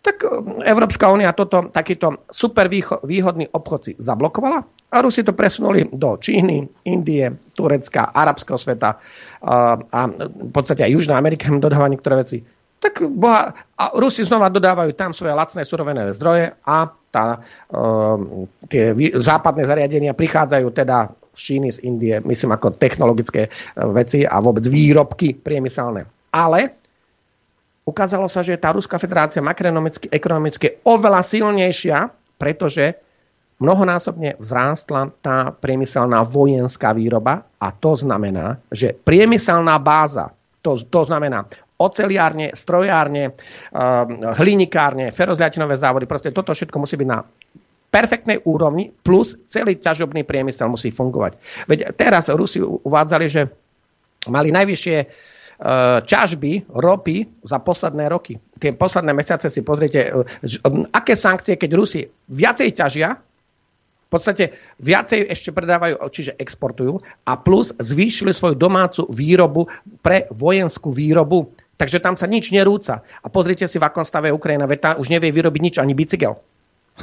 tak 0.07 0.23
e, 0.23 0.31
Európska 0.71 1.11
únia 1.11 1.35
toto, 1.35 1.67
takýto 1.75 2.23
super 2.31 2.71
výhodný 3.03 3.51
obchod 3.51 3.81
si 3.83 3.93
zablokovala 3.99 4.63
a 4.95 4.97
Rusi 5.03 5.27
to 5.27 5.35
presunuli 5.35 5.91
do 5.91 6.15
Číny, 6.23 6.87
Indie, 6.87 7.35
Turecka, 7.59 8.15
arabského 8.15 8.55
sveta 8.55 9.03
a 9.91 10.01
v 10.15 10.51
podstate 10.55 10.87
aj 10.87 10.95
Južná 10.95 11.19
Amerika 11.19 11.51
im 11.51 11.59
dodáva 11.59 11.91
niektoré 11.91 12.23
veci 12.23 12.39
tak 12.81 13.03
boha, 13.09 13.57
a 13.77 13.85
Rusi 13.97 14.23
znova 14.23 14.53
dodávajú 14.53 14.93
tam 14.93 15.11
svoje 15.17 15.33
lacné 15.33 15.65
surovené 15.65 16.13
zdroje 16.13 16.53
a 16.63 16.93
tá, 17.11 17.41
uh, 17.73 18.47
tie 18.69 18.93
západné 19.17 19.65
zariadenia 19.65 20.13
prichádzajú 20.13 20.67
teda 20.77 21.11
z 21.37 21.41
Číny, 21.41 21.69
z 21.73 21.79
Indie, 21.89 22.17
myslím 22.21 22.53
ako 22.53 22.77
technologické 22.77 23.49
uh, 23.49 23.89
veci 23.91 24.29
a 24.29 24.37
vôbec 24.45 24.65
výrobky 24.69 25.33
priemyselné. 25.35 26.05
Ale 26.37 26.86
ukázalo 27.87 28.27
sa, 28.27 28.43
že 28.43 28.59
tá 28.59 28.75
Ruská 28.75 28.99
federácia 28.99 29.39
makroekonomicky 29.39 30.11
ekonomicky 30.11 30.67
oveľa 30.83 31.23
silnejšia, 31.23 32.11
pretože 32.37 32.99
mnohonásobne 33.63 34.37
vzrástla 34.37 35.17
tá 35.25 35.55
priemyselná 35.55 36.21
vojenská 36.27 36.93
výroba 36.93 37.47
a 37.57 37.73
to 37.73 37.97
znamená, 37.97 38.61
že 38.69 38.93
priemyselná 38.93 39.81
báza, 39.81 40.35
to, 40.61 40.77
to 40.77 41.09
znamená 41.09 41.49
oceliárne, 41.77 42.53
strojárne, 42.53 43.33
ehm, 43.33 44.35
hlinikárne, 44.37 45.13
ferozliatinové 45.13 45.77
závody. 45.77 46.05
Proste 46.09 46.33
toto 46.33 46.53
všetko 46.53 46.77
musí 46.81 46.97
byť 47.01 47.09
na 47.09 47.21
perfektnej 47.93 48.45
úrovni, 48.45 48.93
plus 48.93 49.41
celý 49.49 49.81
ťažobný 49.81 50.27
priemysel 50.27 50.69
musí 50.69 50.93
fungovať. 50.93 51.39
Veď 51.65 51.97
teraz 51.97 52.29
Rusi 52.29 52.61
uvádzali, 52.61 53.27
že 53.29 53.49
mali 54.29 54.53
najvyššie 54.53 54.97
ťažby 56.05 56.69
ropy 56.69 57.25
za 57.45 57.59
posledné 57.61 58.13
roky. 58.13 58.37
Keď 58.61 58.77
posledné 58.77 59.13
mesiace 59.17 59.49
si 59.49 59.65
pozriete, 59.65 60.13
ehm, 60.13 60.85
aké 60.93 61.17
sankcie, 61.17 61.57
keď 61.57 61.71
Rusi 61.73 62.05
viacej 62.29 62.77
ťažia, 62.77 63.17
v 64.07 64.11
podstate 64.13 64.55
viacej 64.79 65.27
ešte 65.27 65.51
predávajú, 65.51 65.99
čiže 66.15 66.39
exportujú 66.39 67.03
a 67.27 67.33
plus 67.35 67.75
zvýšili 67.75 68.31
svoju 68.31 68.55
domácu 68.55 69.03
výrobu 69.11 69.67
pre 69.99 70.31
vojenskú 70.31 70.95
výrobu. 70.95 71.51
Takže 71.77 71.99
tam 72.01 72.15
sa 72.15 72.31
nič 72.31 72.55
nerúca. 72.55 73.03
A 73.03 73.27
pozrite 73.29 73.67
si, 73.67 73.77
v 73.77 73.85
akom 73.85 74.07
stave 74.07 74.31
je 74.31 74.39
Ukrajina, 74.39 74.71
veď 74.71 74.97
už 74.97 75.11
nevie 75.11 75.35
vyrobiť 75.35 75.61
nič, 75.61 75.75
ani 75.83 75.93
bicykel. 75.93 76.39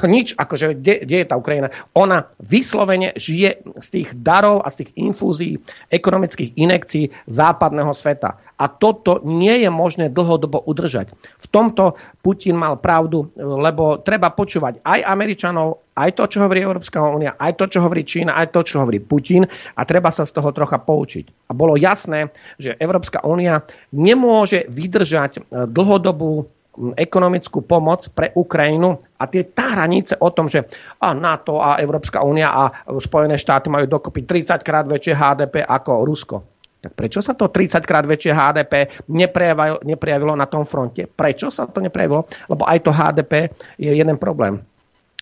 Nič, 0.02 0.34
akože, 0.34 0.74
kde, 0.74 1.06
je 1.06 1.30
tá 1.30 1.38
Ukrajina? 1.38 1.70
Ona 1.94 2.26
vyslovene 2.42 3.14
žije 3.14 3.62
z 3.78 3.88
tých 3.94 4.10
darov 4.18 4.66
a 4.66 4.74
z 4.74 4.82
tých 4.82 4.92
infúzií, 4.98 5.62
ekonomických 5.94 6.58
inekcií 6.58 7.14
západného 7.30 7.94
sveta. 7.94 8.42
A 8.58 8.66
toto 8.74 9.22
nie 9.22 9.62
je 9.62 9.70
možné 9.70 10.10
dlhodobo 10.10 10.66
udržať. 10.66 11.14
V 11.14 11.48
tomto 11.52 11.94
Putin 12.26 12.58
mal 12.58 12.82
pravdu, 12.82 13.30
lebo 13.38 14.02
treba 14.02 14.34
počúvať 14.34 14.82
aj 14.82 15.06
Američanov, 15.06 15.86
aj 15.94 16.10
to, 16.18 16.26
čo 16.26 16.42
hovorí 16.42 16.66
Európska 16.66 16.98
únia, 16.98 17.38
aj 17.38 17.54
to, 17.62 17.66
čo 17.70 17.86
hovorí 17.86 18.02
Čína, 18.02 18.34
aj 18.34 18.50
to, 18.50 18.66
čo 18.66 18.82
hovorí 18.82 18.98
Putin 18.98 19.46
a 19.78 19.82
treba 19.86 20.10
sa 20.10 20.26
z 20.26 20.34
toho 20.34 20.50
trocha 20.50 20.82
poučiť. 20.82 21.50
A 21.50 21.52
bolo 21.54 21.78
jasné, 21.78 22.34
že 22.58 22.74
Európska 22.82 23.22
únia 23.22 23.62
nemôže 23.94 24.66
vydržať 24.74 25.46
dlhodobú 25.70 26.50
ekonomickú 26.98 27.62
pomoc 27.62 28.10
pre 28.18 28.34
Ukrajinu 28.34 28.98
a 29.22 29.30
tie 29.30 29.46
tá 29.46 29.78
hranice 29.78 30.18
o 30.18 30.34
tom, 30.34 30.50
že 30.50 30.66
a 30.98 31.14
NATO 31.14 31.62
a 31.62 31.78
Európska 31.78 32.26
únia 32.26 32.50
a 32.50 32.64
Spojené 32.98 33.38
štáty 33.38 33.70
majú 33.70 33.86
dokopy 33.86 34.26
30 34.26 34.66
krát 34.66 34.90
väčšie 34.90 35.14
HDP 35.14 35.62
ako 35.62 36.02
Rusko. 36.02 36.38
Tak 36.84 37.00
prečo 37.00 37.24
sa 37.24 37.32
to 37.38 37.48
30 37.48 37.86
krát 37.88 38.04
väčšie 38.04 38.34
HDP 38.36 38.74
neprejavilo, 39.08 40.34
na 40.36 40.50
tom 40.50 40.68
fronte? 40.68 41.08
Prečo 41.08 41.48
sa 41.48 41.64
to 41.70 41.80
neprejavilo? 41.80 42.28
Lebo 42.52 42.68
aj 42.68 42.80
to 42.84 42.92
HDP 42.92 43.54
je 43.80 43.94
jeden 43.94 44.18
problém. 44.20 44.60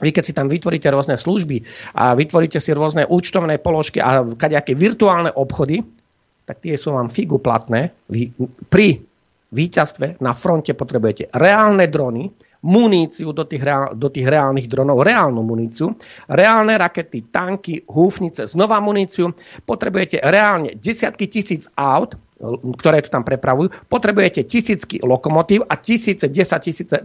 Vy 0.01 0.09
keď 0.09 0.23
si 0.25 0.33
tam 0.33 0.49
vytvoríte 0.49 0.89
rôzne 0.89 1.13
služby 1.13 1.61
a 1.93 2.17
vytvoríte 2.17 2.57
si 2.57 2.73
rôzne 2.73 3.05
účtovné 3.05 3.61
položky 3.61 4.01
a 4.01 4.25
kadejaké 4.25 4.73
virtuálne 4.73 5.29
obchody, 5.37 5.85
tak 6.49 6.65
tie 6.65 6.73
sú 6.73 6.97
vám 6.97 7.13
figu 7.13 7.37
platné. 7.37 7.93
Pri 8.73 9.05
víťazstve 9.51 10.23
na 10.23 10.31
fronte 10.31 10.71
potrebujete 10.71 11.29
reálne 11.35 11.85
drony, 11.91 12.31
muníciu 12.61 13.33
do 13.33 13.43
tých, 13.43 13.63
reál, 13.63 13.97
do 13.97 14.07
tých 14.07 14.29
reálnych 14.29 14.69
dronov, 14.69 15.01
reálnu 15.01 15.41
muníciu, 15.41 15.97
reálne 16.29 16.77
rakety, 16.77 17.33
tanky, 17.33 17.83
húfnice, 17.89 18.45
znova 18.45 18.77
muníciu, 18.77 19.33
potrebujete 19.65 20.21
reálne 20.21 20.77
desiatky 20.77 21.25
tisíc 21.25 21.65
aut, 21.73 22.13
ktoré 22.81 23.05
tu 23.05 23.13
tam 23.13 23.21
prepravujú. 23.21 23.69
Potrebujete 23.85 24.41
tisícky 24.43 24.97
lokomotív 25.05 25.65
a 25.69 25.77
tisíce, 25.77 26.25
desať 26.25 26.61
tisíce 26.73 26.95
e, 26.97 27.03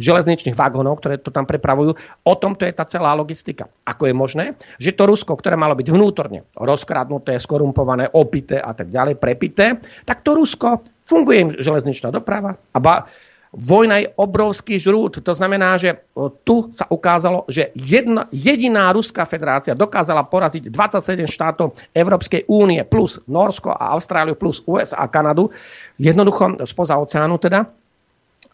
železničných 0.00 0.56
vagónov, 0.56 1.04
ktoré 1.04 1.20
to 1.20 1.28
tam 1.28 1.44
prepravujú. 1.44 1.92
O 2.24 2.34
tom 2.40 2.56
to 2.56 2.64
je 2.64 2.72
tá 2.72 2.88
celá 2.88 3.12
logistika. 3.12 3.68
Ako 3.84 4.08
je 4.08 4.14
možné, 4.16 4.44
že 4.80 4.96
to 4.96 5.04
Rusko, 5.04 5.36
ktoré 5.36 5.60
malo 5.60 5.76
byť 5.76 5.88
vnútorne 5.92 6.48
rozkradnuté, 6.56 7.36
skorumpované, 7.36 8.08
opité 8.16 8.56
a 8.58 8.72
tak 8.72 8.88
ďalej, 8.88 9.20
prepité, 9.20 9.76
tak 10.08 10.24
to 10.24 10.34
Rusko 10.34 10.82
funguje 11.08 11.38
im 11.40 11.50
železničná 11.56 12.12
doprava 12.12 12.56
a 12.56 12.78
ba, 12.80 13.08
Vojna 13.52 14.04
je 14.04 14.12
obrovský 14.20 14.76
žrút. 14.76 15.24
To 15.24 15.32
znamená, 15.32 15.80
že 15.80 16.04
tu 16.44 16.68
sa 16.76 16.84
ukázalo, 16.92 17.48
že 17.48 17.72
jedna, 17.72 18.28
jediná 18.28 18.92
Ruská 18.92 19.24
federácia 19.24 19.72
dokázala 19.72 20.28
poraziť 20.28 20.68
27 20.68 21.24
štátov 21.24 21.72
Európskej 21.96 22.44
únie 22.52 22.84
plus 22.84 23.16
Norsko 23.24 23.72
a 23.72 23.96
Austráliu 23.96 24.36
plus 24.36 24.60
USA 24.68 25.00
a 25.00 25.08
Kanadu. 25.08 25.48
Jednoducho 25.96 26.60
spoza 26.68 27.00
oceánu 27.00 27.40
teda. 27.40 27.64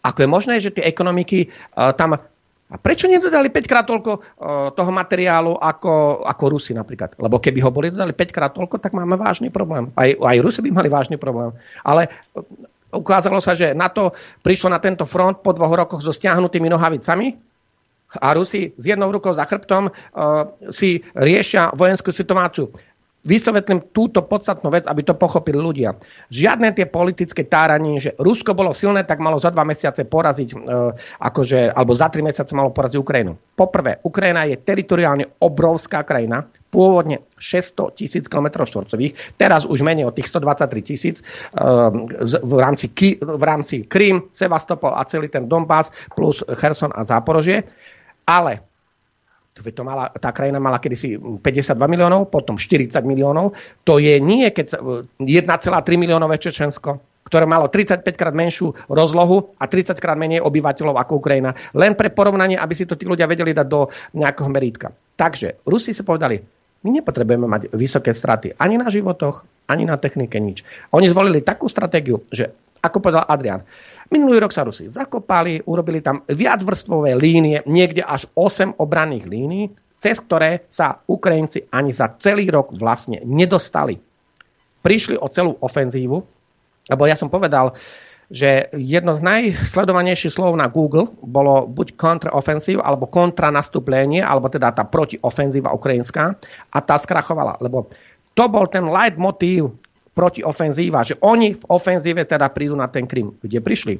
Ako 0.05 0.23
je 0.23 0.29
možné, 0.29 0.55
že 0.63 0.71
tie 0.71 0.87
ekonomiky 0.87 1.49
uh, 1.49 1.91
tam 1.91 2.15
a 2.65 2.81
prečo 2.81 3.05
nedodali 3.05 3.53
5 3.53 3.69
krát 3.69 3.85
toľko 3.85 4.11
uh, 4.17 4.23
toho 4.73 4.89
materiálu 4.89 5.53
ako, 5.53 6.25
ako 6.25 6.43
Rusi 6.49 6.73
napríklad? 6.73 7.13
Lebo 7.21 7.37
keby 7.37 7.61
ho 7.61 7.69
boli 7.69 7.93
dodali 7.93 8.09
5 8.09 8.33
krát 8.33 8.51
toľko, 8.57 8.81
tak 8.81 8.97
máme 8.97 9.13
vážny 9.21 9.53
problém. 9.53 9.93
Aj, 9.93 10.09
aj 10.09 10.37
Rusi 10.41 10.65
by 10.65 10.73
mali 10.73 10.89
vážny 10.89 11.21
problém. 11.21 11.53
Ale 11.85 12.09
ukázalo 12.95 13.43
sa, 13.43 13.53
že 13.53 13.75
NATO 13.75 14.15
prišlo 14.41 14.71
na 14.71 14.79
tento 14.79 15.03
front 15.03 15.43
po 15.43 15.51
dvoch 15.51 15.75
rokoch 15.75 16.01
so 16.01 16.15
stiahnutými 16.15 16.71
nohavicami 16.71 17.35
a 18.15 18.31
Rusi 18.31 18.71
s 18.75 18.83
jednou 18.87 19.11
rukou 19.11 19.35
za 19.35 19.43
chrbtom 19.43 19.91
uh, 19.91 19.91
si 20.71 21.03
riešia 21.15 21.75
vojenskú 21.75 22.15
situáciu. 22.15 22.71
Vysvetlím 23.25 23.89
túto 23.89 24.21
podstatnú 24.21 24.69
vec, 24.69 24.85
aby 24.85 25.01
to 25.01 25.17
pochopili 25.17 25.57
ľudia. 25.57 25.97
Žiadne 26.29 26.77
tie 26.77 26.85
politické 26.85 27.41
táranie, 27.41 27.97
že 27.97 28.13
Rusko 28.21 28.53
bolo 28.53 28.69
silné, 28.69 29.01
tak 29.01 29.17
malo 29.17 29.41
za 29.41 29.49
dva 29.49 29.65
mesiace 29.65 30.05
poraziť, 30.05 30.49
e, 30.53 30.57
akože, 31.25 31.73
alebo 31.73 31.97
za 31.97 32.13
tri 32.13 32.21
mesiace 32.21 32.53
malo 32.53 32.69
poraziť 32.69 33.01
Ukrajinu. 33.01 33.33
Poprvé, 33.57 33.97
Ukrajina 34.05 34.45
je 34.45 34.61
teritoriálne 34.61 35.41
obrovská 35.41 36.05
krajina, 36.05 36.45
pôvodne 36.69 37.25
600 37.41 37.97
tisíc 37.97 38.29
km 38.29 38.61
štvorcových, 38.61 39.41
teraz 39.41 39.65
už 39.65 39.81
menej 39.81 40.05
o 40.05 40.13
tých 40.13 40.29
123 40.29 40.85
tisíc 40.85 41.25
ehm, 41.57 42.05
v 42.21 42.53
rámci, 42.61 42.93
v 43.17 43.43
rámci 43.43 43.89
Krym, 43.89 44.29
Sevastopol 44.35 44.93
a 44.93 45.01
celý 45.09 45.33
ten 45.33 45.49
Donbass 45.49 45.89
plus 46.13 46.45
Kherson 46.45 46.93
a 46.93 47.01
Záporožie. 47.01 47.65
Ale 48.27 48.74
to 49.55 49.83
mala, 49.87 50.11
tá 50.11 50.35
krajina 50.35 50.59
mala 50.59 50.83
kedysi 50.83 51.15
52 51.15 51.79
miliónov, 51.87 52.27
potom 52.27 52.59
40 52.59 52.91
miliónov. 53.07 53.55
To 53.87 54.03
je 54.03 54.19
nie 54.19 54.51
keď 54.51 54.83
1,3 55.23 55.23
miliónové 55.95 56.35
Čečensko, 56.35 56.99
ktoré 57.25 57.47
malo 57.47 57.71
35 57.71 58.05
krát 58.19 58.35
menšiu 58.35 58.75
rozlohu 58.91 59.55
a 59.57 59.65
30 59.65 59.95
krát 59.97 60.19
menej 60.19 60.43
obyvateľov 60.43 60.99
ako 60.99 61.23
Ukrajina. 61.23 61.55
Len 61.73 61.95
pre 61.95 62.11
porovnanie, 62.11 62.59
aby 62.59 62.73
si 62.75 62.83
to 62.83 62.99
tí 62.99 63.07
ľudia 63.07 63.25
vedeli 63.25 63.55
dať 63.55 63.67
do 63.67 63.89
nejakého 64.13 64.49
merítka. 64.51 64.91
Takže 65.15 65.63
Rusi 65.65 65.95
si 65.95 66.03
povedali, 66.03 66.37
my 66.85 67.01
nepotrebujeme 67.01 67.47
mať 67.49 67.61
vysoké 67.73 68.13
straty 68.13 68.53
ani 68.61 68.77
na 68.77 68.91
životoch, 68.91 69.41
ani 69.71 69.89
na 69.89 69.97
technike, 69.97 70.37
nič. 70.37 70.61
Oni 70.93 71.09
zvolili 71.09 71.41
takú 71.41 71.65
stratégiu, 71.65 72.21
že, 72.29 72.53
ako 72.85 73.01
povedal 73.01 73.25
Adrian, 73.25 73.65
minulý 74.11 74.41
rok 74.41 74.53
sa 74.53 74.65
Rusi 74.65 74.89
zakopali, 74.89 75.61
urobili 75.65 76.01
tam 76.01 76.21
viacvrstvové 76.25 77.17
línie, 77.17 77.65
niekde 77.65 78.05
až 78.05 78.29
8 78.37 78.77
obranných 78.77 79.25
línií, 79.25 79.71
cez 79.97 80.21
ktoré 80.21 80.67
sa 80.69 81.01
Ukrajinci 81.07 81.71
ani 81.71 81.89
za 81.89 82.13
celý 82.19 82.49
rok 82.51 82.75
vlastne 82.75 83.23
nedostali. 83.25 83.97
Prišli 84.85 85.17
o 85.17 85.25
celú 85.31 85.57
ofenzívu, 85.57 86.17
lebo 86.85 87.03
ja 87.09 87.17
som 87.17 87.33
povedal, 87.33 87.73
že 88.25 88.73
jedno 88.73 89.13
z 89.13 89.21
najsledovanejších 89.21 90.33
slov 90.33 90.57
na 90.57 90.65
Google 90.65 91.13
bolo 91.21 91.69
buď 91.69 91.93
kontraofenzív, 91.93 92.81
alebo 92.81 93.05
kontranastúplenie, 93.05 94.21
alebo 94.25 94.49
teda 94.49 94.73
tá 94.73 94.81
protiofenzíva 94.81 95.73
ukrajinská 95.73 96.33
a 96.73 96.77
tá 96.81 96.97
skrachovala, 96.97 97.61
lebo 97.61 97.89
to 98.33 98.45
bol 98.49 98.65
ten 98.65 98.89
light 98.89 99.15
motív 99.21 99.77
protiofenzíva, 100.15 101.03
že 101.03 101.19
oni 101.19 101.59
v 101.59 101.63
ofenzíve 101.67 102.23
teda 102.23 102.47
prídu 102.49 102.73
na 102.79 102.87
ten 102.87 103.03
Krym. 103.03 103.35
Kde 103.43 103.59
prišli? 103.59 103.95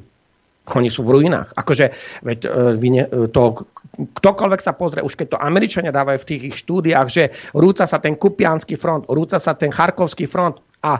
Oni 0.74 0.90
sú 0.90 1.06
v 1.06 1.22
ruinách. 1.22 1.54
Akože, 1.54 1.94
veď, 2.26 2.38
e, 2.42 3.02
to, 3.30 3.42
ktokoľvek 4.18 4.60
sa 4.64 4.74
pozrie, 4.74 5.04
už 5.04 5.14
keď 5.14 5.36
to 5.36 5.38
Američania 5.38 5.94
dávajú 5.94 6.18
v 6.26 6.28
tých 6.34 6.42
ich 6.50 6.56
štúdiách, 6.66 7.06
že 7.06 7.30
rúca 7.54 7.86
sa 7.86 8.02
ten 8.02 8.18
Kupianský 8.18 8.74
front, 8.74 9.06
rúca 9.06 9.38
sa 9.38 9.54
ten 9.54 9.70
Charkovský 9.70 10.26
front 10.26 10.58
a 10.82 10.98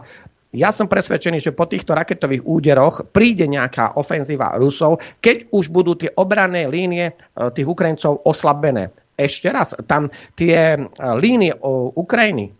ja 0.55 0.71
som 0.71 0.87
presvedčený, 0.87 1.43
že 1.43 1.53
po 1.53 1.67
týchto 1.67 1.93
raketových 1.93 2.47
úderoch 2.47 3.11
príde 3.11 3.45
nejaká 3.51 3.99
ofenzíva 3.99 4.55
Rusov, 4.57 5.03
keď 5.19 5.51
už 5.51 5.69
budú 5.69 5.99
tie 5.99 6.15
obranné 6.15 6.71
línie 6.71 7.11
e, 7.11 7.15
tých 7.51 7.67
Ukrajincov 7.67 8.23
oslabené. 8.23 8.95
Ešte 9.19 9.51
raz, 9.51 9.75
tam 9.91 10.15
tie 10.39 10.79
e, 10.79 10.81
línie 11.19 11.53
Ukrajiny, 11.99 12.55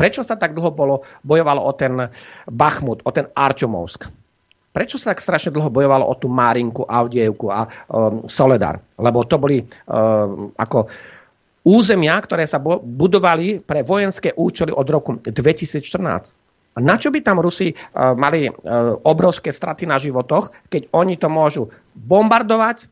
prečo 0.00 0.24
sa 0.24 0.40
tak 0.40 0.56
dlho 0.56 0.72
bolo, 0.72 1.04
bojovalo 1.20 1.60
o 1.60 1.72
ten 1.76 2.08
Bachmut, 2.48 3.04
o 3.04 3.12
ten 3.12 3.28
Arčomovsk? 3.36 4.08
Prečo 4.72 4.96
sa 4.96 5.12
tak 5.12 5.20
strašne 5.20 5.52
dlho 5.52 5.68
bojovalo 5.68 6.08
o 6.08 6.14
tú 6.16 6.32
Márinku, 6.32 6.88
Avdievku 6.88 7.52
a 7.52 7.68
um, 7.92 8.24
Soledar? 8.24 8.80
Lebo 8.96 9.28
to 9.28 9.36
boli 9.36 9.60
um, 9.60 10.54
ako 10.56 10.88
územia, 11.68 12.16
ktoré 12.22 12.48
sa 12.48 12.56
budovali 12.62 13.60
pre 13.60 13.84
vojenské 13.84 14.32
účely 14.32 14.72
od 14.72 14.86
roku 14.88 15.20
2014. 15.20 16.32
A 16.70 16.78
na 16.78 16.94
čo 16.94 17.10
by 17.10 17.18
tam 17.20 17.42
Rusi 17.42 17.74
uh, 17.74 18.14
mali 18.14 18.46
uh, 18.46 18.54
obrovské 19.04 19.50
straty 19.50 19.90
na 19.90 19.98
životoch, 19.98 20.54
keď 20.70 20.86
oni 20.94 21.18
to 21.18 21.26
môžu 21.26 21.68
bombardovať? 21.98 22.86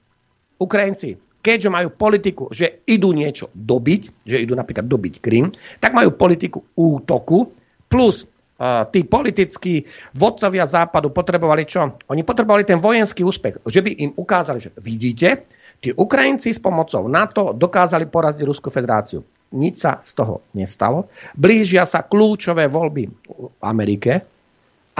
Ukrajinci, 0.59 1.15
keďže 1.49 1.73
majú 1.73 1.89
politiku, 1.89 2.45
že 2.53 2.85
idú 2.85 3.17
niečo 3.17 3.49
dobiť, 3.57 4.29
že 4.29 4.45
idú 4.45 4.53
napríklad 4.53 4.85
dobiť 4.85 5.25
Krym, 5.25 5.49
tak 5.81 5.97
majú 5.97 6.13
politiku 6.13 6.61
útoku, 6.77 7.49
plus 7.89 8.29
uh, 8.61 8.85
tí 8.93 9.09
politickí 9.09 9.89
vodcovia 10.13 10.69
západu 10.69 11.09
potrebovali 11.09 11.65
čo? 11.65 11.97
Oni 12.13 12.21
potrebovali 12.21 12.69
ten 12.69 12.77
vojenský 12.77 13.25
úspech, 13.25 13.65
že 13.65 13.81
by 13.81 13.91
im 13.97 14.13
ukázali, 14.13 14.61
že 14.61 14.77
vidíte, 14.77 15.49
tí 15.81 15.89
Ukrajinci 15.97 16.53
s 16.53 16.61
pomocou 16.61 17.09
NATO 17.09 17.57
dokázali 17.57 18.05
poraziť 18.13 18.45
Ruskú 18.45 18.69
federáciu. 18.69 19.25
Nič 19.49 19.81
sa 19.81 20.05
z 20.05 20.13
toho 20.13 20.45
nestalo. 20.53 21.09
Blížia 21.33 21.89
sa 21.89 22.05
kľúčové 22.05 22.69
voľby 22.69 23.09
v 23.09 23.63
Amerike 23.65 24.21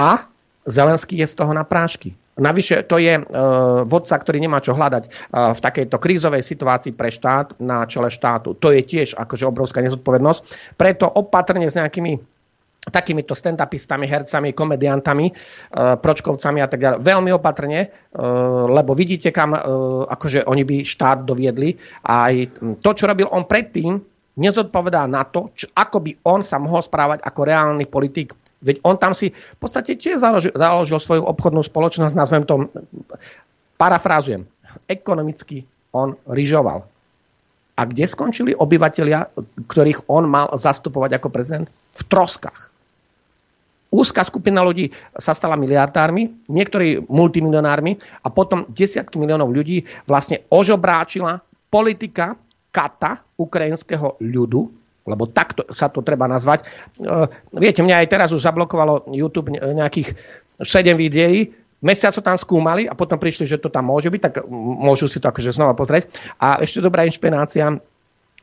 a 0.01 0.28
Zelenský 0.69 1.17
je 1.17 1.27
z 1.27 1.35
toho 1.35 1.57
na 1.57 1.65
prášky. 1.65 2.13
Navyše 2.39 2.87
to 2.87 3.03
je 3.03 3.19
e, 3.19 3.23
vodca, 3.89 4.15
ktorý 4.15 4.39
nemá 4.39 4.63
čo 4.63 4.77
hľadať 4.77 5.05
e, 5.09 5.11
v 5.57 5.59
takejto 5.59 5.97
krízovej 5.99 6.45
situácii 6.45 6.95
pre 6.95 7.11
štát 7.11 7.59
na 7.59 7.83
čele 7.89 8.13
štátu. 8.13 8.55
To 8.61 8.71
je 8.71 8.85
tiež 8.85 9.19
akože 9.19 9.49
obrovská 9.49 9.83
nezodpovednosť. 9.83 10.77
Preto 10.79 11.11
opatrne 11.11 11.67
s 11.67 11.75
nejakými 11.75 12.39
takýmito 12.89 13.37
stand-upistami, 13.37 14.09
hercami, 14.09 14.57
komediantami, 14.57 15.27
e, 15.29 15.33
pročkovcami 16.01 16.59
a 16.63 16.69
tak 16.69 16.81
ďalej. 16.81 16.99
Veľmi 17.05 17.31
opatrne, 17.37 17.81
e, 17.85 17.89
lebo 18.71 18.97
vidíte, 18.97 19.35
kam 19.35 19.55
e, 19.55 19.61
akože 20.09 20.49
oni 20.49 20.63
by 20.65 20.77
štát 20.87 21.25
doviedli. 21.25 21.77
Aj 22.05 22.33
to, 22.81 22.91
čo 22.95 23.05
robil 23.07 23.29
on 23.29 23.45
predtým, 23.45 24.01
nezodpovedá 24.39 25.05
na 25.11 25.27
to, 25.27 25.53
čo, 25.53 25.67
ako 25.75 25.99
by 26.01 26.13
on 26.25 26.41
sa 26.47 26.63
mohol 26.63 26.81
správať 26.81 27.23
ako 27.27 27.41
reálny 27.43 27.87
politik. 27.91 28.33
Veď 28.59 28.83
on 28.83 28.99
tam 28.99 29.15
si 29.15 29.31
v 29.31 29.59
podstate 29.63 29.95
tiež 29.95 30.19
založil, 30.19 30.51
založil 30.55 30.99
svoju 30.99 31.23
obchodnú 31.27 31.63
spoločnosť, 31.63 32.15
nazvem 32.15 32.43
to, 32.43 32.67
parafrázujem, 33.79 34.43
ekonomicky 34.91 35.63
on 35.95 36.19
ryžoval. 36.27 36.83
A 37.79 37.87
kde 37.87 38.11
skončili 38.11 38.59
obyvateľia, 38.59 39.31
ktorých 39.71 40.11
on 40.11 40.27
mal 40.27 40.51
zastupovať 40.59 41.23
ako 41.23 41.29
prezident? 41.31 41.71
V 41.95 42.03
troskách. 42.11 42.75
Úzka 43.89 44.21
skupina 44.21 44.61
ľudí 44.61 44.93
sa 45.17 45.33
stala 45.33 45.57
miliardármi, 45.57 46.51
niektorí 46.51 47.09
multimilionármi 47.09 47.97
a 48.21 48.29
potom 48.29 48.69
desiatky 48.69 49.17
miliónov 49.17 49.49
ľudí 49.49 49.87
vlastne 50.05 50.45
ožobráčila 50.53 51.41
politika 51.73 52.37
kata 52.69 53.25
ukrajinského 53.41 54.21
ľudu, 54.21 54.69
lebo 55.09 55.25
takto 55.27 55.65
sa 55.73 55.89
to 55.89 56.05
treba 56.05 56.29
nazvať. 56.29 56.69
E, 57.01 57.27
viete, 57.57 57.81
mňa 57.81 58.05
aj 58.05 58.09
teraz 58.13 58.29
už 58.37 58.45
zablokovalo 58.45 59.09
YouTube 59.11 59.51
nejakých 59.57 60.15
7 60.61 60.95
videí, 60.95 61.51
mesiac 61.81 62.15
to 62.15 62.23
tam 62.23 62.37
skúmali 62.37 62.85
a 62.85 62.95
potom 62.95 63.17
prišli, 63.17 63.47
že 63.47 63.63
to 63.63 63.73
tam 63.73 63.89
môže 63.89 64.11
byť, 64.11 64.21
tak 64.21 64.35
môžu 64.51 65.07
si 65.07 65.23
to 65.23 65.31
akože 65.31 65.55
znova 65.55 65.73
pozrieť. 65.73 66.11
A 66.39 66.61
ešte 66.63 66.83
dobrá 66.83 67.07
inšpirácia, 67.07 67.81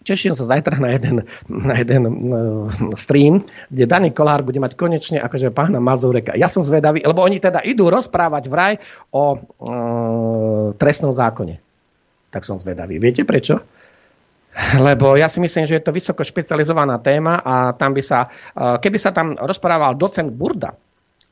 Teším 0.05 0.37
sa 0.37 0.45
zajtra 0.45 0.77
na 0.77 0.93
jeden, 0.93 1.25
na 1.49 1.81
jeden 1.81 2.03
uh, 2.05 2.69
stream, 2.93 3.41
kde 3.73 3.89
Dani 3.89 4.13
Kolár 4.13 4.45
bude 4.45 4.61
mať 4.61 4.77
konečne 4.77 5.17
akože 5.17 5.49
pána 5.49 5.81
Mazureka. 5.81 6.37
Ja 6.37 6.45
som 6.45 6.61
zvedavý, 6.61 7.01
lebo 7.01 7.25
oni 7.25 7.41
teda 7.41 7.65
idú 7.65 7.89
rozprávať 7.89 8.45
vraj 8.45 8.77
o 9.09 9.33
uh, 9.33 10.77
trestnom 10.77 11.09
zákone. 11.09 11.57
tak 12.29 12.45
som 12.45 12.61
zvedavý. 12.61 13.01
Viete 13.01 13.25
prečo? 13.25 13.65
Lebo 14.88 15.19
ja 15.19 15.27
si 15.27 15.44
myslím, 15.44 15.68
že 15.68 15.77
je 15.80 15.84
to 15.84 15.91
vysoko 15.91 16.23
špecializovaná 16.23 16.99
téma 17.03 17.44
a 17.44 17.76
tam 17.76 17.91
by 17.91 18.02
sa, 18.03 18.32
eh, 18.32 18.77
keby 18.80 18.98
sa 18.98 19.11
tam 19.11 19.36
rozprával 19.36 19.99
docent 19.99 20.32
Burda, 20.32 20.72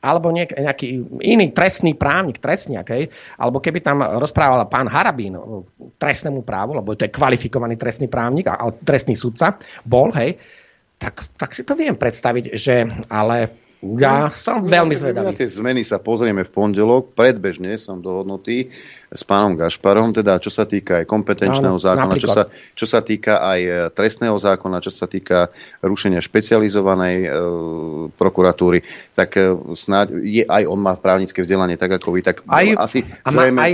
alebo 0.04 0.28
nejaký 0.28 1.00
iný 1.24 1.56
trestný 1.56 1.96
právnik, 1.96 2.36
trestniak, 2.36 2.86
hej, 2.92 3.08
alebo 3.40 3.64
keby 3.64 3.80
tam 3.80 4.04
rozprával 4.04 4.68
pán 4.68 4.84
Harabín 4.84 5.32
o 5.40 5.64
trestnému 5.96 6.44
právu, 6.44 6.76
lebo 6.76 6.92
to 6.92 7.08
je 7.08 7.16
kvalifikovaný 7.16 7.80
trestný 7.80 8.12
právnik, 8.12 8.52
ale 8.52 8.76
trestný 8.84 9.16
sudca 9.16 9.56
bol, 9.88 10.12
hej, 10.12 10.36
tak, 11.00 11.24
tak 11.40 11.56
si 11.56 11.64
to 11.64 11.72
viem 11.72 11.96
predstaviť, 11.96 12.44
že 12.52 12.84
ale 13.08 13.64
ja 14.00 14.32
som 14.32 14.64
veľmi 14.64 14.96
zvedavý. 14.96 15.28
Na 15.28 15.36
tie 15.36 15.44
zmeny 15.44 15.84
sa 15.84 16.00
pozrieme 16.00 16.40
v 16.40 16.50
pondelok. 16.50 17.12
Predbežne 17.12 17.76
som 17.76 18.00
dohodnutý 18.00 18.72
s 19.14 19.22
pánom 19.22 19.54
Gašparom, 19.54 20.10
teda 20.10 20.42
čo 20.42 20.50
sa 20.50 20.66
týka 20.66 21.00
aj 21.00 21.06
kompetenčného 21.06 21.78
Áno, 21.78 21.82
zákona, 21.82 22.14
čo 22.18 22.28
sa, 22.34 22.50
čo 22.50 22.86
sa 22.90 22.98
týka 22.98 23.38
aj 23.38 23.60
e, 23.62 23.70
trestného 23.94 24.34
zákona, 24.34 24.82
čo 24.82 24.90
sa 24.90 25.06
týka 25.06 25.54
rušenia 25.86 26.18
špecializovanej 26.18 27.16
e, 27.22 27.28
prokuratúry, 28.18 28.82
tak 29.14 29.38
e, 29.38 29.54
snáď 29.78 30.18
je, 30.18 30.42
aj 30.42 30.66
on 30.66 30.82
má 30.82 30.98
právnické 30.98 31.46
vzdelanie, 31.46 31.78
tak 31.78 31.94
ako 31.94 32.10
vy, 32.10 32.20
tak 32.26 32.42
aj, 32.50 32.74
asi 32.74 33.06
a 33.22 33.30
zrejme, 33.30 33.58
aj, 33.62 33.72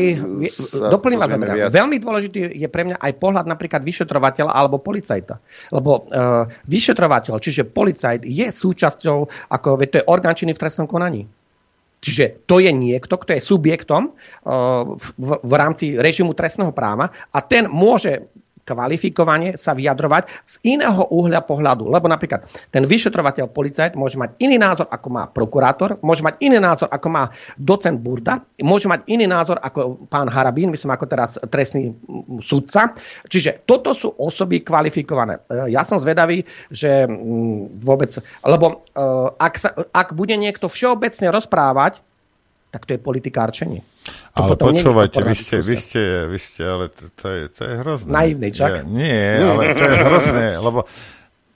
doplním 0.93 1.19
vás, 1.25 1.33
viac. 1.33 1.73
veľmi 1.73 1.97
dôležitý 1.97 2.61
je 2.61 2.69
pre 2.69 2.85
mňa 2.85 3.01
aj 3.01 3.13
pohľad 3.17 3.49
napríklad 3.49 3.81
vyšetrovateľa 3.81 4.53
alebo 4.53 4.77
policajta. 4.77 5.41
Lebo 5.73 6.05
uh, 6.13 6.45
vyšetrovateľ, 6.69 7.41
čiže 7.41 7.65
policajt 7.65 8.29
je 8.29 8.47
súčasťou, 8.53 9.19
ako 9.49 9.69
to 9.89 10.05
je 10.05 10.05
orgán 10.05 10.37
činný 10.37 10.53
v 10.53 10.61
trestnom 10.61 10.85
konaní. 10.85 11.40
Čiže 12.01 12.49
to 12.49 12.65
je 12.65 12.73
niekto, 12.73 13.13
kto 13.21 13.37
je 13.37 13.45
subjektom 13.45 14.03
uh, 14.09 14.97
v, 14.97 15.07
v, 15.21 15.31
v 15.45 15.53
rámci 15.53 15.85
režimu 16.01 16.33
trestného 16.33 16.73
práva 16.73 17.13
a 17.29 17.39
ten 17.45 17.69
môže 17.69 18.33
kvalifikovane 18.65 19.59
sa 19.59 19.75
vyjadrovať 19.75 20.29
z 20.47 20.55
iného 20.77 21.07
uhľa 21.11 21.43
pohľadu. 21.45 21.89
Lebo 21.89 22.07
napríklad 22.07 22.47
ten 22.71 22.87
vyšetrovateľ 22.87 23.51
policajt 23.51 23.99
môže 23.99 24.21
mať 24.21 24.37
iný 24.41 24.57
názor, 24.61 24.87
ako 24.89 25.09
má 25.11 25.25
prokurátor, 25.29 25.99
môže 26.05 26.23
mať 26.23 26.41
iný 26.45 26.59
názor, 26.63 26.89
ako 26.93 27.09
má 27.11 27.25
docent 27.59 27.99
Burda, 27.99 28.45
môže 28.63 28.87
mať 28.87 29.07
iný 29.11 29.27
názor 29.27 29.59
ako 29.61 30.07
pán 30.07 30.31
Harabín, 30.31 30.71
myslím 30.71 30.95
ako 30.95 31.07
teraz 31.11 31.37
trestný 31.51 31.93
sudca. 32.41 32.95
Čiže 33.27 33.67
toto 33.67 33.93
sú 33.93 34.13
osoby 34.17 34.63
kvalifikované. 34.63 35.43
E, 35.47 35.73
ja 35.73 35.83
som 35.83 35.99
zvedavý, 35.99 36.45
že 36.71 37.09
vôbec, 37.81 38.13
lebo 38.47 38.67
e, 38.71 39.05
ak, 39.37 39.55
sa, 39.59 39.71
ak 39.75 40.13
bude 40.15 40.35
niekto 40.39 40.71
všeobecne 40.71 41.33
rozprávať, 41.33 42.03
tak 42.71 42.87
to 42.87 42.95
je 42.95 43.03
politikárčenie. 43.03 43.83
Ale 44.31 44.55
počúvajte, 44.55 45.21
vy 45.27 45.35
ste, 45.35 45.57
vy, 45.59 45.77
ste, 45.77 46.03
vy 46.31 46.39
ste, 46.39 46.63
ale 46.63 46.85
to, 46.89 47.05
to, 47.19 47.27
je, 47.29 47.43
to 47.51 47.63
je 47.67 47.75
hrozné. 47.83 48.11
Naivný, 48.15 48.49
čak? 48.55 48.71
Ja, 48.71 48.83
nie, 48.87 49.23
ale 49.43 49.75
to 49.75 49.85
je 49.85 49.97
hrozné, 50.07 50.47
lebo 50.59 50.87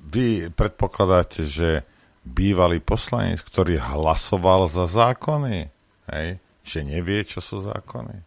vy 0.03 0.51
predpokladáte, 0.51 1.47
že 1.47 1.87
bývalý 2.25 2.81
poslanec, 2.81 3.39
ktorý 3.45 3.79
hlasoval 3.79 4.67
za 4.67 4.89
zákony, 4.89 5.69
hej, 6.11 6.29
že 6.65 6.79
nevie, 6.83 7.23
čo 7.29 7.45
sú 7.45 7.61
zákony. 7.63 8.25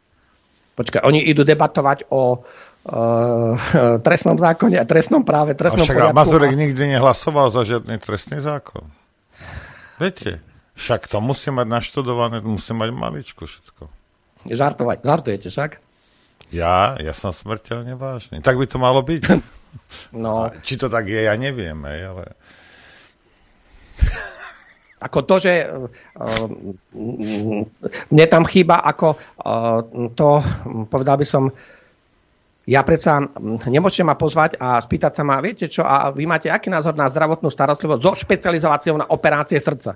Počkaj, 0.77 1.01
oni 1.01 1.25
idú 1.25 1.41
debatovať 1.41 2.05
o 2.13 2.37
uh, 2.37 3.99
trestnom 4.05 4.37
zákone 4.37 4.77
a 4.77 4.85
trestnom 4.85 5.25
práve, 5.25 5.57
trestnom 5.57 5.83
a 5.83 5.87
však 5.89 5.97
poriadku. 5.97 6.17
Mazurek 6.21 6.53
nikdy 6.53 6.83
nehlasoval 6.93 7.49
za 7.49 7.65
žiadny 7.65 7.97
trestný 7.97 8.37
zákon. 8.39 8.85
Viete? 9.97 10.45
Však 10.77 11.09
to 11.09 11.17
musí 11.17 11.49
mať 11.49 11.65
naštudované, 11.65 12.45
musí 12.45 12.69
mať 12.69 12.93
maličko 12.93 13.49
všetko. 13.49 13.96
Žartovať, 14.53 14.97
žartujete 15.03 15.47
však? 15.51 15.71
Ja, 16.51 16.95
ja 16.95 17.11
som 17.11 17.35
smrteľne 17.35 17.99
vážny. 17.99 18.39
Tak 18.39 18.55
by 18.55 18.65
to 18.67 18.79
malo 18.79 19.03
byť. 19.03 19.21
no. 20.23 20.47
Či 20.63 20.79
to 20.79 20.87
tak 20.87 21.11
je, 21.11 21.27
ja 21.27 21.35
neviem, 21.35 21.75
aj, 21.83 21.99
ale... 22.07 22.23
Ako 25.05 25.29
to, 25.29 25.35
že 25.37 25.53
uh, 25.69 26.49
mne 28.09 28.25
tam 28.25 28.49
chýba 28.49 28.81
ako 28.81 29.13
uh, 29.13 29.85
to, 30.17 30.41
povedal 30.89 31.21
by 31.21 31.27
som, 31.27 31.53
ja 32.65 32.81
predsa 32.81 33.21
nemôžete 33.69 34.01
ma 34.01 34.17
pozvať 34.17 34.57
a 34.57 34.81
spýtať 34.81 35.13
sa 35.13 35.21
ma, 35.21 35.37
viete 35.37 35.69
čo, 35.69 35.85
a 35.85 36.09
vy 36.09 36.25
máte 36.25 36.49
aký 36.49 36.73
názor 36.73 36.97
na 36.97 37.13
zdravotnú 37.13 37.53
starostlivosť 37.53 38.01
so 38.01 38.11
špecializáciou 38.25 38.97
na 38.97 39.05
operácie 39.05 39.61
srdca? 39.61 39.93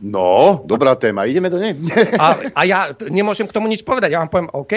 No, 0.00 0.62
dobrá 0.68 0.94
téma. 0.94 1.24
Ideme 1.24 1.48
do 1.48 1.56
nej. 1.56 1.72
A, 2.20 2.26
a 2.52 2.60
ja 2.68 2.78
nemôžem 3.08 3.48
k 3.48 3.54
tomu 3.54 3.66
nič 3.66 3.80
povedať. 3.80 4.12
Ja 4.12 4.20
vám 4.20 4.30
poviem, 4.30 4.50
OK, 4.52 4.72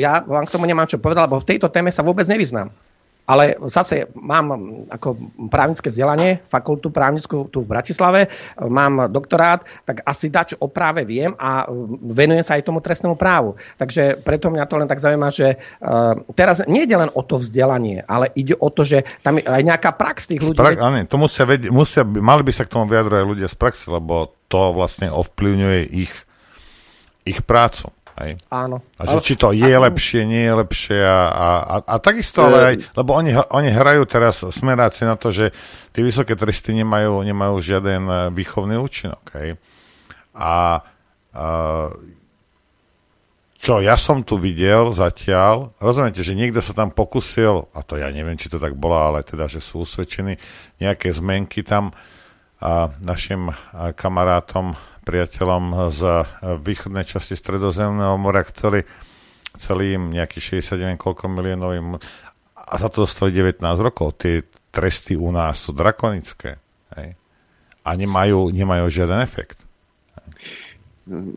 ja 0.00 0.24
vám 0.24 0.48
k 0.48 0.52
tomu 0.54 0.64
nemám 0.64 0.88
čo 0.88 0.96
povedať, 0.96 1.28
lebo 1.28 1.40
v 1.40 1.48
tejto 1.48 1.68
téme 1.68 1.92
sa 1.92 2.00
vôbec 2.00 2.24
nevyznám. 2.24 2.72
Ale 3.28 3.60
zase 3.68 4.08
mám 4.16 4.56
ako 4.88 5.20
právnické 5.52 5.92
vzdelanie, 5.92 6.40
fakultu 6.48 6.88
právnickú 6.88 7.52
tu 7.52 7.60
v 7.60 7.68
Bratislave, 7.68 8.32
mám 8.56 9.12
doktorát, 9.12 9.68
tak 9.84 10.00
asi 10.08 10.32
dač 10.32 10.56
o 10.56 10.72
práve 10.72 11.04
viem 11.04 11.36
a 11.36 11.68
venujem 12.08 12.40
sa 12.40 12.56
aj 12.56 12.64
tomu 12.64 12.80
trestnému 12.80 13.20
právu. 13.20 13.60
Takže 13.76 14.24
preto 14.24 14.48
mňa 14.48 14.64
to 14.64 14.80
len 14.80 14.88
tak 14.88 15.04
zaujíma, 15.04 15.28
že 15.28 15.60
uh, 15.60 16.16
teraz 16.32 16.64
nie 16.64 16.88
ide 16.88 16.96
len 16.96 17.12
o 17.12 17.20
to 17.20 17.36
vzdelanie, 17.36 18.00
ale 18.08 18.32
ide 18.32 18.56
o 18.56 18.72
to, 18.72 18.80
že 18.80 19.04
tam 19.20 19.36
je 19.36 19.44
aj 19.44 19.60
nejaká 19.60 19.92
prax 19.92 20.24
tých 20.24 20.40
ľudí. 20.40 20.56
Pra- 20.56 20.80
áno, 20.80 21.04
to 21.04 21.20
musia, 21.20 21.44
vedieť, 21.44 21.68
musia, 21.68 22.02
mali 22.08 22.40
by 22.40 22.52
sa 22.56 22.64
k 22.64 22.72
tomu 22.72 22.88
vyjadrovať 22.88 23.24
ľudia 23.28 23.48
z 23.52 23.56
praxe, 23.60 23.92
lebo 23.92 24.32
to 24.48 24.72
vlastne 24.72 25.12
ovplyvňuje 25.12 25.80
ich, 25.92 26.12
ich 27.28 27.44
prácu. 27.44 27.92
Hej. 28.18 28.42
Áno. 28.50 28.82
A 28.98 29.06
že 29.06 29.16
ale, 29.16 29.22
či 29.22 29.34
to 29.38 29.54
je 29.54 29.70
ako... 29.70 29.84
lepšie, 29.86 30.20
nie 30.26 30.42
je 30.42 30.52
lepšie 30.58 30.98
a, 31.06 31.20
a, 31.30 31.48
a, 31.62 31.76
a 31.86 31.94
takisto, 32.02 32.42
ale 32.42 32.58
aj, 32.58 32.74
lebo 32.98 33.14
oni, 33.14 33.30
oni 33.54 33.70
hrajú 33.70 34.02
teraz 34.10 34.42
smeráci 34.42 35.06
na 35.06 35.14
to, 35.14 35.30
že 35.30 35.54
tie 35.94 36.02
vysoké 36.02 36.34
tresty 36.34 36.74
nemajú, 36.74 37.22
nemajú 37.22 37.56
žiaden 37.62 38.02
e, 38.10 38.14
výchovný 38.34 38.74
účinok. 38.74 39.22
Hej. 39.38 39.54
A, 40.34 40.82
a 41.34 41.46
čo 43.58 43.82
ja 43.82 43.98
som 43.98 44.22
tu 44.22 44.38
videl 44.38 44.94
zatiaľ, 44.94 45.74
rozumiete, 45.82 46.22
že 46.22 46.38
niekto 46.38 46.62
sa 46.62 46.74
tam 46.74 46.94
pokusil, 46.94 47.74
a 47.74 47.82
to 47.82 47.98
ja 47.98 48.06
neviem, 48.14 48.38
či 48.38 48.46
to 48.46 48.62
tak 48.62 48.78
bolo, 48.78 48.94
ale 48.94 49.26
teda, 49.26 49.50
že 49.50 49.58
sú 49.58 49.82
usvedčení 49.82 50.38
nejaké 50.78 51.10
zmenky 51.10 51.66
tam 51.66 51.90
a 52.58 52.90
našim 52.98 53.54
kamarátom 53.94 54.74
priateľom 55.08 55.88
z 55.88 56.00
východnej 56.60 57.08
časti 57.08 57.32
Stredozemného 57.32 58.20
mora, 58.20 58.44
ktorý 58.44 58.84
celým 59.56 60.12
nejaký 60.12 60.60
60 60.60 60.76
neviem 60.76 61.00
koľko 61.00 61.32
miliónovým 61.32 61.96
a 62.54 62.74
za 62.76 62.92
to 62.92 63.08
dostali 63.08 63.32
19 63.32 63.64
rokov. 63.80 64.20
Tie 64.20 64.44
tresty 64.68 65.16
u 65.16 65.32
nás 65.32 65.64
sú 65.64 65.72
drakonické. 65.72 66.60
Hej? 67.00 67.16
A 67.80 67.96
nemajú, 67.96 68.52
nemajú 68.52 68.84
žiaden 68.92 69.24
efekt. 69.24 69.64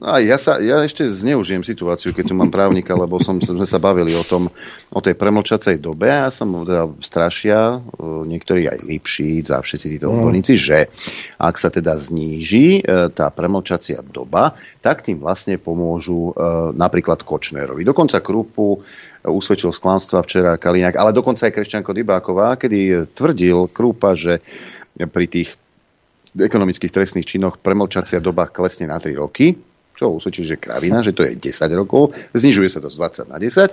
A 0.03 0.19
ja, 0.19 0.35
sa, 0.35 0.59
ja 0.59 0.83
ešte 0.83 1.07
zneužijem 1.07 1.63
situáciu, 1.63 2.11
keď 2.11 2.25
tu 2.27 2.35
mám 2.35 2.51
právnika, 2.51 2.91
lebo 2.91 3.23
som, 3.23 3.39
sme 3.39 3.63
sa 3.63 3.79
bavili 3.79 4.11
o 4.11 4.23
tom, 4.27 4.51
o 4.91 4.99
tej 4.99 5.15
premlčacej 5.15 5.79
dobe 5.79 6.11
a 6.11 6.27
som 6.27 6.67
teda 6.67 6.91
strašia, 6.99 7.79
niektorí 8.27 8.67
aj 8.67 8.83
Lipšíc 8.83 9.47
a 9.47 9.63
všetci 9.63 9.87
títo 9.95 10.11
mm. 10.11 10.13
odborníci, 10.13 10.53
že 10.59 10.91
ak 11.39 11.55
sa 11.55 11.71
teda 11.71 11.95
zníži 11.95 12.83
e, 12.83 13.07
tá 13.15 13.31
premlčacia 13.31 14.03
doba, 14.03 14.59
tak 14.83 15.07
tým 15.07 15.23
vlastne 15.23 15.55
pomôžu 15.55 16.35
e, 16.35 16.43
napríklad 16.75 17.23
Kočnerovi. 17.23 17.87
Dokonca 17.87 18.19
Krupu 18.19 18.75
e, 18.75 18.79
usvedčil 19.31 19.71
z 19.71 19.79
klamstva 19.79 20.19
včera 20.27 20.59
Kaliňák, 20.59 20.99
ale 20.99 21.15
dokonca 21.15 21.47
aj 21.47 21.55
Krešťanko 21.55 21.95
Dybáková, 21.95 22.59
kedy 22.59 23.07
tvrdil 23.15 23.71
Krupa, 23.71 24.19
že 24.19 24.43
pri 24.99 25.31
tých 25.31 25.55
ekonomických 26.37 26.91
trestných 26.91 27.27
činoch 27.27 27.59
premlčacia 27.59 28.23
doba 28.23 28.47
klesne 28.47 28.87
na 28.87 28.99
3 28.99 29.15
roky, 29.19 29.59
čo 30.01 30.17
usvedčí, 30.17 30.47
že 30.47 30.57
kravina, 30.57 31.05
že 31.05 31.13
to 31.13 31.21
je 31.27 31.37
10 31.37 31.61
rokov, 31.77 32.17
znižuje 32.33 32.73
sa 32.73 32.81
to 32.81 32.89
z 32.89 32.97
20 33.27 33.29
na 33.29 33.37
10, 33.37 33.69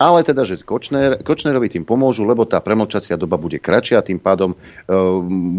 ale 0.00 0.18
teda, 0.24 0.48
že 0.48 0.62
Kočner, 0.64 1.20
Kočnerovi 1.20 1.68
tým 1.68 1.84
pomôžu, 1.84 2.24
lebo 2.24 2.48
tá 2.48 2.64
premlčacia 2.64 3.20
doba 3.20 3.36
bude 3.36 3.60
kratšia 3.60 4.00
tým 4.00 4.16
pádom 4.16 4.56
e, 4.56 4.58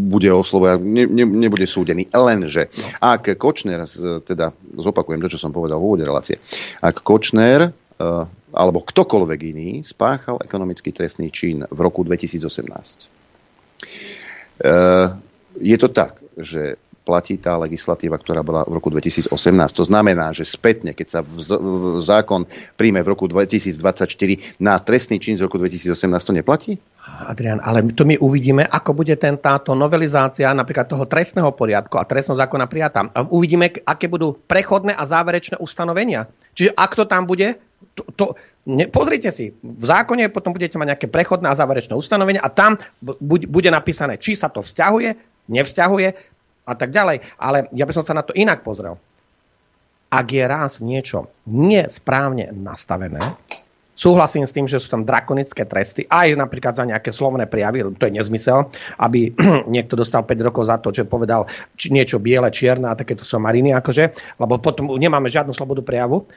bude 0.09 0.31
oslovať, 0.33 0.81
ne, 0.81 1.05
ne, 1.05 1.25
nebude 1.27 1.69
súdený. 1.69 2.09
Lenže 2.09 2.73
ak 2.97 3.37
Kočner, 3.37 3.85
teda 4.25 4.57
zopakujem 4.79 5.21
to, 5.21 5.37
čo 5.37 5.37
som 5.37 5.53
povedal 5.53 5.77
v 5.77 5.85
úvode 5.85 6.03
relácie, 6.07 6.41
ak 6.81 7.05
Kočner 7.05 7.69
e, 7.69 7.71
alebo 8.57 8.81
ktokoľvek 8.81 9.39
iný 9.53 9.69
spáchal 9.85 10.41
ekonomický 10.41 10.89
trestný 10.95 11.29
čin 11.29 11.61
v 11.61 11.79
roku 11.83 12.01
2018. 12.01 12.49
E, 14.57 14.73
je 15.61 15.77
to 15.77 15.89
tak, 15.93 16.25
že 16.37 16.77
platí 17.07 17.39
tá 17.39 17.55
legislatíva, 17.55 18.19
ktorá 18.19 18.43
bola 18.43 18.67
v 18.67 18.75
roku 18.75 18.91
2018. 18.91 19.31
To 19.79 19.85
znamená, 19.87 20.35
že 20.35 20.43
spätne, 20.43 20.91
keď 20.91 21.07
sa 21.07 21.19
v, 21.23 21.39
v, 21.39 22.03
zákon 22.03 22.43
príjme 22.75 22.99
v 22.99 23.07
roku 23.07 23.31
2024 23.31 24.59
na 24.59 24.75
trestný 24.75 25.15
čin 25.15 25.39
z 25.39 25.47
roku 25.47 25.55
2018, 25.55 25.95
to 26.03 26.35
neplatí? 26.35 26.75
Adrian, 27.07 27.63
ale 27.63 27.87
to 27.95 28.03
my 28.03 28.19
uvidíme, 28.19 28.67
ako 28.67 28.91
bude 28.91 29.15
ten, 29.15 29.39
táto 29.39 29.71
novelizácia 29.71 30.51
napríklad 30.51 30.91
toho 30.91 31.07
trestného 31.07 31.55
poriadku 31.55 31.95
a 31.95 32.03
trestného 32.03 32.35
zákona 32.35 32.67
prijatá. 32.67 33.07
Uvidíme, 33.31 33.71
aké 33.87 34.11
budú 34.11 34.35
prechodné 34.35 34.91
a 34.91 35.07
záverečné 35.07 35.63
ustanovenia. 35.63 36.27
Čiže 36.59 36.75
ak 36.75 36.91
to 36.99 37.07
tam 37.07 37.23
bude, 37.23 37.55
to, 37.95 38.03
to, 38.19 38.25
Ne, 38.67 38.83
pozrite 38.91 39.31
si, 39.31 39.55
v 39.63 39.85
zákone 39.87 40.27
potom 40.27 40.51
budete 40.51 40.75
mať 40.75 40.87
nejaké 40.91 41.07
prechodné 41.07 41.47
a 41.47 41.55
záverečné 41.55 41.95
ustanovenie 41.95 42.35
a 42.35 42.51
tam 42.51 42.75
bude 43.23 43.71
napísané, 43.71 44.19
či 44.19 44.35
sa 44.35 44.51
to 44.51 44.59
vzťahuje, 44.59 45.15
nevzťahuje 45.47 46.09
a 46.67 46.73
tak 46.75 46.91
ďalej. 46.91 47.23
Ale 47.39 47.71
ja 47.75 47.87
by 47.87 47.93
som 47.95 48.03
sa 48.05 48.15
na 48.15 48.23
to 48.23 48.35
inak 48.35 48.63
pozrel. 48.63 48.99
Ak 50.07 50.31
je 50.31 50.43
raz 50.47 50.79
niečo 50.79 51.27
nesprávne 51.47 52.51
nastavené, 52.55 53.19
Súhlasím 53.97 54.45
s 54.45 54.53
tým, 54.53 54.69
že 54.69 54.77
sú 54.77 54.93
tam 54.93 55.09
drakonické 55.09 55.65
tresty, 55.65 56.05
aj 56.05 56.37
napríklad 56.37 56.77
za 56.77 56.85
nejaké 56.85 57.09
slovné 57.09 57.49
prijavy, 57.49 57.81
to 57.97 58.05
je 58.05 58.13
nezmysel, 58.13 58.69
aby 59.01 59.33
niekto 59.73 59.97
dostal 59.97 60.21
5 60.21 60.37
rokov 60.45 60.69
za 60.69 60.77
to, 60.77 60.93
že 60.93 61.01
povedal 61.01 61.49
či 61.81 61.89
niečo 61.89 62.21
biele, 62.21 62.53
čierne 62.53 62.93
a 62.93 62.93
takéto 62.93 63.25
somariny, 63.25 63.73
akože, 63.73 64.37
lebo 64.37 64.61
potom 64.61 64.93
nemáme 65.01 65.33
žiadnu 65.33 65.49
slobodu 65.49 65.81
prejavu. 65.81 66.29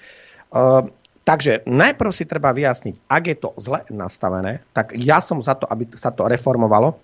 Uh, 0.51 0.89
Takže 1.21 1.69
najprv 1.69 2.11
si 2.17 2.25
treba 2.25 2.51
vyjasniť, 2.51 3.07
ak 3.07 3.23
je 3.29 3.37
to 3.39 3.53
zle 3.61 3.85
nastavené, 3.93 4.65
tak 4.73 4.97
ja 4.97 5.21
som 5.21 5.39
za 5.45 5.53
to, 5.53 5.69
aby 5.69 5.85
sa 5.93 6.09
to 6.09 6.25
reformovalo. 6.25 6.97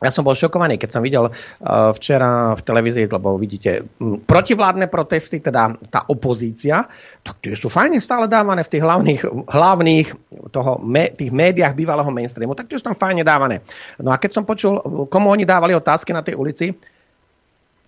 Ja 0.00 0.08
som 0.08 0.24
bol 0.24 0.32
šokovaný, 0.32 0.80
keď 0.80 0.96
som 0.96 1.04
videl 1.04 1.28
uh, 1.28 1.92
včera 1.92 2.56
v 2.56 2.64
televízii, 2.64 3.04
lebo 3.12 3.36
vidíte 3.36 3.84
m, 4.00 4.16
protivládne 4.24 4.88
protesty, 4.88 5.44
teda 5.44 5.76
tá 5.92 6.08
opozícia, 6.08 6.88
tak 7.20 7.44
tie 7.44 7.52
sú 7.52 7.68
fajne 7.68 8.00
stále 8.00 8.24
dávané 8.24 8.64
v 8.64 8.72
tých 8.72 8.82
hlavných, 8.84 9.20
hlavných 9.52 10.08
toho, 10.56 10.80
tých 11.20 11.28
médiách 11.28 11.76
bývalého 11.76 12.08
mainstreamu, 12.08 12.56
tak 12.56 12.72
tie 12.72 12.80
sú 12.80 12.88
tam 12.88 12.96
fajne 12.96 13.20
dávané. 13.28 13.60
No 14.00 14.08
a 14.08 14.16
keď 14.16 14.40
som 14.40 14.48
počul, 14.48 14.80
komu 15.12 15.28
oni 15.28 15.44
dávali 15.44 15.76
otázky 15.76 16.16
na 16.16 16.24
tej 16.24 16.40
ulici, 16.40 16.72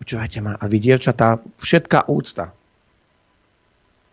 počúvajte 0.04 0.38
ma, 0.44 0.52
a 0.60 0.64
vy 0.68 0.84
dievčatá, 0.84 1.40
všetká 1.64 2.12
úcta, 2.12 2.52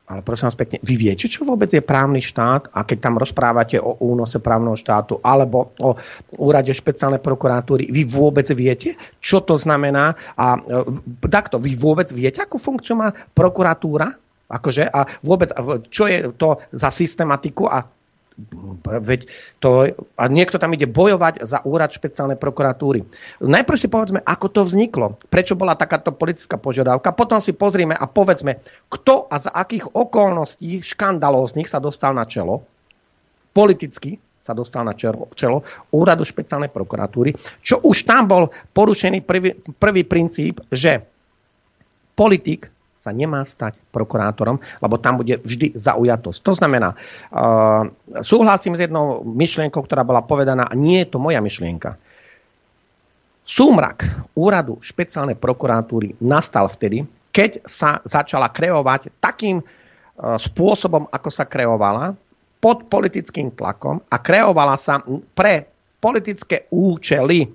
ale 0.09 0.25
prosím 0.25 0.49
vás 0.49 0.57
pekne, 0.57 0.81
vy 0.81 0.95
viete, 0.97 1.29
čo 1.29 1.45
vôbec 1.45 1.69
je 1.69 1.85
právny 1.85 2.17
štát? 2.17 2.73
A 2.73 2.81
keď 2.81 2.97
tam 2.97 3.21
rozprávate 3.21 3.77
o 3.77 3.93
únose 4.01 4.41
právneho 4.41 4.73
štátu 4.73 5.21
alebo 5.21 5.69
o 5.77 5.93
úrade 6.41 6.73
špeciálnej 6.73 7.21
prokuratúry, 7.21 7.93
vy 7.93 8.09
vôbec 8.09 8.49
viete, 8.57 8.97
čo 9.21 9.45
to 9.45 9.53
znamená? 9.53 10.17
A 10.33 10.57
e, 10.57 10.81
takto, 11.29 11.61
vy 11.61 11.77
vôbec 11.77 12.09
viete, 12.09 12.41
akú 12.41 12.57
funkciu 12.57 12.97
má 12.97 13.13
prokuratúra? 13.37 14.17
Akože, 14.49 14.89
a 14.89 15.05
vôbec, 15.21 15.53
čo 15.93 16.09
je 16.09 16.33
to 16.33 16.57
za 16.73 16.89
systematiku 16.89 17.69
a 17.69 17.85
Veď 18.87 19.27
to, 19.59 19.91
a 20.15 20.23
niekto 20.31 20.55
tam 20.55 20.71
ide 20.71 20.87
bojovať 20.87 21.43
za 21.43 21.59
úrad 21.67 21.91
špeciálnej 21.91 22.39
prokuratúry. 22.39 23.03
Najprv 23.43 23.77
si 23.77 23.91
povedzme, 23.91 24.19
ako 24.23 24.47
to 24.49 24.61
vzniklo, 24.63 25.19
prečo 25.27 25.59
bola 25.59 25.75
takáto 25.75 26.15
politická 26.15 26.55
požiadavka, 26.55 27.11
potom 27.11 27.43
si 27.43 27.51
pozrime 27.51 27.93
a 27.93 28.07
povedzme, 28.07 28.63
kto 28.87 29.27
a 29.27 29.35
za 29.43 29.51
akých 29.51 29.91
okolností 29.91 30.79
škandalóznych 30.79 31.67
sa 31.67 31.83
dostal 31.83 32.15
na 32.15 32.23
čelo, 32.23 32.63
politicky 33.51 34.15
sa 34.39 34.55
dostal 34.55 34.87
na 34.87 34.95
čelo, 34.95 35.27
čelo 35.35 35.61
úradu 35.91 36.23
špeciálnej 36.23 36.71
prokuratúry, 36.71 37.35
čo 37.59 37.83
už 37.83 38.07
tam 38.07 38.25
bol 38.25 38.43
porušený 38.73 39.21
prvý, 39.21 39.53
prvý 39.77 40.01
princíp, 40.07 40.63
že 40.71 41.03
politik 42.15 42.71
sa 42.99 43.15
nemá 43.15 43.47
stať 43.47 43.79
prokurátorom, 43.95 44.59
lebo 44.59 44.99
tam 44.99 45.23
bude 45.23 45.39
vždy 45.39 45.71
zaujatosť. 45.71 46.39
To 46.43 46.51
znamená, 46.51 46.99
uh, 47.31 47.87
súhlasím 48.19 48.75
s 48.75 48.83
jednou 48.83 49.23
myšlienkou, 49.23 49.79
ktorá 49.79 50.03
bola 50.03 50.19
povedaná, 50.19 50.67
a 50.67 50.75
nie 50.75 50.99
je 51.07 51.15
to 51.15 51.23
moja 51.23 51.39
myšlienka. 51.39 51.95
Súmrak 53.47 54.03
úradu 54.35 54.83
špeciálnej 54.83 55.39
prokuratúry 55.39 56.19
nastal 56.19 56.67
vtedy, 56.67 57.07
keď 57.31 57.63
sa 57.63 58.03
začala 58.03 58.51
kreovať 58.51 59.15
takým 59.23 59.63
uh, 59.63 60.35
spôsobom, 60.35 61.07
ako 61.07 61.29
sa 61.31 61.47
kreovala, 61.47 62.19
pod 62.59 62.91
politickým 62.91 63.55
tlakom 63.55 64.03
a 64.11 64.19
kreovala 64.19 64.75
sa 64.75 64.99
pre 65.31 65.71
politické 66.03 66.67
účely 66.67 67.47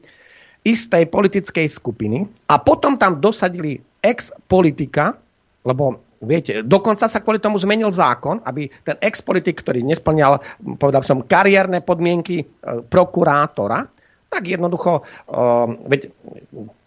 istej 0.65 1.13
politickej 1.13 1.69
skupiny 1.69 2.25
a 2.49 2.57
potom 2.57 2.97
tam 2.97 3.21
dosadili 3.21 3.85
ex-politika, 4.01 5.17
lebo 5.65 6.05
viete, 6.21 6.61
dokonca 6.65 7.09
sa 7.09 7.21
kvôli 7.21 7.41
tomu 7.41 7.57
zmenil 7.57 7.89
zákon, 7.93 8.41
aby 8.45 8.69
ten 8.85 8.97
ex-politik, 9.01 9.61
ktorý 9.61 9.85
nesplňal, 9.85 10.41
povedal 10.77 11.05
som, 11.05 11.25
kariérne 11.25 11.81
podmienky 11.81 12.45
e, 12.45 12.47
prokurátora, 12.89 13.89
tak 14.35 14.51
jednoducho, 14.51 15.07
uh, 15.31 15.71
veď, 15.87 16.11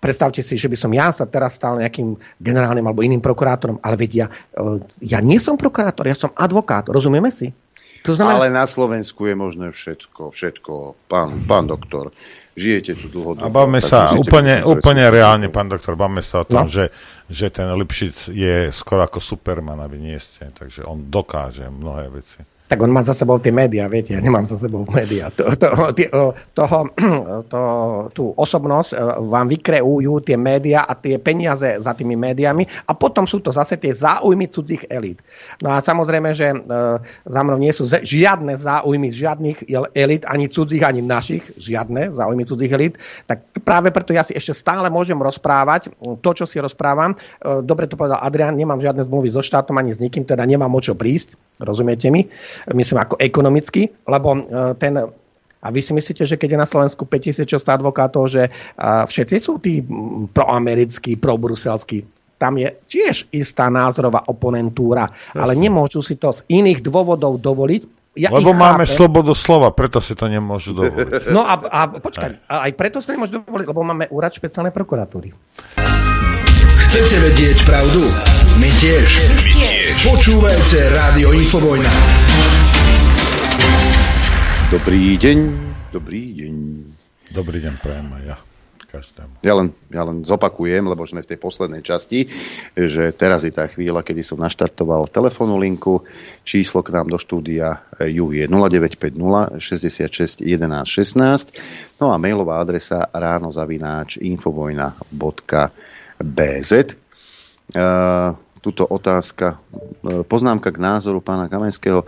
predstavte 0.04 0.44
si, 0.44 0.60
že 0.60 0.68
by 0.68 0.76
som 0.76 0.92
ja 0.92 1.16
sa 1.16 1.24
teraz 1.24 1.56
stal 1.56 1.80
nejakým 1.80 2.20
generálnym 2.44 2.84
alebo 2.84 3.08
iným 3.08 3.24
prokurátorom, 3.24 3.80
ale 3.80 3.96
ja, 4.12 4.28
uh, 4.60 4.84
ja 5.00 5.24
nie 5.24 5.40
som 5.40 5.56
prokurátor, 5.56 6.12
ja 6.12 6.18
som 6.20 6.36
advokát, 6.36 6.84
rozumieme 6.92 7.32
si? 7.32 7.56
To 8.04 8.14
znamená... 8.14 8.36
Ale 8.38 8.48
na 8.54 8.66
Slovensku 8.68 9.26
je 9.26 9.36
možné 9.38 9.68
všetko, 9.72 10.34
všetko, 10.36 10.74
pán, 11.08 11.46
pán 11.48 11.66
doktor 11.70 12.12
žijete 12.58 12.98
tu 12.98 13.08
dlho. 13.14 13.38
A 13.38 13.54
bavme 13.54 13.78
sa 13.80 14.18
úplne, 14.18 14.66
úplne 14.66 15.06
reálne, 15.14 15.48
pán 15.54 15.70
doktor, 15.70 15.94
bavme 15.94 16.26
sa 16.26 16.42
o 16.42 16.46
tom, 16.50 16.66
no? 16.66 16.72
že, 16.72 16.90
že 17.30 17.54
ten 17.54 17.70
Lipšic 17.70 18.34
je 18.34 18.74
skoro 18.74 19.06
ako 19.06 19.22
Superman, 19.22 19.78
aby 19.78 20.02
nie 20.02 20.18
ste, 20.18 20.50
takže 20.50 20.84
on 20.84 21.08
dokáže 21.08 21.70
mnohé 21.70 22.10
veci 22.10 22.57
tak 22.68 22.84
on 22.84 22.92
má 22.92 23.00
za 23.00 23.16
sebou 23.16 23.40
tie 23.40 23.52
médiá, 23.52 23.88
viete, 23.88 24.12
ja 24.12 24.20
nemám 24.20 24.44
za 24.44 24.60
sebou 24.60 24.84
médiá. 24.92 25.32
To, 25.40 25.56
to, 25.56 25.68
to, 25.96 26.24
toho, 26.52 26.80
to, 27.52 27.62
tú 28.12 28.24
osobnosť 28.36 28.92
e, 28.92 28.96
vám 29.32 29.48
vykreujú 29.48 30.20
tie 30.20 30.36
médiá 30.36 30.84
a 30.84 30.92
tie 30.92 31.16
peniaze 31.16 31.80
za 31.80 31.96
tými 31.96 32.20
médiami 32.20 32.68
a 32.88 32.92
potom 32.92 33.24
sú 33.24 33.40
to 33.40 33.56
zase 33.56 33.80
tie 33.80 33.96
záujmy 33.96 34.52
cudzích 34.52 34.84
elít. 34.92 35.24
No 35.64 35.72
a 35.72 35.80
samozrejme, 35.80 36.36
že 36.36 36.52
e, 36.52 36.58
za 37.24 37.42
mnou 37.48 37.56
nie 37.56 37.72
sú 37.72 37.88
žiadne 37.88 38.52
záujmy 38.60 39.08
žiadnych 39.16 39.72
elít, 39.96 40.28
ani 40.28 40.52
cudzích, 40.52 40.84
ani 40.84 41.00
našich, 41.00 41.48
žiadne 41.56 42.12
záujmy 42.12 42.44
cudzích 42.44 42.72
elít, 42.76 42.96
tak 43.32 43.48
práve 43.64 43.96
preto 43.96 44.12
ja 44.12 44.28
si 44.28 44.36
ešte 44.36 44.52
stále 44.52 44.92
môžem 44.92 45.16
rozprávať 45.16 45.96
to, 46.20 46.30
čo 46.36 46.44
si 46.44 46.60
rozprávam. 46.60 47.16
E, 47.16 47.64
dobre 47.64 47.88
to 47.88 47.96
povedal 47.96 48.20
Adrian, 48.20 48.60
nemám 48.60 48.84
žiadne 48.84 49.08
zmluvy 49.08 49.32
so 49.32 49.40
štátom 49.40 49.80
ani 49.80 49.96
s 49.96 50.04
nikým, 50.04 50.28
teda 50.28 50.44
nemám 50.44 50.76
o 50.76 50.82
čo 50.84 50.92
prísť, 51.00 51.40
rozumiete 51.64 52.12
mi? 52.12 52.28
Myslím 52.74 52.98
ako 53.04 53.16
ekonomicky, 53.20 53.90
lebo 54.06 54.30
e, 54.36 54.42
ten 54.78 54.94
a 55.58 55.74
vy 55.74 55.82
si 55.82 55.92
myslíte, 55.92 56.24
že 56.24 56.38
keď 56.38 56.54
je 56.54 56.64
na 56.64 56.70
Slovensku 56.70 57.10
5600 57.10 57.82
advokátov, 57.82 58.30
že 58.30 58.54
všetci 58.80 59.36
sú 59.42 59.58
tí 59.58 59.82
proamerickí, 60.32 61.18
probruselskí? 61.18 62.06
Tam 62.38 62.54
je 62.62 62.70
tiež 62.86 63.26
istá 63.34 63.66
názorová 63.66 64.22
oponentúra, 64.30 65.10
Jasne. 65.10 65.42
ale 65.42 65.58
nemôžu 65.58 66.06
si 66.06 66.14
to 66.14 66.30
z 66.30 66.46
iných 66.54 66.86
dôvodov 66.86 67.42
dovoliť. 67.42 67.82
Ja 68.18 68.30
Lebo 68.34 68.54
máme 68.54 68.86
chápem. 68.86 68.98
slobodu 68.98 69.34
slova, 69.34 69.74
preto 69.74 69.98
si 69.98 70.14
to 70.14 70.30
nemôžu 70.30 70.78
dovoliť. 70.78 71.30
No 71.36 71.42
a, 71.46 71.54
a 71.58 71.80
počkaj, 71.98 72.46
aj. 72.46 72.60
aj 72.70 72.72
preto 72.78 73.02
si 73.02 73.10
to 73.10 73.14
nemôžu 73.18 73.42
dovoliť, 73.42 73.66
lebo 73.66 73.82
máme 73.82 74.06
úrad 74.14 74.34
špeciálnej 74.34 74.74
prokuratúry. 74.74 75.34
Chcete 76.78 77.16
vedieť 77.20 77.58
pravdu? 77.66 78.06
My 78.62 78.70
tiež. 78.78 79.10
My 79.34 79.44
tiež. 79.54 79.77
Počúvajte 79.98 80.94
Rádio 80.94 81.34
Infovojna. 81.34 81.90
Dobrý 84.70 85.18
deň, 85.18 85.38
dobrý 85.90 86.38
deň. 86.38 86.54
Dobrý 87.34 87.58
deň, 87.66 87.82
prajem 87.82 88.06
aj 88.14 88.24
ja. 88.30 88.38
Každému. 88.94 89.42
Ja 89.42 89.58
len, 89.58 89.74
ja 89.90 90.06
len 90.06 90.22
zopakujem, 90.22 90.86
lebo 90.86 91.02
sme 91.02 91.26
v 91.26 91.34
tej 91.34 91.42
poslednej 91.42 91.82
časti, 91.82 92.30
že 92.78 93.10
teraz 93.10 93.42
je 93.42 93.50
tá 93.50 93.66
chvíľa, 93.66 94.06
kedy 94.06 94.22
som 94.22 94.38
naštartoval 94.38 95.10
telefónu 95.10 95.58
linku. 95.58 96.06
Číslo 96.46 96.86
k 96.86 96.94
nám 96.94 97.10
do 97.10 97.18
štúdia 97.18 97.82
ju 97.98 98.38
je 98.38 98.46
0950 98.46 99.58
66 99.58 100.46
11 100.46 100.86
16. 100.86 101.98
No 101.98 102.14
a 102.14 102.22
mailová 102.22 102.62
adresa 102.62 103.10
ráno 103.10 103.50
zavináč 103.50 104.22
infovojna.bz. 104.22 106.72
Uh, 107.76 108.32
túto 108.68 108.84
otázka, 108.84 109.64
poznámka 110.28 110.76
k 110.76 110.84
názoru 110.84 111.24
pána 111.24 111.48
Kamenského. 111.48 112.04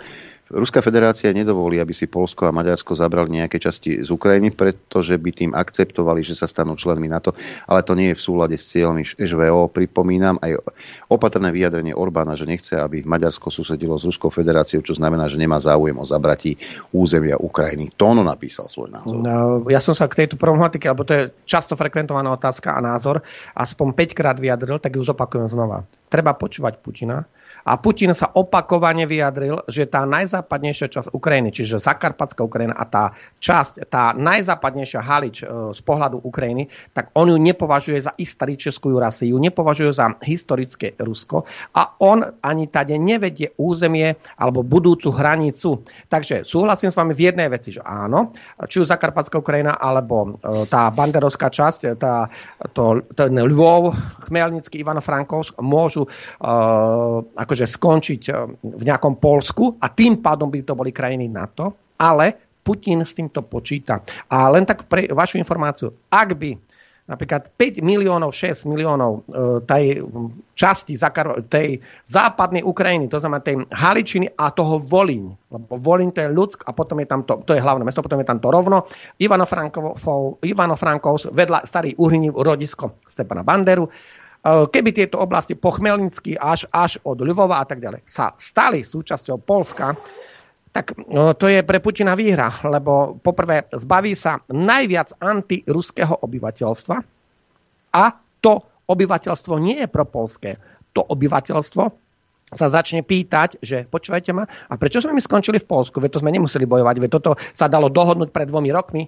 Ruská 0.49 0.81
federácia 0.81 1.29
nedovolí, 1.29 1.77
aby 1.77 1.93
si 1.93 2.09
Polsko 2.09 2.49
a 2.49 2.55
Maďarsko 2.55 2.97
zabrali 2.97 3.37
nejaké 3.37 3.61
časti 3.61 4.01
z 4.01 4.09
Ukrajiny, 4.09 4.49
pretože 4.49 5.13
by 5.13 5.29
tým 5.29 5.51
akceptovali, 5.53 6.25
že 6.25 6.33
sa 6.33 6.49
stanú 6.49 6.73
členmi 6.73 7.05
NATO, 7.05 7.37
ale 7.69 7.85
to 7.85 7.93
nie 7.93 8.09
je 8.13 8.17
v 8.17 8.25
súlade 8.25 8.57
s 8.57 8.65
cieľmi 8.73 9.05
ŽVO. 9.05 9.69
Pripomínam 9.69 10.41
aj 10.41 10.57
opatrné 11.05 11.53
vyjadrenie 11.53 11.93
Orbána, 11.93 12.33
že 12.33 12.49
nechce, 12.49 12.73
aby 12.73 13.05
Maďarsko 13.05 13.53
susedilo 13.53 13.93
s 14.01 14.09
Ruskou 14.09 14.33
federáciou, 14.33 14.81
čo 14.81 14.97
znamená, 14.97 15.29
že 15.29 15.37
nemá 15.37 15.61
záujem 15.61 15.93
o 16.01 16.05
zabratí 16.09 16.57
územia 16.89 17.37
Ukrajiny. 17.37 17.93
To 18.01 18.17
ono 18.17 18.25
napísal 18.25 18.65
svoj 18.65 18.89
názor. 18.89 19.21
No, 19.21 19.61
ja 19.69 19.77
som 19.77 19.93
sa 19.93 20.09
k 20.09 20.25
tejto 20.25 20.41
problematike, 20.41 20.89
lebo 20.89 21.05
to 21.05 21.13
je 21.13 21.23
často 21.45 21.77
frekventovaná 21.77 22.33
otázka 22.33 22.73
a 22.73 22.81
názor, 22.81 23.21
aspoň 23.53 23.93
5 23.93 24.17
krát 24.17 24.37
vyjadril, 24.41 24.81
tak 24.81 24.97
ju 24.97 25.05
zopakujem 25.05 25.45
znova. 25.45 25.85
Treba 26.09 26.33
počúvať 26.33 26.81
Putina, 26.81 27.21
a 27.69 27.77
Putin 27.77 28.17
sa 28.17 28.33
opakovane 28.33 29.05
vyjadril, 29.05 29.61
že 29.69 29.85
tá 29.85 30.01
najzápadnejšia 30.09 30.89
časť 30.89 31.13
Ukrajiny, 31.13 31.53
čiže 31.53 31.77
Zakarpatská 31.77 32.41
Ukrajina 32.41 32.73
a 32.73 32.81
tá 32.89 33.13
časť, 33.37 33.85
tá 33.93 34.17
najzápadnejšia 34.17 35.05
Halič 35.05 35.45
e, 35.45 35.69
z 35.77 35.81
pohľadu 35.85 36.17
Ukrajiny, 36.25 36.65
tak 36.97 37.13
on 37.13 37.29
ju 37.29 37.37
nepovažuje 37.37 38.01
za 38.01 38.17
historickú 38.17 38.97
Rasiu, 38.97 39.37
nepovažuje 39.37 39.93
za 39.93 40.17
historické 40.25 40.97
Rusko 40.97 41.45
a 41.77 41.93
on 42.01 42.25
ani 42.41 42.65
tady 42.65 42.97
nevedie 42.97 43.53
územie 43.61 44.17
alebo 44.41 44.65
budúcu 44.65 45.13
hranicu. 45.13 45.85
Takže 46.09 46.41
súhlasím 46.41 46.89
s 46.89 46.97
vami 46.97 47.13
v 47.13 47.29
jednej 47.29 47.53
veci, 47.53 47.69
že 47.69 47.85
áno, 47.85 48.33
či 48.65 48.81
už 48.81 48.89
Zakarpatská 48.89 49.37
Ukrajina 49.37 49.77
alebo 49.77 50.41
e, 50.41 50.65
tá 50.65 50.89
banderovská 50.89 51.53
časť, 51.53 52.01
tá, 52.01 52.33
to, 52.73 53.05
ten 53.13 53.37
Lvov, 53.37 53.93
Chmelnický, 54.25 54.81
Ivano-Frankovsk 54.81 55.59
môžu 55.59 56.07
uh, 56.07 57.19
akože 57.35 57.58
skončiť 57.65 58.21
v 58.61 58.83
nejakom 58.83 59.17
Polsku 59.17 59.79
a 59.81 59.89
tým 59.89 60.21
pádom 60.21 60.47
by 60.47 60.63
to 60.63 60.77
boli 60.77 60.93
krajiny 60.93 61.27
NATO, 61.27 61.95
ale 61.99 62.49
Putin 62.63 63.01
s 63.01 63.17
týmto 63.17 63.41
počíta. 63.41 64.03
A 64.29 64.45
len 64.53 64.67
tak 64.67 64.85
pre 64.85 65.09
vašu 65.09 65.41
informáciu, 65.41 65.89
ak 66.13 66.37
by 66.37 66.53
napríklad 67.09 67.49
5 67.57 67.81
miliónov, 67.81 68.29
6 68.29 68.69
miliónov 68.69 69.25
e, 69.25 69.59
tej 69.65 70.05
časti 70.53 70.93
tej 71.49 71.81
západnej 72.05 72.61
Ukrajiny, 72.61 73.09
to 73.09 73.17
znamená 73.17 73.41
tej 73.41 73.65
Haličiny 73.73 74.29
a 74.37 74.53
toho 74.53 74.77
Volín, 74.77 75.33
lebo 75.49 75.73
Volín 75.81 76.13
to 76.13 76.21
je 76.21 76.29
ľudsk 76.29 76.69
a 76.69 76.71
potom 76.71 77.01
je 77.01 77.09
tam 77.09 77.25
to, 77.25 77.41
to 77.49 77.57
je 77.57 77.65
hlavné 77.65 77.81
mesto, 77.81 78.05
potom 78.05 78.21
je 78.21 78.29
tam 78.29 78.37
to 78.37 78.53
rovno, 78.53 78.85
Ivano 79.17 80.77
Frankovs, 80.77 81.25
vedľa 81.33 81.65
starý 81.65 81.97
Uhriní 81.97 82.29
rodisko 82.29 83.01
Stepana 83.09 83.41
Banderu, 83.41 83.89
keby 84.45 84.89
tieto 84.95 85.19
oblasti 85.19 85.55
po 85.55 85.75
Chmelnicky 85.75 86.39
až, 86.39 86.63
až 86.71 86.97
od 87.03 87.19
Ľuvova 87.19 87.59
a 87.59 87.65
tak 87.67 87.83
ďalej 87.83 88.07
sa 88.07 88.31
stali 88.39 88.87
súčasťou 88.87 89.43
Polska, 89.43 89.99
tak 90.69 90.93
no, 91.09 91.33
to 91.33 91.49
je 91.49 91.65
pre 91.65 91.81
Putina 91.81 92.13
výhra, 92.13 92.61
lebo 92.61 93.17
poprvé 93.19 93.65
zbaví 93.73 94.13
sa 94.13 94.39
najviac 94.53 95.17
antiruského 95.17 96.13
obyvateľstva 96.23 96.95
a 97.89 98.03
to 98.39 98.53
obyvateľstvo 98.89 99.53
nie 99.57 99.81
je 99.81 99.89
propolské. 99.89 100.61
To 100.93 101.05
obyvateľstvo 101.05 101.83
sa 102.49 102.65
začne 102.65 103.05
pýtať, 103.05 103.61
že 103.61 103.85
počúvajte 103.85 104.33
ma, 104.33 104.45
a 104.45 104.73
prečo 104.77 105.01
sme 105.01 105.13
my 105.13 105.21
skončili 105.21 105.61
v 105.61 105.69
Polsku? 105.69 106.01
Veď 106.01 106.17
to 106.17 106.21
sme 106.25 106.33
nemuseli 106.33 106.65
bojovať, 106.65 106.95
veď 106.97 107.11
toto 107.13 107.37
sa 107.53 107.69
dalo 107.69 107.93
dohodnúť 107.93 108.33
pred 108.33 108.49
dvomi 108.49 108.73
rokmi. 108.73 109.05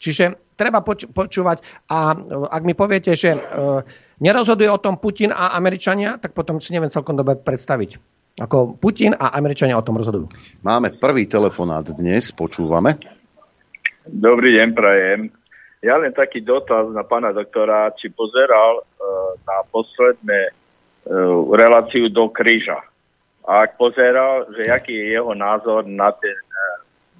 Čiže 0.00 0.56
treba 0.56 0.80
poč- 0.80 1.08
počúvať 1.08 1.60
a 1.92 2.16
ak 2.48 2.62
mi 2.64 2.72
poviete, 2.72 3.12
že 3.12 3.36
e, 3.36 3.40
nerozhoduje 4.24 4.68
o 4.72 4.80
tom 4.80 4.96
Putin 4.96 5.28
a 5.28 5.52
Američania, 5.52 6.16
tak 6.16 6.32
potom 6.32 6.56
si 6.56 6.72
neviem 6.72 6.88
celkom 6.88 7.20
dobre 7.20 7.36
predstaviť. 7.36 8.00
Ako 8.40 8.80
Putin 8.80 9.12
a 9.12 9.36
Američania 9.36 9.76
o 9.76 9.84
tom 9.84 10.00
rozhodujú. 10.00 10.32
Máme 10.64 10.96
prvý 10.96 11.28
telefonát 11.28 11.84
dnes, 11.92 12.32
počúvame. 12.32 12.96
Dobrý 14.08 14.56
deň, 14.56 14.68
prajem. 14.72 15.20
Ja 15.84 16.00
len 16.00 16.12
taký 16.16 16.40
dotaz 16.40 16.88
na 16.92 17.04
pána 17.04 17.32
doktora, 17.36 17.92
či 17.96 18.12
pozeral 18.12 18.80
uh, 18.80 18.84
na 19.44 19.64
posledné 19.68 20.52
uh, 20.52 21.44
reláciu 21.56 22.08
do 22.12 22.28
kríža. 22.32 22.80
A 23.44 23.64
ak 23.64 23.80
pozeral, 23.80 24.48
že 24.56 24.68
aký 24.68 24.92
je 24.92 25.16
jeho 25.16 25.32
názor 25.32 25.88
na 25.88 26.12
ten 26.16 26.36
uh, 26.36 26.69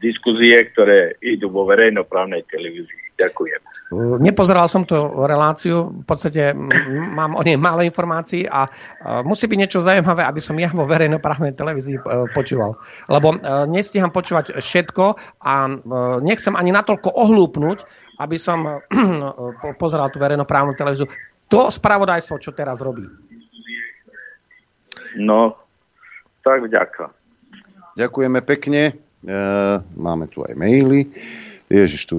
diskuzie, 0.01 0.57
ktoré 0.73 1.15
idú 1.21 1.53
vo 1.53 1.69
verejnoprávnej 1.69 2.49
televízii. 2.49 3.13
Ďakujem. 3.21 3.61
Nepozeral 4.25 4.65
som 4.71 4.89
tú 4.89 4.97
reláciu, 5.29 5.93
v 5.93 6.07
podstate 6.09 6.57
mám 7.13 7.37
o 7.37 7.45
nej 7.45 7.61
málo 7.61 7.85
informácií 7.85 8.49
a 8.49 8.65
musí 9.27 9.45
byť 9.45 9.59
niečo 9.61 9.85
zaujímavé, 9.85 10.25
aby 10.25 10.41
som 10.41 10.57
ja 10.57 10.73
vo 10.73 10.89
verejnoprávnej 10.89 11.53
televízii 11.53 12.01
e, 12.01 12.03
počúval. 12.33 12.81
Lebo 13.13 13.37
e, 13.37 13.39
nestíham 13.69 14.09
počúvať 14.09 14.57
všetko 14.57 15.05
a 15.45 15.55
e, 15.69 15.73
nechcem 16.25 16.57
ani 16.57 16.73
natoľko 16.73 17.13
ohlúpnuť, 17.13 17.79
aby 18.25 18.37
som 18.41 18.81
pozeral 19.83 20.09
tú 20.09 20.17
verejnoprávnu 20.17 20.73
televíziu. 20.79 21.11
To 21.53 21.69
spravodajstvo, 21.69 22.41
čo 22.41 22.57
teraz 22.57 22.81
robí. 22.81 23.05
No, 25.19 25.59
tak 26.41 26.63
vďaka. 26.65 27.11
Ďakujeme 27.99 28.41
pekne. 28.47 29.10
Máme 29.97 30.25
tu 30.33 30.41
aj 30.41 30.57
maily. 30.57 31.13
Ježiš, 31.71 32.11
tu 32.11 32.19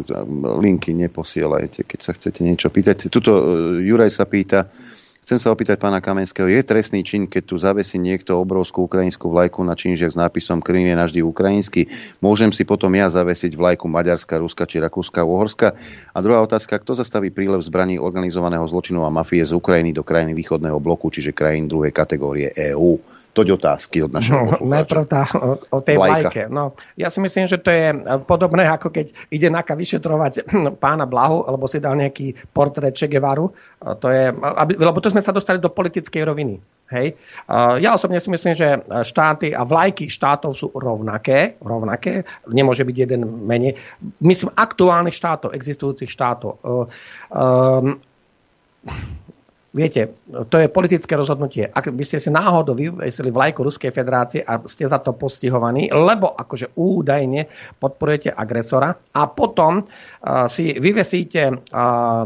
linky 0.63 0.95
neposielajte, 0.95 1.83
keď 1.83 1.99
sa 1.99 2.15
chcete 2.15 2.39
niečo 2.39 2.71
pýtať. 2.71 3.11
Tuto 3.11 3.35
e, 3.35 3.43
Juraj 3.83 4.07
sa 4.07 4.23
pýta, 4.23 4.71
chcem 5.19 5.43
sa 5.43 5.51
opýtať 5.51 5.75
pána 5.75 5.99
Kamenského, 5.99 6.47
je 6.47 6.63
trestný 6.63 7.03
čin, 7.03 7.27
keď 7.27 7.43
tu 7.51 7.59
zavesí 7.59 7.99
niekto 7.99 8.39
obrovskú 8.39 8.87
ukrajinskú 8.87 9.27
vlajku 9.27 9.59
na 9.67 9.75
činžiach 9.75 10.15
s 10.15 10.19
nápisom 10.19 10.63
Krym 10.63 10.87
je 10.87 10.95
navždy 10.95 11.19
ukrajinský. 11.19 11.91
Môžem 12.23 12.55
si 12.55 12.63
potom 12.63 12.95
ja 12.95 13.11
zavesiť 13.11 13.51
vlajku 13.59 13.91
Maďarska, 13.91 14.39
Ruska 14.39 14.63
či 14.63 14.79
Rakúska, 14.79 15.27
Uhorska? 15.27 15.75
A 16.15 16.17
druhá 16.23 16.39
otázka, 16.39 16.79
kto 16.79 16.95
zastaví 16.95 17.27
prílev 17.27 17.59
zbraní 17.59 17.99
organizovaného 17.99 18.63
zločinu 18.71 19.03
a 19.03 19.11
mafie 19.11 19.43
z 19.43 19.51
Ukrajiny 19.51 19.91
do 19.91 20.07
krajiny 20.07 20.31
východného 20.31 20.79
bloku, 20.79 21.11
čiže 21.11 21.35
krajín 21.35 21.67
druhej 21.67 21.91
kategórie 21.91 22.55
EÚ? 22.55 23.19
Toť 23.31 23.47
otázky 23.55 24.03
od 24.03 24.11
našeho 24.11 24.43
no, 24.43 24.55
Najprv 24.59 25.03
tá, 25.07 25.23
o, 25.39 25.55
o 25.59 25.79
tej 25.79 25.95
vlajke. 25.95 26.51
No, 26.51 26.75
ja 26.99 27.07
si 27.07 27.23
myslím, 27.23 27.47
že 27.47 27.59
to 27.63 27.71
je 27.71 27.95
podobné, 28.27 28.67
ako 28.67 28.91
keď 28.91 29.15
ide 29.31 29.47
Naka 29.47 29.75
vyšetrovať 29.75 30.51
pána 30.83 31.07
Blahu, 31.07 31.47
alebo 31.47 31.65
si 31.65 31.79
dal 31.79 31.95
nejaký 31.95 32.35
portrét 32.51 32.91
Che 32.91 33.07
Guevaru. 33.07 33.51
To 33.81 34.07
je, 34.11 34.35
aby, 34.35 34.75
lebo 34.75 34.99
to 34.99 35.09
sme 35.09 35.23
sa 35.23 35.31
dostali 35.31 35.63
do 35.63 35.71
politickej 35.71 36.23
roviny. 36.27 36.59
Hej. 36.91 37.15
Ja 37.79 37.95
osobne 37.95 38.19
si 38.19 38.27
myslím, 38.27 38.51
že 38.51 38.83
štáty 39.07 39.55
a 39.55 39.63
vlajky 39.63 40.11
štátov 40.11 40.51
sú 40.51 40.67
rovnaké, 40.75 41.55
rovnaké, 41.63 42.27
nemôže 42.51 42.83
byť 42.83 42.95
jeden 42.99 43.47
menej. 43.47 43.79
Myslím, 44.19 44.51
aktuálnych 44.51 45.15
štátov, 45.15 45.55
existujúcich 45.55 46.11
štátov. 46.11 46.59
Um, 47.31 48.03
Viete, 49.71 50.19
to 50.51 50.59
je 50.59 50.67
politické 50.67 51.15
rozhodnutie. 51.15 51.63
Ak 51.63 51.87
by 51.95 52.03
ste 52.03 52.19
si 52.19 52.27
náhodou 52.27 52.75
vyvesili 52.75 53.31
vlajku 53.31 53.63
Ruskej 53.63 53.95
federácie 53.95 54.43
a 54.43 54.59
ste 54.67 54.83
za 54.83 54.99
to 54.99 55.15
postihovaní, 55.15 55.87
lebo 55.87 56.35
akože 56.35 56.75
údajne 56.75 57.47
podporujete 57.79 58.35
agresora 58.35 58.91
a 58.91 59.31
potom 59.31 59.87
uh, 59.87 60.51
si 60.51 60.75
vyvesíte, 60.75 61.55
uh, 61.55 62.23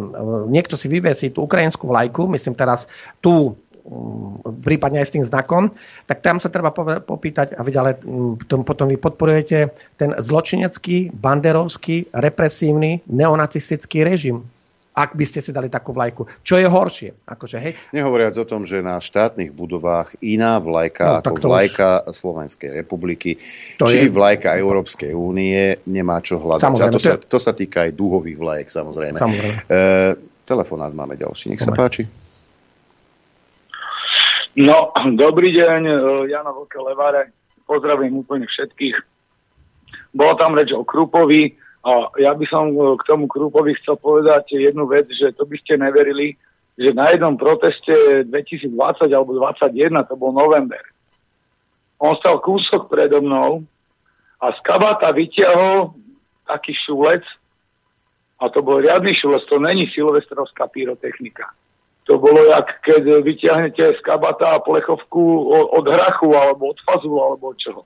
niekto 0.49 0.73
si 0.73 0.89
vyvesí 0.89 1.29
tú 1.29 1.45
ukrajinskú 1.45 1.85
vlajku, 1.85 2.25
myslím 2.33 2.57
teraz 2.57 2.89
tú 3.21 3.53
um, 3.85 4.41
prípadne 4.65 5.05
aj 5.05 5.13
s 5.13 5.13
tým 5.13 5.21
znakom, 5.21 5.69
tak 6.09 6.25
tam 6.25 6.41
sa 6.41 6.49
treba 6.49 6.73
popýtať, 7.05 7.53
a 7.53 7.61
vy 7.61 7.71
ale 7.77 8.01
um, 8.09 8.41
potom 8.41 8.89
vy 8.89 8.97
podporujete 8.97 9.69
ten 10.01 10.17
zločinecký, 10.17 11.13
banderovský, 11.13 12.09
represívny, 12.09 13.05
neonacistický 13.05 14.01
režim 14.01 14.49
ak 14.95 15.11
by 15.11 15.25
ste 15.27 15.43
si 15.43 15.51
dali 15.51 15.67
takú 15.67 15.91
vlajku. 15.91 16.23
Čo 16.39 16.55
je 16.55 16.71
horšie? 16.71 17.27
Akože, 17.27 17.59
hej? 17.59 17.75
Nehovoriac 17.91 18.31
o 18.39 18.47
tom, 18.47 18.63
že 18.63 18.79
na 18.79 19.03
štátnych 19.03 19.51
budovách 19.51 20.15
iná 20.23 20.55
vlajka 20.63 21.19
no, 21.19 21.35
ako 21.35 21.51
vlajka 21.51 22.07
už... 22.07 22.15
Slovenskej 22.15 22.71
republiky, 22.71 23.35
to 23.75 23.91
či 23.91 24.07
je... 24.07 24.11
vlajka 24.11 24.55
Európskej 24.55 25.11
únie 25.11 25.75
nemá 25.83 26.23
čo 26.23 26.39
hľadať. 26.39 26.63
Samozrejme, 26.63 26.89
a 26.89 26.95
to, 26.95 26.99
to, 27.03 27.03
sa, 27.03 27.15
to 27.19 27.39
sa 27.43 27.51
týka 27.51 27.83
aj 27.83 27.91
dúhových 27.91 28.39
vlajek, 28.39 28.67
samozrejme. 28.71 29.19
samozrejme. 29.19 29.55
E, 29.67 29.79
telefonát 30.47 30.95
máme 30.95 31.19
ďalší, 31.19 31.51
nech 31.51 31.59
sa 31.59 31.75
páči. 31.75 32.07
No, 34.55 34.95
dobrý 35.19 35.51
deň, 35.51 35.81
e, 35.83 35.95
Jana 36.31 36.55
Vlka 36.55 36.79
Levare. 36.79 37.35
Pozdravím 37.67 38.23
úplne 38.23 38.47
všetkých. 38.47 38.95
Bolo 40.15 40.39
tam 40.39 40.55
reč 40.55 40.71
o 40.71 40.87
Krupovi, 40.87 41.51
a 41.85 42.09
ja 42.17 42.33
by 42.33 42.45
som 42.49 42.73
e, 42.73 42.97
k 42.97 43.03
tomu 43.05 43.29
Krúpovi 43.29 43.77
chcel 43.77 44.01
povedať 44.01 44.57
jednu 44.57 44.89
vec, 44.89 45.05
že 45.05 45.29
to 45.37 45.45
by 45.45 45.53
ste 45.61 45.77
neverili, 45.77 46.33
že 46.73 46.97
na 46.97 47.13
jednom 47.13 47.37
proteste 47.37 48.25
2020 48.25 48.73
alebo 49.13 49.37
2021, 49.37 50.09
to 50.09 50.17
bol 50.17 50.33
november, 50.33 50.81
on 52.01 52.17
stal 52.17 52.41
kúsok 52.41 52.89
predo 52.89 53.21
mnou 53.21 53.61
a 54.41 54.51
z 54.51 54.59
kabata 54.65 55.13
vytiahol 55.13 55.93
taký 56.49 56.73
šulec 56.73 57.21
a 58.41 58.49
to 58.49 58.65
bol 58.65 58.81
riadny 58.81 59.13
šulec, 59.13 59.45
to 59.45 59.61
není 59.61 59.85
silvestrovská 59.93 60.67
pyrotechnika. 60.67 61.53
To 62.05 62.21
bolo 62.21 62.49
jak 62.49 62.81
keď 62.85 63.21
vytiahnete 63.25 63.81
z 63.81 63.99
kabata 64.01 64.61
plechovku 64.61 65.53
od 65.73 65.85
hrachu 65.85 66.33
alebo 66.33 66.73
od 66.73 66.79
fazulu 66.85 67.17
alebo 67.21 67.53
od 67.53 67.57
čoho 67.57 67.81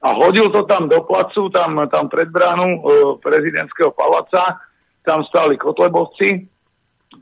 a 0.00 0.08
hodil 0.16 0.48
to 0.48 0.64
tam 0.64 0.88
do 0.88 1.04
placu, 1.04 1.52
tam, 1.52 1.76
tam 1.92 2.08
pred 2.08 2.32
bránu 2.32 2.68
e, 2.68 2.80
prezidentského 3.20 3.92
paláca, 3.92 4.56
tam 5.04 5.24
stáli 5.28 5.60
kotlebovci, 5.60 6.48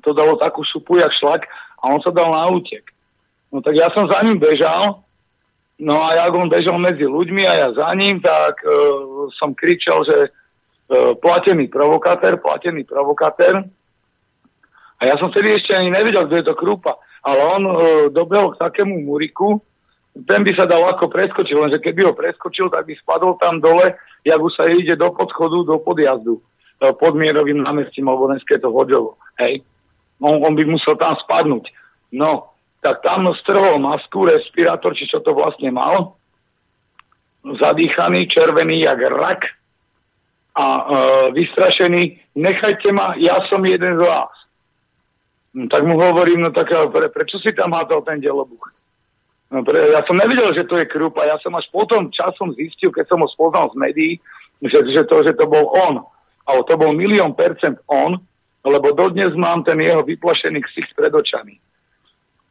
to 0.06 0.14
dalo 0.14 0.38
takú 0.38 0.62
šupu, 0.62 1.02
jak 1.02 1.10
šlak 1.18 1.42
a 1.82 1.84
on 1.90 1.98
sa 2.02 2.14
dal 2.14 2.30
na 2.30 2.46
útek. 2.54 2.94
No 3.50 3.58
tak 3.64 3.74
ja 3.74 3.90
som 3.90 4.06
za 4.06 4.22
ním 4.22 4.38
bežal, 4.38 5.02
no 5.82 5.94
a 6.06 6.14
jak 6.22 6.32
on 6.34 6.46
bežal 6.46 6.78
medzi 6.78 7.02
ľuďmi 7.02 7.42
a 7.50 7.52
ja 7.66 7.68
za 7.74 7.90
ním, 7.98 8.22
tak 8.22 8.62
e, 8.62 8.70
som 9.34 9.58
kričal, 9.58 10.06
že 10.06 10.16
e, 10.26 10.30
platený 11.18 11.66
provokatér, 11.66 12.38
platený 12.38 12.86
provokatér. 12.86 13.66
A 14.98 15.02
ja 15.02 15.14
som 15.18 15.34
vtedy 15.34 15.58
ešte 15.58 15.74
ani 15.74 15.90
nevedel, 15.90 16.26
kto 16.26 16.34
je 16.38 16.46
to 16.46 16.54
Krúpa. 16.54 16.94
Ale 17.26 17.42
on 17.42 17.62
e, 17.66 17.74
dobehol 18.14 18.54
k 18.54 18.62
takému 18.62 19.02
muriku, 19.02 19.58
ten 20.26 20.40
by 20.42 20.52
sa 20.58 20.66
dal 20.66 20.82
ako 20.88 21.06
preskočiť, 21.06 21.54
lenže 21.54 21.78
keby 21.78 22.10
ho 22.10 22.12
preskočil, 22.16 22.72
tak 22.72 22.90
by 22.90 22.94
spadol 22.98 23.38
tam 23.38 23.62
dole, 23.62 23.94
jak 24.26 24.40
už 24.40 24.52
sa 24.56 24.66
ide 24.66 24.98
do 24.98 25.14
podchodu, 25.14 25.62
do 25.62 25.76
podjazdu 25.78 26.34
e, 26.38 26.42
pod 26.96 27.14
mierovým 27.14 27.62
námestím, 27.62 28.10
alebo 28.10 28.32
dnes 28.32 28.42
to 28.42 28.70
hoďovo. 28.72 29.20
Hej. 29.38 29.62
On, 30.18 30.42
on 30.42 30.58
by 30.58 30.64
musel 30.66 30.98
tam 30.98 31.14
spadnúť. 31.22 31.70
No, 32.10 32.50
tak 32.82 33.04
tam 33.06 33.30
strhol 33.44 33.78
masku, 33.78 34.26
respirátor, 34.26 34.96
či 34.98 35.06
čo 35.06 35.22
to 35.22 35.36
vlastne 35.36 35.70
mal, 35.70 36.18
zadýchaný, 37.44 38.26
červený 38.26 38.82
jak 38.82 38.98
rak 38.98 39.42
a 40.58 40.66
e, 40.66 40.82
vystrašený, 41.38 42.34
nechajte 42.34 42.90
ma, 42.90 43.14
ja 43.22 43.38
som 43.46 43.62
jeden 43.62 43.94
z 43.94 44.02
vás. 44.02 44.34
No, 45.54 45.70
tak 45.70 45.86
mu 45.86 45.94
hovorím, 45.94 46.42
no 46.42 46.50
tak 46.50 46.74
pre, 46.90 47.06
prečo 47.08 47.38
si 47.38 47.54
tam 47.54 47.70
hátal 47.70 48.02
ten 48.02 48.18
delobuch? 48.18 48.77
No, 49.48 49.64
pre, 49.64 49.80
ja 49.96 50.04
som 50.04 50.20
nevedel, 50.20 50.52
že 50.52 50.68
to 50.68 50.76
je 50.76 50.84
Krupa. 50.84 51.24
Ja 51.24 51.40
som 51.40 51.56
až 51.56 51.64
potom 51.72 52.12
časom 52.12 52.52
zistil, 52.52 52.92
keď 52.92 53.08
som 53.08 53.24
ho 53.24 53.28
spoznal 53.32 53.72
z 53.72 53.80
médií, 53.80 54.12
že, 54.60 54.84
že, 54.92 55.08
to, 55.08 55.24
že 55.24 55.32
to 55.40 55.48
bol 55.48 55.72
on. 55.72 56.04
Ale 56.44 56.60
to 56.68 56.76
bol 56.76 56.92
milión 56.92 57.32
percent 57.32 57.80
on, 57.88 58.20
lebo 58.64 58.92
dodnes 58.92 59.32
mám 59.36 59.64
ten 59.64 59.80
jeho 59.80 60.04
vyplašený 60.04 60.60
ksich 60.68 60.92
pred 60.92 61.12
očami. 61.12 61.56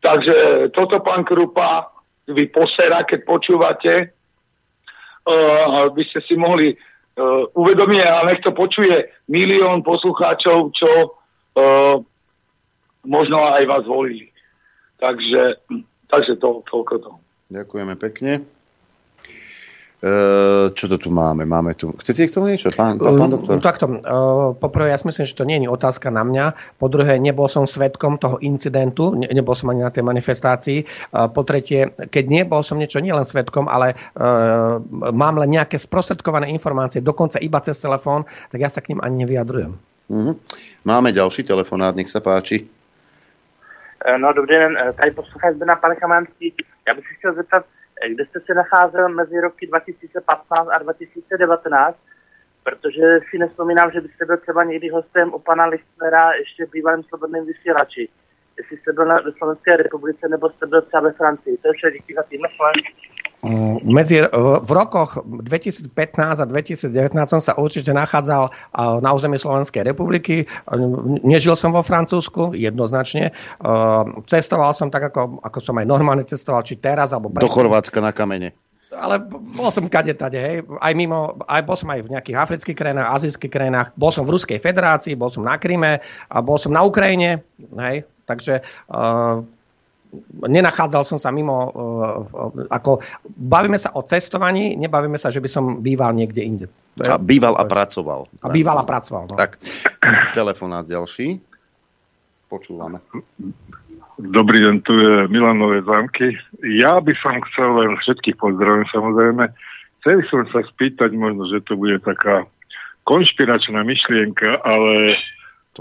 Takže 0.01 0.69
toto, 0.73 1.01
pán 1.05 1.25
Krupa, 1.25 1.89
vy 2.29 2.49
posera, 2.49 3.05
keď 3.05 3.19
počúvate, 3.25 3.93
uh, 4.09 5.89
by 5.89 6.03
ste 6.09 6.19
si 6.25 6.33
mohli 6.33 6.73
uh, 6.73 7.45
uvedomiť, 7.53 8.01
a 8.05 8.25
nech 8.25 8.41
to 8.41 8.53
počuje 8.53 9.05
milión 9.29 9.85
poslucháčov, 9.85 10.73
čo 10.73 10.91
uh, 11.01 11.97
možno 13.05 13.37
aj 13.53 13.63
vás 13.65 13.83
volili. 13.85 14.29
Takže 14.97 15.61
Takže 16.07 16.39
to, 16.39 16.63
toľko 16.67 16.93
to. 17.03 17.11
Ďakujeme 17.51 17.95
pekne. 17.99 18.47
E, 19.97 20.11
čo 20.77 20.85
to 20.85 21.01
tu 21.01 21.09
máme? 21.09 21.41
Máme 21.49 21.73
tu... 21.73 21.89
Chcete 21.89 22.29
k 22.29 22.35
tomu 22.37 22.53
niečo, 22.53 22.69
pán, 22.69 23.01
pán, 23.01 23.17
pán 23.17 23.33
doktor? 23.33 23.57
Takto. 23.65 23.85
E, 23.89 23.99
poprvé, 24.53 24.93
ja 24.93 24.97
si 25.01 25.09
myslím, 25.09 25.25
že 25.25 25.33
to 25.33 25.41
nie 25.41 25.57
je 25.57 25.65
otázka 25.65 26.13
na 26.13 26.21
mňa. 26.21 26.77
Po 26.77 26.85
druhé, 26.85 27.17
nebol 27.17 27.49
som 27.49 27.65
svetkom 27.65 28.21
toho 28.21 28.37
incidentu, 28.45 29.17
ne, 29.17 29.25
nebol 29.25 29.57
som 29.57 29.73
ani 29.73 29.81
na 29.81 29.89
tej 29.89 30.05
manifestácii. 30.05 30.79
E, 30.83 30.85
po 31.33 31.41
tretie, 31.41 31.97
keď 31.97 32.23
nebol 32.29 32.61
som 32.61 32.77
niečo 32.77 33.01
nielen 33.01 33.25
svetkom, 33.25 33.65
ale 33.65 33.97
mám 35.11 35.35
len 35.41 35.49
nejaké 35.57 35.81
sprostredkované 35.81 36.53
informácie, 36.53 37.01
dokonca 37.01 37.41
iba 37.41 37.57
cez 37.65 37.81
telefón, 37.81 38.29
tak 38.53 38.61
ja 38.61 38.69
sa 38.69 38.85
k 38.85 38.93
ním 38.93 39.01
ani 39.01 39.25
nevyjadrujem. 39.25 39.73
Mm-hmm. 40.13 40.33
Máme 40.85 41.09
ďalší 41.09 41.41
telefonát, 41.41 41.97
nech 41.97 42.07
sa 42.07 42.21
páči. 42.21 42.69
Eh, 44.05 44.17
no 44.17 44.33
dobrý 44.33 44.55
den, 44.55 44.77
eh, 44.77 44.93
tady 44.93 45.11
posluchač 45.11 45.55
na 45.65 45.75
pane 45.75 45.95
Kamanský. 45.95 46.53
Já 46.87 46.93
bych 46.93 47.07
se 47.07 47.13
chtěl 47.13 47.33
zeptat, 47.33 47.65
eh, 48.01 48.09
kde 48.09 48.25
jste 48.25 48.39
se 48.39 48.53
nacházel 48.53 49.09
mezi 49.09 49.39
roky 49.39 49.67
2015 49.67 50.69
a 50.69 50.77
2019, 50.77 51.97
protože 52.63 53.19
si 53.29 53.37
nespomínám, 53.37 53.91
že 53.91 54.01
byste 54.01 54.25
byl 54.25 54.37
třeba 54.37 54.63
někdy 54.63 54.89
hostem 54.89 55.33
u 55.33 55.39
pana 55.39 55.65
Lichtnera 55.65 56.33
ještě 56.33 56.65
bývalém 56.65 57.03
slobodném 57.03 57.45
vysílači. 57.45 58.09
Jestli 58.57 58.77
jste 58.77 58.93
byl 58.93 59.05
na 59.05 59.17
Slovenské 59.37 59.77
republice 59.77 60.27
nebo 60.29 60.49
jste 60.49 60.65
byl 60.65 60.81
třeba 60.81 61.01
ve 61.03 61.11
Francii. 61.11 61.57
To 61.57 61.67
je 61.67 61.73
vše, 61.73 61.87
díky 61.91 62.13
za 62.15 62.23
tým. 62.23 62.41
Medzi, 63.83 64.21
v 64.61 64.71
rokoch 64.71 65.21
2015 65.23 65.93
a 66.41 66.45
2019 66.49 67.29
som 67.29 67.37
sa 67.37 67.53
určite 67.53 67.93
nachádzal 67.93 68.49
na 68.99 69.09
území 69.13 69.37
Slovenskej 69.37 69.85
republiky. 69.85 70.49
Nežil 71.21 71.53
som 71.53 71.69
vo 71.69 71.85
Francúzsku, 71.85 72.57
jednoznačne. 72.57 73.31
Cestoval 74.25 74.73
som 74.73 74.89
tak, 74.89 75.13
ako, 75.13 75.37
ako 75.45 75.59
som 75.61 75.77
aj 75.77 75.85
normálne 75.85 76.25
cestoval, 76.25 76.65
či 76.65 76.81
teraz, 76.81 77.13
alebo... 77.13 77.29
Do 77.29 77.45
Chorvátska 77.47 78.01
na 78.01 78.09
kamene. 78.09 78.57
Ale 78.89 79.21
bol 79.29 79.69
som 79.69 79.85
kade 79.85 80.17
tade, 80.17 80.41
hej. 80.41 80.65
Aj 80.81 80.91
mimo, 80.97 81.37
aj 81.45 81.61
bol 81.61 81.77
som 81.77 81.93
aj 81.93 82.09
v 82.09 82.17
nejakých 82.17 82.41
afrických 82.41 82.77
krajinách, 82.81 83.21
azijských 83.21 83.53
krajinách, 83.53 83.93
bol 83.93 84.09
som 84.09 84.25
v 84.25 84.33
Ruskej 84.33 84.57
federácii, 84.57 85.13
bol 85.13 85.29
som 85.29 85.45
na 85.45 85.61
Kryme 85.61 86.01
a 86.27 86.37
bol 86.41 86.57
som 86.57 86.73
na 86.73 86.81
Ukrajine, 86.81 87.45
hej. 87.77 88.01
Takže 88.27 88.59
uh, 88.91 89.39
nenachádzal 90.43 91.03
som 91.07 91.15
sa 91.15 91.31
mimo, 91.31 91.71
uh, 91.71 92.67
ako 92.67 92.99
bavíme 93.39 93.79
sa 93.79 93.95
o 93.95 94.03
cestovaní, 94.03 94.75
nebavíme 94.75 95.15
sa, 95.15 95.31
že 95.31 95.39
by 95.39 95.49
som 95.49 95.79
býval 95.79 96.11
niekde 96.11 96.43
inde. 96.43 96.67
A 97.07 97.15
býval 97.15 97.55
a 97.55 97.63
pracoval. 97.63 98.27
A 98.43 98.51
býval 98.51 98.77
a 98.81 98.85
pracoval, 98.85 99.31
no. 99.31 99.39
Tak, 99.39 99.57
telefonát 100.35 100.83
ďalší. 100.83 101.39
Počúvame. 102.51 102.99
Dobrý 104.17 104.65
deň, 104.65 104.75
tu 104.81 104.97
je 104.97 105.29
Milan 105.29 105.61
Nové 105.61 105.85
zámky. 105.85 106.33
Ja 106.65 106.97
by 106.97 107.13
som 107.21 107.37
chcel 107.51 107.69
len 107.77 107.93
všetkých 108.01 108.39
pozdraviť 108.41 108.87
samozrejme. 108.89 109.45
Chcel 110.01 110.25
som 110.31 110.41
sa 110.49 110.65
spýtať, 110.65 111.13
možno, 111.13 111.45
že 111.53 111.61
to 111.61 111.77
bude 111.77 112.01
taká 112.01 112.49
konšpiračná 113.05 113.85
myšlienka, 113.85 114.63
ale 114.65 115.15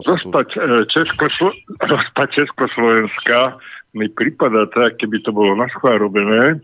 rozpať, 0.05 0.47
tu... 0.53 0.59
E, 0.61 0.85
Českoslo- 0.93 1.59
rozpať 1.93 2.29
Československa 2.45 3.57
mi 3.97 4.13
prípada 4.13 4.69
tak, 4.69 5.01
keby 5.01 5.25
to 5.25 5.33
bolo 5.33 5.57
na 5.57 5.69
robené. 5.97 6.61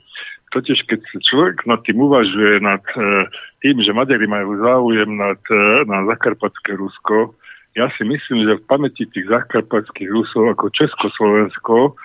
Totiž 0.52 0.84
keď 0.84 1.00
človek 1.24 1.64
nad 1.64 1.80
tým 1.88 1.96
uvažuje, 2.04 2.60
nad 2.60 2.84
e, 2.92 3.24
tým, 3.64 3.80
že 3.80 3.96
Maďari 3.96 4.28
majú 4.28 4.60
záujem 4.60 5.08
nad, 5.16 5.40
e, 5.48 5.88
na 5.88 6.04
zakarpatské 6.12 6.76
Rusko, 6.76 7.32
ja 7.72 7.88
si 7.96 8.04
myslím, 8.04 8.44
že 8.44 8.60
v 8.60 8.68
pamäti 8.68 9.08
tých 9.08 9.32
zakarpatských 9.32 10.12
Rusov 10.12 10.52
ako 10.52 10.68
Československo, 10.76 11.96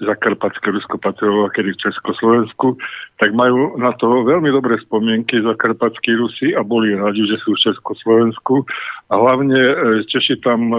zakarpatské 0.00 0.72
Rusko 0.72 0.96
patrilo 0.96 1.52
kedy 1.52 1.76
v 1.76 1.82
Československu, 1.84 2.80
tak 3.20 3.36
majú 3.36 3.76
na 3.76 3.92
to 4.00 4.24
veľmi 4.24 4.48
dobré 4.48 4.80
spomienky 4.80 5.44
zakarpatskí 5.44 6.16
Rusi 6.16 6.56
a 6.56 6.64
boli 6.64 6.96
radi, 6.96 7.28
že 7.28 7.36
sú 7.44 7.52
v 7.52 7.62
Československu. 7.70 8.64
A 9.08 9.14
hlavne 9.20 9.60
e, 9.60 9.74
Češi 10.08 10.40
tam 10.40 10.72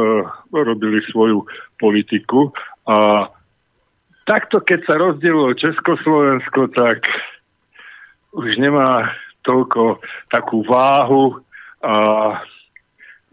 robili 0.49 0.99
svoju 1.13 1.45
politiku. 1.77 2.49
A 2.89 3.29
takto, 4.25 4.61
keď 4.61 4.79
sa 4.89 4.95
rozdielilo 4.97 5.53
Československo, 5.53 6.73
tak 6.73 7.05
už 8.31 8.57
nemá 8.57 9.11
toľko 9.43 9.99
takú 10.29 10.63
váhu 10.63 11.41
a 11.81 11.93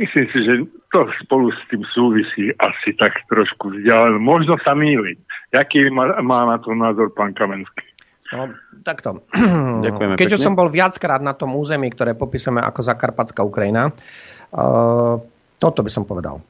myslím 0.00 0.26
si, 0.32 0.38
že 0.42 0.54
to 0.88 1.04
spolu 1.24 1.52
s 1.52 1.60
tým 1.68 1.84
súvisí 1.92 2.48
asi 2.56 2.96
tak 2.96 3.12
trošku 3.28 3.76
vzdialené. 3.76 4.16
Možno 4.16 4.56
sa 4.64 4.72
mýlim. 4.72 5.20
Jaký 5.52 5.92
má, 5.92 6.16
má 6.24 6.48
na 6.48 6.56
to 6.60 6.72
názor 6.72 7.12
pán 7.12 7.36
Kamenský? 7.36 7.84
No, 8.32 8.52
takto. 8.84 9.24
Ďakujeme 9.84 10.20
Keďže 10.20 10.40
som 10.40 10.56
bol 10.56 10.68
viackrát 10.68 11.20
na 11.20 11.32
tom 11.32 11.56
území, 11.56 11.88
ktoré 11.92 12.12
popísame 12.12 12.60
ako 12.60 12.84
Zakarpatská 12.84 13.40
Ukrajina, 13.40 13.88
uh, 13.88 15.16
toto 15.56 15.80
by 15.80 15.90
som 15.92 16.04
povedal. 16.04 16.40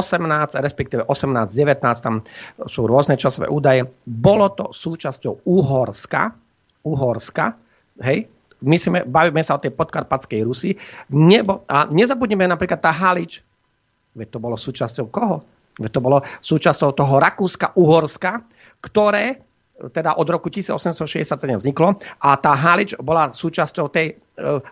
respektíve 0.60 1.08
18-19, 1.08 1.80
tam 2.04 2.20
sú 2.68 2.84
rôzne 2.84 3.16
časové 3.16 3.48
údaje, 3.48 3.88
bolo 4.04 4.52
to 4.52 4.76
súčasťou 4.76 5.48
Uhorska, 5.48 6.36
Uhorska, 6.84 7.56
hej, 8.04 8.28
myslíme, 8.60 9.08
bavíme 9.08 9.40
sa 9.40 9.56
o 9.56 9.64
tej 9.64 9.72
podkarpatskej 9.72 10.44
Rusi, 10.44 10.76
nebo, 11.08 11.64
a 11.72 11.88
nezabudneme 11.88 12.52
napríklad 12.52 12.84
tá 12.84 12.92
Halič, 12.92 13.40
veď 14.20 14.28
to 14.36 14.40
bolo 14.44 14.60
súčasťou 14.60 15.08
koho? 15.08 15.40
Veď 15.80 15.92
to 15.98 16.02
bolo 16.04 16.22
súčasťou 16.44 16.94
toho 16.94 17.16
Rakúska-Uhorska, 17.18 18.44
ktoré 18.84 19.40
teda 19.90 20.16
od 20.16 20.28
roku 20.30 20.54
1867 20.54 21.34
vzniklo 21.60 21.98
a 22.22 22.30
tá 22.38 22.54
Halič 22.54 22.94
bola 23.02 23.34
súčasťou 23.34 23.90
tej 23.90 24.14
e, 24.14 24.16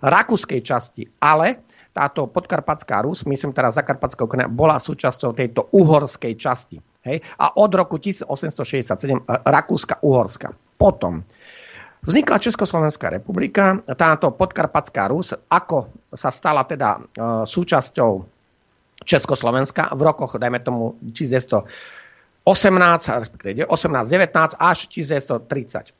rakúskej 0.05 0.61
časti, 0.61 1.10
ale 1.18 1.65
táto 1.91 2.28
podkarpatská 2.31 3.03
Rus, 3.03 3.28
myslím 3.28 3.52
teraz 3.52 3.76
Zakarpatská 3.76 4.23
Ukrajina, 4.23 4.47
bola 4.47 4.79
súčasťou 4.79 5.36
tejto 5.36 5.68
uhorskej 5.76 6.34
časti. 6.39 6.79
Hej? 7.03 7.20
A 7.36 7.60
od 7.60 7.71
roku 7.76 7.99
1867 7.99 8.95
e, 8.95 9.20
Rakúska-Uhorska. 9.28 10.55
Potom 10.79 11.23
vznikla 12.07 12.39
Československá 12.39 13.11
republika, 13.11 13.84
táto 13.99 14.31
podkarpatská 14.31 15.11
Rus, 15.11 15.36
ako 15.36 15.91
sa 16.15 16.31
stala 16.31 16.63
teda 16.63 16.97
e, 16.97 16.99
súčasťou 17.44 18.11
Československa 19.02 19.91
v 19.97 20.02
rokoch, 20.02 20.37
dajme 20.37 20.61
tomu 20.61 20.95
1900 21.11 22.01
18, 22.41 23.05
18, 23.70 24.10
19 24.10 24.55
až 24.57 24.89
1938. 24.89 25.94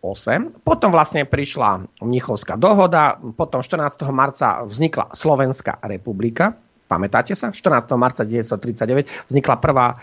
Potom 0.66 0.90
vlastne 0.90 1.22
prišla 1.30 1.86
Mnichovská 2.02 2.58
dohoda, 2.58 3.22
potom 3.38 3.61
14. 3.61 4.02
marca 4.10 4.66
vznikla 4.66 5.14
Slovenská 5.14 5.86
republika, 5.86 6.58
Pamätáte 6.92 7.32
sa? 7.32 7.56
14. 7.56 7.88
marca 7.95 8.28
1939 8.28 9.32
vznikla 9.32 9.64
prvá 9.64 9.95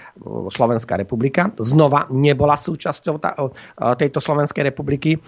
Slovenská 0.48 0.96
republika. 0.96 1.52
Znova 1.60 2.08
nebola 2.08 2.56
súčasťou 2.56 3.20
tejto 4.00 4.24
Slovenskej 4.24 4.72
republiky 4.72 5.20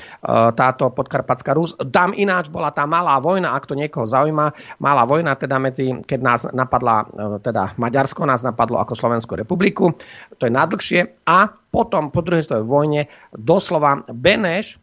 táto 0.57 0.89
podkarpatská 0.89 1.53
Rus. 1.53 1.77
Tam 1.93 2.17
ináč 2.17 2.49
bola 2.49 2.73
tá 2.73 2.89
malá 2.89 3.21
vojna, 3.21 3.53
ak 3.53 3.69
to 3.69 3.77
niekoho 3.77 4.09
zaujíma, 4.09 4.57
malá 4.81 5.05
vojna 5.05 5.37
teda 5.37 5.61
medzi, 5.61 5.93
keď 6.09 6.21
nás 6.25 6.41
napadla, 6.49 7.05
teda 7.45 7.77
Maďarsko 7.77 8.25
nás 8.25 8.41
napadlo 8.41 8.81
ako 8.81 8.97
Slovenskú 8.97 9.37
republiku, 9.37 9.93
to 10.41 10.49
je 10.49 10.53
najdlhšie. 10.57 11.29
A 11.29 11.53
potom 11.69 12.09
po 12.09 12.25
druhej 12.25 12.49
svetovej 12.49 12.65
vojne 12.65 13.03
doslova 13.37 14.01
Beneš, 14.09 14.81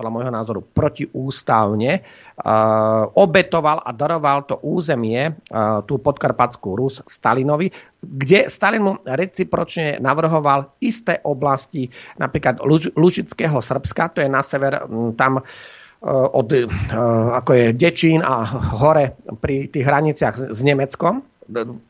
podľa 0.00 0.14
môjho 0.16 0.32
názoru 0.32 0.60
protiústavne, 0.64 2.00
uh, 2.00 3.04
obetoval 3.12 3.84
a 3.84 3.92
daroval 3.92 4.48
to 4.48 4.56
územie, 4.64 5.28
uh, 5.28 5.84
tú 5.84 6.00
podkarpatskú 6.00 6.72
Rus 6.72 7.04
Stalinovi, 7.04 7.68
kde 8.00 8.48
Stalin 8.48 8.80
mu 8.88 8.92
recipročne 9.04 10.00
navrhoval 10.00 10.72
isté 10.80 11.20
oblasti, 11.28 11.92
napríklad 12.16 12.64
Luž- 12.64 12.96
Lužického 12.96 13.60
Srbska, 13.60 14.16
to 14.16 14.24
je 14.24 14.32
na 14.32 14.40
sever, 14.40 14.88
tam 15.20 15.44
od, 16.08 16.48
ako 17.36 17.50
je 17.52 17.66
Dečín 17.76 18.24
a 18.24 18.48
hore 18.80 19.20
pri 19.36 19.68
tých 19.68 19.84
hraniciach 19.84 20.48
s 20.48 20.60
Nemeckom, 20.64 21.20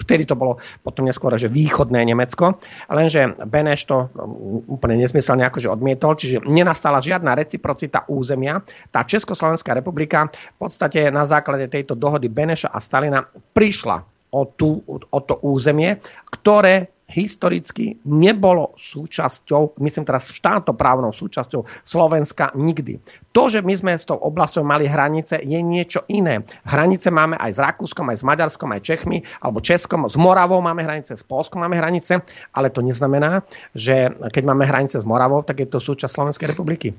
vtedy 0.06 0.24
to 0.26 0.34
bolo 0.34 0.58
potom 0.80 1.06
neskôr, 1.06 1.36
že 1.36 1.52
východné 1.52 2.02
Nemecko, 2.02 2.58
lenže 2.90 3.36
Beneš 3.47 3.86
to 3.86 4.08
no, 4.16 4.24
úplne 4.66 4.98
nesmyselne 4.98 5.44
akože 5.47 5.68
odmietol, 5.70 6.16
čiže 6.16 6.42
nenastala 6.48 6.98
žiadna 6.98 7.36
reciprocita 7.36 8.08
územia. 8.08 8.64
Tá 8.90 9.05
Československá 9.05 9.76
republika 9.76 10.28
v 10.28 10.68
podstate 10.68 11.08
na 11.12 11.24
základe 11.28 11.68
tejto 11.68 11.94
dohody 11.94 12.26
Beneša 12.26 12.72
a 12.72 12.78
Stalina 12.80 13.24
prišla 13.55 14.02
o, 14.30 14.47
tú, 14.47 14.80
o 14.89 15.20
to 15.20 15.39
územie, 15.42 15.98
ktoré 16.30 16.89
historicky 17.10 17.98
nebolo 18.06 18.72
súčasťou, 18.78 19.82
myslím 19.82 20.06
teraz 20.06 20.30
štátoprávnou 20.30 21.10
súčasťou 21.10 21.66
Slovenska 21.82 22.55
nikdy. 22.55 23.02
To, 23.34 23.50
že 23.50 23.60
my 23.66 23.74
sme 23.74 23.92
s 23.98 24.06
tou 24.06 24.16
oblasťou 24.18 24.62
mali 24.62 24.86
hranice, 24.86 25.42
je 25.42 25.58
niečo 25.58 26.06
iné. 26.06 26.47
Hranice 26.62 27.10
máme 27.10 27.34
aj 27.36 27.50
s 27.50 27.58
Rakúskom, 27.58 28.06
aj 28.14 28.22
s 28.22 28.26
Maďarskom, 28.26 28.70
aj 28.70 28.86
Čechmi, 28.86 29.26
alebo 29.42 29.58
Českom, 29.58 30.06
s 30.06 30.14
Moravou 30.14 30.62
máme 30.62 30.86
hranice, 30.86 31.18
s 31.18 31.26
Polskom 31.26 31.66
máme 31.66 31.78
hranice, 31.78 32.22
ale 32.55 32.70
to 32.70 32.80
neznamená, 32.80 33.42
že 33.74 34.14
keď 34.30 34.42
máme 34.47 34.64
hranice 34.66 35.02
s 35.02 35.06
Moravou, 35.06 35.42
tak 35.42 35.60
je 35.62 35.68
to 35.68 35.82
súčasť 35.82 36.14
Slovenskej 36.14 36.55
republiky. 36.55 36.94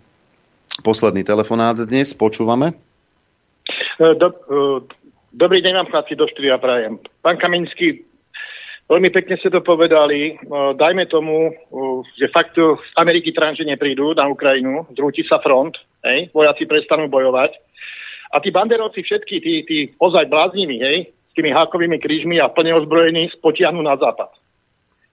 Posledný 0.83 1.23
telefonát 1.23 1.79
dnes, 1.79 2.15
počúvame. 2.15 2.75
Do, 3.99 4.33
dobrý 5.35 5.61
deň 5.61 5.73
vám 5.83 5.91
chlapci 5.91 6.15
do 6.17 6.25
štúdia 6.31 6.57
prajem. 6.57 6.97
Pán 7.21 7.37
Kaminský, 7.37 8.10
Veľmi 8.91 9.07
pekne 9.07 9.39
ste 9.39 9.47
to 9.47 9.63
povedali. 9.63 10.35
Dajme 10.75 11.07
tomu, 11.07 11.55
že 12.19 12.27
fakt 12.35 12.59
z 12.59 12.91
Ameriky 12.99 13.31
tranže 13.31 13.63
neprídu 13.63 14.11
na 14.11 14.27
Ukrajinu, 14.27 14.83
zrúti 14.91 15.23
sa 15.23 15.39
front, 15.39 15.79
hej, 16.03 16.27
vojaci 16.35 16.67
prestanú 16.67 17.07
bojovať. 17.07 17.55
A 18.35 18.43
tí 18.43 18.51
banderovci 18.51 18.99
všetky, 19.07 19.35
tí, 19.39 19.53
tí 19.63 19.77
ozaj 19.95 20.27
bláznimi, 20.27 20.83
hej, 20.83 20.97
s 21.07 21.33
tými 21.39 21.55
hákovými 21.55 22.03
krížmi 22.03 22.43
a 22.43 22.51
plne 22.51 22.75
ozbrojení 22.83 23.31
spotiahnu 23.39 23.79
na 23.79 23.95
západ. 23.95 24.27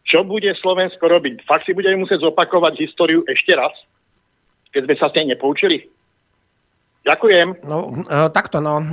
Čo 0.03 0.27
bude 0.27 0.51
Slovensko 0.59 1.07
robiť? 1.07 1.47
Fakt 1.47 1.71
si 1.71 1.71
budeme 1.71 2.03
musieť 2.03 2.27
zopakovať 2.27 2.83
históriu 2.83 3.23
ešte 3.31 3.55
raz, 3.55 3.71
keď 4.75 4.91
sme 4.91 4.95
sa 4.99 5.07
s 5.07 5.15
nej 5.15 5.39
nepoučili? 5.39 5.87
Ďakujem. 7.09 7.65
No, 7.65 8.05
e, 8.05 8.29
takto, 8.29 8.61
no. 8.61 8.85
E, 8.85 8.89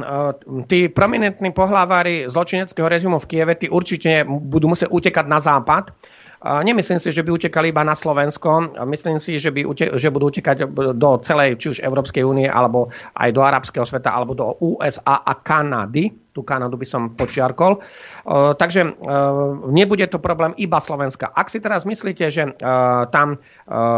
tí 0.72 0.88
prominentní 0.88 1.52
pohlávári 1.52 2.32
zločineckého 2.32 2.88
režimu 2.88 3.20
v 3.20 3.28
Kieve, 3.28 3.54
tí 3.60 3.68
určite 3.68 4.24
budú 4.24 4.72
musieť 4.72 4.88
utekať 4.88 5.26
na 5.28 5.44
západ. 5.44 5.92
E, 5.92 5.94
nemyslím 6.64 6.96
si, 6.96 7.12
že 7.12 7.20
by 7.28 7.36
utekali 7.36 7.76
iba 7.76 7.84
na 7.84 7.92
Slovensko. 7.92 8.72
Myslím 8.88 9.20
si, 9.20 9.36
že, 9.36 9.52
by 9.52 9.68
ute- 9.68 9.92
že 10.00 10.08
budú 10.08 10.32
utekať 10.32 10.64
do 10.96 11.12
celej, 11.28 11.60
či 11.60 11.76
už 11.76 11.84
Európskej 11.84 12.24
únie, 12.24 12.48
alebo 12.48 12.88
aj 13.20 13.30
do 13.36 13.44
arabského 13.44 13.84
sveta, 13.84 14.16
alebo 14.16 14.32
do 14.32 14.56
USA 14.64 15.20
a 15.20 15.36
Kanady. 15.36 16.16
Tu 16.32 16.40
Kanadu 16.44 16.76
by 16.76 16.84
som 16.84 17.16
počiarkol. 17.16 17.80
takže 18.60 19.00
nebude 19.72 20.04
to 20.12 20.20
problém 20.20 20.52
iba 20.60 20.84
Slovenska. 20.84 21.32
Ak 21.32 21.48
si 21.48 21.64
teraz 21.64 21.88
myslíte, 21.88 22.28
že 22.28 22.52
tam 23.08 23.40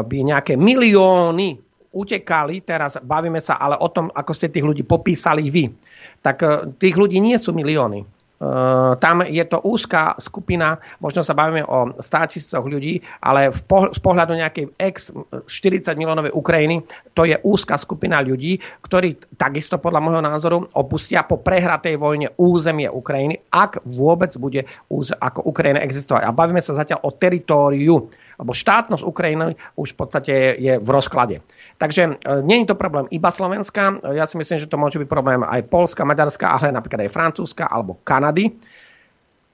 by 0.06 0.18
nejaké 0.22 0.54
milióny 0.54 1.67
utekali, 1.98 2.62
teraz 2.62 3.02
bavíme 3.02 3.42
sa 3.42 3.58
ale 3.58 3.74
o 3.82 3.90
tom, 3.90 4.14
ako 4.14 4.32
ste 4.38 4.54
tých 4.54 4.62
ľudí 4.62 4.86
popísali 4.86 5.50
vy. 5.50 5.74
Tak 6.22 6.38
e, 6.46 6.48
tých 6.78 6.94
ľudí 6.94 7.18
nie 7.18 7.34
sú 7.42 7.58
milióny. 7.58 8.06
Uh, 8.38 8.94
tam 9.02 9.26
je 9.26 9.42
to 9.50 9.58
úzká 9.66 10.14
skupina, 10.22 10.78
možno 11.02 11.26
sa 11.26 11.34
bavíme 11.34 11.66
o 11.66 11.98
100 11.98 12.38
tisícoch 12.38 12.70
ľudí, 12.70 13.02
ale 13.18 13.50
v 13.50 13.66
poh- 13.66 13.90
z 13.90 13.98
pohľadu 13.98 14.38
nejakej 14.38 14.78
ex 14.78 15.10
40 15.10 15.98
miliónovej 15.98 16.38
Ukrajiny, 16.38 16.86
to 17.18 17.26
je 17.26 17.34
úzká 17.42 17.82
skupina 17.82 18.22
ľudí, 18.22 18.62
ktorí 18.86 19.18
takisto 19.42 19.82
podľa 19.82 20.06
môjho 20.06 20.22
názoru 20.22 20.70
opustia 20.78 21.26
po 21.26 21.42
prehratej 21.42 21.98
vojne 21.98 22.30
územie 22.38 22.86
Ukrajiny, 22.86 23.42
ak 23.50 23.82
vôbec 23.90 24.30
bude 24.38 24.70
úz- 24.86 25.18
ako 25.18 25.42
Ukrajina 25.50 25.82
existovať. 25.82 26.30
A 26.30 26.30
bavíme 26.30 26.62
sa 26.62 26.78
zatiaľ 26.78 27.10
o 27.10 27.18
teritóriu, 27.18 28.06
lebo 28.38 28.54
štátnosť 28.54 29.02
Ukrajiny 29.02 29.58
už 29.82 29.98
v 29.98 29.98
podstate 29.98 30.34
je 30.62 30.78
v 30.78 30.90
rozklade. 30.94 31.42
Takže 31.78 32.02
e, 32.06 32.42
nie 32.42 32.66
je 32.66 32.74
to 32.74 32.76
problém 32.78 33.06
iba 33.14 33.30
Slovenska, 33.30 34.02
ja 34.14 34.26
si 34.26 34.36
myslím, 34.42 34.58
že 34.58 34.70
to 34.70 34.82
môže 34.82 34.98
byť 34.98 35.10
problém 35.10 35.46
aj 35.46 35.70
Polska, 35.70 36.06
Maďarska, 36.06 36.58
ale 36.58 36.74
napríklad 36.74 37.06
aj 37.06 37.14
Francúzska 37.14 37.70
alebo 37.70 38.02
Kanady. 38.02 38.50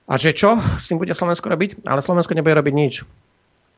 A 0.08 0.20
že 0.20 0.36
čo 0.36 0.60
s 0.60 0.92
tým 0.92 1.00
bude 1.00 1.16
Slovensko 1.16 1.48
robiť? 1.48 1.88
Ale 1.88 2.04
Slovensko 2.04 2.36
nebude 2.36 2.60
robiť 2.60 2.74
nič. 2.76 2.94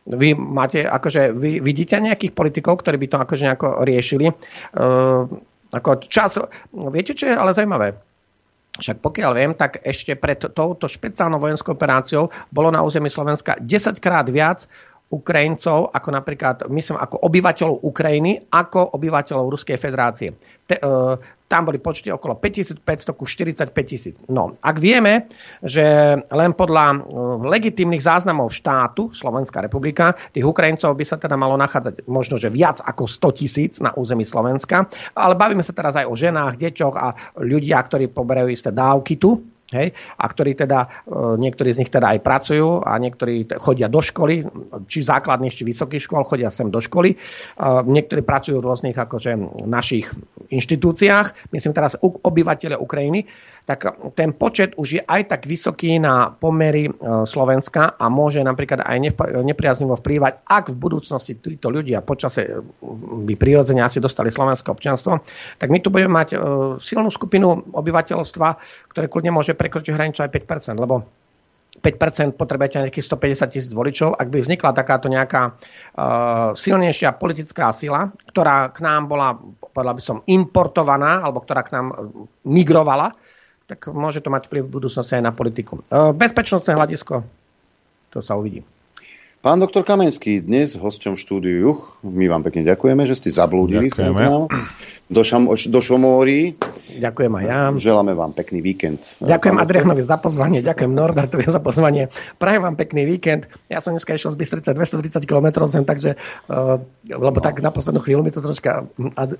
Vy 0.06 0.38
máte, 0.38 0.86
akože, 0.86 1.34
vy 1.34 1.62
vidíte 1.62 1.98
nejakých 1.98 2.34
politikov, 2.34 2.82
ktorí 2.82 2.98
by 3.02 3.08
to 3.10 3.18
akože 3.18 3.46
nejako 3.46 3.68
riešili. 3.82 4.30
Uh, 4.30 5.26
ako 5.74 6.06
čas, 6.06 6.38
viete, 6.94 7.18
čo 7.18 7.30
je 7.30 7.36
ale 7.38 7.58
zaujímavé? 7.58 7.98
Však 8.76 9.02
pokiaľ 9.02 9.32
viem, 9.34 9.52
tak 9.56 9.80
ešte 9.82 10.14
pred 10.20 10.38
touto 10.52 10.86
špeciálnou 10.86 11.40
vojenskou 11.40 11.74
operáciou 11.74 12.28
bolo 12.52 12.70
na 12.70 12.84
území 12.84 13.08
Slovenska 13.08 13.56
10 13.58 14.04
krát 14.04 14.28
viac 14.28 14.68
Ukrajincov, 15.06 15.94
ako 15.94 16.10
napríklad, 16.10 16.56
myslím, 16.74 16.98
ako 16.98 17.22
obyvateľov 17.30 17.86
Ukrajiny, 17.86 18.50
ako 18.50 18.98
obyvateľov 18.98 19.54
Ruskej 19.54 19.78
federácie. 19.78 20.34
Te, 20.66 20.82
e, 20.82 20.90
tam 21.46 21.62
boli 21.70 21.78
počty 21.78 22.10
okolo 22.10 22.42
5500 22.42 23.14
ku 23.14 23.30
45 23.30 23.70
tisíc. 23.86 24.18
No, 24.34 24.58
ak 24.66 24.82
vieme, 24.82 25.30
že 25.62 26.18
len 26.18 26.52
podľa 26.58 26.86
e, 26.90 26.98
legitímnych 27.46 28.02
záznamov 28.02 28.50
štátu, 28.50 29.14
Slovenská 29.14 29.62
republika, 29.62 30.18
tých 30.34 30.44
Ukrajincov 30.44 30.98
by 30.98 31.06
sa 31.06 31.22
teda 31.22 31.38
malo 31.38 31.54
nachádzať 31.54 32.10
možno, 32.10 32.42
že 32.42 32.50
viac 32.50 32.82
ako 32.82 33.06
100 33.06 33.40
tisíc 33.40 33.74
na 33.78 33.94
území 33.94 34.26
Slovenska, 34.26 34.90
ale 35.14 35.38
bavíme 35.38 35.62
sa 35.62 35.78
teraz 35.78 35.94
aj 36.02 36.10
o 36.10 36.18
ženách, 36.18 36.58
deťoch 36.58 36.96
a 36.98 37.14
ľudia, 37.46 37.78
ktorí 37.78 38.10
poberajú 38.10 38.50
isté 38.50 38.74
dávky 38.74 39.22
tu, 39.22 39.55
Hej? 39.74 39.98
A 40.22 40.26
ktorí 40.30 40.54
teda, 40.54 41.06
e, 41.10 41.42
niektorí 41.42 41.74
z 41.74 41.82
nich 41.82 41.90
teda 41.90 42.14
aj 42.14 42.20
pracujú 42.22 42.86
a 42.86 43.02
niektorí 43.02 43.50
chodia 43.58 43.90
do 43.90 43.98
školy, 43.98 44.46
či 44.86 45.02
základných, 45.02 45.56
či 45.58 45.66
vysokých 45.66 46.06
škôl, 46.06 46.22
chodia 46.22 46.54
sem 46.54 46.70
do 46.70 46.78
školy. 46.78 47.14
E, 47.14 47.18
niektorí 47.90 48.22
pracujú 48.22 48.62
v 48.62 48.68
rôznych 48.70 48.98
akože, 48.98 49.66
našich 49.66 50.06
inštitúciách, 50.54 51.50
myslím 51.50 51.74
teraz 51.74 51.98
obyvateľe 51.98 52.78
Ukrajiny 52.78 53.26
tak 53.66 54.14
ten 54.14 54.30
počet 54.30 54.78
už 54.78 54.88
je 54.88 55.02
aj 55.02 55.34
tak 55.34 55.50
vysoký 55.50 55.98
na 55.98 56.30
pomery 56.30 56.86
e, 56.86 56.92
Slovenska 57.26 57.98
a 57.98 58.06
môže 58.14 58.38
napríklad 58.46 58.86
aj 58.86 59.18
nepriaznivo 59.42 59.98
vplývať, 59.98 60.46
ak 60.46 60.70
v 60.70 60.78
budúcnosti 60.78 61.34
títo 61.34 61.74
ľudia 61.74 62.06
počase 62.06 62.46
e, 62.46 62.50
by 63.26 63.34
prirodzene 63.34 63.82
asi 63.82 63.98
dostali 63.98 64.30
slovenské 64.30 64.70
občianstvo, 64.70 65.18
tak 65.58 65.74
my 65.74 65.82
tu 65.82 65.90
budeme 65.90 66.14
mať 66.14 66.30
e, 66.34 66.40
silnú 66.78 67.10
skupinu 67.10 67.74
obyvateľstva, 67.74 68.48
ktoré 68.94 69.06
kľudne 69.10 69.34
môže 69.34 69.58
prekročiť 69.58 69.98
hranicu 69.98 70.22
aj 70.22 70.30
5%, 70.30 70.78
lebo 70.78 71.02
5% 71.82 72.40
potrebujete 72.40 72.80
nejakých 72.82 73.06
150 73.06 73.54
tisíc 73.54 73.74
voličov. 73.74 74.16
Ak 74.16 74.32
by 74.32 74.40
vznikla 74.40 74.72
takáto 74.72 75.12
nejaká 75.12 75.54
uh, 75.54 76.56
silnejšia 76.56 77.20
politická 77.20 77.70
sila, 77.76 78.16
ktorá 78.32 78.72
k 78.72 78.80
nám 78.80 79.12
bola, 79.12 79.36
povedal 79.76 79.94
by 80.00 80.02
som, 80.02 80.18
importovaná, 80.26 81.20
alebo 81.20 81.44
ktorá 81.44 81.68
k 81.68 81.76
nám 81.76 82.16
migrovala, 82.48 83.12
tak 83.66 83.90
môže 83.90 84.22
to 84.22 84.30
mať 84.30 84.46
vplyv 84.46 84.64
v 84.70 84.74
budúcnosti 84.78 85.18
aj 85.18 85.24
na 85.26 85.34
politiku. 85.34 85.82
E, 85.90 86.14
bezpečnostné 86.14 86.78
hľadisko, 86.78 87.26
to 88.14 88.22
sa 88.22 88.38
uvidí. 88.38 88.62
Pán 89.46 89.62
doktor 89.62 89.86
Kamenský, 89.86 90.42
dnes 90.42 90.74
hosťom 90.74 91.22
štúdiu 91.22 91.54
Juch, 91.62 91.82
my 92.02 92.26
vám 92.26 92.42
pekne 92.42 92.66
ďakujeme, 92.66 93.06
že 93.06 93.14
ste 93.14 93.30
zablúdili 93.30 93.94
do, 95.06 95.22
šam, 95.22 95.46
do 95.54 95.80
Šomóri. 95.86 96.58
Ďakujem 96.98 97.30
aj 97.30 97.44
ja. 97.46 97.60
Želáme 97.78 98.18
vám 98.18 98.34
pekný 98.34 98.66
víkend. 98.66 99.06
Ďakujem 99.22 99.62
Adrianovi 99.62 100.02
za 100.02 100.18
pozvanie, 100.18 100.66
ďakujem 100.66 100.90
Norbertovi 100.90 101.46
za 101.46 101.62
pozvanie. 101.62 102.10
Prajem 102.42 102.66
vám 102.66 102.74
pekný 102.74 103.06
víkend. 103.06 103.46
Ja 103.70 103.86
som 103.86 103.94
dneska 103.94 104.18
išiel 104.18 104.34
z 104.34 104.38
Bystrice 104.42 104.74
230 104.74 105.30
km 105.30 105.62
sem, 105.70 105.86
takže, 105.86 106.18
uh, 106.50 106.82
lebo 107.06 107.38
no. 107.38 107.46
tak 107.46 107.62
na 107.62 107.70
poslednú 107.70 108.02
chvíľu 108.02 108.26
mi 108.26 108.34
to 108.34 108.42
troška 108.42 108.90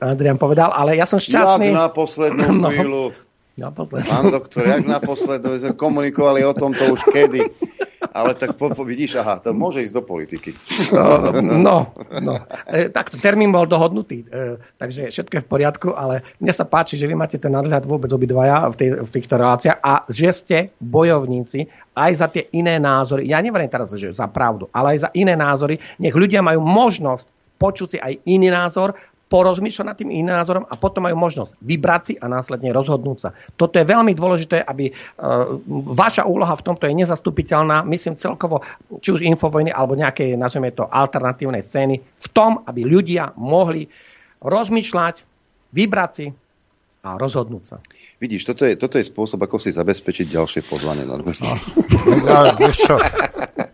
Adrian 0.06 0.38
povedal, 0.38 0.70
ale 0.70 1.02
ja 1.02 1.10
som 1.10 1.18
šťastný. 1.18 1.74
Jak 1.74 1.82
na 1.82 1.90
poslednú 1.90 2.46
no. 2.62 3.25
Naposled. 3.56 4.04
Pán 4.04 4.36
doktor, 4.36 4.68
jak 4.68 4.84
naposled, 4.84 5.40
sme 5.40 5.80
komunikovali 5.80 6.44
o 6.44 6.52
tomto 6.52 6.92
už 6.92 7.08
kedy. 7.08 7.48
Ale 8.12 8.36
tak 8.36 8.60
po, 8.60 8.68
po, 8.72 8.84
vidíš, 8.84 9.18
aha, 9.24 9.40
to 9.40 9.56
môže 9.56 9.80
ísť 9.82 9.96
do 9.96 10.04
politiky. 10.04 10.52
No, 10.92 11.32
no, 11.42 11.76
no. 12.22 12.34
E, 12.68 12.92
takto, 12.92 13.16
termín 13.18 13.50
bol 13.56 13.66
dohodnutý, 13.66 14.28
e, 14.28 14.60
takže 14.78 15.10
všetko 15.10 15.34
je 15.40 15.44
v 15.44 15.50
poriadku, 15.50 15.90
ale 15.96 16.22
mne 16.38 16.54
sa 16.54 16.68
páči, 16.68 17.00
že 17.00 17.08
vy 17.10 17.16
máte 17.18 17.40
ten 17.40 17.52
nadhľad 17.52 17.88
vôbec 17.88 18.12
obidvaja 18.12 18.68
v, 18.72 18.76
tej, 18.76 18.90
v 19.04 19.10
týchto 19.10 19.36
reláciách 19.40 19.80
a 19.82 20.04
že 20.12 20.30
ste 20.36 20.58
bojovníci 20.84 21.66
aj 21.96 22.12
za 22.16 22.28
tie 22.30 22.46
iné 22.56 22.78
názory. 22.78 23.28
Ja 23.32 23.40
neverím 23.40 23.72
teraz, 23.72 23.96
že 23.96 24.12
za 24.12 24.28
pravdu, 24.28 24.68
ale 24.76 24.96
aj 24.96 25.08
za 25.08 25.10
iné 25.16 25.34
názory. 25.34 25.80
Nech 25.98 26.16
ľudia 26.16 26.44
majú 26.44 26.62
možnosť 26.62 27.32
počuť 27.56 27.88
si 27.88 27.98
aj 28.00 28.14
iný 28.28 28.52
názor 28.52 28.94
porozmýšľať 29.36 29.86
nad 29.92 30.00
tým 30.00 30.16
iným 30.16 30.32
názorom 30.32 30.64
a 30.64 30.80
potom 30.80 31.04
majú 31.04 31.20
možnosť 31.20 31.60
vybrať 31.60 32.02
si 32.08 32.14
a 32.16 32.32
následne 32.32 32.72
rozhodnúť 32.72 33.18
sa. 33.20 33.30
Toto 33.60 33.76
je 33.76 33.84
veľmi 33.84 34.16
dôležité, 34.16 34.64
aby 34.64 34.96
uh, 34.96 35.60
vaša 35.92 36.24
úloha 36.24 36.56
v 36.56 36.64
tomto 36.64 36.88
je 36.88 36.96
nezastupiteľná, 36.96 37.84
myslím 37.92 38.16
celkovo, 38.16 38.64
či 39.04 39.12
už 39.12 39.28
infovojny 39.28 39.76
alebo 39.76 40.00
nejaké, 40.00 40.40
nazveme 40.40 40.72
to, 40.72 40.88
alternatívnej 40.88 41.68
scény, 41.68 42.00
v 42.00 42.28
tom, 42.32 42.64
aby 42.64 42.88
ľudia 42.88 43.36
mohli 43.36 43.92
rozmýšľať, 44.40 45.28
vybrať 45.76 46.12
si 46.16 46.32
a 47.04 47.20
rozhodnúť 47.20 47.64
sa. 47.68 47.78
Vidíš, 48.24 48.48
toto 48.48 48.64
je, 48.64 48.80
toto 48.80 48.96
je 48.96 49.04
spôsob, 49.04 49.44
ako 49.44 49.60
si 49.60 49.76
zabezpečiť 49.76 50.32
ďalšie 50.32 50.62
pozvanie 50.64 51.04
na 51.04 51.20
no, 51.20 51.24
vieš 52.56 52.88
čo, 52.88 52.96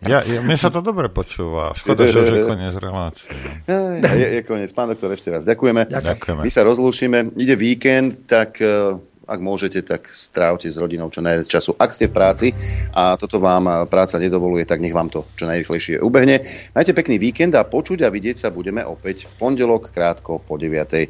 ja, 0.01 0.19
ja, 0.25 0.41
mne 0.41 0.57
sa 0.57 0.73
to 0.73 0.81
dobre 0.81 1.13
počúva. 1.13 1.77
Škoda, 1.77 2.09
že 2.09 2.25
je 2.25 2.41
koniec 2.41 2.73
relácie. 2.81 3.29
Je, 3.69 4.27
je 4.37 4.41
koniec. 4.41 4.73
Pán 4.73 4.89
doktor, 4.89 5.13
ešte 5.13 5.29
raz 5.29 5.45
ďakujeme. 5.45 5.85
ďakujeme. 5.89 6.41
My 6.41 6.51
sa 6.51 6.65
rozlúšime. 6.65 7.37
Ide 7.37 7.53
víkend, 7.53 8.25
tak 8.25 8.57
eh, 8.65 8.97
ak 9.31 9.39
môžete, 9.39 9.85
tak 9.85 10.11
strávte 10.11 10.67
s 10.67 10.75
rodinou 10.75 11.07
čo 11.07 11.23
najviac 11.23 11.47
času. 11.47 11.77
Ak 11.79 11.95
ste 11.95 12.09
v 12.09 12.17
práci 12.17 12.47
a 12.91 13.15
toto 13.15 13.39
vám 13.39 13.87
práca 13.87 14.19
nedovoluje, 14.19 14.67
tak 14.67 14.83
nech 14.83 14.91
vám 14.91 15.07
to 15.07 15.23
čo 15.39 15.47
najrychlejšie 15.47 16.03
ubehne. 16.03 16.43
Majte 16.75 16.91
pekný 16.91 17.15
víkend 17.21 17.55
a 17.55 17.63
počuť 17.63 18.03
a 18.03 18.11
vidieť 18.11 18.43
sa 18.43 18.49
budeme 18.51 18.83
opäť 18.83 19.29
v 19.29 19.33
pondelok 19.39 19.95
krátko 19.95 20.43
po 20.43 20.59
9. 20.59 21.07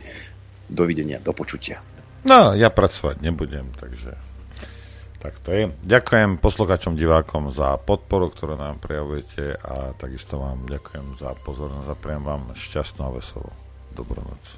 Dovidenia, 0.72 1.20
do 1.20 1.34
počutia. 1.36 1.82
No, 2.22 2.54
ja 2.54 2.70
pracovať 2.70 3.26
nebudem, 3.26 3.74
takže 3.76 4.31
tak 5.22 5.38
to 5.46 5.54
je. 5.54 5.64
Ďakujem 5.86 6.42
posluchačom, 6.42 6.98
divákom 6.98 7.54
za 7.54 7.78
podporu, 7.78 8.34
ktorú 8.34 8.58
nám 8.58 8.82
prejavujete 8.82 9.62
a 9.62 9.94
takisto 9.94 10.42
vám 10.42 10.66
ďakujem 10.66 11.14
za 11.14 11.38
pozornosť 11.46 11.94
a 11.94 11.96
prejem 11.96 12.26
vám 12.26 12.58
šťastnú 12.58 13.06
a 13.06 13.14
veselú 13.14 13.54
dobrú 13.94 14.26
noc. 14.26 14.58